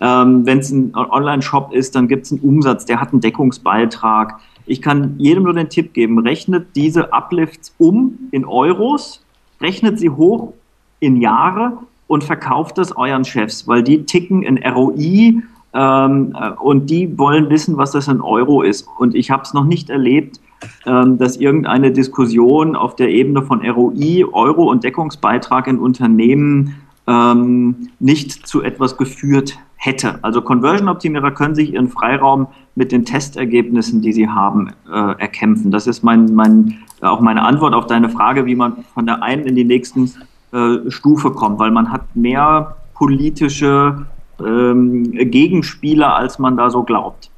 Ähm, 0.00 0.46
wenn 0.46 0.58
es 0.58 0.70
ein 0.70 0.94
Online-Shop 0.94 1.72
ist, 1.72 1.94
dann 1.94 2.08
gibt 2.08 2.26
es 2.26 2.32
einen 2.32 2.40
Umsatz, 2.40 2.84
der 2.84 3.00
hat 3.00 3.12
einen 3.12 3.20
Deckungsbeitrag. 3.20 4.38
Ich 4.66 4.82
kann 4.82 5.14
jedem 5.18 5.44
nur 5.44 5.54
den 5.54 5.68
Tipp 5.68 5.94
geben, 5.94 6.18
rechnet 6.18 6.76
diese 6.76 7.12
Uplifts 7.12 7.74
um 7.78 8.18
in 8.32 8.44
Euros, 8.44 9.24
rechnet 9.60 9.98
sie 9.98 10.10
hoch 10.10 10.52
in 11.00 11.20
Jahre 11.20 11.78
und 12.06 12.24
verkauft 12.24 12.78
es 12.78 12.96
euren 12.96 13.24
Chefs, 13.24 13.68
weil 13.68 13.82
die 13.82 14.04
ticken 14.04 14.42
in 14.42 14.58
ROI 14.58 15.42
ähm, 15.74 16.34
äh, 16.38 16.50
und 16.50 16.88
die 16.90 17.18
wollen 17.18 17.50
wissen, 17.50 17.76
was 17.76 17.92
das 17.92 18.08
in 18.08 18.20
Euro 18.20 18.62
ist. 18.62 18.88
Und 18.98 19.14
ich 19.14 19.30
habe 19.30 19.42
es 19.42 19.54
noch 19.54 19.64
nicht 19.64 19.90
erlebt, 19.90 20.40
ähm, 20.86 21.18
dass 21.18 21.36
irgendeine 21.36 21.92
Diskussion 21.92 22.74
auf 22.74 22.96
der 22.96 23.10
Ebene 23.10 23.42
von 23.42 23.60
ROI, 23.64 24.24
Euro 24.32 24.70
und 24.70 24.84
Deckungsbeitrag 24.84 25.66
in 25.66 25.78
Unternehmen 25.78 26.74
ähm, 27.06 27.88
nicht 28.00 28.46
zu 28.46 28.62
etwas 28.62 28.96
geführt 28.96 29.58
hätte. 29.76 30.18
Also 30.22 30.42
Conversion-Optimierer 30.42 31.30
können 31.30 31.54
sich 31.54 31.72
ihren 31.72 31.88
Freiraum 31.88 32.48
mit 32.74 32.90
den 32.90 33.04
Testergebnissen, 33.04 34.00
die 34.02 34.12
sie 34.12 34.28
haben, 34.28 34.72
äh, 34.90 35.20
erkämpfen. 35.20 35.70
Das 35.70 35.86
ist 35.86 36.02
mein, 36.02 36.34
mein, 36.34 36.78
auch 37.00 37.20
meine 37.20 37.42
Antwort 37.42 37.74
auf 37.74 37.86
deine 37.86 38.08
Frage, 38.08 38.44
wie 38.44 38.56
man 38.56 38.84
von 38.94 39.06
der 39.06 39.22
einen 39.22 39.46
in 39.46 39.54
die 39.54 39.64
nächsten 39.64 40.12
äh, 40.52 40.90
Stufe 40.90 41.30
kommt, 41.30 41.58
weil 41.60 41.70
man 41.70 41.92
hat 41.92 42.16
mehr 42.16 42.76
politische 42.94 44.06
ähm, 44.40 45.12
Gegenspieler, 45.12 46.14
als 46.14 46.38
man 46.38 46.56
da 46.56 46.70
so 46.70 46.82
glaubt. 46.82 47.30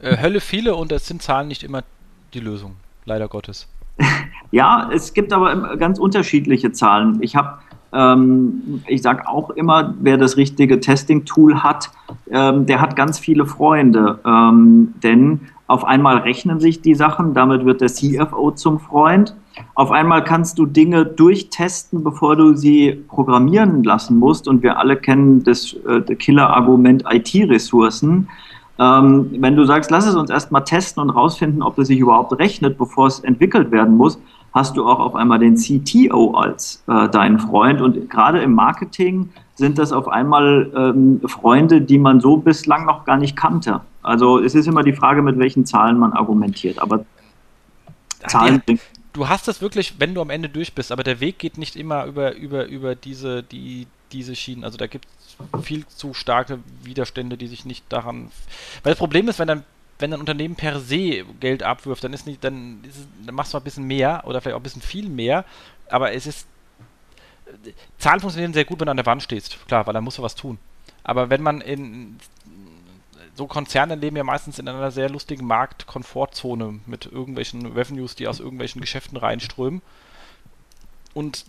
Äh, 0.00 0.20
Hölle 0.20 0.40
viele 0.40 0.74
und 0.74 0.92
es 0.92 1.06
sind 1.06 1.22
Zahlen 1.22 1.48
nicht 1.48 1.62
immer 1.62 1.82
die 2.34 2.40
Lösung, 2.40 2.76
leider 3.04 3.28
Gottes. 3.28 3.68
ja, 4.50 4.90
es 4.92 5.14
gibt 5.14 5.32
aber 5.32 5.76
ganz 5.76 5.98
unterschiedliche 5.98 6.72
Zahlen. 6.72 7.18
Ich 7.22 7.36
habe 7.36 7.58
ähm, 7.92 8.82
ich 8.86 9.02
sage 9.02 9.28
auch 9.28 9.50
immer, 9.50 9.94
wer 10.00 10.18
das 10.18 10.36
richtige 10.36 10.80
Testing-Tool 10.80 11.62
hat, 11.62 11.90
ähm, 12.30 12.66
der 12.66 12.80
hat 12.80 12.96
ganz 12.96 13.18
viele 13.18 13.46
Freunde. 13.46 14.18
Ähm, 14.24 14.94
denn 15.02 15.40
auf 15.68 15.84
einmal 15.84 16.18
rechnen 16.18 16.60
sich 16.60 16.80
die 16.80 16.94
Sachen, 16.94 17.34
damit 17.34 17.64
wird 17.64 17.80
der 17.80 17.88
CFO 17.88 18.52
zum 18.52 18.78
Freund. 18.78 19.34
Auf 19.74 19.90
einmal 19.90 20.22
kannst 20.22 20.58
du 20.58 20.66
Dinge 20.66 21.04
durchtesten, 21.04 22.04
bevor 22.04 22.36
du 22.36 22.54
sie 22.54 23.04
programmieren 23.08 23.82
lassen 23.82 24.18
musst. 24.18 24.46
Und 24.46 24.62
wir 24.62 24.78
alle 24.78 24.96
kennen 24.96 25.42
das 25.42 25.74
äh, 25.88 26.02
Killer-Argument 26.14 27.04
IT-Ressourcen. 27.10 28.28
Ähm, 28.78 29.30
wenn 29.40 29.56
du 29.56 29.64
sagst, 29.64 29.90
lass 29.90 30.06
es 30.06 30.14
uns 30.14 30.30
erstmal 30.30 30.62
testen 30.62 31.02
und 31.02 31.10
rausfinden, 31.10 31.62
ob 31.62 31.78
es 31.78 31.88
sich 31.88 31.98
überhaupt 31.98 32.38
rechnet, 32.38 32.78
bevor 32.78 33.06
es 33.08 33.20
entwickelt 33.20 33.72
werden 33.72 33.96
muss, 33.96 34.20
hast 34.52 34.76
du 34.76 34.86
auch 34.86 35.00
auf 35.00 35.14
einmal 35.14 35.38
den 35.38 35.56
CTO 35.56 36.32
als 36.32 36.84
äh, 36.86 37.08
deinen 37.08 37.38
Freund. 37.38 37.80
Und 37.80 38.08
gerade 38.08 38.40
im 38.40 38.54
Marketing 38.54 39.30
sind 39.56 39.78
das 39.78 39.92
auf 39.92 40.08
einmal 40.08 40.70
ähm, 40.76 41.20
Freunde, 41.26 41.80
die 41.80 41.98
man 41.98 42.20
so 42.20 42.36
bislang 42.36 42.86
noch 42.86 43.04
gar 43.04 43.16
nicht 43.16 43.36
kannte. 43.36 43.80
Also 44.02 44.38
es 44.38 44.54
ist 44.54 44.68
immer 44.68 44.82
die 44.82 44.92
Frage, 44.92 45.22
mit 45.22 45.38
welchen 45.38 45.66
Zahlen 45.66 45.98
man 45.98 46.12
argumentiert. 46.12 46.78
Aber 46.78 47.04
Zahlen 48.26 48.62
ja, 48.68 48.76
Du 49.16 49.28
hast 49.28 49.48
es 49.48 49.62
wirklich, 49.62 49.94
wenn 49.98 50.14
du 50.14 50.20
am 50.20 50.28
Ende 50.28 50.50
durch 50.50 50.74
bist, 50.74 50.92
aber 50.92 51.02
der 51.02 51.20
Weg 51.20 51.38
geht 51.38 51.56
nicht 51.56 51.74
immer 51.74 52.04
über, 52.04 52.36
über, 52.36 52.66
über 52.66 52.94
diese, 52.94 53.42
die, 53.42 53.86
diese 54.12 54.36
Schienen. 54.36 54.62
Also 54.62 54.76
da 54.76 54.86
gibt 54.86 55.06
es 55.06 55.64
viel 55.64 55.86
zu 55.86 56.12
starke 56.12 56.58
Widerstände, 56.82 57.38
die 57.38 57.46
sich 57.46 57.64
nicht 57.64 57.86
daran. 57.88 58.30
Weil 58.82 58.92
das 58.92 58.98
Problem 58.98 59.26
ist, 59.28 59.38
wenn 59.38 59.48
dann 59.48 59.64
wenn 59.98 60.12
ein 60.12 60.20
Unternehmen 60.20 60.56
per 60.56 60.78
se 60.80 61.24
Geld 61.40 61.62
abwirft, 61.62 62.04
dann 62.04 62.12
ist 62.12 62.26
nicht, 62.26 62.44
dann, 62.44 62.80
ist 62.86 62.98
es, 62.98 63.08
dann 63.24 63.34
machst 63.34 63.54
du 63.54 63.58
ein 63.58 63.64
bisschen 63.64 63.86
mehr 63.86 64.22
oder 64.26 64.42
vielleicht 64.42 64.54
auch 64.54 64.60
ein 64.60 64.62
bisschen 64.62 64.82
viel 64.82 65.08
mehr, 65.08 65.46
aber 65.88 66.12
es 66.12 66.26
ist 66.26 66.46
Zahlen 67.98 68.20
funktionieren 68.20 68.52
sehr 68.52 68.64
gut, 68.64 68.80
wenn 68.80 68.86
du 68.86 68.90
an 68.90 68.96
der 68.96 69.06
Wand 69.06 69.22
stehst, 69.22 69.66
klar, 69.68 69.86
weil 69.86 69.94
dann 69.94 70.04
musst 70.04 70.18
du 70.18 70.22
was 70.22 70.34
tun. 70.34 70.58
Aber 71.04 71.30
wenn 71.30 71.42
man 71.42 71.60
in 71.60 72.16
so 73.36 73.46
Konzerne 73.46 73.94
leben 73.94 74.16
ja 74.16 74.24
meistens 74.24 74.58
in 74.58 74.66
einer 74.66 74.90
sehr 74.90 75.10
lustigen 75.10 75.46
Marktkomfortzone 75.46 76.80
mit 76.86 77.06
irgendwelchen 77.06 77.66
Revenues, 77.66 78.16
die 78.16 78.28
aus 78.28 78.40
irgendwelchen 78.40 78.80
Geschäften 78.80 79.16
reinströmen. 79.16 79.82
Und 81.14 81.44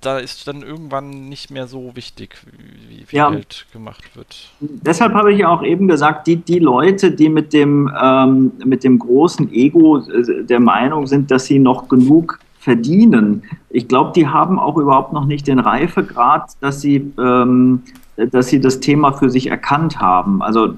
da 0.00 0.18
ist 0.18 0.48
dann 0.48 0.62
irgendwann 0.62 1.28
nicht 1.28 1.50
mehr 1.50 1.66
so 1.66 1.94
wichtig, 1.94 2.36
wie 2.88 3.04
viel 3.04 3.18
ja. 3.18 3.30
Geld 3.30 3.66
gemacht 3.72 4.16
wird. 4.16 4.50
Deshalb 4.60 5.12
habe 5.12 5.32
ich 5.32 5.40
ja 5.40 5.48
auch 5.48 5.62
eben 5.62 5.88
gesagt, 5.88 6.26
die, 6.26 6.36
die 6.36 6.58
Leute, 6.58 7.12
die 7.12 7.28
mit 7.28 7.52
dem, 7.52 7.92
ähm, 8.00 8.52
mit 8.64 8.82
dem 8.82 8.98
großen 8.98 9.52
Ego 9.52 9.98
äh, 9.98 10.44
der 10.44 10.60
Meinung 10.60 11.06
sind, 11.06 11.30
dass 11.30 11.44
sie 11.44 11.58
noch 11.58 11.88
genug 11.88 12.40
verdienen, 12.60 13.42
ich 13.70 13.88
glaube, 13.88 14.12
die 14.14 14.28
haben 14.28 14.58
auch 14.58 14.76
überhaupt 14.76 15.14
noch 15.14 15.24
nicht 15.24 15.46
den 15.46 15.58
Reifegrad, 15.58 16.52
dass 16.60 16.82
sie, 16.82 17.10
ähm, 17.18 17.82
dass 18.16 18.48
sie 18.48 18.60
das 18.60 18.80
Thema 18.80 19.12
für 19.12 19.30
sich 19.30 19.46
erkannt 19.46 19.98
haben. 19.98 20.42
Also 20.42 20.74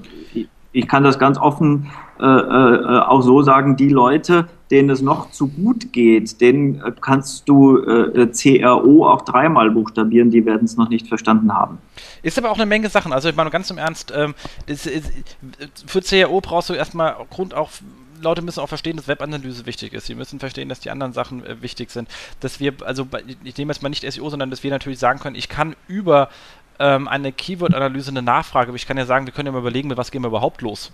ich, 0.71 0.87
kann 0.87 1.03
das 1.03 1.19
ganz 1.19 1.37
offen 1.37 1.91
äh, 2.19 2.25
äh, 2.25 2.99
auch 2.99 3.21
so 3.21 3.41
sagen, 3.41 3.75
die 3.75 3.89
Leute, 3.89 4.47
denen 4.71 4.89
es 4.89 5.01
noch 5.01 5.31
zu 5.31 5.47
gut 5.47 5.91
geht, 5.91 6.39
den 6.39 6.81
äh, 6.81 6.93
kannst 7.01 7.49
du 7.49 7.77
äh, 7.79 8.27
CRO 8.27 9.05
auch 9.05 9.23
dreimal 9.23 9.69
buchstabieren, 9.69 10.31
die 10.31 10.45
werden 10.45 10.63
es 10.63 10.77
noch 10.77 10.87
nicht 10.87 11.09
verstanden 11.09 11.53
haben. 11.53 11.79
Ist 12.21 12.37
aber 12.37 12.49
auch 12.49 12.55
eine 12.55 12.65
Menge 12.65 12.87
Sachen. 12.87 13.11
Also 13.11 13.27
ich 13.27 13.35
meine 13.35 13.49
ganz 13.49 13.69
im 13.69 13.77
Ernst, 13.77 14.13
ähm, 14.15 14.35
das, 14.67 14.89
für 15.85 16.01
CRO 16.01 16.39
brauchst 16.39 16.69
du 16.69 16.73
erstmal 16.73 17.17
Grund 17.29 17.53
auch 17.53 17.69
Leute 18.23 18.41
müssen 18.41 18.59
auch 18.59 18.67
verstehen, 18.67 18.97
dass 18.97 19.07
Webanalyse 19.07 19.65
wichtig 19.65 19.93
ist. 19.93 20.07
Sie 20.07 20.15
müssen 20.15 20.39
verstehen, 20.39 20.69
dass 20.69 20.79
die 20.79 20.89
anderen 20.89 21.13
Sachen 21.13 21.45
äh, 21.45 21.61
wichtig 21.61 21.91
sind. 21.91 22.09
Dass 22.39 22.59
wir, 22.59 22.73
also 22.85 23.07
ich 23.43 23.57
nehme 23.57 23.71
jetzt 23.71 23.81
mal 23.81 23.89
nicht 23.89 24.09
SEO, 24.11 24.29
sondern 24.29 24.49
dass 24.49 24.63
wir 24.63 24.71
natürlich 24.71 24.99
sagen 24.99 25.19
können, 25.19 25.35
ich 25.35 25.49
kann 25.49 25.75
über 25.87 26.29
ähm, 26.79 27.07
eine 27.07 27.31
Keyword-Analyse 27.31 28.11
eine 28.11 28.21
Nachfrage, 28.21 28.73
ich 28.75 28.87
kann 28.87 28.97
ja 28.97 29.05
sagen, 29.05 29.25
wir 29.25 29.33
können 29.33 29.47
ja 29.47 29.51
mal 29.51 29.59
überlegen, 29.59 29.89
mit 29.89 29.97
was 29.97 30.11
gehen 30.11 30.23
wir 30.23 30.29
überhaupt 30.29 30.61
los 30.61 30.91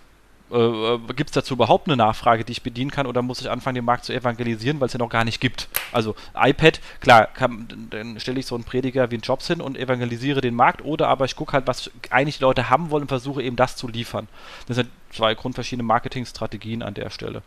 äh, 0.52 0.56
äh 0.56 1.00
gibt 1.16 1.30
es 1.30 1.34
dazu 1.34 1.54
überhaupt 1.54 1.88
eine 1.88 1.98
Nachfrage, 1.98 2.44
die 2.44 2.52
ich 2.52 2.64
bedienen 2.64 2.92
kann, 2.92 3.08
oder 3.08 3.22
muss 3.22 3.42
ich 3.42 3.50
anfangen, 3.50 3.76
den 3.76 3.86
Markt 3.86 4.06
zu 4.06 4.14
evangelisieren, 4.14 4.80
weil 4.80 4.88
es 4.88 4.94
ja 4.94 5.00
noch 5.00 5.10
gar 5.10 5.26
nicht 5.26 5.40
gibt? 5.40 5.68
Also 5.92 6.16
iPad, 6.36 6.80
klar, 7.02 7.28
kann, 7.28 7.68
dann 7.90 8.20
stelle 8.20 8.40
ich 8.40 8.46
so 8.46 8.56
einen 8.56 8.64
Prediger 8.64 9.12
wie 9.12 9.16
einen 9.16 9.22
Jobs 9.22 9.48
hin 9.48 9.62
und 9.62 9.78
evangelisiere 9.78 10.42
den 10.42 10.56
Markt, 10.56 10.84
oder 10.84 11.08
aber 11.08 11.26
ich 11.26 11.36
gucke 11.36 11.54
halt, 11.54 11.68
was 11.68 11.92
eigentlich 12.10 12.38
die 12.38 12.44
Leute 12.44 12.70
haben 12.70 12.90
wollen 12.92 13.04
und 13.04 13.10
versuche 13.10 13.42
eben 13.42 13.56
das 13.56 13.76
zu 13.76 13.88
liefern. 13.88 14.28
Das 14.68 14.76
sind 14.78 14.90
zwei 15.12 15.36
grundverschiedene 15.36 15.86
Marketingstrategien 15.86 16.84
an 16.84 16.94
der 16.94 17.10
Stelle. 17.10 17.42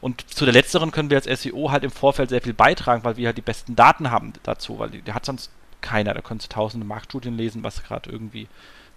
Und 0.00 0.28
zu 0.28 0.44
der 0.44 0.54
letzteren 0.54 0.90
können 0.90 1.10
wir 1.10 1.16
als 1.16 1.42
SEO 1.42 1.70
halt 1.70 1.84
im 1.84 1.90
Vorfeld 1.90 2.30
sehr 2.30 2.42
viel 2.42 2.54
beitragen, 2.54 3.04
weil 3.04 3.16
wir 3.16 3.26
halt 3.26 3.38
die 3.38 3.42
besten 3.42 3.76
Daten 3.76 4.10
haben 4.10 4.32
dazu, 4.42 4.78
weil 4.78 4.90
die, 4.90 5.02
die 5.02 5.12
hat 5.12 5.24
sonst 5.24 5.50
keiner. 5.80 6.14
Da 6.14 6.20
können 6.20 6.40
Sie 6.40 6.48
tausende 6.48 6.86
Marktstudien 6.86 7.36
lesen, 7.36 7.62
was 7.62 7.82
gerade 7.82 8.10
irgendwie 8.10 8.48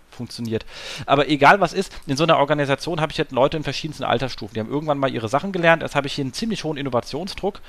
funktioniert. 0.09 0.65
Aber 1.05 1.29
egal 1.29 1.61
was 1.61 1.73
ist, 1.73 1.93
in 2.05 2.17
so 2.17 2.23
einer 2.23 2.37
Organisation 2.37 3.01
habe 3.01 3.11
ich 3.11 3.17
jetzt 3.17 3.31
Leute 3.31 3.57
in 3.57 3.63
verschiedensten 3.63 4.03
Altersstufen. 4.03 4.53
Die 4.53 4.59
haben 4.59 4.69
irgendwann 4.69 4.97
mal 4.97 5.11
ihre 5.11 5.29
Sachen 5.29 5.51
gelernt. 5.51 5.81
Jetzt 5.81 5.95
habe 5.95 6.07
ich 6.07 6.13
hier 6.13 6.23
einen 6.23 6.33
ziemlich 6.33 6.63
hohen 6.63 6.77
Innovationsdruck 6.77 7.61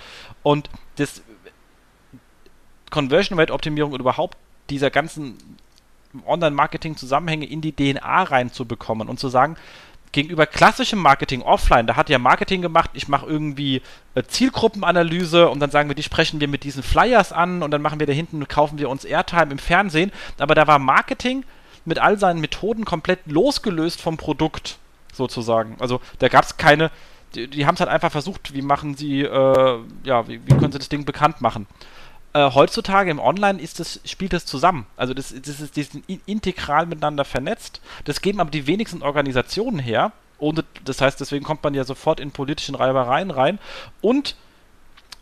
und 0.43 0.69
das 0.97 1.23
Conversion 2.91 3.39
Rate 3.39 3.53
Optimierung 3.53 3.93
und 3.93 4.01
überhaupt 4.01 4.37
dieser 4.71 4.91
ganzen 4.91 5.39
Online-Marketing-Zusammenhänge 6.27 7.47
in 7.47 7.63
die 7.63 7.73
DNA 7.73 8.23
reinzubekommen 8.25 9.09
und 9.09 9.19
zu 9.19 9.29
sagen, 9.29 9.57
gegenüber 10.13 10.47
klassischem 10.47 10.99
Marketing 10.99 11.43
offline, 11.43 11.87
da 11.87 11.97
hat 11.97 12.11
ja 12.11 12.19
Marketing 12.19 12.63
gemacht, 12.63 12.91
ich 12.93 13.09
mache 13.09 13.27
irgendwie 13.27 13.81
äh, 14.15 14.23
Zielgruppenanalyse 14.23 15.49
und 15.49 15.59
dann 15.61 15.71
sagen 15.71 15.89
wir, 15.89 15.97
die 15.97 16.03
sprechen 16.03 16.39
wir 16.39 16.49
mit 16.49 16.65
diesen 16.65 16.83
Flyers 16.83 17.33
an 17.33 17.63
und 17.63 17.71
dann 17.71 17.83
machen 17.83 17.99
wir 17.99 18.07
da 18.07 18.13
hinten, 18.13 18.47
kaufen 18.47 18.79
wir 18.79 18.91
uns 18.91 19.05
Airtime 19.05 19.51
im 19.51 19.59
Fernsehen. 19.59 20.13
Aber 20.39 20.55
da 20.55 20.67
war 20.67 20.79
Marketing 20.79 21.45
mit 21.85 21.99
all 21.99 22.19
seinen 22.19 22.41
Methoden 22.41 22.85
komplett 22.85 23.21
losgelöst 23.27 24.01
vom 24.01 24.17
Produkt, 24.19 24.79
sozusagen. 25.13 25.77
Also 25.79 26.01
da 26.19 26.29
gab 26.29 26.45
es 26.45 26.57
keine, 26.57 26.91
die, 27.35 27.49
die 27.49 27.67
haben 27.67 27.75
es 27.75 27.81
halt 27.81 27.91
einfach 27.91 28.13
versucht, 28.13 28.55
wie 28.55 28.63
machen 28.63 28.97
sie, 28.97 29.23
äh, 29.23 29.79
ja, 30.05 30.29
wie, 30.29 30.41
wie, 30.45 30.55
können 30.55 30.73
sie 30.73 30.79
das 30.79 30.89
Ding 30.89 31.05
bekannt 31.05 31.41
machen. 31.41 31.67
Äh, 32.35 32.51
heutzutage 32.53 33.11
im 33.11 33.19
Online 33.19 33.61
ist 33.61 33.79
das, 33.81 34.01
spielt 34.05 34.33
das 34.33 34.47
zusammen. 34.47 34.87
Also 34.97 35.13
das, 35.13 35.35
das 35.35 35.61
ist 35.61 35.77
die 35.77 35.83
sind 35.83 36.05
integral 36.27 36.87
miteinander 36.87 37.25
vernetzt. 37.25 37.81
Das 38.05 38.23
geben 38.23 38.41
aber 38.41 38.51
die 38.51 38.67
wenigsten 38.67 39.03
Organisationen 39.03 39.79
her. 39.79 40.13
Und 40.39 40.65
das 40.85 41.01
heißt, 41.01 41.21
deswegen 41.21 41.45
kommt 41.45 41.63
man 41.63 41.75
ja 41.75 41.85
sofort 41.85 42.21
in 42.21 42.33
politischen 42.33 42.75
Reibereien 42.75 43.31
rein. 43.31 43.59
Und 44.01 44.35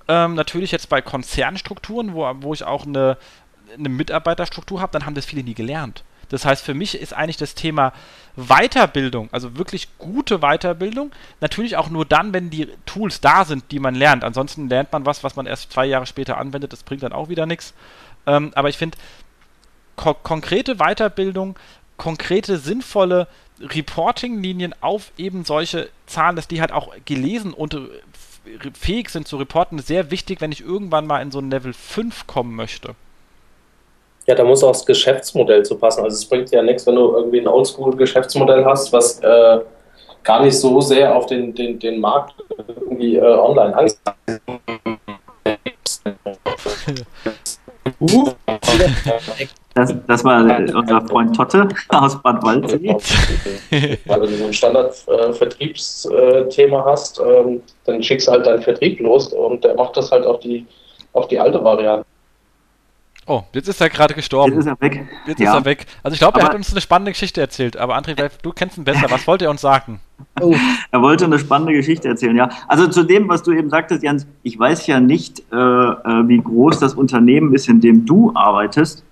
ähm, 0.08 0.34
natürlich 0.34 0.70
jetzt 0.70 0.88
bei 0.88 1.02
Konzernstrukturen, 1.02 2.14
wo, 2.14 2.30
wo 2.40 2.54
ich 2.54 2.64
auch 2.64 2.86
eine, 2.86 3.18
eine 3.76 3.88
Mitarbeiterstruktur 3.88 4.80
habe, 4.80 4.92
dann 4.92 5.04
haben 5.04 5.14
das 5.14 5.26
viele 5.26 5.42
nie 5.42 5.54
gelernt. 5.54 6.04
Das 6.30 6.44
heißt, 6.44 6.64
für 6.64 6.74
mich 6.74 6.94
ist 6.94 7.12
eigentlich 7.12 7.36
das 7.36 7.54
Thema 7.54 7.92
Weiterbildung, 8.36 9.28
also 9.32 9.56
wirklich 9.56 9.88
gute 9.98 10.38
Weiterbildung, 10.38 11.12
natürlich 11.40 11.76
auch 11.76 11.90
nur 11.90 12.04
dann, 12.04 12.32
wenn 12.32 12.50
die 12.50 12.68
Tools 12.86 13.20
da 13.20 13.44
sind, 13.44 13.70
die 13.70 13.78
man 13.78 13.94
lernt. 13.94 14.24
Ansonsten 14.24 14.68
lernt 14.68 14.92
man 14.92 15.06
was, 15.06 15.24
was 15.24 15.36
man 15.36 15.46
erst 15.46 15.72
zwei 15.72 15.86
Jahre 15.86 16.06
später 16.06 16.38
anwendet, 16.38 16.72
das 16.72 16.82
bringt 16.82 17.02
dann 17.02 17.12
auch 17.12 17.28
wieder 17.28 17.46
nichts. 17.46 17.74
Ähm, 18.26 18.52
aber 18.54 18.68
ich 18.68 18.78
finde, 18.78 18.98
ko 19.96 20.14
konkrete 20.14 20.76
Weiterbildung, 20.76 21.58
konkrete, 21.96 22.58
sinnvolle 22.58 23.28
Reporting-Linien 23.60 24.74
auf 24.80 25.12
eben 25.18 25.44
solche 25.44 25.90
Zahlen, 26.06 26.36
dass 26.36 26.48
die 26.48 26.60
halt 26.60 26.72
auch 26.72 26.94
gelesen 27.04 27.52
und 27.52 27.74
äh, 27.74 27.80
fähig 28.72 29.10
sind 29.10 29.28
zu 29.28 29.36
reporten, 29.36 29.78
sehr 29.78 30.10
wichtig, 30.10 30.40
wenn 30.40 30.52
ich 30.52 30.62
irgendwann 30.62 31.06
mal 31.06 31.20
in 31.20 31.30
so 31.30 31.38
ein 31.38 31.50
Level 31.50 31.72
5 31.72 32.26
kommen 32.26 32.54
möchte. 32.54 32.94
Ja, 34.30 34.36
da 34.36 34.44
muss 34.44 34.62
auch 34.62 34.70
das 34.70 34.86
Geschäftsmodell 34.86 35.64
zu 35.64 35.76
passen. 35.76 36.04
Also 36.04 36.14
es 36.14 36.24
bringt 36.24 36.52
ja 36.52 36.62
nichts, 36.62 36.86
wenn 36.86 36.94
du 36.94 37.16
irgendwie 37.16 37.40
ein 37.40 37.48
Oldschool-Geschäftsmodell 37.48 38.64
hast, 38.64 38.92
was 38.92 39.18
äh, 39.18 39.58
gar 40.22 40.44
nicht 40.44 40.56
so 40.56 40.80
sehr 40.80 41.16
auf 41.16 41.26
den, 41.26 41.52
den, 41.52 41.80
den 41.80 41.98
Markt 41.98 42.34
irgendwie 42.80 43.16
äh, 43.16 43.22
online 43.22 43.76
angst. 43.76 44.00
uh. 48.00 48.30
Das, 49.74 49.92
das 50.06 50.24
war 50.24 50.44
unser 50.76 51.00
Freund 51.08 51.34
Totte 51.34 51.66
aus 51.88 52.22
Bad 52.22 52.40
Waldsee. 52.44 52.88
Weil 54.06 54.22
wenn 54.22 54.30
du 54.30 54.36
so 54.36 54.44
ein 54.44 54.52
Standard-Vertriebsthema 54.52 56.84
hast, 56.84 57.18
ähm, 57.18 57.62
dann 57.84 58.00
schickst 58.00 58.28
du 58.28 58.32
halt 58.32 58.46
deinen 58.46 58.62
Vertrieb 58.62 59.00
los 59.00 59.32
und 59.32 59.64
der 59.64 59.74
macht 59.74 59.96
das 59.96 60.12
halt 60.12 60.24
auf 60.24 60.38
die, 60.38 60.64
auf 61.14 61.26
die 61.26 61.40
alte 61.40 61.64
Variante. 61.64 62.06
Oh, 63.30 63.44
jetzt 63.52 63.68
ist 63.68 63.80
er 63.80 63.88
gerade 63.88 64.12
gestorben. 64.12 64.54
Jetzt 64.54 64.62
ist 64.62 64.66
er 64.66 64.80
weg. 64.80 65.06
Jetzt 65.24 65.38
ja. 65.38 65.52
ist 65.52 65.60
er 65.60 65.64
weg. 65.64 65.86
Also 66.02 66.14
ich 66.14 66.18
glaube, 66.18 66.40
er 66.40 66.46
hat 66.46 66.54
uns 66.56 66.72
eine 66.72 66.80
spannende 66.80 67.12
Geschichte 67.12 67.40
erzählt. 67.40 67.76
Aber 67.76 67.96
André, 67.96 68.28
du 68.42 68.50
kennst 68.50 68.76
ihn 68.76 68.82
besser. 68.82 69.06
Was 69.08 69.24
wollte 69.28 69.44
er 69.44 69.52
uns 69.52 69.60
sagen? 69.60 70.00
Oh. 70.40 70.56
Er 70.90 71.00
wollte 71.00 71.26
eine 71.26 71.38
spannende 71.38 71.72
Geschichte 71.72 72.08
erzählen, 72.08 72.34
ja. 72.34 72.50
Also 72.66 72.88
zu 72.88 73.04
dem, 73.04 73.28
was 73.28 73.44
du 73.44 73.52
eben 73.52 73.70
sagtest, 73.70 74.02
Jens, 74.02 74.26
ich 74.42 74.58
weiß 74.58 74.88
ja 74.88 74.98
nicht, 74.98 75.44
äh, 75.52 75.56
äh 75.56 76.26
wie 76.26 76.38
groß 76.38 76.80
das 76.80 76.94
Unternehmen 76.94 77.54
ist, 77.54 77.68
in 77.68 77.80
dem 77.80 78.04
du 78.04 78.32
arbeitest. 78.34 79.04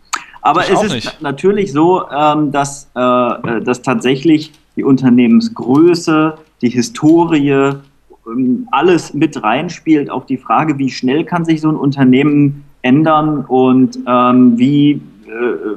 Aber 0.43 0.65
ich 0.65 0.71
es 0.71 0.83
ist 0.83 0.93
nicht. 0.93 1.23
natürlich 1.23 1.73
so, 1.73 2.11
ähm, 2.11 2.51
dass, 2.51 2.91
äh, 2.97 3.01
äh, 3.01 3.61
dass 3.63 3.83
tatsächlich 3.83 4.53
die 4.75 4.83
Unternehmensgröße, 4.83 6.37
die 6.61 6.71
Historie, 6.71 7.75
ähm, 8.27 8.67
alles 8.73 9.15
mit 9.15 9.41
reinspielt 9.41 10.11
auf 10.11 10.27
die 10.27 10.39
Frage, 10.39 10.77
wie 10.79 10.91
schnell 10.91 11.25
kann 11.25 11.45
sich 11.45 11.61
so 11.61 11.69
ein 11.69 11.77
Unternehmen 11.77 12.65
ändern 12.83 13.45
und 13.47 13.99
ähm, 14.07 14.59
wie, 14.59 14.93
äh, 14.93 15.01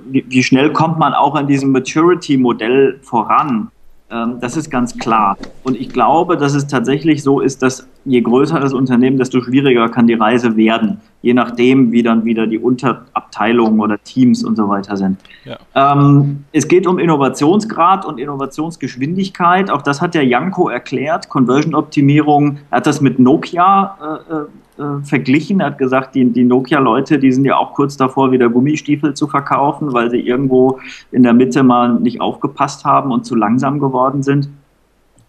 wie, 0.09 0.25
wie, 0.27 0.43
schnell 0.43 0.71
kommt 0.71 0.99
man 0.99 1.13
auch 1.13 1.35
an 1.35 1.47
diesem 1.47 1.71
Maturity-Modell 1.71 2.99
voran. 3.01 3.69
Ähm, 4.11 4.37
das 4.41 4.57
ist 4.57 4.69
ganz 4.69 4.97
klar. 4.97 5.37
Und 5.63 5.79
ich 5.79 5.89
glaube, 5.89 6.37
dass 6.37 6.53
es 6.53 6.67
tatsächlich 6.67 7.23
so 7.23 7.39
ist, 7.39 7.63
dass 7.63 7.87
je 8.03 8.19
größer 8.21 8.59
das 8.59 8.73
Unternehmen, 8.73 9.17
desto 9.17 9.41
schwieriger 9.41 9.87
kann 9.89 10.07
die 10.07 10.15
Reise 10.15 10.57
werden, 10.57 10.99
je 11.21 11.33
nachdem, 11.33 11.91
wie 11.91 12.03
dann 12.03 12.25
wieder 12.25 12.45
die 12.45 12.57
Unterabteilungen 12.57 13.79
oder 13.79 13.97
Teams 14.03 14.43
und 14.43 14.57
so 14.57 14.67
weiter 14.67 14.97
sind. 14.97 15.17
Ja. 15.45 15.57
Ähm, 15.75 16.43
es 16.51 16.67
geht 16.67 16.87
um 16.87 16.99
Innovationsgrad 16.99 18.05
und 18.05 18.19
Innovationsgeschwindigkeit. 18.19 19.71
Auch 19.71 19.81
das 19.81 20.01
hat 20.01 20.13
der 20.13 20.25
Janko 20.25 20.67
erklärt. 20.67 21.29
Conversion-Optimierung, 21.29 22.57
er 22.69 22.77
hat 22.77 22.87
das 22.87 23.01
mit 23.01 23.17
Nokia 23.17 24.19
äh, 24.29 24.33
äh 24.77 25.03
verglichen. 25.03 25.59
Er 25.59 25.67
hat 25.67 25.77
gesagt, 25.77 26.15
die, 26.15 26.25
die 26.25 26.43
Nokia-Leute, 26.43 27.19
die 27.19 27.31
sind 27.31 27.45
ja 27.45 27.57
auch 27.57 27.73
kurz 27.73 27.97
davor, 27.97 28.31
wieder 28.31 28.49
Gummistiefel 28.49 29.13
zu 29.13 29.27
verkaufen, 29.27 29.93
weil 29.93 30.09
sie 30.09 30.19
irgendwo 30.19 30.79
in 31.11 31.23
der 31.23 31.33
Mitte 31.33 31.63
mal 31.63 31.95
nicht 31.99 32.21
aufgepasst 32.21 32.85
haben 32.85 33.11
und 33.11 33.25
zu 33.25 33.35
langsam 33.35 33.79
geworden 33.79 34.23
sind. 34.23 34.49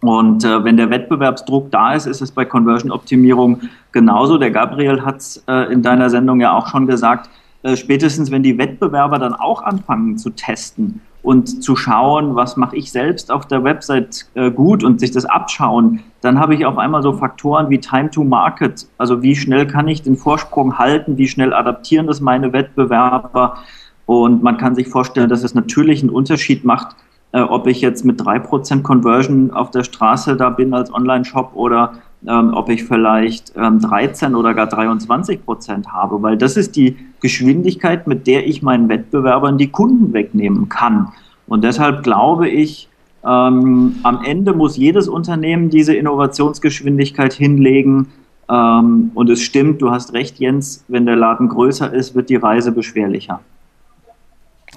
Und 0.01 0.43
äh, 0.43 0.63
wenn 0.63 0.75
der 0.75 0.89
Wettbewerbsdruck 0.89 1.71
da 1.71 1.93
ist, 1.93 2.07
ist 2.07 2.21
es 2.21 2.31
bei 2.31 2.43
Conversion-Optimierung 2.43 3.61
genauso. 3.93 4.37
Der 4.37 4.51
Gabriel 4.51 5.05
hat 5.05 5.17
es 5.17 5.43
äh, 5.47 5.71
in 5.71 5.81
deiner 5.81 6.09
Sendung 6.09 6.41
ja 6.41 6.51
auch 6.57 6.67
schon 6.67 6.87
gesagt, 6.87 7.29
äh, 7.63 7.77
spätestens 7.77 8.29
wenn 8.29 8.43
die 8.43 8.57
Wettbewerber 8.57 9.17
dann 9.17 9.33
auch 9.33 9.61
anfangen 9.61 10.17
zu 10.17 10.29
testen 10.31 11.01
und 11.23 11.63
zu 11.63 11.75
schauen, 11.75 12.35
was 12.35 12.57
mache 12.57 12.75
ich 12.75 12.91
selbst 12.91 13.31
auf 13.31 13.47
der 13.47 13.63
Website 13.63 14.27
äh, 14.35 14.51
gut 14.51 14.83
und 14.83 14.99
sich 14.99 15.11
das 15.11 15.25
abschauen, 15.25 16.01
dann 16.21 16.37
habe 16.37 16.53
ich 16.53 16.65
auf 16.65 16.77
einmal 16.77 17.01
so 17.01 17.13
Faktoren 17.13 17.69
wie 17.69 17.79
Time 17.79 18.11
to 18.11 18.23
Market, 18.23 18.85
also 18.97 19.23
wie 19.23 19.35
schnell 19.35 19.65
kann 19.65 19.87
ich 19.87 20.01
den 20.01 20.17
Vorsprung 20.17 20.77
halten, 20.77 21.17
wie 21.17 21.27
schnell 21.27 21.53
adaptieren 21.53 22.07
das 22.07 22.21
meine 22.21 22.53
Wettbewerber? 22.53 23.57
Und 24.05 24.43
man 24.43 24.57
kann 24.57 24.75
sich 24.75 24.89
vorstellen, 24.89 25.29
dass 25.29 25.43
es 25.43 25.55
natürlich 25.55 26.01
einen 26.01 26.09
Unterschied 26.09 26.65
macht, 26.65 26.97
äh, 27.33 27.41
ob 27.41 27.67
ich 27.67 27.81
jetzt 27.81 28.05
mit 28.05 28.21
3% 28.21 28.83
Conversion 28.83 29.51
auf 29.51 29.71
der 29.71 29.83
Straße 29.83 30.37
da 30.37 30.49
bin 30.49 30.73
als 30.73 30.93
Online-Shop 30.93 31.51
oder 31.55 31.93
ähm, 32.25 32.53
ob 32.53 32.69
ich 32.69 32.85
vielleicht 32.85 33.51
ähm, 33.57 33.79
13 33.79 34.35
oder 34.35 34.53
gar 34.53 34.67
23 34.67 35.43
Prozent 35.43 35.91
habe, 35.91 36.21
weil 36.21 36.37
das 36.37 36.55
ist 36.55 36.75
die 36.75 36.95
Geschwindigkeit, 37.19 38.07
mit 38.07 38.27
der 38.27 38.47
ich 38.47 38.61
meinen 38.61 38.87
Wettbewerbern 38.87 39.57
die 39.57 39.67
Kunden 39.67 40.13
wegnehmen 40.13 40.69
kann. 40.69 41.09
Und 41.47 41.63
deshalb 41.63 42.03
glaube 42.03 42.47
ich, 42.47 42.87
ähm, 43.25 43.95
am 44.03 44.23
Ende 44.23 44.53
muss 44.53 44.77
jedes 44.77 45.07
Unternehmen 45.07 45.69
diese 45.69 45.95
Innovationsgeschwindigkeit 45.95 47.33
hinlegen. 47.33 48.07
Ähm, 48.49 49.11
und 49.15 49.29
es 49.29 49.41
stimmt, 49.41 49.81
du 49.81 49.91
hast 49.91 50.13
recht, 50.13 50.39
Jens, 50.39 50.85
wenn 50.87 51.05
der 51.05 51.15
Laden 51.15 51.49
größer 51.49 51.93
ist, 51.93 52.15
wird 52.15 52.29
die 52.29 52.35
Reise 52.35 52.71
beschwerlicher. 52.71 53.39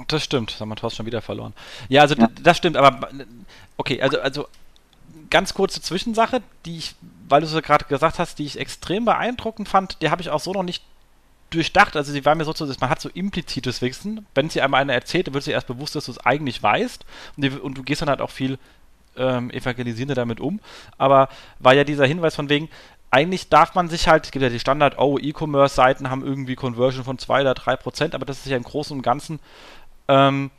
Das 0.07 0.23
stimmt, 0.23 0.53
das 0.53 0.61
haben 0.61 0.69
wir 0.69 0.77
Thorsten 0.77 0.99
schon 0.99 1.07
wieder 1.07 1.23
verloren. 1.23 1.53
Ja, 1.89 2.03
also 2.03 2.15
ja. 2.15 2.29
das 2.43 2.57
stimmt, 2.57 2.77
aber 2.77 3.09
okay, 3.77 4.01
also, 4.01 4.21
also 4.21 4.49
ganz 5.31 5.55
kurze 5.55 5.81
Zwischensache, 5.81 6.43
die 6.65 6.79
ich, 6.79 6.95
weil 7.29 7.41
du 7.41 7.47
es 7.47 7.63
gerade 7.63 7.85
gesagt 7.87 8.19
hast, 8.19 8.39
die 8.39 8.45
ich 8.45 8.59
extrem 8.59 9.05
beeindruckend 9.05 9.69
fand, 9.69 10.01
die 10.03 10.11
habe 10.11 10.23
ich 10.23 10.31
auch 10.31 10.41
so 10.41 10.53
noch 10.53 10.63
nicht 10.63 10.83
durchdacht. 11.51 11.97
Also 11.97 12.13
sie 12.13 12.25
war 12.25 12.35
mir 12.35 12.45
sozusagen, 12.45 12.79
man 12.81 12.91
hat 12.91 13.01
so 13.01 13.09
implizites 13.09 13.83
Wissen. 13.83 14.27
Wenn 14.35 14.51
sie 14.51 14.61
einmal 14.61 14.81
einer 14.81 14.95
erzählt, 14.95 15.27
dann 15.27 15.35
wird 15.35 15.45
sie 15.45 15.53
erst 15.53 15.67
bewusst, 15.67 15.95
dass 15.95 16.07
du 16.07 16.13
es 16.13 16.19
eigentlich 16.19 16.63
weißt. 16.63 17.05
Und, 17.37 17.43
die, 17.43 17.51
und, 17.51 17.77
du 17.79 17.83
gehst 17.83 18.03
dann 18.03 18.09
halt 18.09 18.21
auch 18.21 18.31
viel 18.31 18.59
ähm, 19.17 19.51
evangelisierender 19.51 20.15
damit 20.15 20.41
um. 20.41 20.61
Aber 20.99 21.29
war 21.59 21.75
ja 21.75 21.85
dieser 21.85 22.07
Hinweis 22.07 22.35
von 22.35 22.49
wegen, 22.49 22.69
eigentlich 23.11 23.49
darf 23.49 23.75
man 23.75 23.89
sich 23.89 24.09
halt, 24.09 24.27
es 24.27 24.31
gibt 24.33 24.43
ja 24.43 24.49
die 24.49 24.61
Standard, 24.61 24.99
oh, 24.99 25.19
E-Commerce-Seiten 25.19 26.11
haben 26.11 26.25
irgendwie 26.25 26.57
Conversion 26.57 27.05
von 27.05 27.19
2 27.19 27.43
oder 27.43 27.55
3 27.55 27.77
Prozent, 27.77 28.15
aber 28.15 28.27
das 28.27 28.39
ist 28.39 28.47
ja 28.47 28.57
im 28.57 28.65
Großen 28.65 28.97
und 28.97 29.03
Ganzen 29.03 29.39
ähm, 30.09 30.51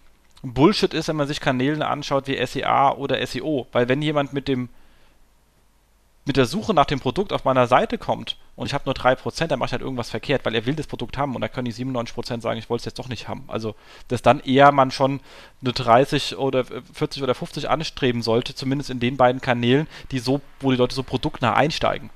Bullshit 0.44 0.94
ist, 0.94 1.07
wenn 1.07 1.15
man 1.15 1.28
sich 1.28 1.40
Kanälen 1.40 1.82
anschaut 1.82 2.28
wie 2.28 2.45
SEA 2.45 2.91
oder 2.91 3.26
SEO. 3.26 3.68
Weil 3.72 3.90
wenn 3.90 4.02
jemand 4.02 4.34
mit 4.34 4.48
dem 4.48 4.69
mit 6.28 6.36
der 6.36 6.45
Suche 6.45 6.74
nach 6.74 6.86
dem 6.86 6.99
Produkt 6.99 7.32
auf 7.32 7.45
meiner 7.45 7.68
Seite 7.68 7.98
kommt 7.98 8.36
und 8.57 8.68
ich 8.68 8.74
habe 8.74 8.84
nur 8.86 8.94
3%, 8.94 9.48
dann 9.48 9.60
mache 9.60 9.68
ich 9.68 9.72
halt 9.72 9.82
irgendwas 9.82 10.10
verkehrt, 10.10 10.44
weil 10.44 10.56
er 10.56 10.65
will 10.65 10.76
das 10.76 10.86
Produkt 10.86 11.18
haben 11.18 11.34
und 11.36 11.41
da 11.41 11.48
können 11.48 11.65
die 11.65 11.74
97% 11.74 12.41
sagen, 12.41 12.60
ich 12.60 12.69
wollte 12.69 12.82
es 12.82 12.86
jetzt 12.86 12.99
doch 12.99 13.07
nicht 13.07 13.30
haben. 13.30 13.45
Also, 13.48 13.76
dass 14.10 14.22
dann 14.22 14.41
eher 14.41 14.74
man 14.74 14.91
schon 14.91 15.22
eine 15.61 15.72
30 15.72 16.38
oder 16.38 16.65
40 16.65 17.24
oder 17.24 17.34
50 17.34 17.69
anstreben 17.69 18.22
sollte, 18.22 18.53
zumindest 18.53 18.90
in 18.90 18.99
den 18.99 19.15
beiden 19.15 19.40
Kanälen, 19.40 19.88
die 20.11 20.19
so, 20.19 20.41
wo 20.60 20.72
die 20.72 20.78
Leute 20.78 20.95
so 20.95 21.03
produktnah 21.03 21.53
einsteigen. 21.53 22.10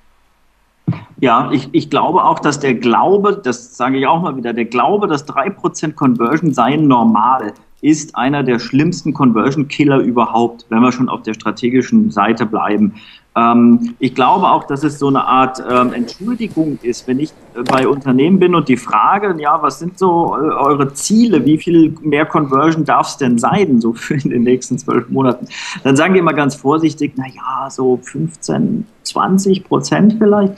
Ja, 1.20 1.52
ich, 1.52 1.70
ich 1.72 1.90
glaube 1.90 2.24
auch, 2.24 2.40
dass 2.40 2.60
der 2.60 2.74
Glaube, 2.74 3.40
das 3.44 3.78
sage 3.78 4.00
ich 4.00 4.08
auch 4.08 4.22
mal 4.22 4.36
wieder, 4.36 4.54
der 4.54 4.66
Glaube, 4.66 5.08
dass 5.08 5.28
3% 5.28 5.94
Conversion 5.94 6.54
seien 6.54 6.88
normal, 6.88 7.54
ist 7.82 8.16
einer 8.16 8.44
der 8.44 8.60
schlimmsten 8.60 9.14
Conversion-Killer 9.14 10.00
überhaupt, 10.00 10.66
wenn 10.70 10.82
wir 10.82 10.92
schon 10.92 11.10
auf 11.10 11.24
der 11.24 11.34
strategischen 11.34 12.12
Seite 12.12 12.46
bleiben. 12.46 12.94
Ähm, 13.34 13.96
ich 14.00 14.14
glaube 14.14 14.50
auch, 14.50 14.66
dass 14.66 14.84
es 14.84 15.00
so 15.00 15.08
eine 15.08 15.24
Art 15.26 15.64
ähm, 15.70 15.94
Entschuldigung 15.94 16.78
ist, 16.82 17.08
wenn 17.08 17.20
ich 17.20 17.32
äh, 17.56 17.64
bei 17.64 17.88
Unternehmen 17.88 18.40
bin 18.40 18.56
und 18.56 18.68
die 18.68 18.76
Frage, 18.76 19.34
ja, 19.40 19.62
was 19.62 19.80
sind 19.80 19.98
so 19.98 20.36
äh, 20.36 20.50
eure 20.50 20.94
Ziele, 20.94 21.46
wie 21.46 21.58
viel 21.58 21.96
mehr 22.02 22.26
Conversion 22.26 22.84
darf 22.84 23.08
es 23.08 23.18
denn 23.18 23.38
sein, 23.38 23.80
so 23.80 23.94
für 23.94 24.16
in 24.16 24.32
den 24.32 24.44
nächsten 24.44 24.78
zwölf 24.78 25.08
Monaten, 25.10 25.48
dann 25.84 25.96
sagen 25.96 26.14
die 26.14 26.20
immer 26.20 26.34
ganz 26.34 26.56
vorsichtig, 26.56 27.14
na 27.16 27.26
ja, 27.28 27.70
so 27.70 28.00
15, 28.04 28.86
20 29.04 29.64
Prozent 29.64 30.16
vielleicht. 30.18 30.54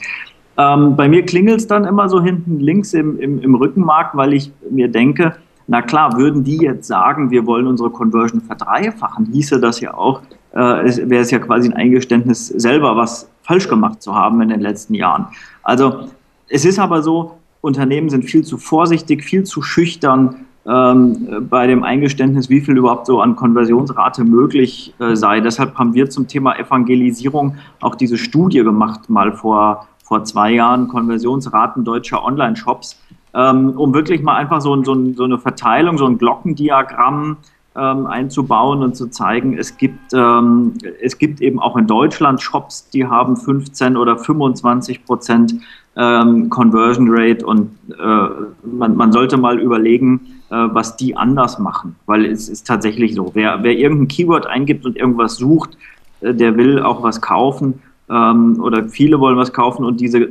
Ähm, 0.56 0.96
bei 0.96 1.08
mir 1.08 1.24
klingelt 1.24 1.60
es 1.60 1.66
dann 1.68 1.84
immer 1.84 2.08
so 2.08 2.20
hinten 2.20 2.58
links 2.58 2.92
im, 2.92 3.20
im, 3.20 3.40
im 3.40 3.54
Rückenmark, 3.54 4.16
weil 4.16 4.34
ich 4.34 4.50
mir 4.68 4.88
denke, 4.88 5.36
na 5.66 5.82
klar, 5.82 6.16
würden 6.16 6.44
die 6.44 6.58
jetzt 6.58 6.86
sagen, 6.86 7.30
wir 7.30 7.46
wollen 7.46 7.66
unsere 7.66 7.90
Conversion 7.90 8.40
verdreifachen, 8.40 9.26
hieße 9.26 9.60
das 9.60 9.80
ja 9.80 9.94
auch, 9.94 10.20
äh, 10.52 10.58
wäre 10.58 11.22
es 11.22 11.30
ja 11.30 11.38
quasi 11.38 11.68
ein 11.68 11.74
Eingeständnis, 11.74 12.48
selber 12.48 12.96
was 12.96 13.28
falsch 13.42 13.68
gemacht 13.68 14.02
zu 14.02 14.14
haben 14.14 14.40
in 14.40 14.48
den 14.50 14.60
letzten 14.60 14.94
Jahren. 14.94 15.26
Also 15.62 16.08
es 16.48 16.64
ist 16.64 16.78
aber 16.78 17.02
so, 17.02 17.38
Unternehmen 17.60 18.10
sind 18.10 18.24
viel 18.24 18.44
zu 18.44 18.58
vorsichtig, 18.58 19.24
viel 19.24 19.44
zu 19.44 19.62
schüchtern 19.62 20.36
ähm, 20.66 21.46
bei 21.48 21.66
dem 21.66 21.82
Eingeständnis, 21.82 22.50
wie 22.50 22.60
viel 22.60 22.76
überhaupt 22.76 23.06
so 23.06 23.20
an 23.20 23.36
Konversionsrate 23.36 24.24
möglich 24.24 24.94
äh, 24.98 25.14
sei. 25.16 25.40
Deshalb 25.40 25.76
haben 25.76 25.94
wir 25.94 26.10
zum 26.10 26.28
Thema 26.28 26.58
Evangelisierung 26.58 27.56
auch 27.80 27.94
diese 27.94 28.18
Studie 28.18 28.62
gemacht, 28.62 29.08
mal 29.08 29.32
vor, 29.32 29.86
vor 30.02 30.24
zwei 30.24 30.52
Jahren, 30.52 30.88
Konversionsraten 30.88 31.84
deutscher 31.84 32.22
Online-Shops 32.24 33.00
um 33.40 33.92
wirklich 33.94 34.22
mal 34.22 34.36
einfach 34.36 34.60
so, 34.60 34.82
so, 34.84 35.12
so, 35.14 35.24
eine 35.24 35.38
Verteilung, 35.38 35.98
so 35.98 36.06
ein 36.06 36.18
Glockendiagramm 36.18 37.38
ähm, 37.76 38.06
einzubauen 38.06 38.82
und 38.82 38.96
zu 38.96 39.08
zeigen, 39.08 39.58
es 39.58 39.76
gibt, 39.76 40.12
ähm, 40.12 40.74
es 41.02 41.18
gibt 41.18 41.40
eben 41.40 41.58
auch 41.58 41.76
in 41.76 41.86
Deutschland 41.86 42.40
Shops, 42.40 42.88
die 42.90 43.06
haben 43.06 43.36
15 43.36 43.96
oder 43.96 44.16
25 44.16 45.04
Prozent 45.04 45.54
ähm, 45.96 46.50
Conversion 46.50 47.08
Rate 47.10 47.44
und 47.44 47.70
äh, 47.90 48.28
man, 48.66 48.96
man 48.96 49.12
sollte 49.12 49.36
mal 49.36 49.58
überlegen, 49.60 50.20
äh, 50.50 50.54
was 50.54 50.96
die 50.96 51.16
anders 51.16 51.58
machen, 51.58 51.96
weil 52.06 52.24
es 52.26 52.48
ist 52.48 52.66
tatsächlich 52.66 53.14
so, 53.14 53.30
wer, 53.34 53.62
wer 53.62 53.76
irgendein 53.76 54.08
Keyword 54.08 54.46
eingibt 54.46 54.84
und 54.86 54.96
irgendwas 54.96 55.36
sucht, 55.36 55.76
äh, 56.20 56.34
der 56.34 56.56
will 56.56 56.80
auch 56.80 57.02
was 57.02 57.20
kaufen 57.20 57.82
ähm, 58.08 58.60
oder 58.60 58.88
viele 58.88 59.20
wollen 59.20 59.36
was 59.36 59.52
kaufen 59.52 59.84
und 59.84 60.00
diese 60.00 60.28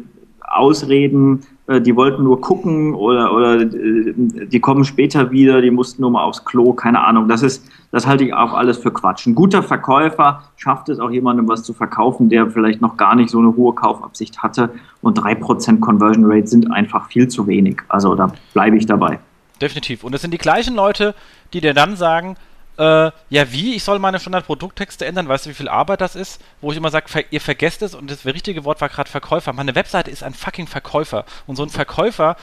Ausreden, 0.55 1.41
äh, 1.67 1.80
die 1.80 1.95
wollten 1.95 2.23
nur 2.23 2.41
gucken 2.41 2.93
oder, 2.93 3.34
oder 3.34 3.61
äh, 3.61 4.13
die 4.15 4.59
kommen 4.59 4.84
später 4.84 5.31
wieder, 5.31 5.61
die 5.61 5.71
mussten 5.71 6.01
nur 6.01 6.11
mal 6.11 6.23
aufs 6.23 6.43
Klo, 6.43 6.73
keine 6.73 7.03
Ahnung. 7.03 7.27
Das 7.27 7.41
ist, 7.41 7.65
das 7.91 8.05
halte 8.05 8.25
ich 8.25 8.34
auch 8.34 8.53
alles 8.53 8.77
für 8.77 8.91
Quatsch. 8.91 9.25
Ein 9.27 9.35
guter 9.35 9.63
Verkäufer 9.63 10.43
schafft 10.57 10.89
es 10.89 10.99
auch 10.99 11.11
jemandem 11.11 11.47
was 11.47 11.63
zu 11.63 11.73
verkaufen, 11.73 12.30
der 12.30 12.49
vielleicht 12.49 12.81
noch 12.81 12.97
gar 12.97 13.15
nicht 13.15 13.30
so 13.30 13.39
eine 13.39 13.55
hohe 13.55 13.73
Kaufabsicht 13.73 14.43
hatte. 14.43 14.69
Und 15.01 15.19
3% 15.19 15.80
Conversion 15.80 16.25
Rate 16.25 16.47
sind 16.47 16.71
einfach 16.71 17.07
viel 17.07 17.27
zu 17.27 17.47
wenig. 17.47 17.81
Also 17.88 18.15
da 18.15 18.31
bleibe 18.53 18.77
ich 18.77 18.85
dabei. 18.85 19.19
Definitiv. 19.61 20.03
Und 20.03 20.13
es 20.13 20.21
sind 20.21 20.31
die 20.31 20.38
gleichen 20.38 20.75
Leute, 20.75 21.15
die 21.53 21.61
dir 21.61 21.73
dann 21.73 21.95
sagen, 21.95 22.35
äh, 22.77 23.11
ja, 23.29 23.51
wie? 23.51 23.75
Ich 23.75 23.83
soll 23.83 23.99
meine 23.99 24.19
Standard-Produkttexte 24.19 25.05
ändern? 25.05 25.27
Weißt 25.27 25.45
du, 25.45 25.51
wie 25.51 25.55
viel 25.55 25.69
Arbeit 25.69 26.01
das 26.01 26.15
ist? 26.15 26.41
Wo 26.61 26.71
ich 26.71 26.77
immer 26.77 26.89
sage, 26.89 27.07
ver 27.07 27.23
ihr 27.31 27.41
vergesst 27.41 27.81
es 27.81 27.93
und 27.93 28.09
das 28.09 28.25
richtige 28.25 28.65
Wort 28.65 28.81
war 28.81 28.89
gerade 28.89 29.09
Verkäufer. 29.09 29.53
Meine 29.53 29.75
Webseite 29.75 30.09
ist 30.09 30.23
ein 30.23 30.33
fucking 30.33 30.67
Verkäufer. 30.67 31.25
Und 31.45 31.55
so 31.55 31.63
ein 31.63 31.69
Verkäufer, 31.69 32.35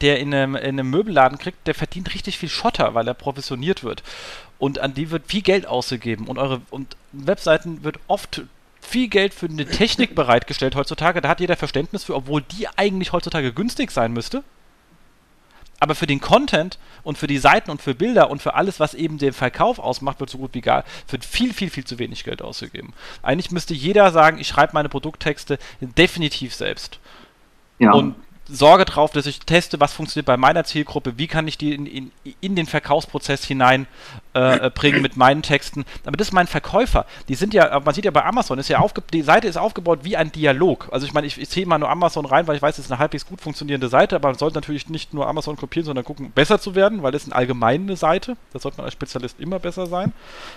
der 0.00 0.20
in 0.20 0.34
einem, 0.34 0.56
in 0.56 0.62
einem 0.62 0.90
Möbelladen 0.90 1.38
kriegt, 1.38 1.66
der 1.66 1.74
verdient 1.74 2.14
richtig 2.14 2.38
viel 2.38 2.48
Schotter, 2.48 2.94
weil 2.94 3.06
er 3.06 3.14
professioniert 3.14 3.84
wird. 3.84 4.02
Und 4.58 4.78
an 4.78 4.94
die 4.94 5.10
wird 5.10 5.26
viel 5.26 5.42
Geld 5.42 5.66
ausgegeben. 5.66 6.28
Und 6.28 6.38
eure 6.38 6.62
und 6.70 6.96
Webseiten 7.12 7.84
wird 7.84 7.98
oft 8.06 8.42
viel 8.80 9.08
Geld 9.08 9.34
für 9.34 9.46
eine 9.46 9.66
Technik 9.66 10.14
bereitgestellt 10.14 10.76
heutzutage. 10.76 11.20
Da 11.20 11.28
hat 11.28 11.40
jeder 11.40 11.56
Verständnis 11.56 12.04
für, 12.04 12.14
obwohl 12.14 12.42
die 12.42 12.68
eigentlich 12.76 13.12
heutzutage 13.12 13.52
günstig 13.52 13.90
sein 13.90 14.12
müsste 14.12 14.44
aber 15.80 15.94
für 15.94 16.06
den 16.06 16.20
Content 16.20 16.78
und 17.02 17.18
für 17.18 17.26
die 17.26 17.38
Seiten 17.38 17.70
und 17.70 17.82
für 17.82 17.94
Bilder 17.94 18.30
und 18.30 18.42
für 18.42 18.54
alles, 18.54 18.80
was 18.80 18.94
eben 18.94 19.18
den 19.18 19.32
Verkauf 19.32 19.78
ausmacht, 19.78 20.20
wird 20.20 20.30
so 20.30 20.38
gut 20.38 20.54
wie 20.54 20.60
gar, 20.60 20.84
wird 21.08 21.24
viel, 21.24 21.52
viel, 21.52 21.70
viel 21.70 21.84
zu 21.84 21.98
wenig 21.98 22.24
Geld 22.24 22.42
ausgegeben. 22.42 22.92
Eigentlich 23.22 23.50
müsste 23.50 23.74
jeder 23.74 24.10
sagen, 24.12 24.38
ich 24.38 24.48
schreibe 24.48 24.72
meine 24.74 24.88
Produkttexte 24.88 25.58
definitiv 25.80 26.54
selbst. 26.54 26.98
Ja. 27.78 27.92
Und 27.92 28.14
sorge 28.46 28.84
darauf, 28.84 29.12
dass 29.12 29.26
ich 29.26 29.40
teste, 29.40 29.80
was 29.80 29.92
funktioniert 29.92 30.26
bei 30.26 30.36
meiner 30.36 30.64
Zielgruppe, 30.64 31.18
wie 31.18 31.26
kann 31.26 31.48
ich 31.48 31.58
die 31.58 31.74
in, 31.74 31.86
in, 31.86 32.12
in 32.40 32.56
den 32.56 32.66
Verkaufsprozess 32.66 33.44
hineinbringen 33.44 33.88
äh, 34.34 35.00
mit 35.00 35.16
meinen 35.16 35.42
Texten. 35.42 35.84
Aber 36.04 36.16
das 36.16 36.28
ist 36.28 36.32
mein 36.32 36.46
Verkäufer. 36.46 37.06
Die 37.28 37.34
sind 37.34 37.54
ja, 37.54 37.80
man 37.80 37.94
sieht 37.94 38.04
ja 38.04 38.10
bei 38.10 38.24
Amazon, 38.24 38.58
ist 38.58 38.68
ja 38.68 38.78
aufge 38.78 39.02
die 39.12 39.22
Seite 39.22 39.48
ist 39.48 39.56
aufgebaut 39.56 40.00
wie 40.02 40.16
ein 40.16 40.30
Dialog. 40.30 40.88
Also 40.92 41.06
ich 41.06 41.14
meine, 41.14 41.26
ich, 41.26 41.40
ich 41.40 41.48
ziehe 41.48 41.66
mal 41.66 41.78
nur 41.78 41.88
Amazon 41.88 42.26
rein, 42.26 42.46
weil 42.46 42.56
ich 42.56 42.62
weiß, 42.62 42.78
es 42.78 42.86
ist 42.86 42.92
eine 42.92 42.98
halbwegs 42.98 43.26
gut 43.26 43.40
funktionierende 43.40 43.88
Seite, 43.88 44.16
aber 44.16 44.28
man 44.28 44.38
sollte 44.38 44.56
natürlich 44.56 44.88
nicht 44.88 45.14
nur 45.14 45.26
Amazon 45.26 45.56
kopieren, 45.56 45.86
sondern 45.86 46.04
gucken, 46.04 46.32
besser 46.32 46.60
zu 46.60 46.74
werden, 46.74 47.02
weil 47.02 47.12
das 47.12 47.22
ist 47.22 47.28
eine 47.28 47.36
allgemeine 47.36 47.96
Seite. 47.96 48.36
Da 48.52 48.58
sollte 48.58 48.76
man 48.76 48.84
als 48.84 48.92
Spezialist 48.92 49.40
immer 49.40 49.58
besser 49.58 49.86
sein. 49.86 50.12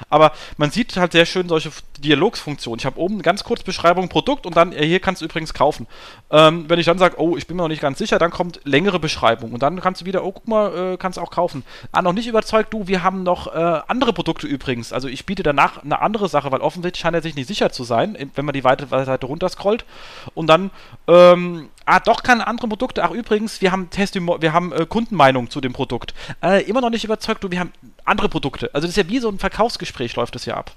Aber 0.09 0.33
man 0.57 0.71
sieht 0.71 0.97
halt 0.97 1.13
sehr 1.13 1.25
schön 1.25 1.47
solche 1.47 1.71
Dialogsfunktionen. 1.99 2.79
Ich 2.79 2.85
habe 2.85 2.99
oben 2.99 3.21
ganz 3.21 3.43
kurz 3.43 3.63
Beschreibung 3.63 4.09
Produkt 4.09 4.45
und 4.45 4.57
dann, 4.57 4.71
hier 4.71 4.99
kannst 4.99 5.21
du 5.21 5.25
übrigens 5.25 5.53
kaufen. 5.53 5.87
Ähm, 6.29 6.65
wenn 6.67 6.79
ich 6.79 6.85
dann 6.85 6.97
sage, 6.97 7.15
oh, 7.19 7.37
ich 7.37 7.47
bin 7.47 7.55
mir 7.55 7.63
noch 7.63 7.69
nicht 7.69 7.77
nicht 7.77 7.81
ganz 7.81 7.99
sicher, 7.99 8.17
dann 8.17 8.31
kommt 8.31 8.59
längere 8.63 8.99
Beschreibung 8.99 9.53
und 9.53 9.61
dann 9.61 9.79
kannst 9.79 10.01
du 10.01 10.05
wieder, 10.05 10.23
oh 10.23 10.31
guck 10.31 10.47
mal, 10.47 10.93
äh, 10.93 10.97
kannst 10.97 11.19
auch 11.19 11.29
kaufen. 11.29 11.63
Ah, 11.91 12.01
noch 12.01 12.13
nicht 12.13 12.27
überzeugt, 12.27 12.73
du, 12.73 12.87
wir 12.87 13.03
haben 13.03 13.23
noch 13.23 13.47
äh, 13.47 13.57
andere 13.87 14.13
Produkte 14.13 14.47
übrigens. 14.47 14.93
Also 14.93 15.07
ich 15.07 15.25
biete 15.25 15.43
danach 15.43 15.83
eine 15.83 16.01
andere 16.01 16.29
Sache, 16.29 16.51
weil 16.51 16.61
offensichtlich 16.61 17.01
scheint 17.01 17.15
er 17.15 17.21
sich 17.21 17.35
nicht 17.35 17.47
sicher 17.47 17.71
zu 17.71 17.83
sein, 17.83 18.17
wenn 18.35 18.45
man 18.45 18.53
die 18.53 18.63
weitere 18.63 19.05
Seite 19.05 19.25
runterscrollt 19.25 19.85
und 20.33 20.47
dann, 20.47 20.71
ähm, 21.07 21.69
ah, 21.85 21.99
doch 21.99 22.23
keine 22.23 22.47
anderen 22.47 22.69
Produkte. 22.69 23.03
Ach 23.03 23.11
übrigens, 23.11 23.61
wir 23.61 23.71
haben 23.71 23.89
Testimon 23.89 24.41
wir 24.41 24.53
haben 24.53 24.71
äh, 24.71 24.85
Kundenmeinung 24.85 25.49
zu 25.49 25.61
dem 25.61 25.73
Produkt. 25.73 26.13
Äh, 26.41 26.63
immer 26.63 26.81
noch 26.81 26.89
nicht 26.89 27.03
überzeugt, 27.03 27.43
du, 27.43 27.51
wir 27.51 27.59
haben 27.59 27.71
andere 28.05 28.29
Produkte. 28.29 28.69
Also 28.73 28.87
das 28.87 28.97
ist 28.97 29.03
ja 29.03 29.09
wie 29.09 29.19
so 29.19 29.29
ein 29.29 29.39
Verkaufsgespräch 29.39 30.15
läuft 30.15 30.35
das 30.35 30.45
ja 30.45 30.55
ab 30.55 30.71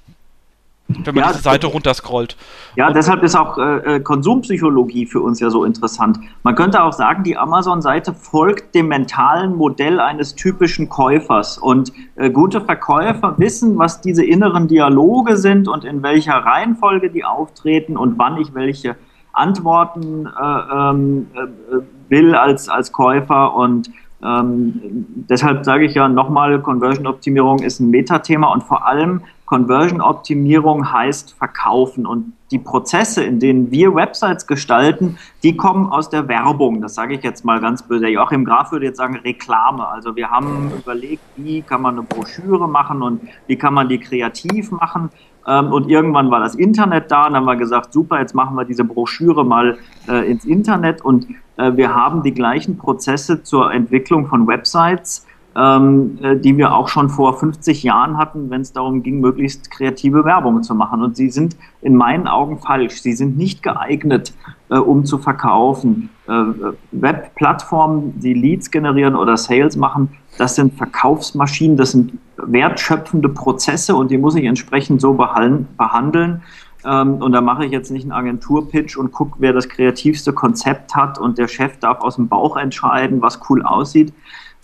wenn 1.05 1.15
man 1.15 1.25
ja, 1.25 1.31
diese 1.31 1.43
Seite 1.43 1.67
runterscrollt. 1.67 2.37
Ja, 2.77 2.89
und 2.89 2.97
deshalb 2.97 3.23
ist 3.23 3.35
auch 3.35 3.59
äh, 3.59 3.97
äh, 3.97 4.01
Konsumpsychologie 4.01 5.07
für 5.07 5.21
uns 5.21 5.41
ja 5.41 5.51
so 5.51 5.65
interessant. 5.65 6.19
Man 6.43 6.55
könnte 6.55 6.83
auch 6.83 6.93
sagen, 6.93 7.25
die 7.25 7.37
Amazon-Seite 7.37 8.15
folgt 8.15 8.75
dem 8.75 8.89
mentalen 8.89 9.55
Modell 9.57 10.01
eines 10.01 10.35
typischen 10.35 10.89
Käufers. 10.89 11.59
Und 11.59 11.93
äh, 12.17 12.31
gute 12.31 12.61
Verkäufer 12.61 13.35
wissen, 13.39 13.79
was 13.79 14.01
diese 14.01 14.25
inneren 14.25 14.69
Dialoge 14.69 15.37
sind 15.37 15.69
und 15.69 15.85
in 15.85 16.03
welcher 16.03 16.35
Reihenfolge 16.35 17.11
die 17.11 17.25
auftreten 17.25 17.97
und 17.97 18.19
wann 18.19 18.37
ich 18.37 18.55
welche 18.55 18.97
Antworten 19.33 20.27
äh, 20.27 20.75
ähm, 20.75 21.27
äh, 21.35 22.11
will 22.11 22.35
als, 22.35 22.69
als 22.69 22.93
Käufer. 22.93 23.55
Und 23.55 23.91
ähm, 24.23 25.07
deshalb 25.29 25.65
sage 25.65 25.87
ich 25.87 25.95
ja 25.95 26.09
nochmal, 26.09 26.61
Conversion-Optimierung 26.61 27.61
ist 27.61 27.81
ein 27.81 27.91
Metathema 27.91 28.53
und 28.53 28.63
vor 28.63 28.87
allem 28.87 29.23
Conversion-Optimierung 29.51 30.93
heißt 30.93 31.35
verkaufen 31.37 32.07
und 32.07 32.35
die 32.53 32.61
Prozesse, 32.61 33.25
in 33.25 33.41
denen 33.41 33.73
wir 33.73 33.97
Websites 33.97 34.47
gestalten, 34.47 35.19
die 35.43 35.57
kommen 35.57 35.87
aus 35.91 36.09
der 36.09 36.29
Werbung. 36.29 36.81
Das 36.81 36.95
sage 36.95 37.15
ich 37.15 37.25
jetzt 37.25 37.45
mal 37.45 37.61
ganz 37.61 37.83
böse. 37.83 38.07
Joachim 38.07 38.45
Graf 38.45 38.71
würde 38.71 38.87
jetzt 38.87 38.99
sagen 38.99 39.17
Reklame. 39.17 39.89
Also 39.89 40.15
wir 40.15 40.31
haben 40.31 40.71
überlegt, 40.79 41.23
wie 41.35 41.63
kann 41.63 41.83
man 41.83 41.95
eine 41.95 42.05
Broschüre 42.05 42.69
machen 42.69 43.03
und 43.03 43.23
wie 43.49 43.57
kann 43.57 43.75
man 43.75 43.89
die 43.89 43.99
kreativ 43.99 44.71
machen. 44.71 45.11
Ähm, 45.49 45.73
und 45.73 45.91
irgendwann 45.91 46.31
war 46.31 46.39
das 46.39 46.55
Internet 46.55 47.11
da 47.11 47.27
und 47.27 47.33
dann 47.33 47.43
haben 47.43 47.47
wir 47.47 47.57
gesagt, 47.57 47.93
super, 47.93 48.21
jetzt 48.21 48.37
machen 48.37 48.55
wir 48.55 48.65
diese 48.65 48.85
Broschüre 48.85 49.45
mal 49.45 49.79
äh, 50.07 50.31
ins 50.31 50.45
Internet 50.45 51.05
und 51.05 51.27
äh, 51.57 51.77
wir 51.77 51.93
haben 51.93 52.23
die 52.23 52.35
gleichen 52.35 52.79
Prozesse 52.79 53.43
zur 53.43 53.73
Entwicklung 53.73 54.29
von 54.29 54.47
Websites 54.47 55.27
ähm, 55.57 56.19
äh, 56.23 56.37
die 56.37 56.57
wir 56.57 56.75
auch 56.75 56.89
schon 56.89 57.09
vor 57.09 57.39
50 57.39 57.83
Jahren 57.83 58.19
hatten, 58.19 58.51
wenn 58.51 58.61
es 58.61 58.73
darum 58.73 59.03
ging, 59.03 59.21
möglichst 59.21 59.71
kreative 59.71 60.25
Werbung 60.25 60.63
zu 60.63 60.75
machen. 60.75 61.03
Und 61.03 61.17
sie 61.17 61.31
sind 61.31 61.57
in 61.83 61.97
meinen 61.97 62.29
Augen 62.29 62.59
falsch. 62.59 63.03
Sie 63.03 63.15
sind 63.15 63.37
nicht 63.37 63.63
geeignet, 63.63 64.33
äh, 64.69 64.77
um 64.77 65.05
zu 65.05 65.19
verkaufen. 65.19 66.11
Äh, 66.29 66.45
Webplattformen, 66.93 68.21
die 68.21 68.35
Leads 68.35 68.71
generieren 68.71 69.17
oder 69.17 69.37
Sales 69.37 69.77
machen, 69.77 70.11
das 70.39 70.55
sind 70.55 70.75
Verkaufsmaschinen, 70.75 71.77
das 71.77 71.91
sind 71.91 72.13
wertschöpfende 72.37 73.29
Prozesse 73.29 73.97
und 73.97 74.11
die 74.11 74.19
muss 74.19 74.37
ich 74.37 74.45
entsprechend 74.45 75.01
so 75.01 75.15
behandeln. 75.15 76.43
Ähm, 76.85 77.15
und 77.17 77.33
da 77.33 77.41
mache 77.41 77.67
ich 77.67 77.73
jetzt 77.73 77.91
nicht 77.91 78.05
einen 78.05 78.13
Agenturpitch 78.13 78.97
und 78.97 79.13
gucke, 79.13 79.37
wer 79.39 79.53
das 79.53 79.69
kreativste 79.69 80.33
Konzept 80.33 80.95
hat 80.95 81.19
und 81.19 81.39
der 81.39 81.49
Chef 81.49 81.79
darf 81.79 82.01
aus 82.01 82.17
dem 82.17 82.29
Bauch 82.29 82.57
entscheiden, 82.57 83.21
was 83.21 83.41
cool 83.51 83.63
aussieht, 83.63 84.13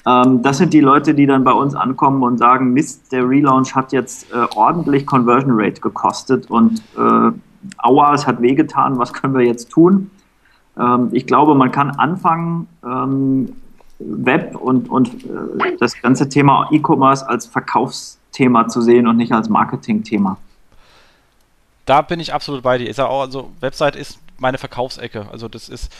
ähm, 0.06 0.42
das 0.42 0.58
sind 0.58 0.72
die 0.72 0.80
Leute, 0.80 1.14
die 1.14 1.26
dann 1.26 1.42
bei 1.42 1.52
uns 1.52 1.74
ankommen 1.74 2.22
und 2.22 2.38
sagen, 2.38 2.72
Mist, 2.72 3.12
der 3.12 3.28
Relaunch 3.28 3.74
hat 3.74 3.92
jetzt 3.92 4.32
äh, 4.32 4.46
ordentlich 4.54 5.04
Conversion 5.04 5.52
Rate 5.54 5.80
gekostet 5.80 6.48
und 6.50 6.80
äh, 6.96 7.32
aua, 7.78 8.14
es 8.14 8.26
hat 8.26 8.40
wehgetan, 8.40 8.98
was 8.98 9.12
können 9.12 9.34
wir 9.34 9.44
jetzt 9.44 9.70
tun? 9.70 10.10
Ähm, 10.78 11.08
ich 11.12 11.26
glaube, 11.26 11.54
man 11.54 11.72
kann 11.72 11.90
anfangen, 11.90 12.68
ähm, 12.84 13.52
Web 13.98 14.56
und, 14.56 14.90
und 14.90 15.24
äh, 15.24 15.76
das 15.80 16.00
ganze 16.00 16.28
Thema 16.28 16.68
E-Commerce 16.70 17.26
als 17.28 17.46
Verkaufsthema 17.46 18.68
zu 18.68 18.82
sehen 18.82 19.06
und 19.06 19.16
nicht 19.16 19.32
als 19.32 19.48
Marketingthema. 19.48 20.36
Da 21.86 22.02
bin 22.02 22.20
ich 22.20 22.34
absolut 22.34 22.62
bei 22.62 22.78
dir. 22.78 22.90
Ist 22.90 22.98
ja 22.98 23.06
auch, 23.06 23.22
also 23.22 23.50
Website 23.60 23.96
ist 23.96 24.18
meine 24.38 24.58
Verkaufsecke. 24.58 25.26
Also 25.30 25.48
das 25.48 25.68
ist, 25.68 25.92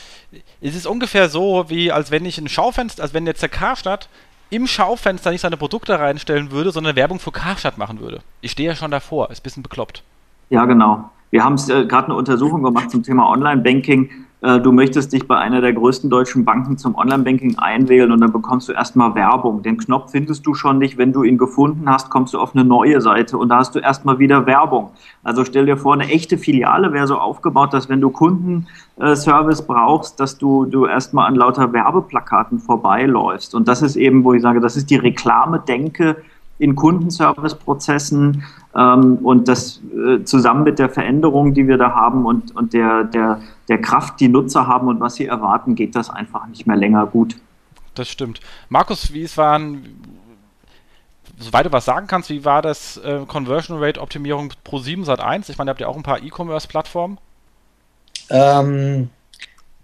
es 0.61 0.75
ist 0.75 0.87
ungefähr 0.87 1.29
so, 1.29 1.65
wie 1.69 1.91
als 1.91 2.11
wenn 2.11 2.25
ich 2.25 2.37
ein 2.37 2.47
Schaufenster, 2.47 3.03
als 3.03 3.13
wenn 3.13 3.25
jetzt 3.25 3.41
der 3.41 3.49
Karstadt 3.49 4.09
im 4.49 4.67
Schaufenster 4.67 5.31
nicht 5.31 5.41
seine 5.41 5.57
Produkte 5.57 5.99
reinstellen 5.99 6.51
würde, 6.51 6.71
sondern 6.71 6.95
Werbung 6.95 7.19
für 7.19 7.31
Karstadt 7.31 7.77
machen 7.77 7.99
würde. 7.99 8.21
Ich 8.41 8.51
stehe 8.51 8.69
ja 8.69 8.75
schon 8.75 8.91
davor, 8.91 9.29
ist 9.29 9.39
ein 9.39 9.43
bisschen 9.43 9.63
bekloppt. 9.63 10.03
Ja, 10.49 10.65
genau. 10.65 11.09
Wir 11.29 11.43
haben 11.43 11.55
äh, 11.55 11.85
gerade 11.85 12.05
eine 12.05 12.15
Untersuchung 12.15 12.63
gemacht 12.63 12.89
zum 12.89 13.03
Thema 13.03 13.29
Online-Banking 13.29 14.09
du 14.39 14.71
möchtest 14.71 15.13
dich 15.13 15.27
bei 15.27 15.35
einer 15.37 15.61
der 15.61 15.73
größten 15.73 16.11
deutschen 16.11 16.45
Banken 16.45 16.77
zum 16.77 16.93
Online-Banking 16.93 17.57
einwählen 17.57 18.11
und 18.11 18.21
dann 18.21 18.31
bekommst 18.31 18.69
du 18.69 18.73
erstmal 18.73 19.15
Werbung. 19.15 19.63
Den 19.63 19.77
Knopf 19.77 20.11
findest 20.11 20.45
du 20.45 20.53
schon 20.53 20.77
nicht. 20.77 20.97
Wenn 20.99 21.11
du 21.11 21.23
ihn 21.23 21.39
gefunden 21.39 21.89
hast, 21.89 22.11
kommst 22.11 22.35
du 22.35 22.39
auf 22.39 22.55
eine 22.55 22.63
neue 22.63 23.01
Seite 23.01 23.37
und 23.39 23.49
da 23.49 23.57
hast 23.57 23.73
du 23.73 23.79
erstmal 23.79 24.19
wieder 24.19 24.45
Werbung. 24.45 24.91
Also 25.23 25.43
stell 25.43 25.65
dir 25.65 25.75
vor, 25.75 25.93
eine 25.93 26.07
echte 26.07 26.37
Filiale 26.37 26.93
wäre 26.93 27.07
so 27.07 27.17
aufgebaut, 27.17 27.73
dass 27.73 27.89
wenn 27.89 27.99
du 27.99 28.11
Kundenservice 28.11 29.65
brauchst, 29.65 30.19
dass 30.19 30.37
du, 30.37 30.65
du 30.65 30.85
erstmal 30.85 31.27
an 31.27 31.35
lauter 31.35 31.73
Werbeplakaten 31.73 32.59
vorbeiläufst. 32.59 33.55
Und 33.55 33.67
das 33.67 33.81
ist 33.81 33.95
eben, 33.95 34.23
wo 34.23 34.33
ich 34.33 34.43
sage, 34.43 34.59
das 34.59 34.77
ist 34.77 34.91
die 34.91 34.97
Reklame-Denke, 34.97 36.17
in 36.59 36.75
Kundenservice-Prozessen 36.75 38.43
ähm, 38.75 39.17
und 39.23 39.47
das 39.47 39.81
äh, 39.93 40.23
zusammen 40.23 40.63
mit 40.63 40.79
der 40.79 40.89
Veränderung, 40.89 41.53
die 41.53 41.67
wir 41.67 41.77
da 41.77 41.91
haben 41.91 42.25
und, 42.25 42.55
und 42.55 42.73
der, 42.73 43.03
der, 43.03 43.41
der 43.69 43.81
Kraft, 43.81 44.19
die 44.19 44.27
Nutzer 44.27 44.67
haben 44.67 44.87
und 44.87 44.99
was 44.99 45.15
sie 45.15 45.25
erwarten, 45.25 45.75
geht 45.75 45.95
das 45.95 46.09
einfach 46.09 46.47
nicht 46.47 46.65
mehr 46.65 46.75
länger 46.75 47.05
gut. 47.05 47.35
Das 47.95 48.07
stimmt. 48.07 48.41
Markus, 48.69 49.13
wie 49.13 49.23
es 49.23 49.37
waren, 49.37 50.01
soweit 51.37 51.65
du 51.65 51.71
was 51.71 51.85
sagen 51.85 52.07
kannst, 52.07 52.29
wie 52.29 52.45
war 52.45 52.61
das 52.61 52.97
äh, 52.97 53.21
Conversion 53.27 53.81
Rate 53.81 54.01
Optimierung 54.01 54.53
pro 54.63 54.79
7 54.79 55.03
seit 55.03 55.19
1? 55.19 55.49
Ich 55.49 55.57
meine, 55.57 55.69
habt 55.69 55.79
ihr 55.79 55.89
auch 55.89 55.97
ein 55.97 56.03
paar 56.03 56.21
E-Commerce-Plattformen? 56.21 57.17
Ähm, 58.29 59.09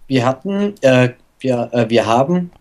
wir 0.08 0.26
hatten, 0.26 0.76
äh, 0.82 1.14
wir, 1.40 1.70
äh, 1.72 1.90
wir 1.90 2.06
haben 2.06 2.52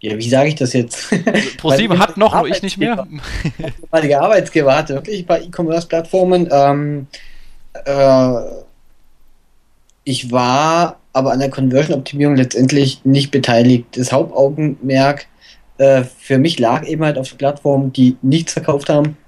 ja, 0.00 0.16
wie 0.16 0.28
sage 0.28 0.48
ich 0.48 0.54
das 0.54 0.72
jetzt? 0.72 1.10
ProSieben 1.58 1.98
hat 1.98 2.16
noch, 2.16 2.34
nur 2.34 2.48
ich 2.48 2.62
nicht 2.62 2.78
mehr. 2.78 3.06
Meine 3.90 4.20
Arbeitsgeber 4.20 4.74
hatte 4.74 4.94
wirklich 4.94 5.26
bei 5.26 5.42
E-Commerce-Plattformen. 5.42 6.48
Ähm, 6.50 7.06
äh, 7.84 8.34
ich 10.04 10.32
war 10.32 10.98
aber 11.12 11.32
an 11.32 11.40
der 11.40 11.50
Conversion-Optimierung 11.50 12.36
letztendlich 12.36 13.04
nicht 13.04 13.30
beteiligt. 13.30 13.96
Das 13.96 14.10
Hauptaugenmerk 14.10 15.26
äh, 15.76 16.04
für 16.04 16.38
mich 16.38 16.58
lag 16.58 16.86
eben 16.86 17.04
halt 17.04 17.18
auf 17.18 17.36
Plattformen, 17.36 17.92
die 17.92 18.16
nichts 18.22 18.54
verkauft 18.54 18.88
haben. 18.88 19.18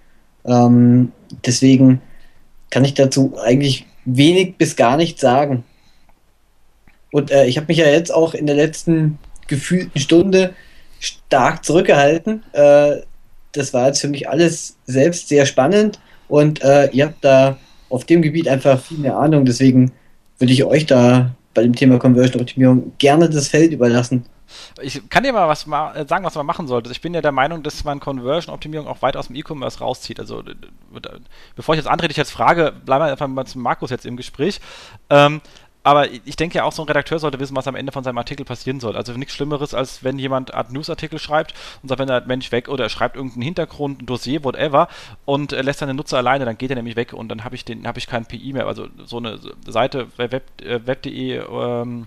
Ähm, 0.46 1.12
deswegen 1.44 2.00
kann 2.70 2.84
ich 2.84 2.94
dazu 2.94 3.34
eigentlich 3.42 3.86
wenig 4.06 4.56
bis 4.56 4.76
gar 4.76 4.96
nichts 4.96 5.20
sagen. 5.20 5.64
Und 7.10 7.30
äh, 7.30 7.44
ich 7.44 7.58
habe 7.58 7.66
mich 7.68 7.76
ja 7.76 7.86
jetzt 7.86 8.12
auch 8.12 8.32
in 8.32 8.46
der 8.46 8.56
letzten 8.56 9.18
gefühlten 9.48 10.00
Stunde 10.00 10.54
stark 11.00 11.64
zurückgehalten. 11.64 12.42
Äh, 12.52 13.02
das 13.52 13.74
war 13.74 13.86
jetzt 13.88 14.00
für 14.00 14.08
mich 14.08 14.28
alles 14.28 14.76
selbst 14.86 15.28
sehr 15.28 15.46
spannend 15.46 16.00
und 16.28 16.62
äh, 16.62 16.88
ihr 16.90 17.06
habt 17.06 17.24
da 17.24 17.58
auf 17.90 18.04
dem 18.04 18.22
Gebiet 18.22 18.48
einfach 18.48 18.80
viel 18.80 18.98
mehr 18.98 19.18
Ahnung. 19.18 19.44
Deswegen 19.44 19.92
würde 20.38 20.52
ich 20.52 20.64
euch 20.64 20.86
da 20.86 21.34
bei 21.54 21.62
dem 21.62 21.74
Thema 21.74 21.98
Conversion 21.98 22.40
Optimierung 22.40 22.92
gerne 22.98 23.28
das 23.28 23.48
Feld 23.48 23.72
überlassen. 23.72 24.24
Ich 24.80 25.08
kann 25.08 25.22
dir 25.22 25.32
mal 25.32 25.48
was 25.48 25.66
ma 25.66 25.94
äh, 25.94 26.06
sagen, 26.06 26.24
was 26.24 26.34
man 26.34 26.46
machen 26.46 26.66
sollte. 26.66 26.90
Ich 26.90 27.00
bin 27.00 27.14
ja 27.14 27.20
der 27.20 27.32
Meinung, 27.32 27.62
dass 27.62 27.84
man 27.84 28.00
Conversion 28.00 28.54
Optimierung 28.54 28.86
auch 28.86 29.02
weit 29.02 29.16
aus 29.16 29.28
dem 29.28 29.36
E-Commerce 29.36 29.78
rauszieht. 29.78 30.20
Also 30.20 30.42
bevor 31.56 31.74
ich 31.74 31.80
jetzt 31.80 31.90
André 31.90 32.08
dich 32.08 32.16
jetzt 32.16 32.32
frage, 32.32 32.72
bleiben 32.84 33.04
wir 33.04 33.12
einfach 33.12 33.28
mal 33.28 33.46
zum 33.46 33.62
Markus 33.62 33.90
jetzt 33.90 34.06
im 34.06 34.16
Gespräch. 34.16 34.60
Ähm, 35.10 35.40
aber 35.84 36.10
ich 36.10 36.36
denke 36.36 36.58
ja 36.58 36.64
auch, 36.64 36.72
so 36.72 36.82
ein 36.82 36.88
Redakteur 36.88 37.18
sollte 37.18 37.40
wissen, 37.40 37.56
was 37.56 37.66
am 37.66 37.74
Ende 37.74 37.92
von 37.92 38.04
seinem 38.04 38.18
Artikel 38.18 38.44
passieren 38.44 38.80
soll. 38.80 38.96
Also 38.96 39.12
nichts 39.14 39.34
Schlimmeres, 39.34 39.74
als 39.74 40.04
wenn 40.04 40.18
jemand 40.18 40.54
Art 40.54 40.72
Newsartikel 40.72 41.18
schreibt 41.18 41.54
und 41.82 41.88
sagt, 41.88 41.98
wenn 41.98 42.08
der 42.08 42.24
Mensch 42.26 42.52
weg 42.52 42.68
oder 42.68 42.84
er 42.84 42.90
schreibt 42.90 43.16
irgendeinen 43.16 43.42
Hintergrund, 43.42 44.02
ein 44.02 44.06
Dossier, 44.06 44.44
whatever, 44.44 44.88
und 45.24 45.52
lässt 45.52 45.80
seinen 45.80 45.96
Nutzer 45.96 46.18
alleine, 46.18 46.44
dann 46.44 46.58
geht 46.58 46.70
er 46.70 46.76
nämlich 46.76 46.96
weg 46.96 47.12
und 47.12 47.28
dann 47.28 47.44
habe 47.44 47.56
ich 47.56 47.64
den, 47.64 47.86
habe 47.86 47.98
ich 47.98 48.06
keinen 48.06 48.26
PI 48.26 48.52
mehr. 48.52 48.66
Also 48.66 48.88
so 49.04 49.18
eine 49.18 49.38
Seite 49.66 50.06
bei 50.16 50.30
web.de 50.30 50.68
äh, 50.68 50.86
web 50.86 51.06
ähm, 51.06 52.06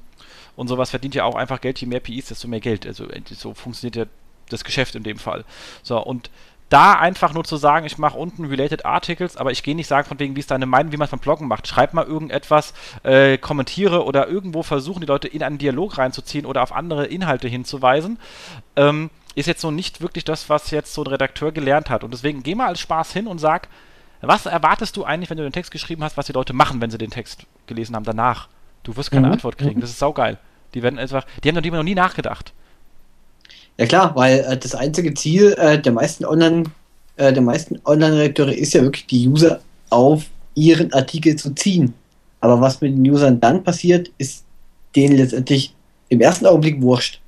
und 0.55 0.67
sowas 0.67 0.89
verdient 0.89 1.15
ja 1.15 1.25
auch 1.25 1.35
einfach 1.35 1.59
Geld. 1.59 1.79
Je 1.81 1.87
mehr 1.87 1.99
PIs, 1.99 2.27
desto 2.27 2.47
mehr 2.47 2.61
Geld. 2.61 2.85
Also 2.85 3.05
so 3.31 3.53
funktioniert 3.53 3.95
ja 3.95 4.05
das 4.49 4.63
Geschäft 4.63 4.95
in 4.95 5.03
dem 5.03 5.17
Fall. 5.17 5.43
So, 5.83 5.99
und 5.99 6.29
da 6.75 6.91
einfach 6.91 7.33
nur 7.33 7.45
zu 7.45 7.55
sagen, 7.55 7.85
ich 7.85 7.97
mache 7.97 8.17
unten 8.17 8.43
Related 8.43 8.83
Articles, 8.83 9.37
aber 9.37 9.51
ich 9.51 9.63
gehe 9.63 9.77
nicht 9.77 9.87
sagen, 9.87 10.09
von 10.09 10.19
wegen, 10.19 10.35
wie 10.35 10.41
ist 10.41 10.51
deine 10.51 10.65
Meinung, 10.65 10.91
wie 10.91 10.97
man 10.97 11.07
von 11.07 11.19
Bloggen 11.19 11.47
macht. 11.47 11.69
Schreib 11.69 11.93
mal 11.93 12.03
irgendetwas, 12.03 12.73
äh, 13.03 13.37
kommentiere 13.37 14.03
oder 14.03 14.27
irgendwo 14.27 14.61
versuchen, 14.61 14.99
die 14.99 15.07
Leute 15.07 15.29
in 15.29 15.41
einen 15.41 15.57
Dialog 15.57 15.97
reinzuziehen 15.97 16.45
oder 16.45 16.61
auf 16.61 16.73
andere 16.73 17.05
Inhalte 17.05 17.47
hinzuweisen. 17.47 18.19
Ähm, 18.75 19.09
ist 19.35 19.45
jetzt 19.45 19.61
so 19.61 19.71
nicht 19.71 20.01
wirklich 20.01 20.25
das, 20.25 20.49
was 20.49 20.69
jetzt 20.69 20.93
so 20.93 21.03
ein 21.03 21.07
Redakteur 21.07 21.53
gelernt 21.53 21.89
hat. 21.89 22.03
Und 22.03 22.13
deswegen 22.13 22.43
geh 22.43 22.55
mal 22.55 22.67
als 22.67 22.81
Spaß 22.81 23.13
hin 23.13 23.27
und 23.27 23.39
sag, 23.39 23.69
was 24.19 24.45
erwartest 24.45 24.97
du 24.97 25.05
eigentlich, 25.05 25.29
wenn 25.29 25.37
du 25.37 25.43
den 25.43 25.53
Text 25.53 25.71
geschrieben 25.71 26.03
hast, 26.03 26.17
was 26.17 26.25
die 26.25 26.33
Leute 26.33 26.51
machen, 26.51 26.81
wenn 26.81 26.91
sie 26.91 26.97
den 26.97 27.09
Text 27.09 27.45
gelesen 27.67 27.95
haben 27.95 28.03
danach? 28.03 28.49
Du 28.83 28.97
wirst 28.97 29.11
keine 29.11 29.27
mhm. 29.27 29.33
Antwort 29.33 29.57
kriegen. 29.57 29.79
Das 29.79 29.91
ist 29.91 29.99
saugeil. 29.99 30.39
Die 30.73 30.83
werden 30.83 30.99
einfach, 30.99 31.25
die 31.41 31.47
haben 31.47 31.55
darüber 31.55 31.77
noch 31.77 31.83
nie 31.83 31.95
nachgedacht. 31.95 32.51
Ja 33.77 33.85
klar, 33.85 34.15
weil 34.15 34.39
äh, 34.39 34.57
das 34.57 34.75
einzige 34.75 35.13
Ziel 35.13 35.53
äh, 35.57 35.79
der 35.79 35.91
meisten 35.91 36.25
Online, 36.25 36.63
äh, 37.17 37.33
der 37.33 37.41
meisten 37.41 37.79
Online-Redakteure 37.85 38.53
ist 38.53 38.73
ja 38.73 38.81
wirklich 38.81 39.07
die 39.07 39.27
User 39.27 39.59
auf 39.89 40.25
ihren 40.55 40.93
Artikel 40.93 41.35
zu 41.35 41.53
ziehen. 41.53 41.93
Aber 42.39 42.61
was 42.61 42.79
mit 42.81 42.93
den 42.93 43.09
Usern 43.09 43.39
dann 43.39 43.63
passiert, 43.63 44.11
ist 44.17 44.45
denen 44.95 45.17
letztendlich 45.17 45.75
im 46.09 46.21
ersten 46.21 46.45
Augenblick 46.45 46.81
wurscht. 46.81 47.21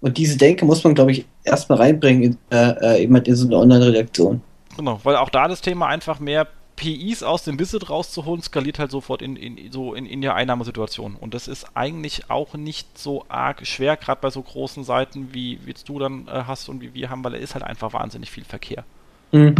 Und 0.00 0.16
diese 0.16 0.36
Denke 0.36 0.64
muss 0.64 0.84
man, 0.84 0.94
glaube 0.94 1.10
ich, 1.10 1.26
erstmal 1.42 1.78
reinbringen 1.78 2.22
in, 2.22 2.38
äh, 2.50 2.96
äh 2.96 3.02
eben 3.02 3.16
in 3.16 3.34
so 3.34 3.46
eine 3.46 3.56
Online-Redaktion. 3.56 4.40
Genau, 4.76 5.00
weil 5.02 5.16
auch 5.16 5.30
da 5.30 5.48
das 5.48 5.60
Thema 5.60 5.88
einfach 5.88 6.20
mehr 6.20 6.46
PIs 6.78 7.22
aus 7.24 7.42
dem 7.42 7.58
Visit 7.58 7.90
rauszuholen, 7.90 8.40
skaliert 8.40 8.78
halt 8.78 8.92
sofort 8.92 9.20
in, 9.20 9.34
in, 9.34 9.72
so 9.72 9.94
in, 9.94 10.06
in 10.06 10.20
der 10.20 10.36
Einnahmesituation. 10.36 11.16
Und 11.16 11.34
das 11.34 11.48
ist 11.48 11.66
eigentlich 11.74 12.30
auch 12.30 12.54
nicht 12.54 12.96
so 12.96 13.24
arg 13.28 13.66
schwer, 13.66 13.96
gerade 13.96 14.20
bei 14.20 14.30
so 14.30 14.40
großen 14.40 14.84
Seiten, 14.84 15.30
wie, 15.32 15.58
wie 15.64 15.74
du 15.84 15.98
dann 15.98 16.28
äh, 16.28 16.44
hast 16.46 16.68
und 16.68 16.80
wie 16.80 16.94
wir 16.94 17.10
haben, 17.10 17.24
weil 17.24 17.34
es 17.34 17.42
ist 17.42 17.54
halt 17.54 17.64
einfach 17.64 17.92
wahnsinnig 17.92 18.30
viel 18.30 18.44
Verkehr. 18.44 18.84
Mhm. 19.32 19.56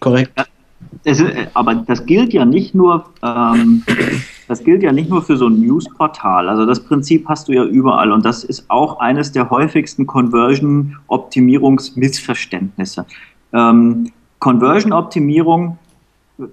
Korrekt. 0.00 0.38
Ist, 1.04 1.20
äh, 1.20 1.46
aber 1.54 1.76
das 1.76 2.04
gilt 2.04 2.34
ja 2.34 2.44
nicht 2.44 2.74
nur, 2.74 3.06
ähm, 3.22 3.82
das 4.48 4.62
gilt 4.62 4.82
ja 4.82 4.92
nicht 4.92 5.08
nur 5.08 5.22
für 5.22 5.38
so 5.38 5.46
ein 5.46 5.60
Newsportal. 5.60 6.50
Also 6.50 6.66
das 6.66 6.84
Prinzip 6.84 7.26
hast 7.26 7.48
du 7.48 7.52
ja 7.52 7.64
überall 7.64 8.12
und 8.12 8.26
das 8.26 8.44
ist 8.44 8.68
auch 8.68 9.00
eines 9.00 9.32
der 9.32 9.48
häufigsten 9.48 10.06
Conversion-Optimierungsmissverständnisse. 10.06 13.06
Ähm, 13.54 14.12
Conversion-Optimierung 14.40 15.78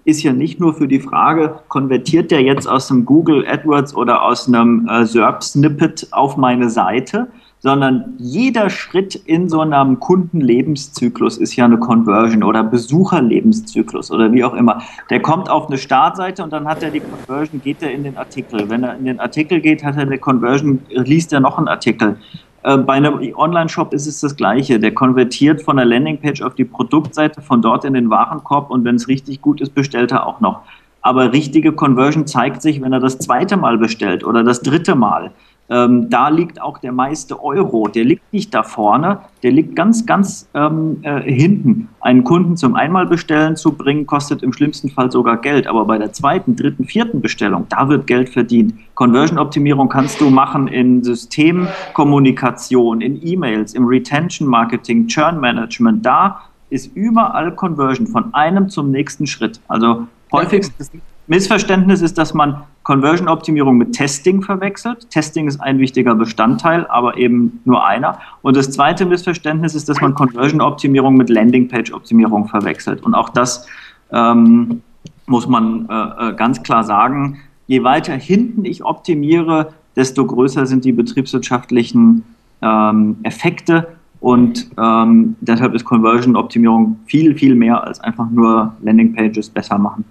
ist 0.05 0.23
ja 0.23 0.33
nicht 0.33 0.59
nur 0.59 0.73
für 0.73 0.87
die 0.87 0.99
Frage, 0.99 1.59
konvertiert 1.67 2.31
der 2.31 2.41
jetzt 2.41 2.67
aus 2.67 2.91
einem 2.91 3.05
Google 3.05 3.45
AdWords 3.47 3.95
oder 3.95 4.23
aus 4.23 4.47
einem 4.47 4.87
äh, 4.87 5.05
SERP-Snippet 5.05 6.07
auf 6.11 6.37
meine 6.37 6.69
Seite, 6.69 7.27
sondern 7.59 8.13
jeder 8.17 8.69
Schritt 8.69 9.15
in 9.15 9.49
so 9.49 9.59
einem 9.59 9.99
Kundenlebenszyklus 9.99 11.37
ist 11.37 11.55
ja 11.55 11.65
eine 11.65 11.77
Conversion 11.77 12.43
oder 12.43 12.63
Besucherlebenszyklus 12.63 14.11
oder 14.11 14.31
wie 14.31 14.43
auch 14.43 14.53
immer. 14.53 14.81
Der 15.09 15.21
kommt 15.21 15.49
auf 15.49 15.67
eine 15.67 15.77
Startseite 15.77 16.43
und 16.43 16.53
dann 16.53 16.67
hat 16.67 16.83
er 16.83 16.91
die 16.91 17.01
Conversion, 17.01 17.61
geht 17.61 17.81
er 17.81 17.91
in 17.91 18.03
den 18.03 18.17
Artikel. 18.17 18.69
Wenn 18.69 18.83
er 18.83 18.95
in 18.95 19.05
den 19.05 19.19
Artikel 19.19 19.59
geht, 19.59 19.83
hat 19.83 19.97
er 19.97 20.03
eine 20.03 20.17
Conversion, 20.17 20.79
liest 20.89 21.33
er 21.33 21.41
noch 21.41 21.57
einen 21.57 21.67
Artikel. 21.67 22.17
Äh, 22.63 22.77
bei 22.77 22.93
einem 22.93 23.19
Online-Shop 23.35 23.93
ist 23.93 24.07
es 24.07 24.19
das 24.19 24.35
Gleiche. 24.35 24.79
Der 24.79 24.93
konvertiert 24.93 25.61
von 25.61 25.77
der 25.77 25.85
Landingpage 25.85 26.41
auf 26.41 26.55
die 26.55 26.65
Produktseite, 26.65 27.41
von 27.41 27.61
dort 27.61 27.85
in 27.85 27.93
den 27.93 28.09
Warenkorb 28.09 28.69
und 28.69 28.83
wenn 28.83 28.95
es 28.95 29.07
richtig 29.07 29.41
gut 29.41 29.61
ist, 29.61 29.73
bestellt 29.73 30.11
er 30.11 30.25
auch 30.25 30.39
noch. 30.39 30.61
Aber 31.01 31.31
richtige 31.31 31.71
Conversion 31.71 32.27
zeigt 32.27 32.61
sich, 32.61 32.81
wenn 32.81 32.91
er 32.91 32.99
das 32.99 33.19
zweite 33.19 33.55
Mal 33.55 33.77
bestellt 33.77 34.23
oder 34.23 34.43
das 34.43 34.61
dritte 34.61 34.95
Mal. 34.95 35.31
Ähm, 35.69 36.09
da 36.09 36.29
liegt 36.29 36.59
auch 36.61 36.79
der 36.79 36.91
meiste 36.91 37.43
Euro. 37.43 37.87
Der 37.87 38.03
liegt 38.03 38.33
nicht 38.33 38.53
da 38.53 38.63
vorne, 38.63 39.19
der 39.43 39.51
liegt 39.51 39.75
ganz, 39.75 40.05
ganz 40.05 40.49
ähm, 40.53 40.97
äh, 41.03 41.21
hinten. 41.21 41.89
Einen 42.01 42.23
Kunden 42.23 42.57
zum 42.57 42.75
Einmalbestellen 42.75 43.55
zu 43.55 43.73
bringen, 43.73 44.07
kostet 44.07 44.41
im 44.41 44.51
schlimmsten 44.51 44.89
Fall 44.89 45.11
sogar 45.11 45.37
Geld. 45.37 45.67
Aber 45.67 45.85
bei 45.85 45.99
der 45.99 46.11
zweiten, 46.11 46.55
dritten, 46.55 46.85
vierten 46.85 47.21
Bestellung, 47.21 47.67
da 47.69 47.87
wird 47.87 48.07
Geld 48.07 48.29
verdient. 48.29 48.73
Conversion-Optimierung 48.95 49.89
kannst 49.89 50.19
du 50.21 50.31
machen 50.31 50.67
in 50.67 51.03
Systemkommunikation, 51.03 53.01
in 53.01 53.19
E-Mails, 53.25 53.75
im 53.75 53.85
Retention-Marketing, 53.85 55.07
Churn-Management. 55.07 56.05
Da 56.05 56.41
ist 56.69 56.95
überall 56.95 57.53
Conversion 57.55 58.07
von 58.07 58.33
einem 58.33 58.69
zum 58.69 58.91
nächsten 58.91 59.27
Schritt. 59.27 59.59
Also 59.67 60.07
häufigstes 60.31 60.91
Missverständnis 61.27 62.01
ist, 62.01 62.17
dass 62.17 62.33
man 62.33 62.63
Conversion-Optimierung 62.89 63.77
mit 63.77 63.93
Testing 63.93 64.41
verwechselt. 64.41 65.11
Testing 65.11 65.47
ist 65.47 65.61
ein 65.61 65.77
wichtiger 65.77 66.15
Bestandteil, 66.15 66.87
aber 66.87 67.17
eben 67.17 67.61
nur 67.63 67.85
einer. 67.85 68.17
Und 68.41 68.57
das 68.57 68.71
zweite 68.71 69.05
Missverständnis 69.05 69.75
ist, 69.75 69.87
dass 69.89 70.01
man 70.01 70.15
Conversion-Optimierung 70.15 71.15
mit 71.15 71.29
Landing-Page-Optimierung 71.29 72.47
verwechselt. 72.47 73.03
Und 73.03 73.13
auch 73.13 73.29
das 73.29 73.67
ähm, 74.11 74.81
muss 75.27 75.47
man 75.47 75.87
äh, 75.87 76.29
äh, 76.29 76.33
ganz 76.33 76.63
klar 76.63 76.83
sagen. 76.83 77.37
Je 77.67 77.83
weiter 77.83 78.15
hinten 78.15 78.65
ich 78.65 78.83
optimiere, 78.83 79.71
desto 79.95 80.25
größer 80.25 80.65
sind 80.65 80.83
die 80.83 80.91
betriebswirtschaftlichen 80.91 82.23
ähm, 82.63 83.17
Effekte. 83.21 83.87
Und 84.19 84.67
ähm, 84.79 85.35
deshalb 85.41 85.75
ist 85.75 85.85
Conversion-Optimierung 85.85 86.97
viel, 87.05 87.35
viel 87.35 87.53
mehr 87.53 87.83
als 87.83 87.99
einfach 87.99 88.31
nur 88.31 88.73
Landing-Pages 88.81 89.51
besser 89.51 89.77
machen. 89.77 90.05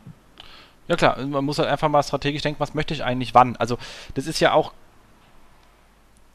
Ja 0.88 0.96
klar, 0.96 1.18
man 1.24 1.44
muss 1.44 1.58
halt 1.58 1.68
einfach 1.68 1.88
mal 1.88 2.02
strategisch 2.02 2.42
denken, 2.42 2.60
was 2.60 2.74
möchte 2.74 2.94
ich 2.94 3.04
eigentlich 3.04 3.34
wann. 3.34 3.56
Also 3.56 3.78
das 4.14 4.26
ist 4.26 4.40
ja 4.40 4.52
auch 4.52 4.72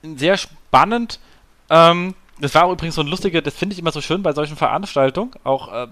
sehr 0.04 0.38
spannend. 0.38 1.20
Ähm, 1.70 2.14
das 2.40 2.56
war 2.56 2.70
übrigens 2.72 2.96
so 2.96 3.02
ein 3.02 3.08
lustiger, 3.08 3.42
das 3.42 3.54
finde 3.54 3.74
ich 3.74 3.80
immer 3.80 3.92
so 3.92 4.02
schön 4.02 4.24
bei 4.24 4.34
solchen 4.34 4.58
Veranstaltungen, 4.58 5.32
auch, 5.44 5.72
äh, 5.72 5.88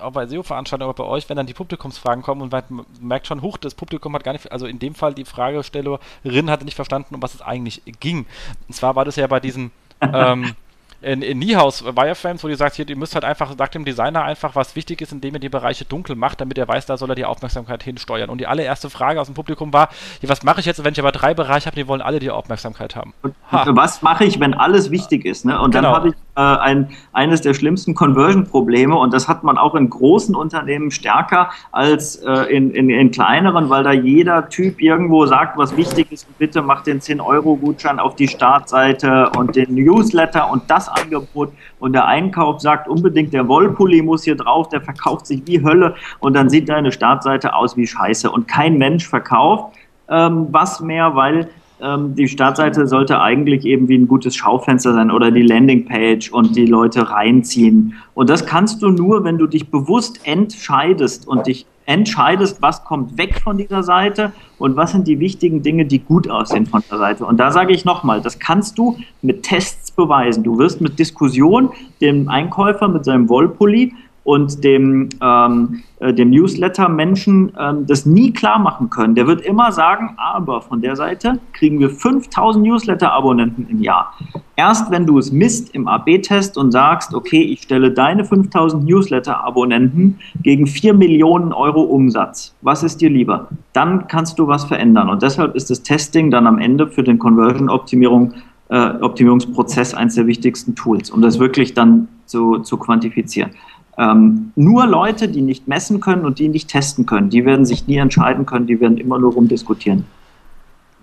auch 0.00 0.12
bei 0.12 0.26
SEO-Veranstaltungen, 0.26 0.90
aber 0.90 1.04
bei 1.04 1.08
euch, 1.08 1.28
wenn 1.28 1.36
dann 1.36 1.46
die 1.46 1.54
Publikumsfragen 1.54 2.22
kommen 2.22 2.42
und 2.42 2.52
man 2.52 2.86
merkt 3.00 3.26
schon, 3.26 3.40
huch, 3.42 3.56
das 3.56 3.74
Publikum 3.74 4.14
hat 4.14 4.22
gar 4.22 4.32
nicht, 4.32 4.52
also 4.52 4.66
in 4.66 4.78
dem 4.78 4.94
Fall 4.94 5.14
die 5.14 5.24
Fragestellerin 5.24 6.50
hatte 6.50 6.64
nicht 6.66 6.74
verstanden, 6.74 7.14
um 7.14 7.22
was 7.22 7.34
es 7.34 7.42
eigentlich 7.42 7.82
ging. 8.00 8.26
Und 8.68 8.74
zwar 8.74 8.96
war 8.96 9.06
das 9.06 9.16
ja 9.16 9.26
bei 9.26 9.40
diesen 9.40 9.70
ähm, 10.00 10.54
in, 11.00 11.22
in 11.22 11.38
Niehaus 11.38 11.84
Wireframes, 11.84 12.42
wo 12.42 12.48
die 12.48 12.56
sagt, 12.56 12.74
hier, 12.74 12.88
ihr 12.88 12.96
müsst 12.96 13.14
halt 13.14 13.24
einfach, 13.24 13.54
sagt 13.56 13.74
dem 13.74 13.84
Designer 13.84 14.24
einfach, 14.24 14.56
was 14.56 14.74
wichtig 14.74 15.00
ist, 15.00 15.12
indem 15.12 15.34
ihr 15.34 15.40
die 15.40 15.48
Bereiche 15.48 15.84
dunkel 15.84 16.16
macht, 16.16 16.40
damit 16.40 16.58
er 16.58 16.66
weiß, 16.66 16.86
da 16.86 16.96
soll 16.96 17.10
er 17.10 17.14
die 17.14 17.24
Aufmerksamkeit 17.24 17.84
hinsteuern. 17.84 18.30
Und 18.30 18.38
die 18.38 18.48
allererste 18.48 18.90
Frage 18.90 19.20
aus 19.20 19.28
dem 19.28 19.34
Publikum 19.34 19.72
war, 19.72 19.90
ja, 20.20 20.28
was 20.28 20.42
mache 20.42 20.58
ich 20.60 20.66
jetzt, 20.66 20.82
wenn 20.82 20.92
ich 20.92 20.98
aber 20.98 21.12
drei 21.12 21.34
Bereiche 21.34 21.66
habe, 21.66 21.76
die 21.76 21.86
wollen 21.86 22.02
alle 22.02 22.18
die 22.18 22.30
Aufmerksamkeit 22.30 22.96
haben? 22.96 23.14
Ha. 23.52 23.64
Was 23.68 24.02
mache 24.02 24.24
ich, 24.24 24.40
wenn 24.40 24.54
alles 24.54 24.90
wichtig 24.90 25.24
ist? 25.24 25.44
Ne? 25.44 25.60
Und 25.60 25.74
dann 25.74 25.84
genau. 25.84 25.94
habe 25.94 26.08
ich 26.08 26.14
äh, 26.34 26.40
ein, 26.40 26.90
eines 27.12 27.42
der 27.42 27.54
schlimmsten 27.54 27.94
Conversion-Probleme 27.94 28.96
und 28.96 29.14
das 29.14 29.28
hat 29.28 29.44
man 29.44 29.56
auch 29.56 29.76
in 29.76 29.90
großen 29.90 30.34
Unternehmen 30.34 30.90
stärker 30.90 31.50
als 31.70 32.16
äh, 32.16 32.30
in, 32.44 32.72
in, 32.72 32.90
in 32.90 33.10
kleineren, 33.12 33.70
weil 33.70 33.84
da 33.84 33.92
jeder 33.92 34.48
Typ 34.48 34.80
irgendwo 34.80 35.26
sagt, 35.26 35.56
was 35.58 35.76
wichtig 35.76 36.10
ist 36.10 36.26
und 36.26 36.38
bitte 36.38 36.62
macht 36.62 36.86
den 36.88 37.00
10-Euro-Gutschein 37.00 38.00
auf 38.00 38.16
die 38.16 38.26
Startseite 38.26 39.30
und 39.36 39.54
den 39.54 39.74
Newsletter 39.74 40.50
und 40.50 40.62
das 40.68 40.87
Angebot 40.94 41.52
und 41.78 41.92
der 41.92 42.06
Einkauf 42.06 42.60
sagt 42.60 42.88
unbedingt, 42.88 43.32
der 43.32 43.48
Wollpulli 43.48 44.02
muss 44.02 44.24
hier 44.24 44.36
drauf, 44.36 44.68
der 44.68 44.80
verkauft 44.80 45.26
sich 45.26 45.42
wie 45.46 45.62
Hölle. 45.62 45.94
Und 46.20 46.34
dann 46.34 46.48
sieht 46.48 46.68
deine 46.68 46.92
Startseite 46.92 47.54
aus 47.54 47.76
wie 47.76 47.86
Scheiße. 47.86 48.30
Und 48.30 48.48
kein 48.48 48.78
Mensch 48.78 49.06
verkauft 49.06 49.74
ähm, 50.08 50.48
was 50.50 50.80
mehr, 50.80 51.14
weil 51.14 51.48
ähm, 51.80 52.14
die 52.14 52.28
Startseite 52.28 52.86
sollte 52.86 53.20
eigentlich 53.20 53.64
eben 53.64 53.88
wie 53.88 53.96
ein 53.96 54.08
gutes 54.08 54.34
Schaufenster 54.34 54.94
sein 54.94 55.10
oder 55.10 55.30
die 55.30 55.42
Landingpage 55.42 56.30
und 56.32 56.56
die 56.56 56.66
Leute 56.66 57.10
reinziehen. 57.10 57.94
Und 58.14 58.30
das 58.30 58.46
kannst 58.46 58.82
du 58.82 58.90
nur, 58.90 59.24
wenn 59.24 59.38
du 59.38 59.46
dich 59.46 59.70
bewusst 59.70 60.20
entscheidest 60.24 61.28
und 61.28 61.46
dich 61.46 61.66
entscheidest, 61.88 62.60
was 62.60 62.84
kommt 62.84 63.16
weg 63.16 63.40
von 63.40 63.56
dieser 63.56 63.82
Seite 63.82 64.32
und 64.58 64.76
was 64.76 64.92
sind 64.92 65.08
die 65.08 65.20
wichtigen 65.20 65.62
Dinge, 65.62 65.86
die 65.86 66.00
gut 66.00 66.28
aussehen 66.28 66.66
von 66.66 66.82
der 66.90 66.98
Seite. 66.98 67.24
Und 67.24 67.38
da 67.38 67.50
sage 67.50 67.72
ich 67.72 67.86
nochmal, 67.86 68.20
das 68.20 68.38
kannst 68.38 68.76
du 68.76 68.98
mit 69.22 69.42
Tests 69.42 69.90
beweisen. 69.90 70.44
Du 70.44 70.58
wirst 70.58 70.82
mit 70.82 70.98
Diskussion 70.98 71.70
dem 72.02 72.28
Einkäufer 72.28 72.88
mit 72.88 73.06
seinem 73.06 73.30
Wollpulli 73.30 73.94
und 74.28 74.62
dem, 74.62 75.08
ähm, 75.22 75.82
äh, 76.00 76.12
dem 76.12 76.28
Newsletter-Menschen 76.28 77.50
ähm, 77.58 77.86
das 77.86 78.04
nie 78.04 78.30
klar 78.30 78.58
machen 78.58 78.90
können. 78.90 79.14
Der 79.14 79.26
wird 79.26 79.40
immer 79.40 79.72
sagen, 79.72 80.16
aber 80.18 80.60
von 80.60 80.82
der 80.82 80.96
Seite 80.96 81.38
kriegen 81.54 81.80
wir 81.80 81.88
5000 81.88 82.62
Newsletter-Abonnenten 82.62 83.66
im 83.70 83.82
Jahr. 83.82 84.12
Erst 84.54 84.90
wenn 84.90 85.06
du 85.06 85.16
es 85.16 85.32
misst 85.32 85.74
im 85.74 85.88
AB-Test 85.88 86.58
und 86.58 86.72
sagst, 86.72 87.14
okay, 87.14 87.40
ich 87.40 87.62
stelle 87.62 87.90
deine 87.90 88.22
5000 88.22 88.84
Newsletter-Abonnenten 88.84 90.18
gegen 90.42 90.66
4 90.66 90.92
Millionen 90.92 91.54
Euro 91.54 91.80
Umsatz, 91.80 92.54
was 92.60 92.82
ist 92.82 93.00
dir 93.00 93.08
lieber? 93.08 93.48
Dann 93.72 94.08
kannst 94.08 94.38
du 94.38 94.46
was 94.46 94.66
verändern. 94.66 95.08
Und 95.08 95.22
deshalb 95.22 95.54
ist 95.54 95.70
das 95.70 95.82
Testing 95.82 96.30
dann 96.30 96.46
am 96.46 96.58
Ende 96.58 96.86
für 96.86 97.02
den 97.02 97.18
Conversion-Optimierung 97.18 98.34
äh, 98.68 98.90
Optimierungsprozess 99.00 99.94
eines 99.94 100.16
der 100.16 100.26
wichtigsten 100.26 100.74
Tools, 100.74 101.10
um 101.10 101.22
das 101.22 101.38
wirklich 101.38 101.72
dann 101.72 102.08
zu, 102.26 102.58
zu 102.58 102.76
quantifizieren. 102.76 103.52
Ähm, 103.98 104.52
nur 104.54 104.86
Leute, 104.86 105.28
die 105.28 105.42
nicht 105.42 105.66
messen 105.66 106.00
können 106.00 106.24
und 106.24 106.38
die 106.38 106.48
nicht 106.48 106.68
testen 106.68 107.04
können, 107.04 107.30
die 107.30 107.44
werden 107.44 107.66
sich 107.66 107.88
nie 107.88 107.96
entscheiden 107.96 108.46
können, 108.46 108.68
die 108.68 108.80
werden 108.80 108.96
immer 108.96 109.18
nur 109.18 109.32
rumdiskutieren. 109.32 110.06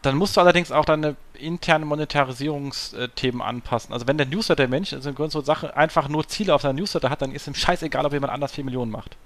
Dann 0.01 0.15
musst 0.15 0.37
du 0.37 0.41
allerdings 0.41 0.71
auch 0.71 0.85
deine 0.85 1.15
internen 1.33 1.85
Monetarisierungsthemen 1.87 3.41
anpassen. 3.41 3.91
Also 3.91 4.07
wenn 4.07 4.17
der 4.17 4.27
Newsletter-Mensch, 4.27 4.93
also 4.93 5.09
eine 5.09 5.29
so 5.29 5.41
Sache, 5.41 5.75
einfach 5.75 6.07
nur 6.07 6.25
Ziele 6.27 6.55
auf 6.55 6.61
seinem 6.61 6.77
Newsletter 6.77 7.09
hat, 7.09 7.21
dann 7.21 7.31
ist 7.31 7.47
ihm 7.47 7.55
scheißegal, 7.55 8.05
ob 8.05 8.13
jemand 8.13 8.31
anders 8.31 8.53
4 8.53 8.63
Millionen 8.63 8.91
macht. 8.91 9.17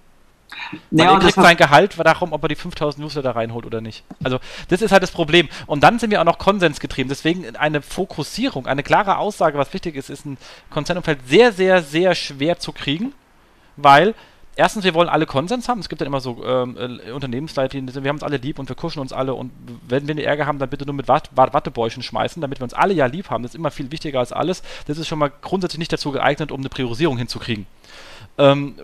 Weil 0.90 1.06
ja, 1.06 1.14
er 1.14 1.20
kriegt 1.20 1.36
sein 1.36 1.58
Gehalt 1.58 1.96
darum, 2.04 2.34
ob 2.34 2.42
er 2.42 2.48
die 2.48 2.56
5000 2.56 3.04
Newsletter 3.04 3.36
reinholt 3.36 3.68
oder 3.68 3.82
nicht. 3.82 4.04
Also, 4.24 4.40
das 4.70 4.82
ist 4.82 4.92
halt 4.92 5.04
das 5.04 5.12
Problem. 5.12 5.48
Und 5.68 5.84
dann 5.84 6.00
sind 6.00 6.10
wir 6.10 6.22
auch 6.22 6.26
noch 6.26 6.40
konsensgetrieben. 6.40 7.10
Deswegen 7.10 7.56
eine 7.56 7.84
Fokussierung, 7.84 8.66
eine 8.66 8.82
klare 8.82 9.18
Aussage, 9.18 9.60
was 9.60 9.72
wichtig 9.74 9.96
ist, 9.96 10.10
ist 10.10 10.26
ein 10.26 10.38
Konzernumfeld 10.72 11.20
sehr, 11.28 11.52
sehr, 11.52 11.84
sehr 11.84 12.16
schwer 12.16 12.58
zu 12.58 12.72
kriegen 12.72 13.14
weil 13.82 14.16
erstens, 14.56 14.84
wir 14.84 14.94
wollen 14.94 15.10
alle 15.10 15.26
Konsens 15.26 15.70
haben. 15.70 15.80
Es 15.80 15.90
gibt 15.90 16.02
dann 16.02 16.08
immer 16.08 16.20
so 16.20 16.44
ähm, 16.46 16.78
äh, 16.78 17.12
Unternehmensleitlinien, 17.12 18.04
wir 18.04 18.10
haben 18.10 18.18
uns 18.18 18.24
alle 18.24 18.38
lieb 18.38 18.60
und 18.60 18.68
wir 18.68 18.76
kuschen 18.76 19.00
uns 19.00 19.14
alle 19.14 19.34
und 19.34 19.52
wenn 19.88 20.08
wir 20.08 20.24
Ärger 20.24 20.46
haben, 20.46 20.60
dann 20.60 20.70
bitte 20.70 20.86
nur 20.86 20.96
mit 20.96 21.08
Wat 21.08 21.30
Wattebäuschen 21.36 22.04
schmeißen, 22.04 22.42
damit 22.42 22.60
wir 22.60 22.66
uns 22.66 22.74
alle 22.74 22.94
ja 22.94 23.06
lieb 23.06 23.30
haben. 23.30 23.44
Das 23.44 23.54
ist 23.54 23.58
immer 23.58 23.72
viel 23.72 23.92
wichtiger 23.92 24.20
als 24.20 24.34
alles. 24.34 24.62
Das 24.86 24.98
ist 24.98 25.08
schon 25.08 25.20
mal 25.20 25.32
grundsätzlich 25.42 25.80
nicht 25.80 25.94
dazu 25.94 26.12
geeignet, 26.12 26.52
um 26.52 26.60
eine 26.60 26.70
Priorisierung 26.70 27.18
hinzukriegen. 27.18 27.66
Ähm, 28.38 28.76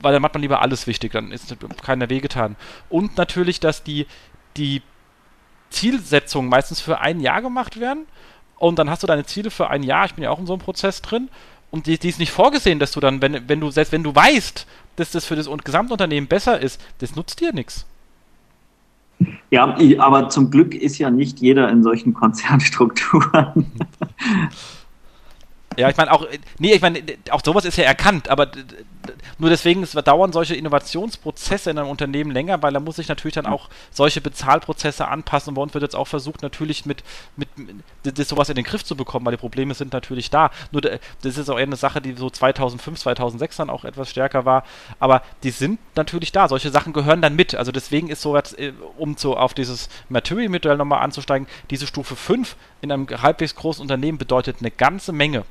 weil 0.00 0.12
dann 0.12 0.22
macht 0.22 0.34
man 0.34 0.42
lieber 0.42 0.62
alles 0.62 0.86
wichtig, 0.86 1.12
dann 1.12 1.32
ist 1.32 1.54
keiner 1.82 2.10
wehgetan. 2.10 2.56
Und 2.88 3.16
natürlich, 3.16 3.60
dass 3.60 3.82
die, 3.82 4.06
die 4.56 4.82
Zielsetzungen 5.70 6.50
meistens 6.50 6.80
für 6.80 7.00
ein 7.00 7.20
Jahr 7.20 7.42
gemacht 7.42 7.78
werden 7.78 8.06
und 8.56 8.78
dann 8.78 8.90
hast 8.90 9.02
du 9.02 9.06
deine 9.06 9.24
Ziele 9.26 9.50
für 9.50 9.70
ein 9.70 9.82
Jahr, 9.82 10.06
ich 10.06 10.14
bin 10.14 10.24
ja 10.24 10.30
auch 10.30 10.38
in 10.38 10.46
so 10.46 10.54
einem 10.54 10.62
Prozess 10.62 11.02
drin 11.02 11.28
und 11.70 11.86
die, 11.86 11.98
die 11.98 12.08
ist 12.08 12.18
nicht 12.18 12.32
vorgesehen, 12.32 12.78
dass 12.78 12.92
du 12.92 13.00
dann, 13.00 13.20
wenn, 13.20 13.48
wenn 13.48 13.60
du, 13.60 13.70
selbst 13.70 13.92
wenn 13.92 14.02
du 14.02 14.14
weißt, 14.14 14.66
dass 14.96 15.10
das 15.10 15.24
für 15.24 15.36
das 15.36 15.48
Gesamtunternehmen 15.64 16.28
besser 16.28 16.60
ist, 16.60 16.80
das 16.98 17.14
nutzt 17.14 17.40
dir 17.40 17.52
nichts. 17.52 17.86
Ja, 19.50 19.76
aber 19.98 20.28
zum 20.28 20.50
Glück 20.50 20.74
ist 20.74 20.98
ja 20.98 21.10
nicht 21.10 21.40
jeder 21.40 21.68
in 21.68 21.82
solchen 21.82 22.14
Konzernstrukturen. 22.14 23.66
Ja, 25.76 25.88
ich 25.88 25.96
meine 25.96 26.12
auch, 26.12 26.26
nee, 26.58 26.72
ich 26.72 26.80
meine, 26.80 27.00
auch 27.30 27.42
sowas 27.44 27.64
ist 27.64 27.76
ja 27.76 27.84
erkannt, 27.84 28.28
aber 28.28 28.50
nur 29.38 29.50
deswegen 29.50 29.82
es 29.82 29.92
dauern 29.92 30.32
solche 30.32 30.54
Innovationsprozesse 30.54 31.70
in 31.70 31.78
einem 31.78 31.88
Unternehmen 31.88 32.30
länger, 32.30 32.62
weil 32.62 32.72
da 32.72 32.80
muss 32.80 32.96
sich 32.96 33.08
natürlich 33.08 33.34
dann 33.34 33.46
auch 33.46 33.68
solche 33.90 34.20
Bezahlprozesse 34.20 35.08
anpassen. 35.08 35.50
Und 35.50 35.54
bei 35.54 35.62
uns 35.62 35.74
wird 35.74 35.82
jetzt 35.82 35.96
auch 35.96 36.06
versucht, 36.06 36.42
natürlich 36.42 36.86
mit, 36.86 37.04
mit, 37.36 37.48
mit 37.58 38.18
das 38.18 38.28
sowas 38.28 38.48
in 38.48 38.56
den 38.56 38.64
Griff 38.64 38.84
zu 38.84 38.96
bekommen, 38.96 39.26
weil 39.26 39.32
die 39.32 39.40
Probleme 39.40 39.74
sind 39.74 39.92
natürlich 39.92 40.30
da. 40.30 40.50
Nur 40.72 40.82
das 40.82 41.00
ist 41.22 41.48
auch 41.48 41.56
eine 41.56 41.76
Sache, 41.76 42.00
die 42.00 42.14
so 42.14 42.30
2005, 42.30 42.98
2006 43.00 43.56
dann 43.56 43.70
auch 43.70 43.84
etwas 43.84 44.10
stärker 44.10 44.44
war. 44.44 44.64
Aber 44.98 45.22
die 45.42 45.50
sind 45.50 45.78
natürlich 45.94 46.32
da. 46.32 46.48
Solche 46.48 46.70
Sachen 46.70 46.92
gehören 46.92 47.22
dann 47.22 47.36
mit. 47.36 47.54
Also 47.54 47.72
deswegen 47.72 48.08
ist 48.08 48.22
so, 48.22 48.36
äh, 48.36 48.72
um 48.96 49.16
zu, 49.16 49.36
auf 49.36 49.54
dieses 49.54 49.88
Material-Modell 50.08 50.76
nochmal 50.76 51.02
anzusteigen, 51.02 51.46
diese 51.70 51.86
Stufe 51.86 52.16
5 52.16 52.56
in 52.80 52.92
einem 52.92 53.06
halbwegs 53.08 53.54
großen 53.54 53.82
Unternehmen 53.82 54.18
bedeutet 54.18 54.56
eine 54.60 54.70
ganze 54.70 55.12
Menge. 55.12 55.44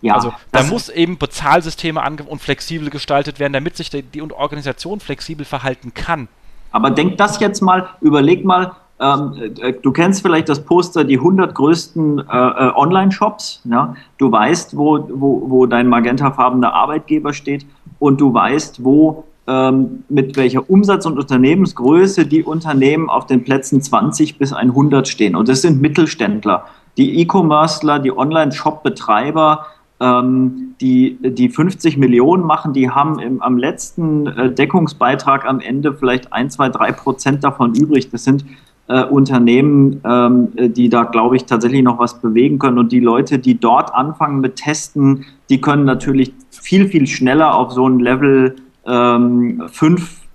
Ja, 0.00 0.14
also 0.14 0.32
da 0.52 0.62
muss 0.62 0.88
eben 0.88 1.18
Bezahlsysteme 1.18 2.00
und 2.28 2.40
flexibel 2.40 2.88
gestaltet 2.88 3.40
werden, 3.40 3.52
damit 3.52 3.76
sich 3.76 3.90
die, 3.90 4.02
die 4.02 4.22
Organisation 4.22 5.00
flexibel 5.00 5.44
verhalten 5.44 5.92
kann. 5.92 6.28
Aber 6.70 6.90
denk 6.90 7.16
das 7.16 7.40
jetzt 7.40 7.62
mal, 7.62 7.88
überleg 8.00 8.44
mal, 8.44 8.72
ähm, 9.00 9.54
äh, 9.60 9.72
du 9.72 9.92
kennst 9.92 10.22
vielleicht 10.22 10.48
das 10.48 10.64
Poster, 10.64 11.04
die 11.04 11.18
100 11.18 11.54
größten 11.54 12.18
äh, 12.18 12.22
äh, 12.22 12.72
Online-Shops. 12.74 13.62
Ja? 13.64 13.94
Du 14.18 14.30
weißt, 14.30 14.76
wo, 14.76 15.08
wo, 15.12 15.42
wo 15.48 15.66
dein 15.66 15.88
magentafarbener 15.88 16.72
Arbeitgeber 16.72 17.32
steht 17.32 17.64
und 17.98 18.20
du 18.20 18.32
weißt, 18.32 18.84
wo 18.84 19.24
ähm, 19.46 20.04
mit 20.08 20.36
welcher 20.36 20.68
Umsatz- 20.68 21.06
und 21.06 21.18
Unternehmensgröße 21.18 22.26
die 22.26 22.42
Unternehmen 22.42 23.08
auf 23.08 23.26
den 23.26 23.44
Plätzen 23.44 23.80
20 23.80 24.36
bis 24.36 24.52
100 24.52 25.08
stehen. 25.08 25.36
Und 25.36 25.48
das 25.48 25.62
sind 25.62 25.80
Mittelständler. 25.80 26.66
Die 26.96 27.20
E-Commercer, 27.20 28.00
die 28.00 28.16
Online-Shop-Betreiber, 28.16 29.66
ähm, 30.00 30.74
die, 30.80 31.18
die 31.20 31.48
50 31.48 31.96
Millionen 31.96 32.44
machen, 32.44 32.72
die 32.72 32.90
haben 32.90 33.18
im, 33.18 33.42
am 33.42 33.58
letzten 33.58 34.26
äh, 34.26 34.52
Deckungsbeitrag 34.52 35.44
am 35.46 35.60
Ende 35.60 35.92
vielleicht 35.92 36.32
ein, 36.32 36.50
zwei, 36.50 36.68
drei 36.68 36.92
Prozent 36.92 37.42
davon 37.42 37.74
übrig. 37.74 38.10
Das 38.10 38.24
sind 38.24 38.44
äh, 38.86 39.04
Unternehmen, 39.04 40.00
ähm, 40.04 40.48
die 40.56 40.88
da, 40.88 41.04
glaube 41.04 41.36
ich, 41.36 41.44
tatsächlich 41.44 41.82
noch 41.82 41.98
was 41.98 42.20
bewegen 42.20 42.58
können. 42.58 42.78
Und 42.78 42.92
die 42.92 43.00
Leute, 43.00 43.38
die 43.38 43.58
dort 43.58 43.92
anfangen 43.94 44.40
mit 44.40 44.56
Testen, 44.56 45.24
die 45.50 45.60
können 45.60 45.84
natürlich 45.84 46.32
viel, 46.50 46.86
viel 46.88 47.06
schneller 47.06 47.54
auf 47.54 47.72
so 47.72 47.88
ein 47.88 47.98
Level 47.98 48.56
5 48.84 48.86
ähm, 48.90 49.68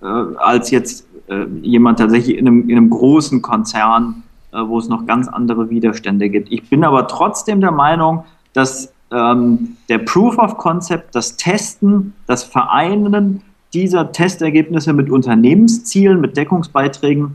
äh, 0.00 0.36
als 0.36 0.70
jetzt 0.70 1.08
äh, 1.28 1.46
jemand 1.62 1.98
tatsächlich 1.98 2.38
in 2.38 2.46
einem, 2.46 2.68
in 2.68 2.76
einem 2.76 2.90
großen 2.90 3.42
Konzern, 3.42 4.22
äh, 4.52 4.58
wo 4.64 4.78
es 4.78 4.88
noch 4.88 5.06
ganz 5.06 5.26
andere 5.26 5.70
Widerstände 5.70 6.28
gibt. 6.28 6.52
Ich 6.52 6.68
bin 6.68 6.84
aber 6.84 7.08
trotzdem 7.08 7.60
der 7.60 7.72
Meinung, 7.72 8.24
dass 8.52 8.93
ähm, 9.12 9.76
der 9.88 9.98
Proof 9.98 10.38
of 10.38 10.56
Concept, 10.58 11.14
das 11.14 11.36
Testen, 11.36 12.14
das 12.26 12.44
Vereinen 12.44 13.42
dieser 13.72 14.12
Testergebnisse 14.12 14.92
mit 14.92 15.10
Unternehmenszielen, 15.10 16.20
mit 16.20 16.36
Deckungsbeiträgen 16.36 17.32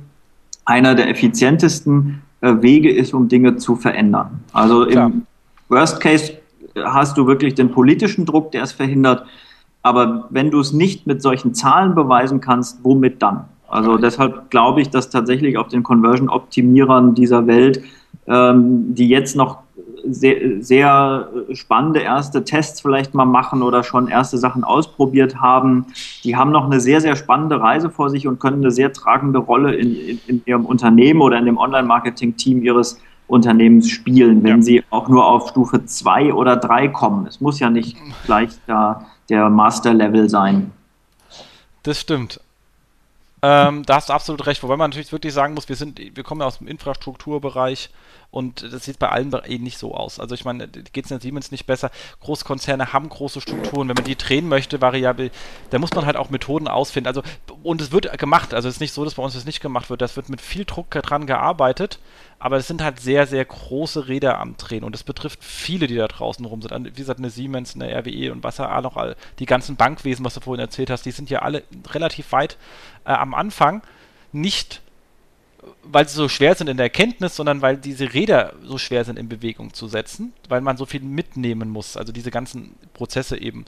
einer 0.66 0.96
der 0.96 1.10
effizientesten 1.10 2.22
äh, 2.42 2.54
Wege 2.62 2.92
ist, 2.92 3.14
um 3.14 3.28
Dinge 3.28 3.58
zu 3.58 3.76
verändern. 3.76 4.44
Also 4.54 4.86
Klar. 4.86 5.08
im 5.08 5.26
Worst 5.68 6.00
Case 6.00 6.34
hast 6.76 7.18
du 7.18 7.28
wirklich 7.28 7.56
den 7.56 7.72
politischen 7.72 8.26
Druck, 8.26 8.52
der 8.52 8.64
es 8.64 8.72
verhindert. 8.72 9.26
Aber 9.82 10.28
wenn 10.30 10.52
du 10.52 10.60
es 10.60 10.74
nicht 10.74 11.08
mit 11.08 11.22
solchen 11.22 11.54
Zahlen 11.54 11.96
beweisen 11.96 12.42
kannst, 12.42 12.80
womit 12.84 13.22
dann? 13.22 13.46
Also 13.68 13.98
deshalb 13.98 14.50
glaube 14.50 14.82
ich, 14.82 14.90
dass 14.90 15.10
tatsächlich 15.10 15.58
auf 15.58 15.68
den 15.68 15.84
Conversion-Optimierern 15.84 17.16
dieser 17.16 17.46
Welt, 17.48 17.82
ähm, 18.28 18.96
die 18.96 19.08
jetzt 19.08 19.36
noch 19.36 19.60
sehr, 20.08 20.62
sehr 20.62 21.30
spannende 21.54 22.00
erste 22.00 22.44
Tests 22.44 22.82
vielleicht 22.82 23.14
mal 23.14 23.26
machen 23.26 23.62
oder 23.62 23.84
schon 23.84 24.08
erste 24.08 24.38
Sachen 24.38 24.64
ausprobiert 24.64 25.42
haben. 25.42 25.88
Die 26.24 26.36
haben 26.36 26.52
noch 26.52 26.66
eine 26.66 26.80
sehr, 26.80 27.02
sehr 27.02 27.16
spannende 27.16 27.60
Reise 27.60 27.90
vor 27.90 28.10
sich 28.10 28.28
und 28.28 28.40
können 28.40 28.62
eine 28.62 28.72
sehr 28.72 28.94
tragende 28.94 29.40
Rolle 29.40 29.76
in, 29.76 29.96
in, 29.96 30.22
in 30.28 30.42
ihrem 30.46 30.66
Unternehmen 30.66 31.22
oder 31.22 31.38
in 31.38 31.46
dem 31.46 31.58
Online-Marketing-Team 31.58 32.64
ihres 32.64 33.00
Unternehmens 33.28 33.90
spielen, 33.90 34.44
wenn 34.44 34.58
ja. 34.58 34.62
sie 34.62 34.84
auch 34.90 35.08
nur 35.08 35.26
auf 35.26 35.50
Stufe 35.50 35.86
2 35.86 36.34
oder 36.34 36.56
3 36.58 36.88
kommen. 36.90 37.28
Es 37.28 37.40
muss 37.40 37.60
ja 37.60 37.70
nicht 37.70 37.98
gleich 38.26 38.50
da 38.66 39.06
der 39.30 39.50
Master-Level 39.50 40.30
sein. 40.30 40.72
Das 41.84 42.00
stimmt. 42.00 42.42
Ähm, 43.42 43.84
da 43.86 43.96
hast 43.96 44.10
du 44.10 44.14
absolut 44.14 44.46
recht, 44.48 44.62
wobei 44.64 44.76
man 44.76 44.90
natürlich 44.90 45.12
wirklich 45.12 45.34
sagen 45.34 45.54
muss, 45.54 45.70
wir 45.70 45.76
sind, 45.76 46.00
wir 46.00 46.24
kommen 46.24 46.42
ja 46.42 46.48
aus 46.48 46.58
dem 46.58 46.68
Infrastrukturbereich 46.68 47.90
und 48.32 48.74
das 48.74 48.86
sieht 48.86 49.00
bei 49.00 49.10
allen 49.10 49.34
eh 49.34 49.58
nicht 49.58 49.80
so 49.80 49.96
aus. 49.96 50.20
Also 50.20 50.36
ich 50.36 50.46
meine, 50.46 50.68
geht 50.68 51.06
es 51.06 51.12
in 51.12 51.20
Siemens 51.20 51.50
nicht 51.52 51.66
besser. 51.66 51.90
Großkonzerne 52.20 52.94
haben 52.94 53.10
große 53.10 53.42
Strukturen. 53.42 53.88
Wenn 53.88 53.96
man 53.96 54.04
die 54.04 54.16
drehen 54.16 54.48
möchte, 54.48 54.82
variabel, 54.82 55.32
da 55.72 55.80
muss 55.80 55.94
man 55.94 56.06
halt 56.06 56.16
auch 56.16 56.30
Methoden 56.30 56.68
ausfinden. 56.68 57.08
Also, 57.08 57.24
und 57.64 57.82
es 57.82 57.92
wird 57.92 58.16
gemacht. 58.20 58.54
Also 58.54 58.70
es 58.70 58.76
ist 58.76 58.82
nicht 58.82 58.94
so, 58.94 59.04
dass 59.04 59.16
bei 59.16 59.24
uns 59.24 59.34
das 59.34 59.46
nicht 59.46 59.62
gemacht 59.62 59.90
wird. 59.90 60.02
Das 60.02 60.16
wird 60.16 60.30
mit 60.30 60.42
viel 60.42 60.66
Druck 60.66 60.92
dran 60.92 61.26
gearbeitet. 61.26 61.98
Aber 62.38 62.58
es 62.58 62.68
sind 62.68 62.84
halt 62.84 63.00
sehr, 63.00 63.26
sehr 63.26 63.44
große 63.44 64.08
Räder 64.08 64.38
am 64.38 64.56
Drehen. 64.58 64.84
Und 64.84 64.94
das 64.94 65.04
betrifft 65.04 65.44
viele, 65.44 65.88
die 65.88 65.96
da 65.96 66.08
draußen 66.08 66.46
rum 66.46 66.62
sind. 66.62 66.86
Wie 66.86 66.92
gesagt, 66.92 67.20
eine 67.20 67.32
Siemens, 67.32 67.74
eine 67.74 67.92
RWE 67.92 68.32
und 68.32 68.44
was 68.44 68.58
da 68.58 68.80
noch 68.82 69.16
die 69.40 69.46
ganzen 69.48 69.76
Bankwesen, 69.76 70.24
was 70.24 70.36
du 70.36 70.40
vorhin 70.40 70.62
erzählt 70.62 70.92
hast, 70.92 71.06
die 71.06 71.12
sind 71.12 71.32
ja 71.32 71.40
alle 71.40 71.64
relativ 71.92 72.32
weit 72.32 72.58
äh, 73.06 73.12
am 73.12 73.34
Anfang. 73.34 73.82
Nicht 74.32 74.82
weil 75.84 76.08
sie 76.08 76.16
so 76.16 76.30
schwer 76.30 76.56
sind 76.56 76.68
in 76.68 76.78
der 76.78 76.86
Erkenntnis, 76.86 77.36
sondern 77.36 77.62
weil 77.62 77.78
diese 77.78 78.14
Räder 78.14 78.54
so 78.64 78.78
schwer 78.78 79.04
sind 79.06 79.18
in 79.18 79.28
Bewegung 79.28 79.74
zu 79.74 79.88
setzen, 79.88 80.34
weil 80.48 80.62
man 80.62 80.78
so 80.78 80.86
viel 80.86 81.02
mitnehmen 81.02 81.70
muss, 81.70 81.98
also 81.98 82.12
diese 82.12 82.32
ganzen 82.32 82.76
Prozesse 82.94 83.38
eben. 83.40 83.66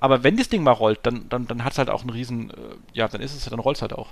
Aber 0.00 0.22
wenn 0.22 0.36
das 0.36 0.48
Ding 0.48 0.62
mal 0.62 0.72
rollt, 0.72 1.00
dann, 1.02 1.28
dann, 1.28 1.46
dann 1.46 1.64
hat 1.64 1.72
es 1.72 1.78
halt 1.78 1.90
auch 1.90 2.02
einen 2.02 2.10
riesen, 2.10 2.50
äh, 2.50 2.54
ja, 2.92 3.08
dann 3.08 3.20
ist 3.20 3.34
es, 3.34 3.44
dann 3.44 3.58
rollt 3.58 3.76
es 3.76 3.82
halt 3.82 3.92
auch. 3.92 4.10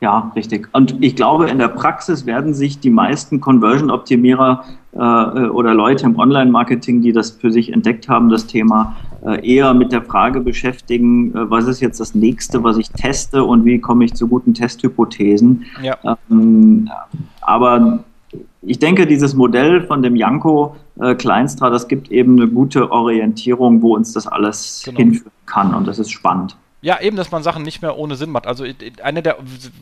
Ja, 0.00 0.30
richtig. 0.36 0.68
Und 0.72 1.02
ich 1.02 1.16
glaube, 1.16 1.48
in 1.48 1.58
der 1.58 1.68
Praxis 1.68 2.26
werden 2.26 2.52
sich 2.52 2.80
die 2.80 2.90
meisten 2.90 3.40
Conversion-Optimierer 3.40 4.64
äh, 4.92 4.98
oder 4.98 5.72
Leute 5.72 6.04
im 6.04 6.18
Online-Marketing, 6.18 7.00
die 7.00 7.12
das 7.12 7.30
für 7.30 7.50
sich 7.50 7.72
entdeckt 7.72 8.08
haben, 8.08 8.28
das 8.28 8.46
Thema, 8.46 8.94
äh, 9.24 9.46
eher 9.46 9.72
mit 9.72 9.92
der 9.92 10.02
Frage 10.02 10.40
beschäftigen, 10.40 11.34
äh, 11.34 11.50
was 11.50 11.66
ist 11.66 11.80
jetzt 11.80 11.98
das 11.98 12.14
nächste, 12.14 12.62
was 12.62 12.76
ich 12.76 12.90
teste 12.90 13.42
und 13.44 13.64
wie 13.64 13.80
komme 13.80 14.04
ich 14.04 14.12
zu 14.14 14.28
guten 14.28 14.52
Testhypothesen. 14.52 15.64
Ja. 15.82 15.96
Ähm, 16.30 16.90
aber 17.40 18.00
ich 18.60 18.78
denke, 18.78 19.06
dieses 19.06 19.34
Modell 19.34 19.82
von 19.86 20.02
dem 20.02 20.14
Janko 20.14 20.76
äh, 21.00 21.14
Kleinstra, 21.14 21.70
das 21.70 21.88
gibt 21.88 22.10
eben 22.10 22.36
eine 22.36 22.48
gute 22.48 22.90
Orientierung, 22.90 23.80
wo 23.80 23.94
uns 23.94 24.12
das 24.12 24.26
alles 24.26 24.82
genau. 24.84 24.98
hinführen 24.98 25.32
kann 25.46 25.74
und 25.74 25.86
das 25.86 25.98
ist 25.98 26.10
spannend. 26.10 26.56
Ja, 26.82 27.00
eben, 27.00 27.16
dass 27.16 27.30
man 27.30 27.42
Sachen 27.42 27.62
nicht 27.62 27.80
mehr 27.80 27.96
ohne 27.96 28.16
Sinn 28.16 28.30
macht. 28.30 28.46
Also 28.46 28.64
eine 29.02 29.22
der 29.22 29.38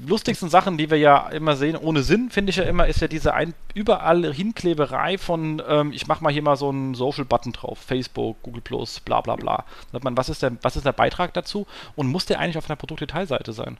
lustigsten 0.06 0.48
Sachen, 0.48 0.78
die 0.78 0.90
wir 0.90 0.98
ja 0.98 1.28
immer 1.28 1.56
sehen, 1.56 1.76
ohne 1.76 2.02
Sinn, 2.02 2.30
finde 2.30 2.50
ich 2.50 2.56
ja 2.56 2.64
immer, 2.64 2.86
ist 2.86 3.00
ja 3.00 3.08
diese 3.08 3.34
ein, 3.34 3.52
überall 3.74 4.32
Hinkleberei 4.32 5.18
von, 5.18 5.60
ähm, 5.68 5.92
ich 5.92 6.06
mache 6.06 6.22
mal 6.22 6.32
hier 6.32 6.42
mal 6.42 6.56
so 6.56 6.68
einen 6.68 6.94
Social-Button 6.94 7.52
drauf, 7.52 7.78
Facebook, 7.78 8.40
Google 8.42 8.62
Plus, 8.62 9.00
bla 9.00 9.20
bla 9.20 9.34
bla. 9.34 9.64
Sagt 9.92 10.04
man, 10.04 10.16
was 10.16 10.28
ist, 10.28 10.42
der, 10.42 10.52
was 10.62 10.76
ist 10.76 10.86
der 10.86 10.92
Beitrag 10.92 11.34
dazu 11.34 11.66
und 11.96 12.06
muss 12.06 12.26
der 12.26 12.38
eigentlich 12.38 12.58
auf 12.58 12.70
einer 12.70 12.76
Produktdetailseite 12.76 13.52
sein? 13.52 13.76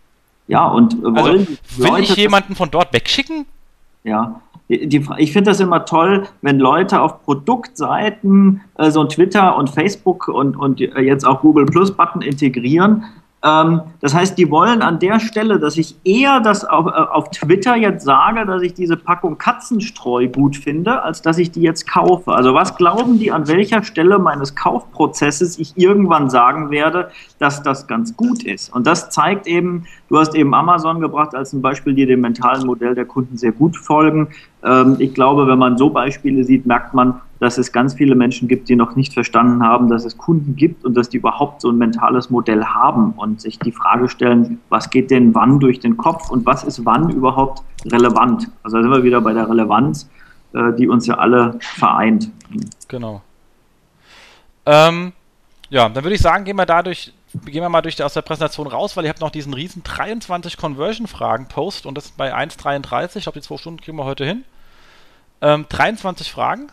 Ja, 0.46 0.66
und 0.66 1.00
wollen 1.02 1.16
also, 1.16 1.94
will 1.94 2.02
ich 2.02 2.16
jemanden 2.16 2.56
von 2.56 2.70
dort 2.70 2.92
wegschicken? 2.92 3.46
Ja, 4.04 4.40
die, 4.68 5.04
ich 5.18 5.32
finde 5.32 5.50
das 5.50 5.60
immer 5.60 5.84
toll, 5.84 6.24
wenn 6.42 6.58
Leute 6.58 7.00
auf 7.00 7.22
Produktseiten 7.22 8.62
äh, 8.76 8.90
so 8.90 9.04
Twitter 9.04 9.56
und 9.56 9.70
Facebook 9.70 10.28
und, 10.28 10.56
und 10.56 10.80
jetzt 10.80 11.26
auch 11.26 11.40
Google 11.40 11.66
Plus 11.66 11.94
Button 11.94 12.22
integrieren 12.22 13.04
das 14.00 14.14
heißt, 14.14 14.38
die 14.38 14.50
wollen 14.50 14.80
an 14.80 14.98
der 14.98 15.20
Stelle, 15.20 15.58
dass 15.58 15.76
ich 15.76 15.96
eher 16.02 16.40
das 16.40 16.64
auf, 16.64 16.86
äh, 16.86 16.90
auf 16.90 17.28
Twitter 17.28 17.76
jetzt 17.76 18.02
sage, 18.02 18.46
dass 18.46 18.62
ich 18.62 18.72
diese 18.72 18.96
Packung 18.96 19.36
Katzenstreu 19.36 20.28
gut 20.28 20.56
finde, 20.56 21.02
als 21.02 21.20
dass 21.20 21.36
ich 21.36 21.50
die 21.50 21.60
jetzt 21.60 21.86
kaufe. 21.86 22.32
Also 22.32 22.54
was 22.54 22.74
glauben 22.74 23.18
die, 23.18 23.30
an 23.30 23.46
welcher 23.46 23.82
Stelle 23.82 24.18
meines 24.18 24.54
Kaufprozesses 24.54 25.58
ich 25.58 25.76
irgendwann 25.76 26.30
sagen 26.30 26.70
werde, 26.70 27.10
dass 27.38 27.62
das 27.62 27.86
ganz 27.86 28.16
gut 28.16 28.42
ist? 28.44 28.74
Und 28.74 28.86
das 28.86 29.10
zeigt 29.10 29.46
eben, 29.46 29.84
du 30.08 30.18
hast 30.18 30.34
eben 30.34 30.54
Amazon 30.54 31.00
gebracht 31.00 31.34
als 31.34 31.52
ein 31.52 31.60
Beispiel, 31.60 31.92
die 31.92 32.06
dem 32.06 32.22
mentalen 32.22 32.64
Modell 32.64 32.94
der 32.94 33.04
Kunden 33.04 33.36
sehr 33.36 33.52
gut 33.52 33.76
folgen. 33.76 34.28
Ähm, 34.64 34.96
ich 35.00 35.12
glaube, 35.12 35.46
wenn 35.46 35.58
man 35.58 35.76
so 35.76 35.90
Beispiele 35.90 36.44
sieht, 36.44 36.64
merkt 36.64 36.94
man, 36.94 37.20
dass 37.44 37.58
es 37.58 37.72
ganz 37.72 37.92
viele 37.92 38.14
Menschen 38.14 38.48
gibt, 38.48 38.70
die 38.70 38.74
noch 38.74 38.96
nicht 38.96 39.12
verstanden 39.12 39.62
haben, 39.62 39.90
dass 39.90 40.06
es 40.06 40.16
Kunden 40.16 40.56
gibt 40.56 40.82
und 40.82 40.94
dass 40.94 41.10
die 41.10 41.18
überhaupt 41.18 41.60
so 41.60 41.68
ein 41.68 41.76
mentales 41.76 42.30
Modell 42.30 42.64
haben 42.64 43.12
und 43.12 43.42
sich 43.42 43.58
die 43.58 43.70
Frage 43.70 44.08
stellen, 44.08 44.60
was 44.70 44.88
geht 44.88 45.10
denn 45.10 45.34
wann 45.34 45.60
durch 45.60 45.78
den 45.78 45.98
Kopf 45.98 46.30
und 46.30 46.46
was 46.46 46.64
ist 46.64 46.86
wann 46.86 47.10
überhaupt 47.10 47.62
relevant. 47.84 48.50
Also 48.62 48.78
da 48.78 48.82
sind 48.82 48.90
wir 48.90 49.04
wieder 49.04 49.20
bei 49.20 49.34
der 49.34 49.46
Relevanz, 49.46 50.08
äh, 50.54 50.72
die 50.72 50.88
uns 50.88 51.06
ja 51.06 51.18
alle 51.18 51.58
vereint. 51.60 52.30
Genau. 52.88 53.20
Ähm, 54.64 55.12
ja, 55.68 55.90
dann 55.90 56.02
würde 56.02 56.14
ich 56.14 56.22
sagen, 56.22 56.44
gehen 56.44 56.56
wir 56.56 56.66
dadurch 56.66 57.12
gehen 57.44 57.62
wir 57.62 57.68
mal 57.68 57.82
durch 57.82 58.00
aus 58.02 58.14
der 58.14 58.22
Präsentation 58.22 58.68
raus, 58.68 58.96
weil 58.96 59.04
ihr 59.04 59.10
habt 59.10 59.20
noch 59.20 59.30
diesen 59.30 59.52
riesen 59.52 59.82
23 59.82 60.56
Conversion-Fragen-Post 60.56 61.84
und 61.84 61.96
das 61.98 62.06
ist 62.06 62.16
bei 62.16 62.34
1,33. 62.34 63.16
Ich 63.16 63.22
glaube, 63.24 63.38
die 63.38 63.44
zwei 63.44 63.56
Stunden 63.56 63.80
kriegen 63.80 63.98
wir 63.98 64.04
heute 64.04 64.24
hin. 64.24 64.44
Ähm, 65.42 65.66
23 65.68 66.30
Fragen. 66.30 66.68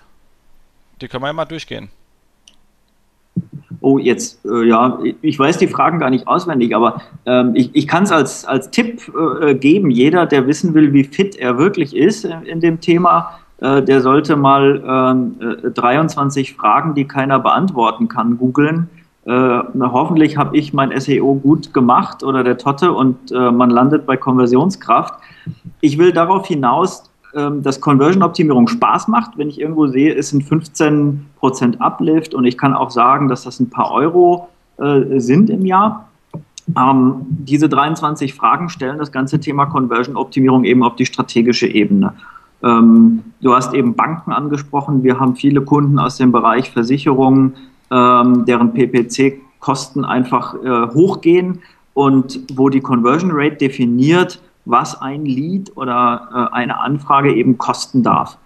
Die 1.02 1.08
können 1.08 1.24
wir 1.24 1.28
ja 1.28 1.34
mal 1.34 1.46
durchgehen. 1.46 1.90
Oh, 3.80 3.98
jetzt, 3.98 4.46
äh, 4.46 4.68
ja, 4.68 5.00
ich 5.22 5.40
weiß 5.40 5.58
die 5.58 5.68
Fragen 5.68 5.98
gar 5.98 6.12
nicht 6.12 6.28
auswendig, 6.28 6.76
aber 6.76 7.02
ähm, 7.26 7.56
ich, 7.56 7.72
ich 7.74 7.88
kann 7.88 8.04
es 8.04 8.12
als, 8.12 8.46
als 8.46 8.70
Tipp 8.70 9.12
äh, 9.42 9.56
geben. 9.56 9.90
Jeder, 9.90 10.28
der 10.28 10.46
wissen 10.46 10.76
will, 10.76 10.94
wie 10.94 11.04
fit 11.04 11.36
er 11.36 11.58
wirklich 11.58 11.96
ist 11.96 12.26
in, 12.26 12.44
in 12.44 12.60
dem 12.60 12.80
Thema, 12.80 13.40
äh, 13.60 13.82
der 13.82 14.02
sollte 14.02 14.36
mal 14.36 14.84
ähm, 14.86 15.74
23 15.74 16.54
Fragen, 16.54 16.94
die 16.94 17.08
keiner 17.08 17.40
beantworten 17.40 18.08
kann, 18.08 18.38
googeln. 18.38 18.88
Äh, 19.26 19.32
hoffentlich 19.80 20.38
habe 20.38 20.58
ich 20.58 20.74
mein 20.74 21.00
SEO 21.00 21.36
gut 21.36 21.74
gemacht 21.74 22.24
oder 22.24 22.44
der 22.44 22.58
Totte 22.58 22.92
und 22.92 23.32
äh, 23.32 23.52
man 23.52 23.70
landet 23.70 24.06
bei 24.06 24.18
Konversionskraft. 24.18 25.16
Ich 25.80 25.98
will 25.98 26.12
darauf 26.12 26.48
hinaus, 26.48 27.11
ähm, 27.34 27.64
dass 27.64 27.80
Conversion-Optimierung 27.80 28.68
Spaß 28.68 29.08
macht. 29.08 29.38
Wenn 29.38 29.50
ich 29.50 29.60
irgendwo 29.60 29.88
sehe, 29.88 30.14
es 30.14 30.30
sind 30.30 30.44
15% 30.44 31.80
Uplift 31.80 32.34
und 32.34 32.46
ich 32.46 32.58
kann 32.58 32.74
auch 32.74 32.90
sagen, 32.90 33.28
dass 33.28 33.44
das 33.44 33.60
ein 33.60 33.70
paar 33.70 33.92
Euro 33.92 34.50
äh, 34.78 35.20
sind 35.20 35.50
im 35.50 35.66
Jahr. 35.66 36.10
Ähm, 36.78 37.22
diese 37.30 37.70
23 37.70 38.34
Fragen 38.34 38.70
stellen 38.70 38.98
das 38.98 39.12
ganze 39.12 39.40
Thema 39.40 39.66
Conversion-Optimierung 39.66 40.64
eben 40.64 40.84
auf 40.84 40.96
die 40.96 41.06
strategische 41.06 41.68
Ebene. 41.68 42.14
Ähm, 42.64 43.24
du 43.42 43.54
hast 43.54 43.74
eben 43.74 43.96
Banken 43.96 44.32
angesprochen. 44.32 45.04
Wir 45.04 45.20
haben 45.20 45.36
viele 45.36 45.62
Kunden 45.62 46.00
aus 46.00 46.18
dem 46.18 46.32
Bereich 46.32 46.72
Versicherungen, 46.72 47.54
ähm, 47.90 48.46
deren 48.46 48.74
PPC-Kosten 48.74 50.06
einfach 50.06 50.56
äh, 50.56 50.88
hochgehen 50.94 51.60
und 51.94 52.42
wo 52.54 52.70
die 52.70 52.82
Conversion 52.82 53.32
Rate 53.34 53.58
definiert, 53.58 54.42
was 54.66 55.02
ein 55.02 55.26
Lead 55.26 55.76
oder 55.76 56.50
äh, 56.52 56.56
eine 56.56 56.80
Anfrage 56.80 57.34
eben 57.34 57.58
kosten 57.58 58.04
darf. 58.04 58.38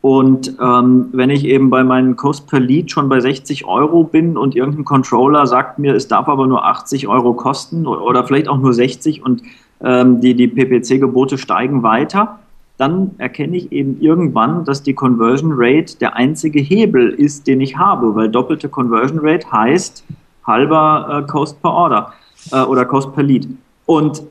Und 0.00 0.56
ähm, 0.62 1.08
wenn 1.12 1.30
ich 1.30 1.44
eben 1.44 1.70
bei 1.70 1.82
meinem 1.82 2.16
Cost 2.16 2.46
per 2.46 2.60
Lead 2.60 2.90
schon 2.90 3.08
bei 3.08 3.18
60 3.18 3.66
Euro 3.66 4.04
bin 4.04 4.36
und 4.36 4.54
irgendein 4.54 4.84
Controller 4.84 5.46
sagt 5.46 5.78
mir, 5.78 5.94
es 5.94 6.06
darf 6.06 6.28
aber 6.28 6.46
nur 6.46 6.64
80 6.64 7.08
Euro 7.08 7.34
kosten 7.34 7.86
oder 7.86 8.24
vielleicht 8.24 8.48
auch 8.48 8.58
nur 8.58 8.72
60 8.72 9.24
und 9.24 9.42
ähm, 9.82 10.20
die, 10.20 10.34
die 10.34 10.48
PPC-Gebote 10.48 11.36
steigen 11.36 11.82
weiter, 11.82 12.38
dann 12.76 13.10
erkenne 13.18 13.56
ich 13.56 13.72
eben 13.72 14.00
irgendwann, 14.00 14.64
dass 14.64 14.84
die 14.84 14.94
Conversion 14.94 15.52
Rate 15.54 15.98
der 15.98 16.14
einzige 16.14 16.60
Hebel 16.60 17.10
ist, 17.10 17.48
den 17.48 17.60
ich 17.60 17.76
habe, 17.76 18.14
weil 18.14 18.28
doppelte 18.28 18.68
Conversion 18.68 19.18
Rate 19.20 19.50
heißt 19.50 20.04
halber 20.46 21.24
äh, 21.24 21.30
Cost 21.30 21.60
per 21.60 21.72
Order 21.72 22.12
äh, 22.52 22.62
oder 22.62 22.84
Cost 22.84 23.12
per 23.14 23.24
Lead. 23.24 23.48
Und 23.84 24.22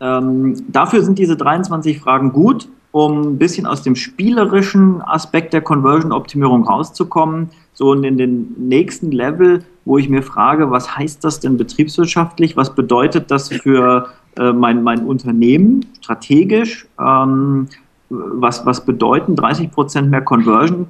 ähm, 0.00 0.56
dafür 0.68 1.02
sind 1.02 1.18
diese 1.18 1.36
23 1.36 2.00
Fragen 2.00 2.32
gut, 2.32 2.68
um 2.92 3.22
ein 3.22 3.38
bisschen 3.38 3.66
aus 3.66 3.82
dem 3.82 3.96
spielerischen 3.96 5.02
Aspekt 5.02 5.52
der 5.52 5.62
Conversion-Optimierung 5.62 6.64
rauszukommen, 6.64 7.50
so 7.72 7.92
in 7.92 8.16
den 8.16 8.54
nächsten 8.56 9.10
Level, 9.10 9.64
wo 9.84 9.98
ich 9.98 10.08
mir 10.08 10.22
frage, 10.22 10.70
was 10.70 10.96
heißt 10.96 11.24
das 11.24 11.40
denn 11.40 11.56
betriebswirtschaftlich, 11.56 12.56
was 12.56 12.74
bedeutet 12.74 13.30
das 13.30 13.48
für 13.48 14.08
äh, 14.36 14.52
mein, 14.52 14.82
mein 14.82 15.04
Unternehmen 15.04 15.86
strategisch, 16.00 16.86
ähm, 17.00 17.68
was, 18.08 18.64
was 18.64 18.84
bedeuten 18.84 19.34
30 19.34 19.72
Prozent 19.72 20.10
mehr 20.10 20.22
Conversion? 20.22 20.86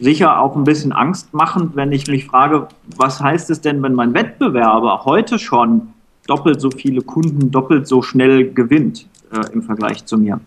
Sicher 0.00 0.40
auch 0.40 0.56
ein 0.56 0.64
bisschen 0.64 0.92
angstmachend, 0.92 1.76
wenn 1.76 1.92
ich 1.92 2.08
mich 2.08 2.26
frage, 2.26 2.66
was 2.96 3.20
heißt 3.20 3.50
es 3.50 3.60
denn, 3.60 3.82
wenn 3.82 3.94
mein 3.94 4.12
Wettbewerber 4.14 5.04
heute 5.04 5.38
schon 5.38 5.93
doppelt 6.26 6.60
so 6.60 6.70
viele 6.70 7.02
Kunden 7.02 7.50
doppelt 7.50 7.86
so 7.86 8.02
schnell 8.02 8.52
gewinnt 8.52 9.06
äh, 9.32 9.52
im 9.52 9.62
Vergleich 9.62 10.04
zu 10.06 10.18
mir. 10.18 10.40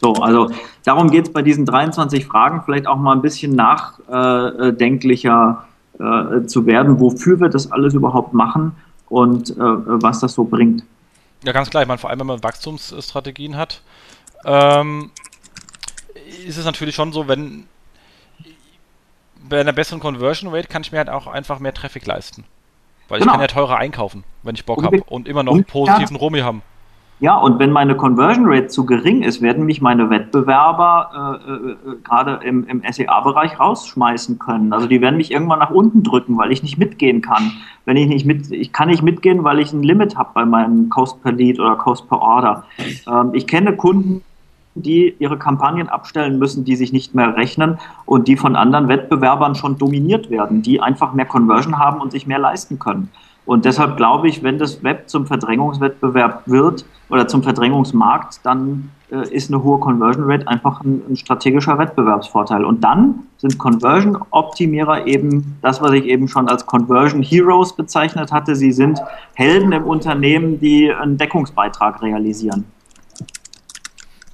So, 0.00 0.12
also 0.14 0.50
darum 0.84 1.10
geht 1.10 1.26
es 1.26 1.32
bei 1.32 1.42
diesen 1.42 1.66
23 1.66 2.24
Fragen 2.26 2.62
vielleicht 2.64 2.86
auch 2.86 2.96
mal 2.96 3.12
ein 3.12 3.22
bisschen 3.22 3.56
nachdenklicher 3.56 5.64
äh, 5.98 6.46
zu 6.46 6.66
werden, 6.66 7.00
wofür 7.00 7.40
wir 7.40 7.48
das 7.48 7.72
alles 7.72 7.94
überhaupt 7.94 8.32
machen 8.32 8.76
und 9.08 9.50
äh, 9.50 9.54
was 9.58 10.20
das 10.20 10.34
so 10.34 10.44
bringt. 10.44 10.84
Ja, 11.44 11.50
ganz 11.52 11.70
klar. 11.70 11.82
Ich 11.82 11.88
meine, 11.88 11.98
vor 11.98 12.10
allem, 12.10 12.20
wenn 12.20 12.28
man 12.28 12.40
Wachstumsstrategien 12.42 13.56
hat, 13.56 13.82
ähm, 14.44 15.10
ist 16.46 16.58
es 16.58 16.64
natürlich 16.64 16.94
schon 16.94 17.12
so, 17.12 17.26
wenn 17.28 17.64
bei 19.48 19.60
einer 19.60 19.72
besseren 19.72 20.00
Conversion 20.00 20.54
Rate 20.54 20.68
kann 20.68 20.82
ich 20.82 20.92
mir 20.92 20.98
halt 20.98 21.10
auch 21.10 21.26
einfach 21.26 21.58
mehr 21.58 21.74
Traffic 21.74 22.06
leisten. 22.06 22.44
Weil 23.08 23.20
genau. 23.20 23.32
ich 23.32 23.34
kann 23.34 23.40
ja 23.40 23.46
teurer 23.46 23.76
einkaufen, 23.78 24.24
wenn 24.42 24.54
ich 24.54 24.64
Bock 24.64 24.82
habe 24.82 25.02
und 25.08 25.28
immer 25.28 25.42
noch 25.42 25.54
einen 25.54 25.64
positiven 25.64 26.16
ja. 26.16 26.20
Romi 26.20 26.40
haben. 26.40 26.62
Ja, 27.20 27.36
und 27.36 27.58
wenn 27.58 27.72
meine 27.72 27.96
Conversion 27.96 28.44
Rate 28.46 28.68
zu 28.68 28.86
gering 28.86 29.22
ist, 29.24 29.42
werden 29.42 29.64
mich 29.66 29.80
meine 29.80 30.08
Wettbewerber 30.08 31.40
äh, 31.44 31.52
äh, 31.52 31.96
gerade 32.04 32.46
im, 32.46 32.64
im 32.68 32.82
SEA-Bereich 32.88 33.58
rausschmeißen 33.58 34.38
können. 34.38 34.72
Also 34.72 34.86
die 34.86 35.00
werden 35.00 35.16
mich 35.16 35.32
irgendwann 35.32 35.58
nach 35.58 35.70
unten 35.70 36.04
drücken, 36.04 36.38
weil 36.38 36.52
ich 36.52 36.62
nicht 36.62 36.78
mitgehen 36.78 37.20
kann. 37.20 37.50
Wenn 37.86 37.96
ich 37.96 38.06
nicht 38.06 38.24
mit, 38.24 38.52
ich 38.52 38.72
kann 38.72 38.88
nicht 38.88 39.02
mitgehen, 39.02 39.42
weil 39.42 39.58
ich 39.58 39.72
ein 39.72 39.82
Limit 39.82 40.16
habe 40.16 40.30
bei 40.32 40.44
meinem 40.44 40.90
Cost 40.90 41.20
per 41.20 41.32
Lead 41.32 41.58
oder 41.58 41.74
Cost 41.74 42.08
per 42.08 42.22
Order. 42.22 42.64
Ähm, 43.08 43.30
ich 43.32 43.48
kenne 43.48 43.74
Kunden, 43.74 44.22
die 44.82 45.14
ihre 45.18 45.38
Kampagnen 45.38 45.88
abstellen 45.88 46.38
müssen, 46.38 46.64
die 46.64 46.76
sich 46.76 46.92
nicht 46.92 47.14
mehr 47.14 47.36
rechnen 47.36 47.78
und 48.06 48.28
die 48.28 48.36
von 48.36 48.56
anderen 48.56 48.88
Wettbewerbern 48.88 49.54
schon 49.54 49.78
dominiert 49.78 50.30
werden, 50.30 50.62
die 50.62 50.80
einfach 50.80 51.12
mehr 51.12 51.26
Conversion 51.26 51.78
haben 51.78 52.00
und 52.00 52.12
sich 52.12 52.26
mehr 52.26 52.38
leisten 52.38 52.78
können. 52.78 53.10
Und 53.48 53.64
deshalb 53.64 53.96
glaube 53.96 54.28
ich, 54.28 54.42
wenn 54.42 54.58
das 54.58 54.82
Web 54.82 55.08
zum 55.08 55.26
Verdrängungswettbewerb 55.26 56.42
wird 56.44 56.84
oder 57.08 57.26
zum 57.28 57.42
Verdrängungsmarkt, 57.42 58.40
dann 58.44 58.90
äh, 59.10 59.26
ist 59.34 59.50
eine 59.50 59.62
hohe 59.62 59.80
Conversion 59.80 60.30
Rate 60.30 60.46
einfach 60.46 60.82
ein, 60.82 61.00
ein, 61.08 61.16
strategischer 61.16 61.78
Wettbewerbsvorteil. 61.78 62.62
Und 62.62 62.84
dann 62.84 63.20
sind 63.38 63.56
Conversion-Optimierer 63.56 65.06
eben 65.06 65.56
das, 65.62 65.80
was 65.80 65.92
ich 65.92 66.04
eben 66.04 66.28
schon 66.28 66.46
als 66.46 66.66
Conversion 66.66 67.22
Heroes 67.22 67.74
bezeichnet 67.74 68.32
hatte. 68.32 68.54
Sie 68.54 68.70
sind 68.70 69.00
Helden 69.32 69.72
im 69.72 69.84
Unternehmen, 69.84 70.60
die 70.60 70.92
einen 70.92 71.16
Deckungsbeitrag 71.16 72.02
realisieren. 72.02 72.66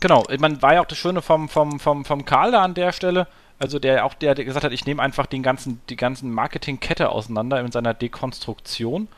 Genau, 0.05 0.23
man 0.39 0.61
war 0.61 0.75
ja 0.75 0.83
auch 0.83 0.87
das 0.87 0.99
Schöne 0.99 1.23
vom, 1.23 1.49
vom, 1.49 1.81
vom, 1.81 2.05
vom 2.05 2.27
Karl 2.27 2.53
da 2.53 2.63
an 2.63 2.75
der 2.75 2.93
Stelle. 2.93 3.27
Also 3.59 3.79
der 3.79 4.05
auch 4.05 4.13
der, 4.13 4.35
der 4.35 4.45
gesagt 4.45 4.63
hat, 4.63 4.73
ich 4.73 4.85
nehme 4.85 5.03
einfach 5.03 5.25
den 5.25 5.43
ganzen, 5.43 5.81
die 5.89 5.97
ganzen 5.97 6.31
Marketingkette 6.31 7.09
auseinander 7.09 7.59
in 7.61 7.73
seiner 7.73 7.95
Dekonstruktion 7.95 9.09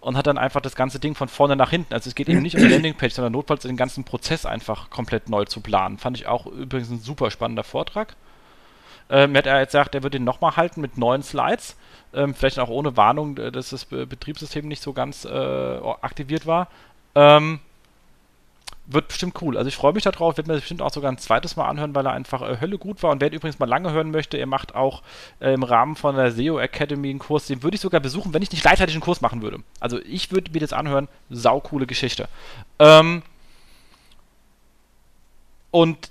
und 0.00 0.16
hat 0.16 0.26
dann 0.26 0.36
einfach 0.36 0.60
das 0.60 0.74
ganze 0.74 0.98
Ding 0.98 1.14
von 1.14 1.28
vorne 1.28 1.54
nach 1.54 1.70
hinten. 1.70 1.94
Also 1.94 2.08
es 2.08 2.16
geht 2.16 2.28
eben 2.28 2.42
nicht 2.42 2.56
um 2.56 2.62
die 2.62 2.66
Landingpage, 2.74 3.12
sondern 3.12 3.34
notfalls 3.34 3.62
den 3.62 3.76
ganzen 3.76 4.02
Prozess 4.02 4.46
einfach 4.46 4.90
komplett 4.90 5.28
neu 5.28 5.44
zu 5.44 5.60
planen. 5.60 5.96
Fand 5.96 6.16
ich 6.16 6.26
auch 6.26 6.46
übrigens 6.46 6.90
ein 6.90 6.98
super 6.98 7.30
spannender 7.30 7.62
Vortrag. 7.62 8.16
Ähm, 9.08 9.36
hat 9.36 9.46
er 9.46 9.60
jetzt 9.60 9.70
gesagt, 9.70 9.94
er 9.94 10.02
wird 10.02 10.14
den 10.14 10.24
nochmal 10.24 10.56
halten 10.56 10.80
mit 10.80 10.98
neuen 10.98 11.22
Slides. 11.22 11.76
Ähm, 12.12 12.34
vielleicht 12.34 12.58
auch 12.58 12.68
ohne 12.68 12.96
Warnung, 12.96 13.36
äh, 13.36 13.52
dass 13.52 13.70
das 13.70 13.84
Betriebssystem 13.84 14.66
nicht 14.66 14.82
so 14.82 14.92
ganz 14.92 15.24
äh, 15.24 15.28
aktiviert 15.28 16.48
war. 16.48 16.66
Ähm, 17.14 17.60
wird 18.86 19.08
bestimmt 19.08 19.40
cool. 19.42 19.56
Also 19.56 19.68
ich 19.68 19.76
freue 19.76 19.92
mich 19.92 20.04
darauf, 20.04 20.36
werde 20.36 20.48
mir 20.48 20.54
das 20.54 20.62
bestimmt 20.62 20.82
auch 20.82 20.92
sogar 20.92 21.10
ein 21.10 21.18
zweites 21.18 21.56
Mal 21.56 21.66
anhören, 21.66 21.94
weil 21.94 22.06
er 22.06 22.12
einfach 22.12 22.42
äh, 22.42 22.60
Hölle 22.60 22.78
gut 22.78 23.02
war. 23.02 23.10
Und 23.10 23.20
wer 23.20 23.32
übrigens 23.32 23.58
mal 23.58 23.68
lange 23.68 23.92
hören 23.92 24.10
möchte, 24.10 24.36
er 24.36 24.46
macht 24.46 24.74
auch 24.74 25.02
äh, 25.40 25.52
im 25.54 25.62
Rahmen 25.62 25.96
von 25.96 26.16
der 26.16 26.30
SEO 26.30 26.58
Academy 26.58 27.10
einen 27.10 27.18
Kurs, 27.18 27.46
den 27.46 27.62
würde 27.62 27.74
ich 27.74 27.80
sogar 27.80 28.00
besuchen, 28.00 28.32
wenn 28.32 28.42
ich 28.42 28.52
nicht 28.52 28.62
gleichzeitig 28.62 28.94
einen 28.94 29.02
Kurs 29.02 29.20
machen 29.20 29.42
würde. 29.42 29.58
Also 29.80 30.00
ich 30.00 30.30
würde 30.30 30.52
mir 30.52 30.60
das 30.60 30.72
anhören, 30.72 31.08
saukoole 31.30 31.86
Geschichte. 31.86 32.28
Ähm, 32.78 33.22
und 35.70 36.10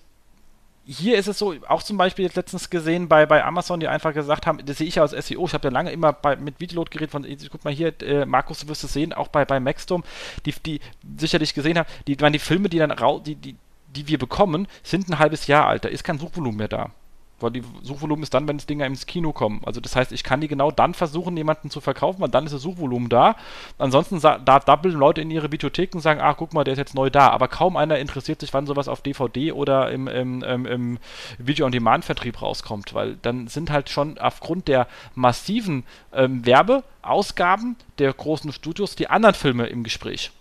hier 0.85 1.17
ist 1.17 1.27
es 1.27 1.39
so, 1.39 1.55
auch 1.67 1.81
zum 1.81 1.97
Beispiel 1.97 2.25
jetzt 2.25 2.35
letztens 2.35 2.69
gesehen 2.69 3.07
bei, 3.07 3.25
bei 3.25 3.43
Amazon, 3.43 3.79
die 3.79 3.87
einfach 3.87 4.13
gesagt 4.13 4.45
haben, 4.45 4.63
das 4.63 4.77
sehe 4.77 4.87
ich 4.87 4.95
ja 4.95 5.01
als 5.01 5.11
SEO, 5.11 5.45
ich 5.45 5.53
habe 5.53 5.67
ja 5.67 5.73
lange 5.73 5.91
immer 5.91 6.13
bei, 6.13 6.35
mit 6.35 6.59
Videolot 6.59 6.91
geredet 6.91 7.11
von, 7.11 7.25
guck 7.51 7.63
mal 7.63 7.73
hier, 7.73 7.99
äh, 8.03 8.25
Markus, 8.25 8.59
du 8.59 8.67
wirst 8.67 8.83
es 8.83 8.93
sehen, 8.93 9.11
auch 9.11 9.27
bei, 9.27 9.45
bei 9.45 9.59
Maxstorm, 9.59 10.03
die, 10.45 10.53
die 10.65 10.79
sicherlich 11.17 11.53
gesehen 11.53 11.79
haben, 11.79 11.89
die, 12.07 12.15
die 12.15 12.39
Filme, 12.39 12.69
die 12.69 12.77
dann 12.77 12.93
die, 13.25 13.35
die, 13.35 13.55
die 13.95 14.07
wir 14.07 14.19
bekommen, 14.19 14.67
sind 14.83 15.09
ein 15.09 15.17
halbes 15.17 15.47
Jahr 15.47 15.65
alt, 15.65 15.85
da 15.85 15.89
ist 15.89 16.03
kein 16.03 16.19
Suchvolumen 16.19 16.57
mehr 16.57 16.67
da. 16.67 16.91
Weil 17.39 17.51
die 17.51 17.63
Suchvolumen 17.81 18.23
ist 18.23 18.33
dann, 18.33 18.47
wenn 18.47 18.57
das 18.57 18.65
Dinger 18.65 18.85
ins 18.85 19.05
Kino 19.05 19.33
kommen. 19.33 19.61
Also 19.65 19.81
das 19.81 19.95
heißt, 19.95 20.13
ich 20.13 20.23
kann 20.23 20.39
die 20.39 20.47
genau 20.47 20.71
dann 20.71 20.93
versuchen, 20.93 21.35
jemanden 21.35 21.69
zu 21.69 21.81
verkaufen, 21.81 22.21
weil 22.21 22.29
dann 22.29 22.45
ist 22.45 22.53
das 22.53 22.61
Suchvolumen 22.61 23.09
da. 23.09 23.35
Ansonsten 23.77 24.21
da 24.21 24.59
doppeln 24.59 24.95
Leute 24.95 25.21
in 25.21 25.29
ihre 25.29 25.49
Bibliotheken 25.49 25.97
und 25.97 26.01
sagen, 26.01 26.21
ach 26.23 26.37
guck 26.37 26.53
mal, 26.53 26.63
der 26.63 26.73
ist 26.73 26.79
jetzt 26.79 26.95
neu 26.95 27.09
da. 27.09 27.29
Aber 27.29 27.49
kaum 27.49 27.75
einer 27.75 27.99
interessiert 27.99 28.39
sich, 28.39 28.53
wann 28.53 28.65
sowas 28.65 28.87
auf 28.87 29.01
DVD 29.01 29.51
oder 29.51 29.91
im, 29.91 30.07
im, 30.07 30.43
im, 30.43 30.65
im 30.65 30.97
Video-on-Demand-Vertrieb 31.37 32.41
rauskommt, 32.41 32.93
weil 32.93 33.17
dann 33.21 33.47
sind 33.47 33.69
halt 33.69 33.89
schon 33.89 34.17
aufgrund 34.17 34.69
der 34.69 34.87
massiven 35.13 35.83
ähm, 36.13 36.45
Werbeausgaben 36.45 37.75
der 37.99 38.13
großen 38.13 38.53
Studios 38.53 38.95
die 38.95 39.09
anderen 39.09 39.35
Filme 39.35 39.67
im 39.67 39.83
Gespräch. 39.83 40.31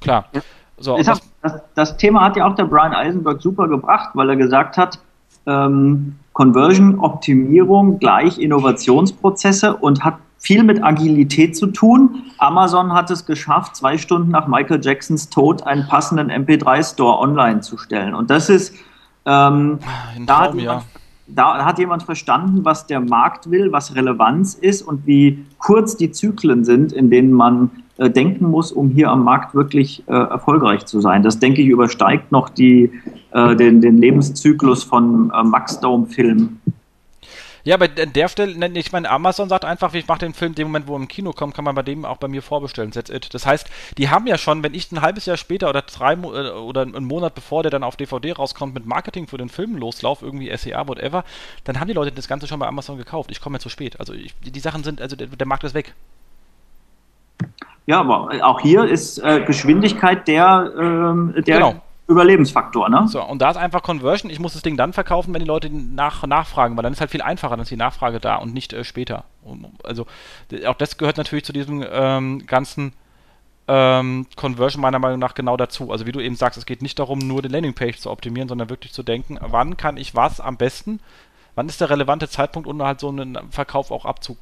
Klar. 0.00 0.28
So, 0.76 0.96
das, 0.96 1.20
das 1.74 1.96
Thema 1.96 2.24
hat 2.24 2.36
ja 2.36 2.46
auch 2.46 2.54
der 2.54 2.64
Brian 2.64 2.94
Eisenberg 2.94 3.42
super 3.42 3.68
gebracht, 3.68 4.10
weil 4.14 4.30
er 4.30 4.36
gesagt 4.36 4.76
hat, 4.76 5.00
ähm, 5.48 6.14
Conversion-Optimierung 6.34 7.98
gleich 7.98 8.38
Innovationsprozesse 8.38 9.74
und 9.74 10.04
hat 10.04 10.18
viel 10.38 10.62
mit 10.62 10.84
Agilität 10.84 11.56
zu 11.56 11.66
tun. 11.66 12.22
Amazon 12.38 12.92
hat 12.92 13.10
es 13.10 13.26
geschafft, 13.26 13.74
zwei 13.74 13.98
Stunden 13.98 14.30
nach 14.30 14.46
Michael 14.46 14.80
Jacksons 14.80 15.30
Tod 15.30 15.64
einen 15.64 15.88
passenden 15.88 16.30
MP3-Store 16.30 17.18
online 17.18 17.60
zu 17.60 17.76
stellen. 17.76 18.14
Und 18.14 18.30
das 18.30 18.48
ist, 18.48 18.74
ähm, 19.26 19.80
da, 20.26 20.42
hat 20.42 20.54
jemand, 20.54 20.84
da 21.26 21.64
hat 21.64 21.78
jemand 21.80 22.04
verstanden, 22.04 22.64
was 22.64 22.86
der 22.86 23.00
Markt 23.00 23.50
will, 23.50 23.72
was 23.72 23.96
Relevanz 23.96 24.54
ist 24.54 24.82
und 24.82 25.06
wie 25.06 25.44
kurz 25.58 25.96
die 25.96 26.12
Zyklen 26.12 26.64
sind, 26.64 26.92
in 26.92 27.10
denen 27.10 27.32
man 27.32 27.70
äh, 27.98 28.10
denken 28.10 28.50
muss, 28.50 28.72
um 28.72 28.90
hier 28.90 29.10
am 29.10 29.24
Markt 29.24 29.54
wirklich 29.54 30.02
äh, 30.08 30.12
erfolgreich 30.12 30.86
zu 30.86 31.00
sein. 31.00 31.22
Das, 31.22 31.38
denke 31.38 31.62
ich, 31.62 31.68
übersteigt 31.68 32.32
noch 32.32 32.48
die, 32.48 32.90
äh, 33.32 33.56
den, 33.56 33.80
den 33.80 33.98
Lebenszyklus 33.98 34.84
von 34.84 35.30
äh, 35.34 35.42
Max 35.42 35.80
Dome-Filmen. 35.80 36.60
Ja, 37.64 37.74
aber 37.74 37.88
an 38.00 38.12
der 38.14 38.28
Stelle, 38.28 38.66
ich 38.78 38.92
meine, 38.92 39.10
Amazon 39.10 39.48
sagt 39.48 39.64
einfach, 39.64 39.92
ich 39.92 40.06
mache 40.06 40.20
den 40.20 40.32
Film, 40.32 40.54
dem 40.54 40.68
Moment, 40.68 40.86
wo 40.86 40.94
er 40.94 41.00
im 41.00 41.08
Kino 41.08 41.32
kommt, 41.32 41.54
kann 41.54 41.64
man 41.64 41.74
bei 41.74 41.82
dem 41.82 42.04
auch 42.04 42.16
bei 42.16 42.28
mir 42.28 42.40
vorbestellen. 42.40 42.92
That's 42.92 43.10
it. 43.10 43.34
Das 43.34 43.44
heißt, 43.44 43.66
die 43.98 44.08
haben 44.08 44.26
ja 44.26 44.38
schon, 44.38 44.62
wenn 44.62 44.72
ich 44.72 44.90
ein 44.90 45.02
halbes 45.02 45.26
Jahr 45.26 45.36
später 45.36 45.68
oder 45.68 45.82
drei 45.82 46.14
äh, 46.14 46.50
oder 46.50 46.82
einen 46.82 47.04
Monat 47.04 47.34
bevor 47.34 47.62
der 47.62 47.70
dann 47.70 47.82
auf 47.82 47.96
DVD 47.96 48.32
rauskommt, 48.32 48.74
mit 48.74 48.86
Marketing 48.86 49.26
für 49.26 49.36
den 49.36 49.48
Film 49.48 49.76
loslaufe, 49.76 50.24
irgendwie 50.24 50.56
SEA, 50.56 50.86
whatever, 50.88 51.24
dann 51.64 51.78
haben 51.78 51.88
die 51.88 51.94
Leute 51.94 52.12
das 52.12 52.28
Ganze 52.28 52.46
schon 52.46 52.58
bei 52.58 52.66
Amazon 52.66 52.96
gekauft. 52.96 53.30
Ich 53.30 53.40
komme 53.40 53.56
ja 53.56 53.60
zu 53.60 53.68
spät. 53.68 54.00
Also 54.00 54.14
ich, 54.14 54.34
die 54.40 54.60
Sachen 54.60 54.84
sind, 54.84 55.02
also 55.02 55.16
der, 55.16 55.26
der 55.26 55.46
Markt 55.46 55.64
ist 55.64 55.74
weg. 55.74 55.94
Ja, 57.88 58.00
aber 58.00 58.28
auch 58.42 58.60
hier 58.60 58.84
ist 58.84 59.16
äh, 59.16 59.40
Geschwindigkeit 59.40 60.28
der, 60.28 60.70
ähm, 60.78 61.32
der 61.38 61.56
genau. 61.56 61.74
Überlebensfaktor, 62.06 62.90
ne? 62.90 63.08
So, 63.08 63.24
und 63.24 63.40
da 63.40 63.50
ist 63.50 63.56
einfach 63.56 63.82
Conversion. 63.82 64.30
Ich 64.30 64.38
muss 64.38 64.52
das 64.52 64.60
Ding 64.60 64.76
dann 64.76 64.92
verkaufen, 64.92 65.32
wenn 65.32 65.40
die 65.40 65.46
Leute 65.46 65.70
nach, 65.70 66.26
nachfragen, 66.26 66.76
weil 66.76 66.82
dann 66.82 66.92
ist 66.92 67.00
halt 67.00 67.10
viel 67.10 67.22
einfacher, 67.22 67.56
dann 67.56 67.60
ist 67.60 67.70
die 67.70 67.78
Nachfrage 67.78 68.20
da 68.20 68.36
und 68.36 68.52
nicht 68.52 68.74
äh, 68.74 68.84
später. 68.84 69.24
Also, 69.84 70.06
auch 70.66 70.74
das 70.74 70.98
gehört 70.98 71.16
natürlich 71.16 71.46
zu 71.46 71.54
diesem 71.54 71.82
ähm, 71.90 72.46
ganzen 72.46 72.92
ähm, 73.68 74.26
Conversion 74.36 74.82
meiner 74.82 74.98
Meinung 74.98 75.18
nach 75.18 75.32
genau 75.32 75.56
dazu. 75.56 75.90
Also, 75.90 76.04
wie 76.04 76.12
du 76.12 76.20
eben 76.20 76.36
sagst, 76.36 76.58
es 76.58 76.66
geht 76.66 76.82
nicht 76.82 76.98
darum, 76.98 77.20
nur 77.20 77.40
die 77.40 77.48
Landingpage 77.48 78.00
zu 78.00 78.10
optimieren, 78.10 78.50
sondern 78.50 78.68
wirklich 78.68 78.92
zu 78.92 79.02
denken, 79.02 79.38
wann 79.40 79.78
kann 79.78 79.96
ich 79.96 80.14
was 80.14 80.40
am 80.40 80.58
besten, 80.58 81.00
wann 81.54 81.70
ist 81.70 81.80
der 81.80 81.88
relevante 81.88 82.28
Zeitpunkt, 82.28 82.68
um 82.68 82.82
halt 82.82 83.00
so 83.00 83.08
einen 83.08 83.38
Verkauf 83.50 83.90
auch 83.90 84.04
abzu 84.04 84.36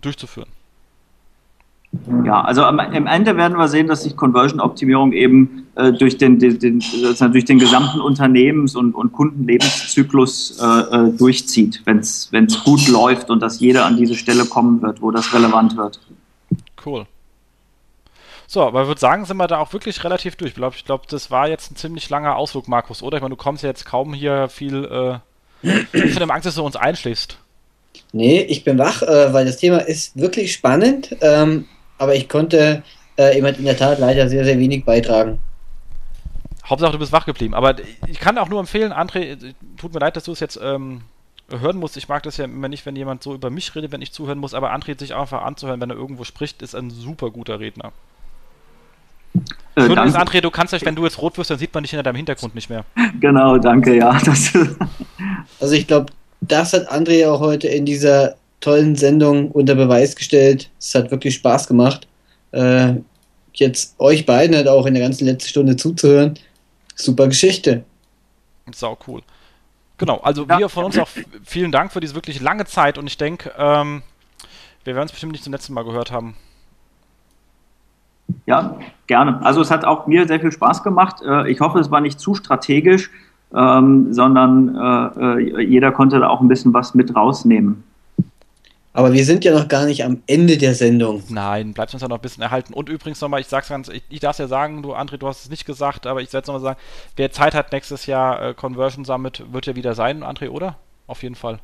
durchzuführen. 0.00 0.48
Ja, 2.24 2.42
also 2.42 2.64
am, 2.64 2.80
am, 2.80 3.06
Ende 3.06 3.36
werden 3.36 3.56
wir 3.56 3.66
sehen, 3.66 3.86
dass 3.86 4.02
sich 4.02 4.14
Conversion-Optimierung 4.14 5.12
eben 5.12 5.66
äh, 5.74 5.90
durch, 5.92 6.18
den, 6.18 6.38
den, 6.38 6.58
den, 6.58 6.82
durch 7.32 7.44
den 7.46 7.58
gesamten 7.58 8.00
Unternehmens- 8.00 8.76
und, 8.76 8.94
und 8.94 9.12
Kundenlebenszyklus 9.12 10.58
äh, 10.60 10.66
äh 10.66 11.12
durchzieht, 11.16 11.82
wenn 11.86 11.98
es 12.00 12.64
gut 12.64 12.88
läuft 12.88 13.30
und 13.30 13.40
dass 13.40 13.60
jeder 13.60 13.86
an 13.86 13.96
diese 13.96 14.14
Stelle 14.14 14.44
kommen 14.44 14.82
wird, 14.82 15.00
wo 15.00 15.10
das 15.10 15.32
relevant 15.32 15.78
wird. 15.78 15.98
Cool. 16.84 17.06
So, 18.46 18.62
aber 18.62 18.82
ich 18.82 18.88
würde 18.88 19.00
sagen, 19.00 19.24
sind 19.24 19.36
wir 19.38 19.46
da 19.46 19.58
auch 19.58 19.72
wirklich 19.72 20.04
relativ 20.04 20.36
durch. 20.36 20.50
Ich 20.50 20.56
glaube, 20.56 20.76
ich 20.76 20.84
glaub, 20.84 21.06
das 21.08 21.30
war 21.30 21.48
jetzt 21.48 21.70
ein 21.70 21.76
ziemlich 21.76 22.08
langer 22.10 22.36
Ausflug, 22.36 22.68
Markus, 22.68 23.02
oder? 23.02 23.18
Ich 23.18 23.22
meine, 23.22 23.34
du 23.34 23.42
kommst 23.42 23.62
ja 23.62 23.68
jetzt 23.68 23.84
kaum 23.84 24.12
hier 24.12 24.48
viel 24.48 25.20
äh, 25.62 26.08
von 26.10 26.20
dem 26.20 26.30
Angst, 26.30 26.46
dass 26.46 26.54
du 26.54 26.64
uns 26.64 26.76
einschläfst. 26.76 27.38
Nee, 28.12 28.40
ich 28.40 28.64
bin 28.64 28.78
wach, 28.78 29.02
äh, 29.02 29.32
weil 29.32 29.44
das 29.44 29.58
Thema 29.58 29.78
ist 29.78 30.18
wirklich 30.18 30.52
spannend. 30.52 31.16
Ähm, 31.20 31.66
aber 31.98 32.14
ich 32.14 32.28
konnte 32.28 32.82
äh, 33.16 33.38
in 33.38 33.64
der 33.64 33.76
Tat 33.76 33.98
leider 33.98 34.28
sehr, 34.28 34.44
sehr 34.44 34.58
wenig 34.58 34.84
beitragen. 34.84 35.38
Hauptsache, 36.64 36.92
du 36.92 36.98
bist 36.98 37.12
wach 37.12 37.26
geblieben. 37.26 37.54
Aber 37.54 37.76
ich 38.06 38.20
kann 38.20 38.38
auch 38.38 38.48
nur 38.48 38.60
empfehlen, 38.60 38.92
André, 38.92 39.54
tut 39.76 39.94
mir 39.94 40.00
leid, 40.00 40.16
dass 40.16 40.24
du 40.24 40.32
es 40.32 40.40
jetzt 40.40 40.58
ähm, 40.62 41.02
hören 41.50 41.78
musst. 41.78 41.96
Ich 41.96 42.08
mag 42.08 42.22
das 42.22 42.36
ja 42.36 42.44
immer 42.44 42.68
nicht, 42.68 42.84
wenn 42.84 42.94
jemand 42.94 43.22
so 43.22 43.34
über 43.34 43.50
mich 43.50 43.74
redet, 43.74 43.92
wenn 43.92 44.02
ich 44.02 44.12
zuhören 44.12 44.38
muss. 44.38 44.54
Aber 44.54 44.74
André 44.74 44.98
sich 44.98 45.14
einfach 45.14 45.42
anzuhören, 45.42 45.80
wenn 45.80 45.90
er 45.90 45.96
irgendwo 45.96 46.24
spricht, 46.24 46.62
ist 46.62 46.74
ein 46.74 46.90
super 46.90 47.30
guter 47.30 47.58
Redner. 47.58 47.92
Äh, 49.76 49.84
Übrigens, 49.84 50.14
André, 50.14 50.40
du 50.40 50.50
kannst 50.50 50.72
ja, 50.72 50.80
wenn 50.82 50.94
du 50.94 51.04
jetzt 51.04 51.20
rot 51.20 51.38
wirst, 51.38 51.50
dann 51.50 51.58
sieht 51.58 51.72
man 51.72 51.84
dich 51.84 51.90
hinter 51.90 52.02
deinem 52.02 52.16
Hintergrund 52.16 52.54
nicht 52.54 52.68
mehr. 52.68 52.84
Genau, 53.20 53.56
danke, 53.58 53.96
ja. 53.96 54.10
also 55.60 55.74
ich 55.74 55.86
glaube, 55.86 56.12
das 56.40 56.72
hat 56.72 56.90
André 56.90 57.28
auch 57.28 57.40
heute 57.40 57.68
in 57.68 57.86
dieser 57.86 58.36
tollen 58.60 58.96
Sendung 58.96 59.50
unter 59.50 59.74
Beweis 59.74 60.16
gestellt. 60.16 60.70
Es 60.78 60.94
hat 60.94 61.10
wirklich 61.10 61.34
Spaß 61.34 61.68
gemacht. 61.68 62.06
Äh, 62.52 62.94
jetzt 63.54 63.94
euch 63.98 64.26
beiden 64.26 64.56
halt 64.56 64.68
auch 64.68 64.86
in 64.86 64.94
der 64.94 65.02
ganzen 65.02 65.26
letzten 65.26 65.48
Stunde 65.48 65.76
zuzuhören. 65.76 66.38
Super 66.94 67.28
Geschichte. 67.28 67.84
Sau 68.72 68.98
cool. 69.06 69.22
Genau, 69.98 70.18
also 70.18 70.46
ja. 70.46 70.58
wir 70.58 70.68
von 70.68 70.84
uns 70.84 70.98
auch 70.98 71.08
vielen 71.44 71.72
Dank 71.72 71.92
für 71.92 72.00
diese 72.00 72.14
wirklich 72.14 72.40
lange 72.40 72.64
Zeit 72.66 72.98
und 72.98 73.06
ich 73.06 73.16
denke, 73.16 73.52
ähm, 73.58 74.02
wir 74.84 74.94
werden 74.94 75.06
es 75.06 75.12
bestimmt 75.12 75.32
nicht 75.32 75.44
zum 75.44 75.52
letzten 75.52 75.74
Mal 75.74 75.84
gehört 75.84 76.12
haben. 76.12 76.36
Ja, 78.46 78.78
gerne. 79.06 79.44
Also 79.44 79.60
es 79.60 79.70
hat 79.70 79.84
auch 79.84 80.06
mir 80.06 80.26
sehr 80.26 80.38
viel 80.38 80.52
Spaß 80.52 80.82
gemacht. 80.82 81.22
Äh, 81.22 81.50
ich 81.50 81.60
hoffe, 81.60 81.78
es 81.80 81.90
war 81.90 82.00
nicht 82.00 82.20
zu 82.20 82.34
strategisch, 82.34 83.10
ähm, 83.54 84.12
sondern 84.12 84.76
äh, 84.76 85.40
äh, 85.40 85.60
jeder 85.62 85.92
konnte 85.92 86.20
da 86.20 86.28
auch 86.28 86.40
ein 86.40 86.48
bisschen 86.48 86.72
was 86.72 86.94
mit 86.94 87.14
rausnehmen. 87.16 87.84
Aber 88.92 89.12
wir 89.12 89.24
sind 89.24 89.44
ja 89.44 89.52
noch 89.52 89.68
gar 89.68 89.84
nicht 89.84 90.04
am 90.04 90.22
Ende 90.26 90.56
der 90.58 90.74
Sendung. 90.74 91.22
Nein, 91.28 91.72
bleibt 91.72 91.92
uns 91.92 92.02
ja 92.02 92.08
noch 92.08 92.16
ein 92.18 92.22
bisschen 92.22 92.42
erhalten. 92.42 92.72
Und 92.72 92.88
übrigens 92.88 93.20
nochmal, 93.20 93.40
ich 93.40 93.46
sag's 93.46 93.68
ganz, 93.68 93.88
ich, 93.88 94.02
ich 94.08 94.20
darf 94.20 94.38
ja 94.38 94.48
sagen, 94.48 94.82
du 94.82 94.94
André, 94.94 95.18
du 95.18 95.28
hast 95.28 95.44
es 95.44 95.50
nicht 95.50 95.66
gesagt, 95.66 96.06
aber 96.06 96.20
ich 96.20 96.32
werde 96.32 96.42
es 96.42 96.48
nochmal 96.48 96.62
sagen, 96.62 96.80
wer 97.16 97.30
Zeit 97.30 97.54
hat 97.54 97.72
nächstes 97.72 98.06
Jahr 98.06 98.42
äh, 98.42 98.54
Conversion 98.54 99.04
Summit, 99.04 99.44
wird 99.52 99.66
ja 99.66 99.76
wieder 99.76 99.94
sein, 99.94 100.24
André, 100.24 100.48
oder? 100.48 100.78
Auf 101.06 101.22
jeden 101.22 101.34
Fall. 101.34 101.60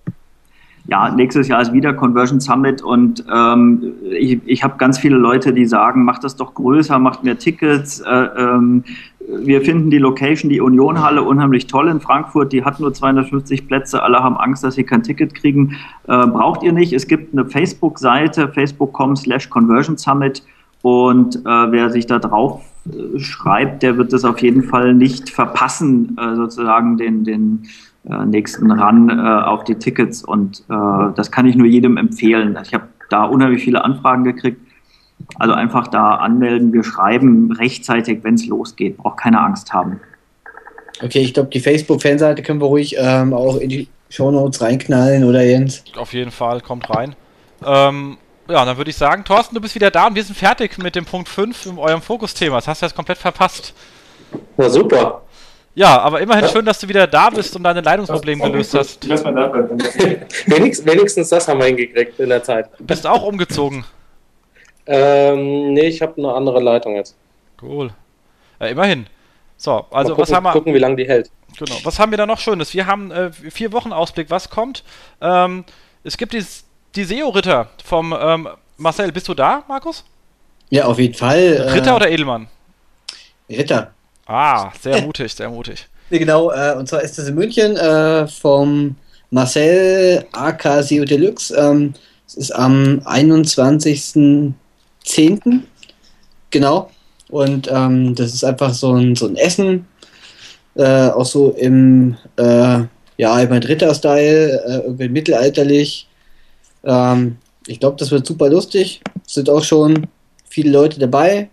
Ja, 0.86 1.10
nächstes 1.10 1.48
Jahr 1.48 1.62
ist 1.62 1.72
wieder 1.72 1.94
Conversion 1.94 2.40
Summit 2.40 2.82
und 2.82 3.24
ähm, 3.34 3.94
ich, 4.10 4.38
ich 4.44 4.62
habe 4.62 4.76
ganz 4.76 4.98
viele 4.98 5.16
Leute, 5.16 5.54
die 5.54 5.64
sagen, 5.64 6.04
macht 6.04 6.24
das 6.24 6.36
doch 6.36 6.52
größer, 6.52 6.98
macht 6.98 7.24
mehr 7.24 7.38
Tickets. 7.38 8.00
Äh, 8.00 8.10
ähm, 8.10 8.84
wir 9.26 9.62
finden 9.62 9.90
die 9.90 9.98
Location, 9.98 10.50
die 10.50 10.60
Unionhalle, 10.60 11.22
unheimlich 11.22 11.66
toll 11.66 11.88
in 11.88 12.00
Frankfurt. 12.00 12.52
Die 12.52 12.64
hat 12.64 12.80
nur 12.80 12.92
250 12.92 13.66
Plätze. 13.66 14.02
Alle 14.02 14.18
haben 14.18 14.36
Angst, 14.36 14.62
dass 14.62 14.74
sie 14.74 14.84
kein 14.84 15.02
Ticket 15.02 15.34
kriegen. 15.34 15.76
Äh, 16.06 16.26
braucht 16.26 16.62
ihr 16.62 16.72
nicht. 16.72 16.92
Es 16.92 17.06
gibt 17.06 17.32
eine 17.32 17.46
Facebook-Seite, 17.46 18.48
facebook.com 18.48 19.16
slash 19.16 19.48
Conversion 19.48 19.96
Summit. 19.96 20.42
Und 20.82 21.36
äh, 21.36 21.40
wer 21.48 21.88
sich 21.88 22.04
da 22.04 22.18
drauf 22.18 22.60
äh, 22.86 23.18
schreibt, 23.18 23.82
der 23.82 23.96
wird 23.96 24.12
das 24.12 24.26
auf 24.26 24.42
jeden 24.42 24.64
Fall 24.64 24.92
nicht 24.92 25.30
verpassen, 25.30 26.14
äh, 26.20 26.36
sozusagen 26.36 26.98
den, 26.98 27.24
den 27.24 27.62
nächsten 28.26 28.70
Run 28.70 29.08
äh, 29.08 29.12
auf 29.12 29.64
die 29.64 29.76
Tickets. 29.76 30.22
Und 30.24 30.64
das 30.68 31.30
kann 31.30 31.46
ich 31.46 31.56
nur 31.56 31.66
jedem 31.66 31.96
empfehlen. 31.96 32.58
Ich 32.62 32.74
habe 32.74 32.88
da 33.10 33.24
unheimlich 33.24 33.62
viele 33.62 33.84
Anfragen 33.84 34.24
gekriegt 34.24 34.58
also 35.36 35.54
einfach 35.54 35.88
da 35.88 36.16
anmelden, 36.16 36.72
wir 36.72 36.84
schreiben 36.84 37.52
rechtzeitig, 37.52 38.22
wenn 38.22 38.34
es 38.34 38.46
losgeht. 38.46 38.96
Braucht 38.98 39.18
keine 39.18 39.40
Angst 39.40 39.72
haben. 39.72 40.00
Okay, 41.02 41.20
ich 41.20 41.34
glaube, 41.34 41.50
die 41.50 41.60
Facebook-Fanseite 41.60 42.42
können 42.42 42.60
wir 42.60 42.66
ruhig 42.66 42.96
ähm, 42.98 43.32
auch 43.32 43.56
in 43.56 43.68
die 43.68 43.88
Shownotes 44.10 44.60
reinknallen, 44.60 45.24
oder 45.24 45.42
Jens? 45.42 45.82
Auf 45.96 46.12
jeden 46.12 46.30
Fall, 46.30 46.60
kommt 46.60 46.88
rein. 46.88 47.16
Ähm, 47.64 48.16
ja, 48.48 48.64
dann 48.64 48.76
würde 48.76 48.90
ich 48.90 48.96
sagen, 48.96 49.24
Thorsten, 49.24 49.56
du 49.56 49.60
bist 49.60 49.74
wieder 49.74 49.90
da 49.90 50.06
und 50.06 50.14
wir 50.14 50.22
sind 50.22 50.36
fertig 50.36 50.78
mit 50.78 50.94
dem 50.94 51.04
Punkt 51.04 51.28
5 51.28 51.66
in 51.66 51.78
eurem 51.78 52.02
Fokusthema. 52.02 52.56
Das 52.56 52.68
hast 52.68 52.82
du 52.82 52.86
jetzt 52.86 52.94
komplett 52.94 53.18
verpasst. 53.18 53.74
Na 54.56 54.68
super. 54.68 55.22
Ja, 55.74 55.98
aber 56.00 56.20
immerhin 56.20 56.44
ja. 56.44 56.50
schön, 56.50 56.64
dass 56.64 56.78
du 56.78 56.88
wieder 56.88 57.06
da 57.06 57.30
bist 57.30 57.56
und 57.56 57.64
deine 57.64 57.80
Leitungsprobleme 57.80 58.44
gelöst 58.44 58.74
hast. 58.74 59.08
wenigstens, 60.46 60.86
wenigstens 60.86 61.28
das 61.28 61.48
haben 61.48 61.58
wir 61.58 61.66
hingekriegt 61.66 62.18
in 62.20 62.28
der 62.28 62.42
Zeit. 62.44 62.68
Bist 62.78 63.06
auch 63.06 63.24
umgezogen. 63.24 63.84
Ähm, 64.86 65.72
nee, 65.72 65.88
ich 65.88 66.00
habe 66.00 66.14
eine 66.18 66.32
andere 66.32 66.60
Leitung 66.60 66.94
jetzt. 66.94 67.16
Cool. 67.60 67.90
Äh, 68.60 68.70
immerhin. 68.70 69.06
So, 69.56 69.86
also 69.90 70.10
gucken, 70.10 70.22
was 70.22 70.32
haben 70.32 70.44
wir. 70.44 70.52
Gucken, 70.52 70.74
wie 70.74 70.78
lange 70.78 70.96
die 70.96 71.08
hält. 71.08 71.30
Genau. 71.58 71.76
Was 71.84 71.98
haben 71.98 72.10
wir 72.12 72.18
da 72.18 72.26
noch 72.26 72.38
Schönes? 72.38 72.74
Wir 72.74 72.86
haben 72.86 73.10
äh, 73.10 73.32
vier 73.32 73.72
Wochen 73.72 73.92
Ausblick. 73.92 74.30
Was 74.30 74.50
kommt? 74.50 74.84
Ähm, 75.20 75.64
es 76.02 76.16
gibt 76.16 76.34
die, 76.34 76.44
die 76.94 77.04
SEO-Ritter 77.04 77.68
vom 77.84 78.14
ähm, 78.18 78.48
Marcel. 78.76 79.10
Bist 79.10 79.28
du 79.28 79.34
da, 79.34 79.64
Markus? 79.68 80.04
Ja, 80.70 80.84
auf 80.84 80.98
jeden 80.98 81.14
Fall. 81.14 81.70
Ritter 81.72 81.92
äh, 81.92 81.96
oder 81.96 82.10
Edelmann? 82.10 82.48
Ritter. 83.48 83.93
Ah, 84.26 84.72
sehr 84.80 85.02
mutig, 85.02 85.34
sehr 85.34 85.50
mutig. 85.50 85.88
Genau, 86.10 86.52
äh, 86.52 86.74
und 86.76 86.86
zwar 86.86 87.00
ist 87.02 87.18
das 87.18 87.28
in 87.28 87.34
München 87.34 87.76
äh, 87.76 88.28
vom 88.28 88.94
Marcel 89.30 90.24
AK 90.32 90.84
SEO 90.84 91.04
Deluxe. 91.04 91.56
Ähm, 91.56 91.94
es 92.26 92.34
ist 92.34 92.50
am 92.52 93.00
21. 93.04 94.54
10. 95.04 95.64
Genau. 96.50 96.90
Und 97.30 97.68
ähm, 97.70 98.14
das 98.14 98.34
ist 98.34 98.44
einfach 98.44 98.74
so 98.74 98.92
ein, 98.92 99.16
so 99.16 99.26
ein 99.26 99.36
Essen, 99.36 99.86
äh, 100.76 101.08
auch 101.08 101.26
so 101.26 101.50
im, 101.50 102.16
äh, 102.36 102.80
ja, 103.16 103.40
im 103.40 103.52
Ritter-Style, 103.52 104.62
äh, 104.66 104.76
irgendwie 104.84 105.08
mittelalterlich. 105.08 106.06
Ähm, 106.84 107.38
ich 107.66 107.80
glaube, 107.80 107.96
das 107.98 108.10
wird 108.10 108.26
super 108.26 108.50
lustig. 108.50 109.00
Es 109.26 109.34
sind 109.34 109.48
auch 109.48 109.64
schon 109.64 110.06
viele 110.48 110.70
Leute 110.70 111.00
dabei, 111.00 111.48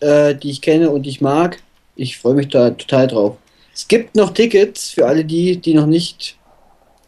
äh, 0.00 0.34
die 0.34 0.50
ich 0.50 0.60
kenne 0.60 0.90
und 0.90 1.02
die 1.04 1.10
ich 1.10 1.20
mag. 1.20 1.58
Ich 2.00 2.16
freue 2.16 2.32
mich 2.32 2.48
da 2.48 2.70
total 2.70 3.08
drauf. 3.08 3.36
Es 3.74 3.86
gibt 3.86 4.16
noch 4.16 4.32
Tickets 4.32 4.88
für 4.88 5.06
alle 5.06 5.22
die, 5.22 5.58
die 5.58 5.74
noch 5.74 5.84
nicht 5.84 6.38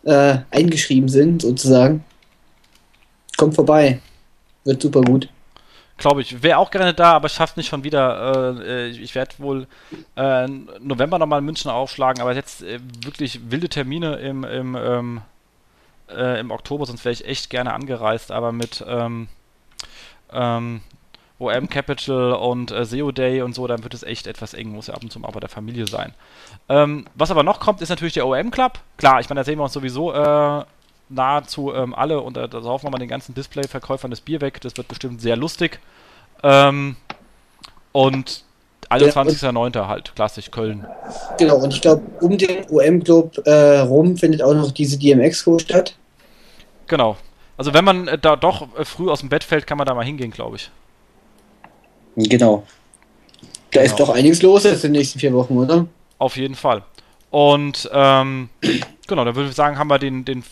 äh, 0.04 0.36
eingeschrieben 0.50 1.08
sind, 1.08 1.40
sozusagen. 1.40 2.04
Kommt 3.38 3.54
vorbei. 3.54 4.02
Wird 4.64 4.82
super 4.82 5.00
gut. 5.00 5.30
glaube 5.96 6.20
ich. 6.20 6.42
Wäre 6.42 6.58
auch 6.58 6.70
gerne 6.70 6.92
da, 6.92 7.12
aber 7.12 7.28
ich 7.28 7.32
schaff's 7.32 7.56
nicht 7.56 7.68
schon 7.68 7.84
wieder. 7.84 8.60
Äh, 8.60 8.88
ich 8.88 9.14
werde 9.14 9.32
wohl 9.38 9.66
äh, 10.14 10.46
November 10.46 11.18
nochmal 11.18 11.38
in 11.38 11.46
München 11.46 11.70
aufschlagen, 11.70 12.20
aber 12.20 12.34
jetzt 12.34 12.62
äh, 12.62 12.78
wirklich 13.02 13.50
wilde 13.50 13.70
Termine 13.70 14.16
im, 14.16 14.44
im, 14.44 14.74
ähm, 14.74 15.20
äh, 16.10 16.38
im 16.38 16.50
Oktober, 16.50 16.84
sonst 16.84 17.06
wäre 17.06 17.14
ich 17.14 17.24
echt 17.24 17.48
gerne 17.48 17.72
angereist, 17.72 18.30
aber 18.30 18.52
mit 18.52 18.84
ähm, 18.86 19.28
ähm, 20.34 20.82
OM 21.42 21.68
Capital 21.68 22.32
und 22.32 22.70
äh, 22.70 22.84
SEO 22.84 23.12
Day 23.12 23.42
und 23.42 23.54
so, 23.54 23.66
dann 23.66 23.82
wird 23.82 23.94
es 23.94 24.02
echt 24.02 24.26
etwas 24.26 24.54
eng, 24.54 24.70
muss 24.70 24.86
ja 24.86 24.94
ab 24.94 25.02
und 25.02 25.12
zu 25.12 25.20
mal 25.20 25.30
bei 25.30 25.40
der 25.40 25.48
Familie 25.48 25.86
sein. 25.86 26.14
Ähm, 26.68 27.06
was 27.14 27.30
aber 27.30 27.42
noch 27.42 27.60
kommt, 27.60 27.80
ist 27.82 27.88
natürlich 27.88 28.14
der 28.14 28.26
OM 28.26 28.50
Club. 28.50 28.78
Klar, 28.96 29.20
ich 29.20 29.28
meine, 29.28 29.40
da 29.40 29.44
sehen 29.44 29.58
wir 29.58 29.64
uns 29.64 29.72
sowieso 29.72 30.12
äh, 30.12 30.64
nahezu 31.08 31.74
ähm, 31.74 31.94
alle 31.94 32.20
und 32.20 32.36
äh, 32.36 32.48
da 32.48 32.60
saufen 32.60 32.86
wir 32.86 32.90
mal 32.90 32.98
den 32.98 33.08
ganzen 33.08 33.34
Display-Verkäufern 33.34 34.10
das 34.10 34.20
Bier 34.20 34.40
weg. 34.40 34.60
Das 34.60 34.76
wird 34.76 34.88
bestimmt 34.88 35.20
sehr 35.20 35.36
lustig. 35.36 35.80
Ähm, 36.42 36.96
und 37.92 38.44
21.09. 38.90 39.74
Ja, 39.74 39.88
halt, 39.88 40.14
klassisch 40.14 40.50
Köln. 40.50 40.86
Genau, 41.38 41.56
und 41.56 41.72
ich 41.72 41.80
glaube, 41.80 42.02
um 42.20 42.36
den 42.36 42.64
OM-Club 42.70 43.46
äh, 43.46 43.80
rum 43.80 44.16
findet 44.16 44.42
auch 44.42 44.54
noch 44.54 44.70
diese 44.70 44.98
DMX-Co 44.98 45.58
statt. 45.58 45.96
Genau. 46.86 47.16
Also 47.56 47.74
wenn 47.74 47.84
man 47.84 48.08
äh, 48.08 48.18
da 48.18 48.36
doch 48.36 48.68
äh, 48.76 48.84
früh 48.84 49.10
aus 49.10 49.20
dem 49.20 49.28
Bett 49.28 49.44
fällt, 49.44 49.66
kann 49.66 49.78
man 49.78 49.86
da 49.86 49.94
mal 49.94 50.04
hingehen, 50.04 50.30
glaube 50.30 50.56
ich. 50.56 50.70
Genau. 52.16 52.66
Da 53.70 53.80
genau. 53.80 53.84
ist 53.84 54.00
doch 54.00 54.10
einiges 54.10 54.42
los 54.42 54.64
jetzt 54.64 54.84
in 54.84 54.92
den 54.92 55.00
nächsten 55.00 55.18
vier 55.18 55.32
Wochen, 55.32 55.56
oder? 55.56 55.86
Auf 56.18 56.36
jeden 56.36 56.54
Fall. 56.54 56.82
Und 57.30 57.88
ähm, 57.92 58.50
genau, 59.06 59.24
dann 59.24 59.34
würde 59.34 59.48
ich 59.48 59.54
sagen, 59.56 59.78
haben 59.78 59.88
wir 59.88 59.98
den, 59.98 60.24
den 60.24 60.44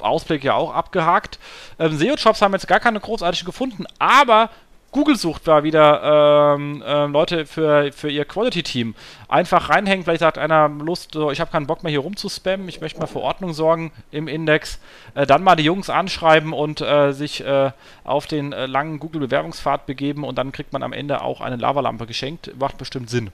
Ausblick 0.00 0.44
ja 0.44 0.54
auch 0.54 0.72
abgehakt. 0.72 1.38
Ähm, 1.78 1.96
SEO-Shops 1.96 2.42
haben 2.42 2.52
jetzt 2.52 2.68
gar 2.68 2.80
keine 2.80 3.00
großartigen 3.00 3.46
gefunden, 3.46 3.84
aber 3.98 4.50
Google 4.90 5.16
sucht 5.16 5.46
da 5.46 5.64
wieder 5.64 6.54
ähm, 6.56 6.82
äh, 6.82 7.06
Leute 7.06 7.44
für, 7.44 7.92
für 7.92 8.10
ihr 8.10 8.24
Quality-Team. 8.24 8.94
Einfach 9.28 9.68
reinhängen, 9.68 10.04
vielleicht 10.04 10.20
sagt 10.20 10.38
einer 10.38 10.68
Lust, 10.68 11.12
so, 11.12 11.30
ich 11.30 11.40
habe 11.40 11.50
keinen 11.50 11.66
Bock 11.66 11.82
mehr 11.82 11.90
hier 11.90 12.00
rumzuspammen, 12.00 12.68
ich 12.68 12.80
möchte 12.80 12.98
mal 12.98 13.06
für 13.06 13.20
Ordnung 13.20 13.52
sorgen 13.52 13.92
im 14.10 14.28
Index. 14.28 14.80
Äh, 15.14 15.26
dann 15.26 15.44
mal 15.44 15.56
die 15.56 15.64
Jungs 15.64 15.90
anschreiben 15.90 16.54
und 16.54 16.80
äh, 16.80 17.12
sich 17.12 17.44
äh, 17.44 17.70
auf 18.04 18.26
den 18.26 18.54
äh, 18.54 18.64
langen 18.64 18.98
Google-Bewerbungspfad 18.98 19.84
begeben 19.84 20.24
und 20.24 20.38
dann 20.38 20.52
kriegt 20.52 20.72
man 20.72 20.82
am 20.82 20.94
Ende 20.94 21.20
auch 21.20 21.42
eine 21.42 21.56
Lavalampe 21.56 22.06
geschenkt. 22.06 22.50
Macht 22.58 22.78
bestimmt 22.78 23.10
Sinn. 23.10 23.30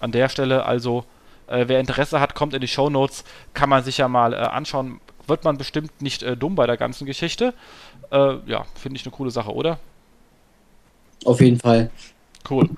An 0.00 0.10
der 0.10 0.28
Stelle 0.28 0.66
also, 0.66 1.04
äh, 1.46 1.66
wer 1.68 1.78
Interesse 1.78 2.18
hat, 2.18 2.34
kommt 2.34 2.52
in 2.52 2.60
die 2.60 2.68
Show 2.68 2.90
Notes, 2.90 3.22
kann 3.54 3.68
man 3.68 3.84
sich 3.84 3.98
ja 3.98 4.08
mal 4.08 4.34
anschauen. 4.34 5.00
Wird 5.28 5.44
man 5.44 5.56
bestimmt 5.56 6.02
nicht 6.02 6.24
dumm 6.38 6.56
bei 6.56 6.66
der 6.66 6.76
ganzen 6.76 7.04
Geschichte. 7.04 7.52
ja, 8.12 8.64
finde 8.76 8.96
ich 8.96 9.04
eine 9.04 9.10
coole 9.10 9.32
Sache, 9.32 9.52
oder? 9.52 9.80
Auf 11.24 11.40
jeden 11.40 11.58
Fall. 11.58 11.90
Cool. 12.48 12.68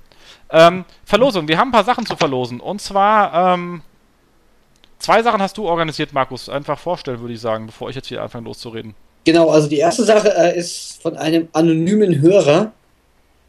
Ähm, 0.50 0.84
Verlosung. 1.04 1.46
Wir 1.48 1.58
haben 1.58 1.68
ein 1.68 1.72
paar 1.72 1.84
Sachen 1.84 2.06
zu 2.06 2.16
verlosen. 2.16 2.60
Und 2.60 2.80
zwar, 2.80 3.54
ähm, 3.54 3.82
zwei 4.98 5.22
Sachen 5.22 5.42
hast 5.42 5.58
du 5.58 5.66
organisiert, 5.66 6.12
Markus. 6.12 6.48
Einfach 6.48 6.78
vorstellen, 6.78 7.20
würde 7.20 7.34
ich 7.34 7.40
sagen, 7.40 7.66
bevor 7.66 7.90
ich 7.90 7.96
jetzt 7.96 8.08
hier 8.08 8.22
anfange 8.22 8.44
loszureden. 8.46 8.94
Genau, 9.24 9.50
also 9.50 9.68
die 9.68 9.78
erste 9.78 10.04
Sache 10.04 10.34
äh, 10.34 10.58
ist 10.58 11.02
von 11.02 11.16
einem 11.16 11.48
anonymen 11.52 12.20
Hörer. 12.20 12.72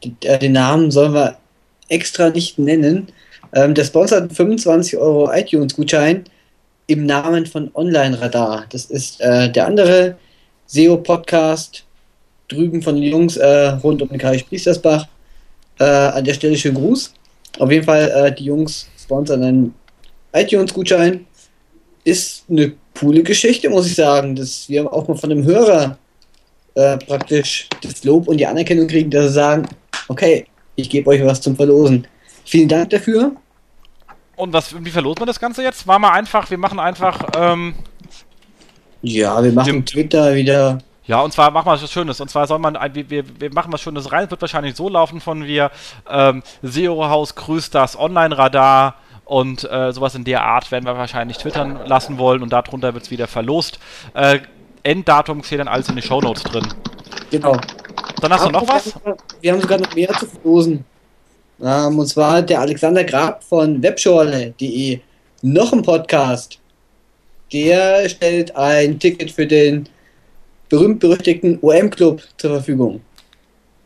Die, 0.04 0.16
äh, 0.24 0.38
den 0.38 0.54
Namen 0.54 0.92
sollen 0.92 1.14
wir 1.14 1.38
extra 1.88 2.30
nicht 2.30 2.60
nennen. 2.60 3.08
Ähm, 3.54 3.74
der 3.74 3.86
sponsert 3.86 4.34
25 4.34 4.98
Euro 4.98 5.32
iTunes-Gutschein 5.32 6.26
im 6.88 7.06
Namen 7.06 7.46
von 7.46 7.72
Online 7.74 8.20
Radar. 8.20 8.66
Das 8.70 8.86
ist 8.86 9.22
äh, 9.22 9.52
der 9.52 9.68
andere 9.68 10.18
SEO-Podcast 10.68 11.86
drüben 12.50 12.82
von 12.82 12.96
den 12.96 13.04
Jungs 13.04 13.38
äh, 13.38 13.68
rund 13.84 14.02
um 14.02 14.10
den 14.10 14.18
Kai 14.18 14.38
Priestersbach. 14.38 15.08
Äh, 15.80 15.84
an 15.86 16.26
der 16.26 16.34
Stelle 16.34 16.58
schönen 16.58 16.76
Gruß. 16.76 17.14
Auf 17.60 17.72
jeden 17.72 17.86
Fall, 17.86 18.10
äh, 18.10 18.36
die 18.36 18.46
Jungs 18.46 18.90
sponsern 19.02 19.44
einen 19.44 19.74
iTunes-Gutschein. 20.34 21.26
Ist 22.04 22.44
eine 22.50 22.74
coole 23.00 23.24
Geschichte, 23.24 23.70
muss 23.70 23.88
ich 23.88 23.96
sagen. 23.96 24.36
Dass 24.36 24.68
wir 24.68 24.92
auch 24.92 25.08
mal 25.08 25.16
von 25.16 25.32
einem 25.32 25.46
Hörer 25.46 25.98
äh, 26.76 26.98
praktisch 26.98 27.68
das 27.82 28.04
Lob 28.04 28.28
und 28.28 28.38
die 28.38 28.46
Anerkennung 28.46 28.88
kriegen, 28.88 29.10
dass 29.10 29.28
sie 29.28 29.34
sagen, 29.34 29.68
okay, 30.08 30.46
ich 30.76 30.90
gebe 30.90 31.10
euch 31.10 31.24
was 31.24 31.42
zum 31.42 31.56
Verlosen. 31.56 32.06
Vielen 32.46 32.68
Dank 32.68 32.90
dafür. 32.90 33.32
Und 34.36 34.54
was, 34.54 34.74
wie 34.84 34.90
verlosen 34.90 35.22
wir 35.22 35.26
das 35.26 35.40
Ganze 35.40 35.64
jetzt? 35.64 35.86
War 35.86 36.00
mal 36.00 36.12
einfach, 36.12 36.50
wir 36.50 36.58
machen 36.58 36.80
einfach. 36.80 37.30
Ähm, 37.38 37.76
ja, 39.02 39.44
wir 39.44 39.52
machen 39.52 39.86
Twitter 39.86 40.34
wieder 40.36 40.80
ja, 41.10 41.22
und 41.22 41.34
zwar 41.34 41.50
machen 41.50 41.66
wir 41.66 41.72
was 41.72 41.92
Schönes. 41.92 42.22
Und 42.22 42.30
zwar 42.30 42.46
soll 42.46 42.60
man, 42.60 42.78
wir, 42.94 43.10
wir 43.10 43.52
machen 43.52 43.74
was 43.74 43.82
Schönes 43.82 44.12
rein. 44.12 44.26
Es 44.26 44.30
wird 44.30 44.42
wahrscheinlich 44.42 44.76
so 44.76 44.90
laufen 44.90 45.20
von 45.20 45.44
wir, 45.44 45.72
ähm, 46.08 46.44
Zero 46.64 47.10
House 47.10 47.34
grüßt 47.34 47.74
das 47.74 47.98
Online-Radar 47.98 48.94
und 49.26 49.64
äh, 49.64 49.92
sowas 49.92 50.14
in 50.14 50.24
der 50.24 50.44
Art 50.44 50.72
werden 50.72 50.86
wir 50.86 50.96
wahrscheinlich 50.96 51.40
twittern 51.40 51.80
lassen 51.88 52.20
wollen 52.20 52.44
und 52.44 52.54
darunter 52.54 52.94
wird 52.94 53.06
es 53.06 53.10
wieder 53.10 53.26
verlost. 53.26 53.80
Äh, 54.14 54.42
Enddatum 54.84 55.44
steht 55.44 55.60
dann 55.60 55.68
alles 55.68 55.90
in 55.90 55.96
den 55.96 56.04
Shownotes 56.04 56.44
drin. 56.44 56.68
Genau. 57.32 57.58
Dann 58.22 58.32
hast 58.32 58.42
Aber 58.42 58.52
du 58.52 58.60
noch 58.60 58.68
was? 58.68 58.94
Wir 59.42 59.52
haben 59.52 59.62
sogar 59.62 59.80
noch 59.80 59.96
mehr 59.96 60.14
zu 60.14 60.28
verlosen. 60.28 60.86
Ähm, 61.60 61.98
und 61.98 62.06
zwar 62.06 62.44
der 62.44 62.62
Alexander 62.62 63.04
Grab 63.04 63.44
von 63.44 63.82
webschorle.de. 63.82 65.00
Noch 65.42 65.74
ein 65.74 65.82
Podcast. 65.82 66.60
Der 67.52 68.08
stellt 68.10 68.56
ein 68.56 69.00
Ticket 69.00 69.32
für 69.32 69.48
den 69.48 69.90
berühmt-berüchtigten 70.70 71.60
OM-Club 71.62 72.22
zur 72.38 72.52
Verfügung. 72.52 73.02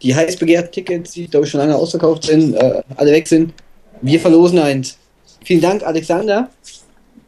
Die 0.02 0.14
heiß 0.14 0.38
begehrten 0.38 0.72
Tickets, 0.72 1.12
die 1.14 1.28
glaube 1.28 1.46
ich 1.46 1.52
schon 1.52 1.62
lange 1.62 1.76
ausverkauft 1.76 2.26
sind, 2.26 2.56
äh, 2.56 2.84
alle 2.96 3.12
weg 3.12 3.28
sind. 3.28 3.54
Wir 4.02 4.20
verlosen 4.20 4.60
eins. 4.60 4.98
Vielen 5.44 5.62
Dank, 5.62 5.84
Alexander. 5.84 6.50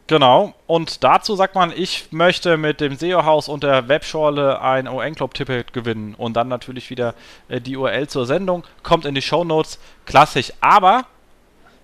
Genau, 0.08 0.54
und 0.68 1.02
dazu 1.02 1.34
sagt 1.34 1.56
man, 1.56 1.72
ich 1.74 2.06
möchte 2.12 2.56
mit 2.56 2.80
dem 2.80 2.96
SEO-Haus 2.96 3.48
und 3.48 3.64
der 3.64 3.88
Webschorle 3.88 4.60
ein 4.60 4.86
ON-Club-Ticket 4.86 5.72
gewinnen 5.72 6.14
und 6.14 6.34
dann 6.34 6.46
natürlich 6.46 6.90
wieder 6.90 7.14
äh, 7.48 7.60
die 7.60 7.76
URL 7.76 8.06
zur 8.06 8.24
Sendung. 8.24 8.62
Kommt 8.84 9.04
in 9.04 9.16
die 9.16 9.22
Show 9.22 9.42
Notes, 9.42 9.80
klassisch. 10.04 10.52
Aber 10.60 11.06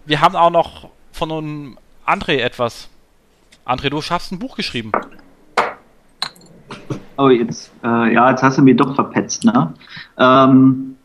wir 0.04 0.20
haben 0.20 0.36
auch 0.36 0.50
noch 0.50 0.88
von 1.10 1.76
André 2.06 2.38
etwas. 2.38 2.88
André, 3.66 3.90
du 3.90 4.00
hast 4.02 4.30
ein 4.30 4.38
Buch 4.38 4.56
geschrieben. 4.56 4.92
Oh, 7.16 7.28
jetzt, 7.28 7.72
äh, 7.84 8.14
ja, 8.14 8.30
jetzt 8.30 8.42
hast 8.42 8.58
du 8.58 8.62
mich 8.62 8.76
doch 8.76 8.94
verpetzt, 8.94 9.44
ne? 9.44 9.72
Ähm, 10.18 10.96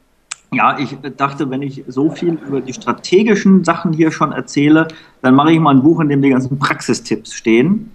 ja, 0.54 0.80
ich 0.80 0.98
dachte, 1.18 1.50
wenn 1.50 1.62
ich 1.62 1.84
so 1.88 2.10
viel 2.10 2.40
über 2.48 2.62
die 2.62 2.74
strategischen 2.74 3.66
Sachen 3.66 3.92
hier 3.92 4.12
schon 4.12 4.32
erzähle, 4.32 4.88
dann 5.22 5.36
mache 5.36 5.52
ich 5.52 5.60
mal 5.60 5.72
ein 5.72 5.84
Buch, 5.84 6.00
in 6.00 6.08
dem 6.08 6.22
die 6.22 6.30
ganzen 6.30 6.58
Praxistipps 6.58 7.34
stehen. 7.34 7.92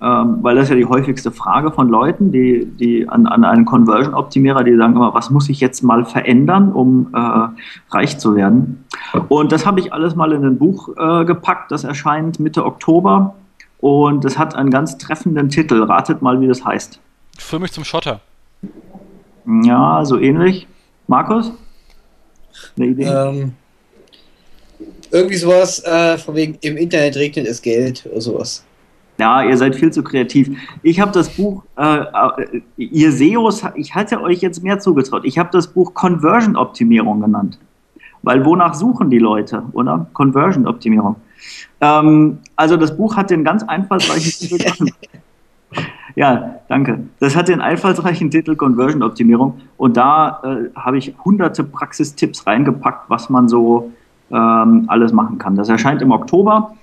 Ähm, 0.00 0.38
weil 0.42 0.54
das 0.54 0.64
ist 0.64 0.70
ja 0.70 0.76
die 0.76 0.84
häufigste 0.84 1.30
Frage 1.32 1.72
von 1.72 1.88
Leuten, 1.88 2.30
die, 2.30 2.66
die 2.66 3.08
an, 3.08 3.26
an 3.26 3.44
einen 3.44 3.64
Conversion-Optimierer, 3.64 4.62
die 4.62 4.76
sagen 4.76 4.94
immer, 4.94 5.14
was 5.14 5.30
muss 5.30 5.48
ich 5.48 5.58
jetzt 5.60 5.82
mal 5.82 6.04
verändern, 6.04 6.70
um 6.70 7.08
äh, 7.14 7.48
reich 7.90 8.18
zu 8.18 8.36
werden? 8.36 8.84
Und 9.28 9.52
das 9.52 9.64
habe 9.64 9.80
ich 9.80 9.94
alles 9.94 10.14
mal 10.14 10.32
in 10.32 10.44
ein 10.44 10.58
Buch 10.58 10.90
äh, 10.98 11.24
gepackt, 11.24 11.72
das 11.72 11.84
erscheint 11.84 12.38
Mitte 12.38 12.66
Oktober 12.66 13.36
und 13.78 14.24
es 14.26 14.38
hat 14.38 14.54
einen 14.54 14.70
ganz 14.70 14.98
treffenden 14.98 15.48
Titel. 15.48 15.82
Ratet 15.82 16.20
mal, 16.20 16.42
wie 16.42 16.46
das 16.46 16.62
heißt. 16.62 17.00
Führ 17.38 17.58
mich 17.58 17.72
zum 17.72 17.84
Schotter. 17.84 18.20
Ja, 19.62 20.04
so 20.04 20.18
ähnlich. 20.18 20.66
Markus? 21.06 21.52
Eine 22.76 22.86
Idee? 22.86 23.04
Ähm, 23.04 23.52
irgendwie 25.10 25.36
sowas, 25.36 25.84
äh, 25.84 26.18
von 26.18 26.34
wegen 26.34 26.58
im 26.60 26.76
Internet 26.76 27.16
regnet 27.16 27.46
es 27.46 27.62
Geld 27.62 28.06
oder 28.10 28.20
sowas. 28.20 28.64
Ja, 29.18 29.42
ihr 29.42 29.56
seid 29.56 29.74
viel 29.74 29.90
zu 29.90 30.02
kreativ. 30.02 30.50
Ich 30.82 31.00
habe 31.00 31.10
das 31.12 31.30
Buch, 31.30 31.62
äh, 31.78 32.00
äh, 32.00 32.60
ihr 32.76 33.12
SEOs, 33.12 33.62
ich 33.76 33.94
hatte 33.94 34.20
euch 34.20 34.40
jetzt 34.40 34.62
mehr 34.62 34.78
zugetraut. 34.78 35.22
Ich 35.24 35.38
habe 35.38 35.48
das 35.52 35.68
Buch 35.68 35.94
Conversion 35.94 36.56
Optimierung 36.56 37.20
genannt. 37.20 37.58
Weil 38.22 38.44
wonach 38.44 38.74
suchen 38.74 39.08
die 39.08 39.18
Leute, 39.18 39.62
oder? 39.72 40.06
Conversion 40.12 40.66
Optimierung. 40.66 41.16
Ähm, 41.80 42.38
also 42.56 42.76
das 42.76 42.96
Buch 42.96 43.16
hat 43.16 43.30
den 43.30 43.44
ganz 43.44 43.62
einfallsreichen 43.62 44.32
Titel 44.48 44.90
Ja, 46.16 46.56
danke. 46.68 46.98
Das 47.20 47.36
hat 47.36 47.48
den 47.48 47.60
einfallsreichen 47.60 48.30
Titel 48.30 48.56
Conversion 48.56 49.02
Optimierung 49.02 49.60
und 49.76 49.98
da 49.98 50.40
äh, 50.42 50.70
habe 50.74 50.96
ich 50.96 51.14
hunderte 51.24 51.62
Praxistipps 51.62 52.46
reingepackt, 52.46 53.10
was 53.10 53.28
man 53.28 53.48
so 53.48 53.92
ähm, 54.30 54.84
alles 54.88 55.12
machen 55.12 55.36
kann. 55.38 55.56
Das 55.56 55.68
erscheint 55.68 56.00
im 56.00 56.12
Oktober 56.12 56.74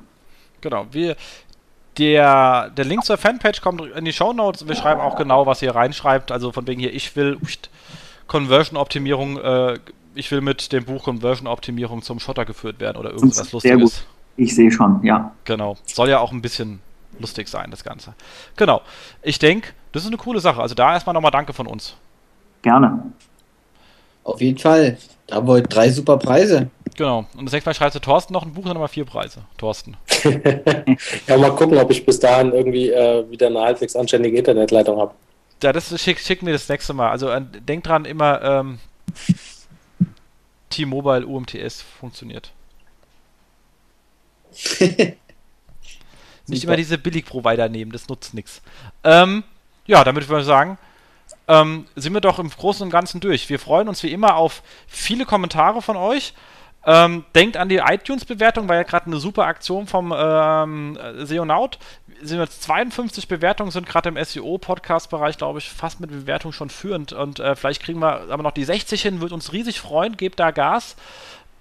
Genau, 0.59 0.85
wir, 0.91 1.15
der, 1.99 2.71
der 2.71 2.85
Link 2.85 3.03
zur 3.03 3.17
Fanpage 3.17 3.61
kommt 3.61 3.81
in 3.81 4.05
die 4.05 4.13
Show 4.13 4.34
Notes. 4.34 4.67
Wir 4.67 4.76
schreiben 4.76 5.01
auch 5.01 5.15
genau, 5.15 5.45
was 5.45 5.61
ihr 5.61 5.76
reinschreibt. 5.76 6.31
Also 6.31 6.51
von 6.51 6.65
wegen 6.67 6.80
hier, 6.80 6.93
ich 6.93 7.15
will 7.15 7.38
Conversion-Optimierung. 8.27 9.38
Äh, 9.38 9.80
ich 10.15 10.31
will 10.31 10.41
mit 10.41 10.71
dem 10.71 10.85
Buch 10.85 11.03
Conversion-Optimierung 11.03 12.01
zum 12.01 12.19
Schotter 12.19 12.45
geführt 12.45 12.80
werden 12.80 12.97
oder 12.97 13.11
irgendwas 13.11 13.38
Sehr 13.38 13.76
Lustiges. 13.76 13.80
gut. 13.81 14.05
Ich 14.38 14.55
sehe 14.55 14.71
schon, 14.71 15.03
ja. 15.03 15.31
Genau. 15.43 15.77
Soll 15.85 16.09
ja 16.09 16.19
auch 16.19 16.31
ein 16.31 16.41
bisschen 16.41 16.80
lustig 17.19 17.49
sein, 17.49 17.69
das 17.71 17.84
Ganze. 17.84 18.13
Genau. 18.55 18.81
Ich 19.21 19.38
denke, 19.38 19.69
das 19.91 20.03
ist 20.03 20.07
eine 20.07 20.17
coole 20.17 20.39
Sache. 20.39 20.61
Also 20.61 20.76
da 20.76 20.93
erstmal 20.93 21.13
nochmal 21.13 21.31
Danke 21.31 21.53
von 21.53 21.67
uns. 21.67 21.95
Gerne. 22.61 23.03
Auf 24.23 24.41
jeden 24.41 24.57
Fall. 24.57 24.97
Da 25.27 25.38
haben 25.38 25.47
wir 25.47 25.61
drei 25.61 25.89
super 25.89 26.17
Preise. 26.17 26.69
Genau. 26.99 27.26
Und 27.38 27.45
das 27.45 27.53
nächste 27.53 27.69
Mal 27.69 27.73
schreibst 27.76 27.95
du 27.95 28.01
Thorsten 28.01 28.34
noch 28.34 28.43
ein 28.43 28.51
Buch, 28.51 28.65
dann 28.65 28.73
nochmal 28.73 28.89
vier 28.89 29.05
Preise. 29.05 29.43
Thorsten. 29.57 29.95
ja, 31.27 31.38
mal 31.38 31.55
gucken, 31.55 31.77
ob 31.77 31.89
ich 31.91 32.05
bis 32.05 32.19
dahin 32.19 32.51
irgendwie 32.51 32.89
äh, 32.89 33.23
wieder 33.31 33.47
eine 33.47 33.61
halbwegs 33.61 33.95
anständige 33.95 34.38
Internetleitung 34.38 34.99
habe. 34.99 35.13
Ja, 35.63 35.71
das 35.71 35.97
schick, 36.01 36.19
schicken 36.19 36.45
wir 36.45 36.51
das 36.51 36.67
nächste 36.67 36.93
Mal. 36.93 37.09
Also 37.09 37.30
äh, 37.30 37.41
denk 37.41 37.85
dran, 37.85 38.03
immer 38.03 38.41
ähm, 38.41 38.80
T-Mobile 40.71 41.26
UMTS 41.26 41.81
funktioniert. 41.81 42.51
Nicht 46.47 46.65
immer 46.65 46.76
diese 46.76 46.97
Billig-Provider 46.97 47.69
nehmen, 47.69 47.93
das 47.93 48.09
nutzt 48.09 48.34
nichts. 48.34 48.61
Ähm, 49.05 49.45
ja, 49.88 50.03
damit 50.03 50.27
würde 50.27 50.41
ich 50.41 50.47
sagen, 50.47 50.77
ähm, 51.47 51.85
sind 51.95 52.13
wir 52.13 52.19
doch 52.19 52.39
im 52.39 52.49
Großen 52.49 52.84
und 52.84 52.89
Ganzen 52.89 53.21
durch. 53.21 53.47
Wir 53.47 53.57
freuen 53.57 53.88
uns 53.88 54.03
wie 54.03 54.11
immer 54.11 54.35
auf 54.35 54.63
viele 54.85 55.26
Kommentare 55.26 55.81
von 55.81 55.95
euch. 55.95 56.34
Ähm, 56.85 57.26
denkt 57.35 57.57
an 57.57 57.68
die 57.68 57.77
iTunes-Bewertung, 57.77 58.69
war 58.69 58.77
ja 58.77 58.84
gerade 58.84 59.07
eine 59.07 59.18
super 59.18 59.45
Aktion 59.45 59.85
vom 59.85 60.14
ähm, 60.15 60.97
Seonaut. 61.18 61.77
Sind 62.22 62.39
jetzt 62.39 62.64
52 62.64 63.27
Bewertungen, 63.27 63.72
sind 63.72 63.85
gerade 63.85 64.10
im 64.10 64.23
SEO-Podcast-Bereich, 64.23 65.38
glaube 65.38 65.60
ich, 65.60 65.69
fast 65.69 65.99
mit 65.99 66.10
Bewertung 66.10 66.53
schon 66.53 66.69
führend. 66.69 67.14
Und 67.14 67.39
äh, 67.39 67.56
vielleicht 67.56 67.84
kriegen 67.84 67.99
wir 67.99 68.31
aber 68.31 68.43
noch 68.43 68.51
die 68.51 68.64
60 68.64 69.01
hin, 69.01 69.22
würde 69.22 69.35
uns 69.35 69.51
riesig 69.51 69.80
freuen. 69.80 70.15
Gebt 70.15 70.39
da 70.39 70.51
Gas. 70.51 70.95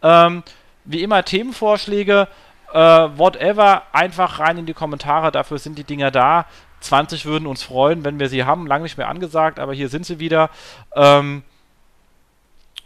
Ähm, 0.03 0.45
wie 0.85 1.03
immer 1.03 1.25
Themenvorschläge, 1.25 2.29
äh, 2.73 2.79
whatever, 2.79 3.83
einfach 3.93 4.39
rein 4.39 4.59
in 4.59 4.67
die 4.67 4.75
Kommentare. 4.75 5.33
Dafür 5.33 5.59
sind 5.59 5.79
die 5.79 5.85
Dinger 5.85 6.11
da. 6.11 6.47
20 6.81 7.27
würden 7.27 7.47
uns 7.47 7.65
freuen, 7.65 8.05
wenn 8.05 8.21
wir 8.21 8.29
sie 8.29 8.45
haben. 8.45 8.67
Lang 8.67 8.83
nicht 8.83 8.99
mehr 8.99 9.09
angesagt, 9.09 9.59
aber 9.59 9.75
hier 9.75 9.89
sind 9.89 10.07
sie 10.07 10.21
wieder. 10.21 10.51
Ähm, 10.95 11.43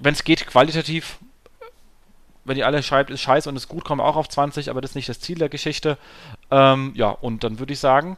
wenn 0.01 0.15
es 0.15 0.25
geht, 0.25 0.47
qualitativ 0.47 1.19
wenn 2.45 2.57
ihr 2.57 2.67
alle 2.67 2.83
schreibt, 2.83 3.11
ist 3.11 3.21
scheiße 3.21 3.49
und 3.49 3.57
ist 3.57 3.69
gut, 3.69 3.85
kommen 3.85 4.01
wir 4.01 4.05
auch 4.05 4.17
auf 4.17 4.29
20, 4.29 4.71
aber 4.71 4.81
das 4.81 4.93
ist 4.93 4.95
nicht 4.97 5.09
das 5.09 5.21
Ziel 5.21 5.39
der 5.39 5.49
Geschichte. 5.49 5.97
Ähm, 6.51 6.93
ja, 6.95 7.09
und 7.09 7.45
dann 7.45 7.59
würde 7.59 7.73
ich 7.73 7.79
sagen, 7.79 8.17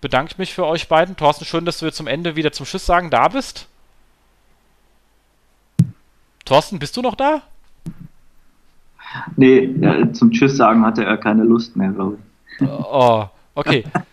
bedanke 0.00 0.32
ich 0.32 0.38
mich 0.38 0.54
für 0.54 0.66
euch 0.66 0.88
beiden. 0.88 1.16
Thorsten, 1.16 1.44
schön, 1.44 1.64
dass 1.64 1.78
du 1.78 1.86
jetzt 1.86 1.96
zum 1.96 2.06
Ende 2.06 2.36
wieder 2.36 2.52
zum 2.52 2.66
Schiss 2.66 2.86
sagen 2.86 3.10
da 3.10 3.28
bist. 3.28 3.68
Thorsten, 6.44 6.78
bist 6.78 6.96
du 6.96 7.02
noch 7.02 7.14
da? 7.14 7.42
Nee, 9.36 9.74
ja, 9.80 10.12
zum 10.12 10.32
Tschüss 10.32 10.56
sagen 10.56 10.84
hatte 10.84 11.04
er 11.04 11.16
keine 11.18 11.44
Lust 11.44 11.76
mehr, 11.76 11.90
glaube 11.90 12.18
ich. 12.58 12.68
Oh, 12.68 13.26
okay. 13.54 13.84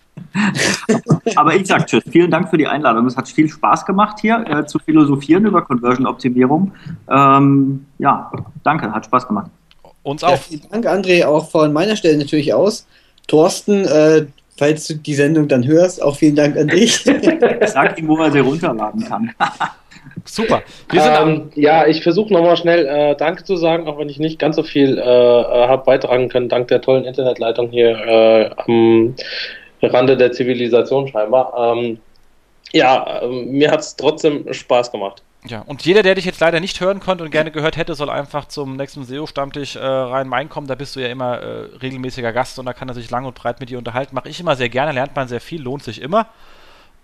Aber 1.36 1.56
ich 1.56 1.68
sag 1.68 1.88
Tschüss. 1.88 2.04
Vielen 2.12 2.32
Dank 2.32 2.50
für 2.50 2.58
die 2.58 2.68
Einladung. 2.68 3.06
Es 3.06 3.16
hat 3.18 3.28
viel 3.28 3.50
Spaß 3.50 3.86
gemacht 3.86 4.18
hier 4.22 4.44
äh, 4.48 4.66
zu 4.66 4.80
philosophieren 4.80 5.46
über 5.46 5.62
Conversion-Optimierung. 5.62 6.72
Ähm, 7.10 7.86
ja, 7.98 8.32
danke, 8.64 8.92
hat 8.92 9.06
Spaß 9.06 9.28
gemacht. 9.28 9.50
Uns 10.04 10.22
Ja, 10.22 10.30
auch. 10.30 10.38
vielen 10.38 10.62
Dank, 10.72 10.86
André, 10.88 11.26
auch 11.26 11.50
von 11.50 11.74
meiner 11.74 11.96
Stelle 11.96 12.18
natürlich 12.18 12.54
aus. 12.54 12.88
Thorsten, 13.28 13.86
äh, 13.86 14.26
falls 14.58 14.88
du 14.88 14.96
die 14.96 15.14
Sendung 15.14 15.48
dann 15.48 15.66
hörst, 15.66 16.02
auch 16.02 16.16
vielen 16.16 16.36
Dank 16.36 16.58
an 16.58 16.68
dich. 16.68 17.04
Sag 17.66 18.00
ihm, 18.00 18.08
wo 18.08 18.18
er 18.18 18.32
sie 18.32 18.40
runterladen 18.40 19.04
kann. 19.06 19.32
Super. 20.26 20.62
Wir 20.92 21.02
sind 21.02 21.14
am, 21.14 21.30
Ähm, 21.30 21.50
ja, 21.56 21.88
ich 21.88 22.04
versuche 22.04 22.32
nochmal 22.34 22.58
schnell 22.58 22.86
äh, 22.86 23.16
Danke 23.16 23.44
zu 23.44 23.56
sagen, 23.56 23.88
auch 23.88 23.98
wenn 23.98 24.10
ich 24.10 24.20
nicht 24.20 24.38
ganz 24.38 24.56
so 24.56 24.64
viel 24.64 24.98
äh, 24.98 25.02
äh, 25.02 25.68
habe 25.68 25.84
beitragen 25.86 26.30
können, 26.30 26.50
dank 26.50 26.68
der 26.68 26.82
tollen 26.82 27.06
Internetleitung 27.06 27.70
hier 27.70 27.90
äh, 27.98 28.50
am 28.68 29.16
Rande 29.82 30.18
der 30.18 30.32
Zivilisation 30.32 31.08
scheinbar. 31.08 31.54
Ähm, 31.58 32.00
ja, 32.72 33.22
ähm, 33.24 33.52
mir 33.52 33.72
hat 33.72 33.80
es 33.80 33.96
trotzdem 33.96 34.52
Spaß 34.52 34.92
gemacht. 34.92 35.24
ja, 35.46 35.62
und 35.62 35.86
jeder, 35.86 36.04
der 36.04 36.16
dich 36.16 36.26
jetzt 36.26 36.40
leider 36.40 36.60
nicht 36.60 36.82
hören 36.82 37.00
konnte 37.00 37.24
und 37.24 37.32
gerne 37.32 37.52
gehört 37.52 37.78
hätte, 37.78 37.96
soll 37.96 38.10
einfach 38.10 38.48
zum 38.48 38.76
nächsten 38.76 39.04
SEO-Stammtisch 39.04 39.76
äh, 39.76 39.80
Rhein-Main 39.80 40.50
kommen. 40.50 40.68
Da 40.68 40.76
bist 40.76 40.96
du 40.96 41.00
ja 41.00 41.08
immer 41.08 41.40
äh, 41.40 41.76
regelmäßiger 41.82 42.34
Gast 42.34 42.60
und 42.60 42.66
da 42.66 42.74
kann 42.74 42.90
er 42.90 42.96
sich 42.96 43.10
lang 43.10 43.26
und 43.26 43.36
breit 43.36 43.60
mit 43.60 43.70
dir 43.70 43.78
unterhalten. 43.78 44.16
Mache 44.16 44.30
ich 44.30 44.40
immer 44.40 44.56
sehr 44.56 44.70
gerne, 44.70 44.92
lernt 44.92 45.16
man 45.16 45.28
sehr 45.28 45.42
viel, 45.42 45.62
lohnt 45.62 45.84
sich 45.84 46.02
immer. 46.02 46.28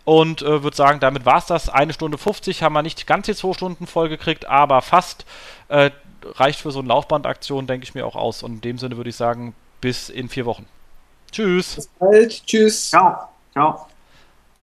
Und 0.04 0.44
äh, 0.44 0.62
würde 0.62 0.78
sagen, 0.78 1.00
damit 1.00 1.26
war 1.26 1.38
es 1.38 1.48
das. 1.48 1.68
Eine 1.68 1.94
Stunde 1.94 2.20
50 2.20 2.62
haben 2.62 2.74
wir 2.74 2.84
nicht 2.84 3.08
ganz 3.08 3.26
die 3.26 3.34
zwei 3.34 3.54
Stunden 3.54 3.88
voll 3.88 4.10
gekriegt, 4.10 4.46
aber 4.46 4.82
fast. 4.82 5.26
Äh, 5.68 5.90
reicht 6.34 6.60
für 6.60 6.72
so 6.72 6.80
eine 6.80 6.88
Laufbandaktion, 6.90 7.68
denke 7.68 7.84
ich 7.84 7.94
mir 7.94 8.06
auch 8.06 8.16
aus. 8.16 8.44
Und 8.44 8.54
in 8.54 8.62
dem 8.62 8.78
Sinne 8.78 8.98
würde 8.98 9.10
ich 9.10 9.16
sagen, 9.16 9.54
bis 9.82 10.10
in 10.10 10.30
vier 10.30 10.46
Wochen. 10.46 10.66
Tschüss. 11.36 11.76
Bis 11.76 11.88
bald. 12.00 12.46
Tschüss. 12.46 12.90
Ciao. 12.92 13.28
Ciao. 13.52 13.88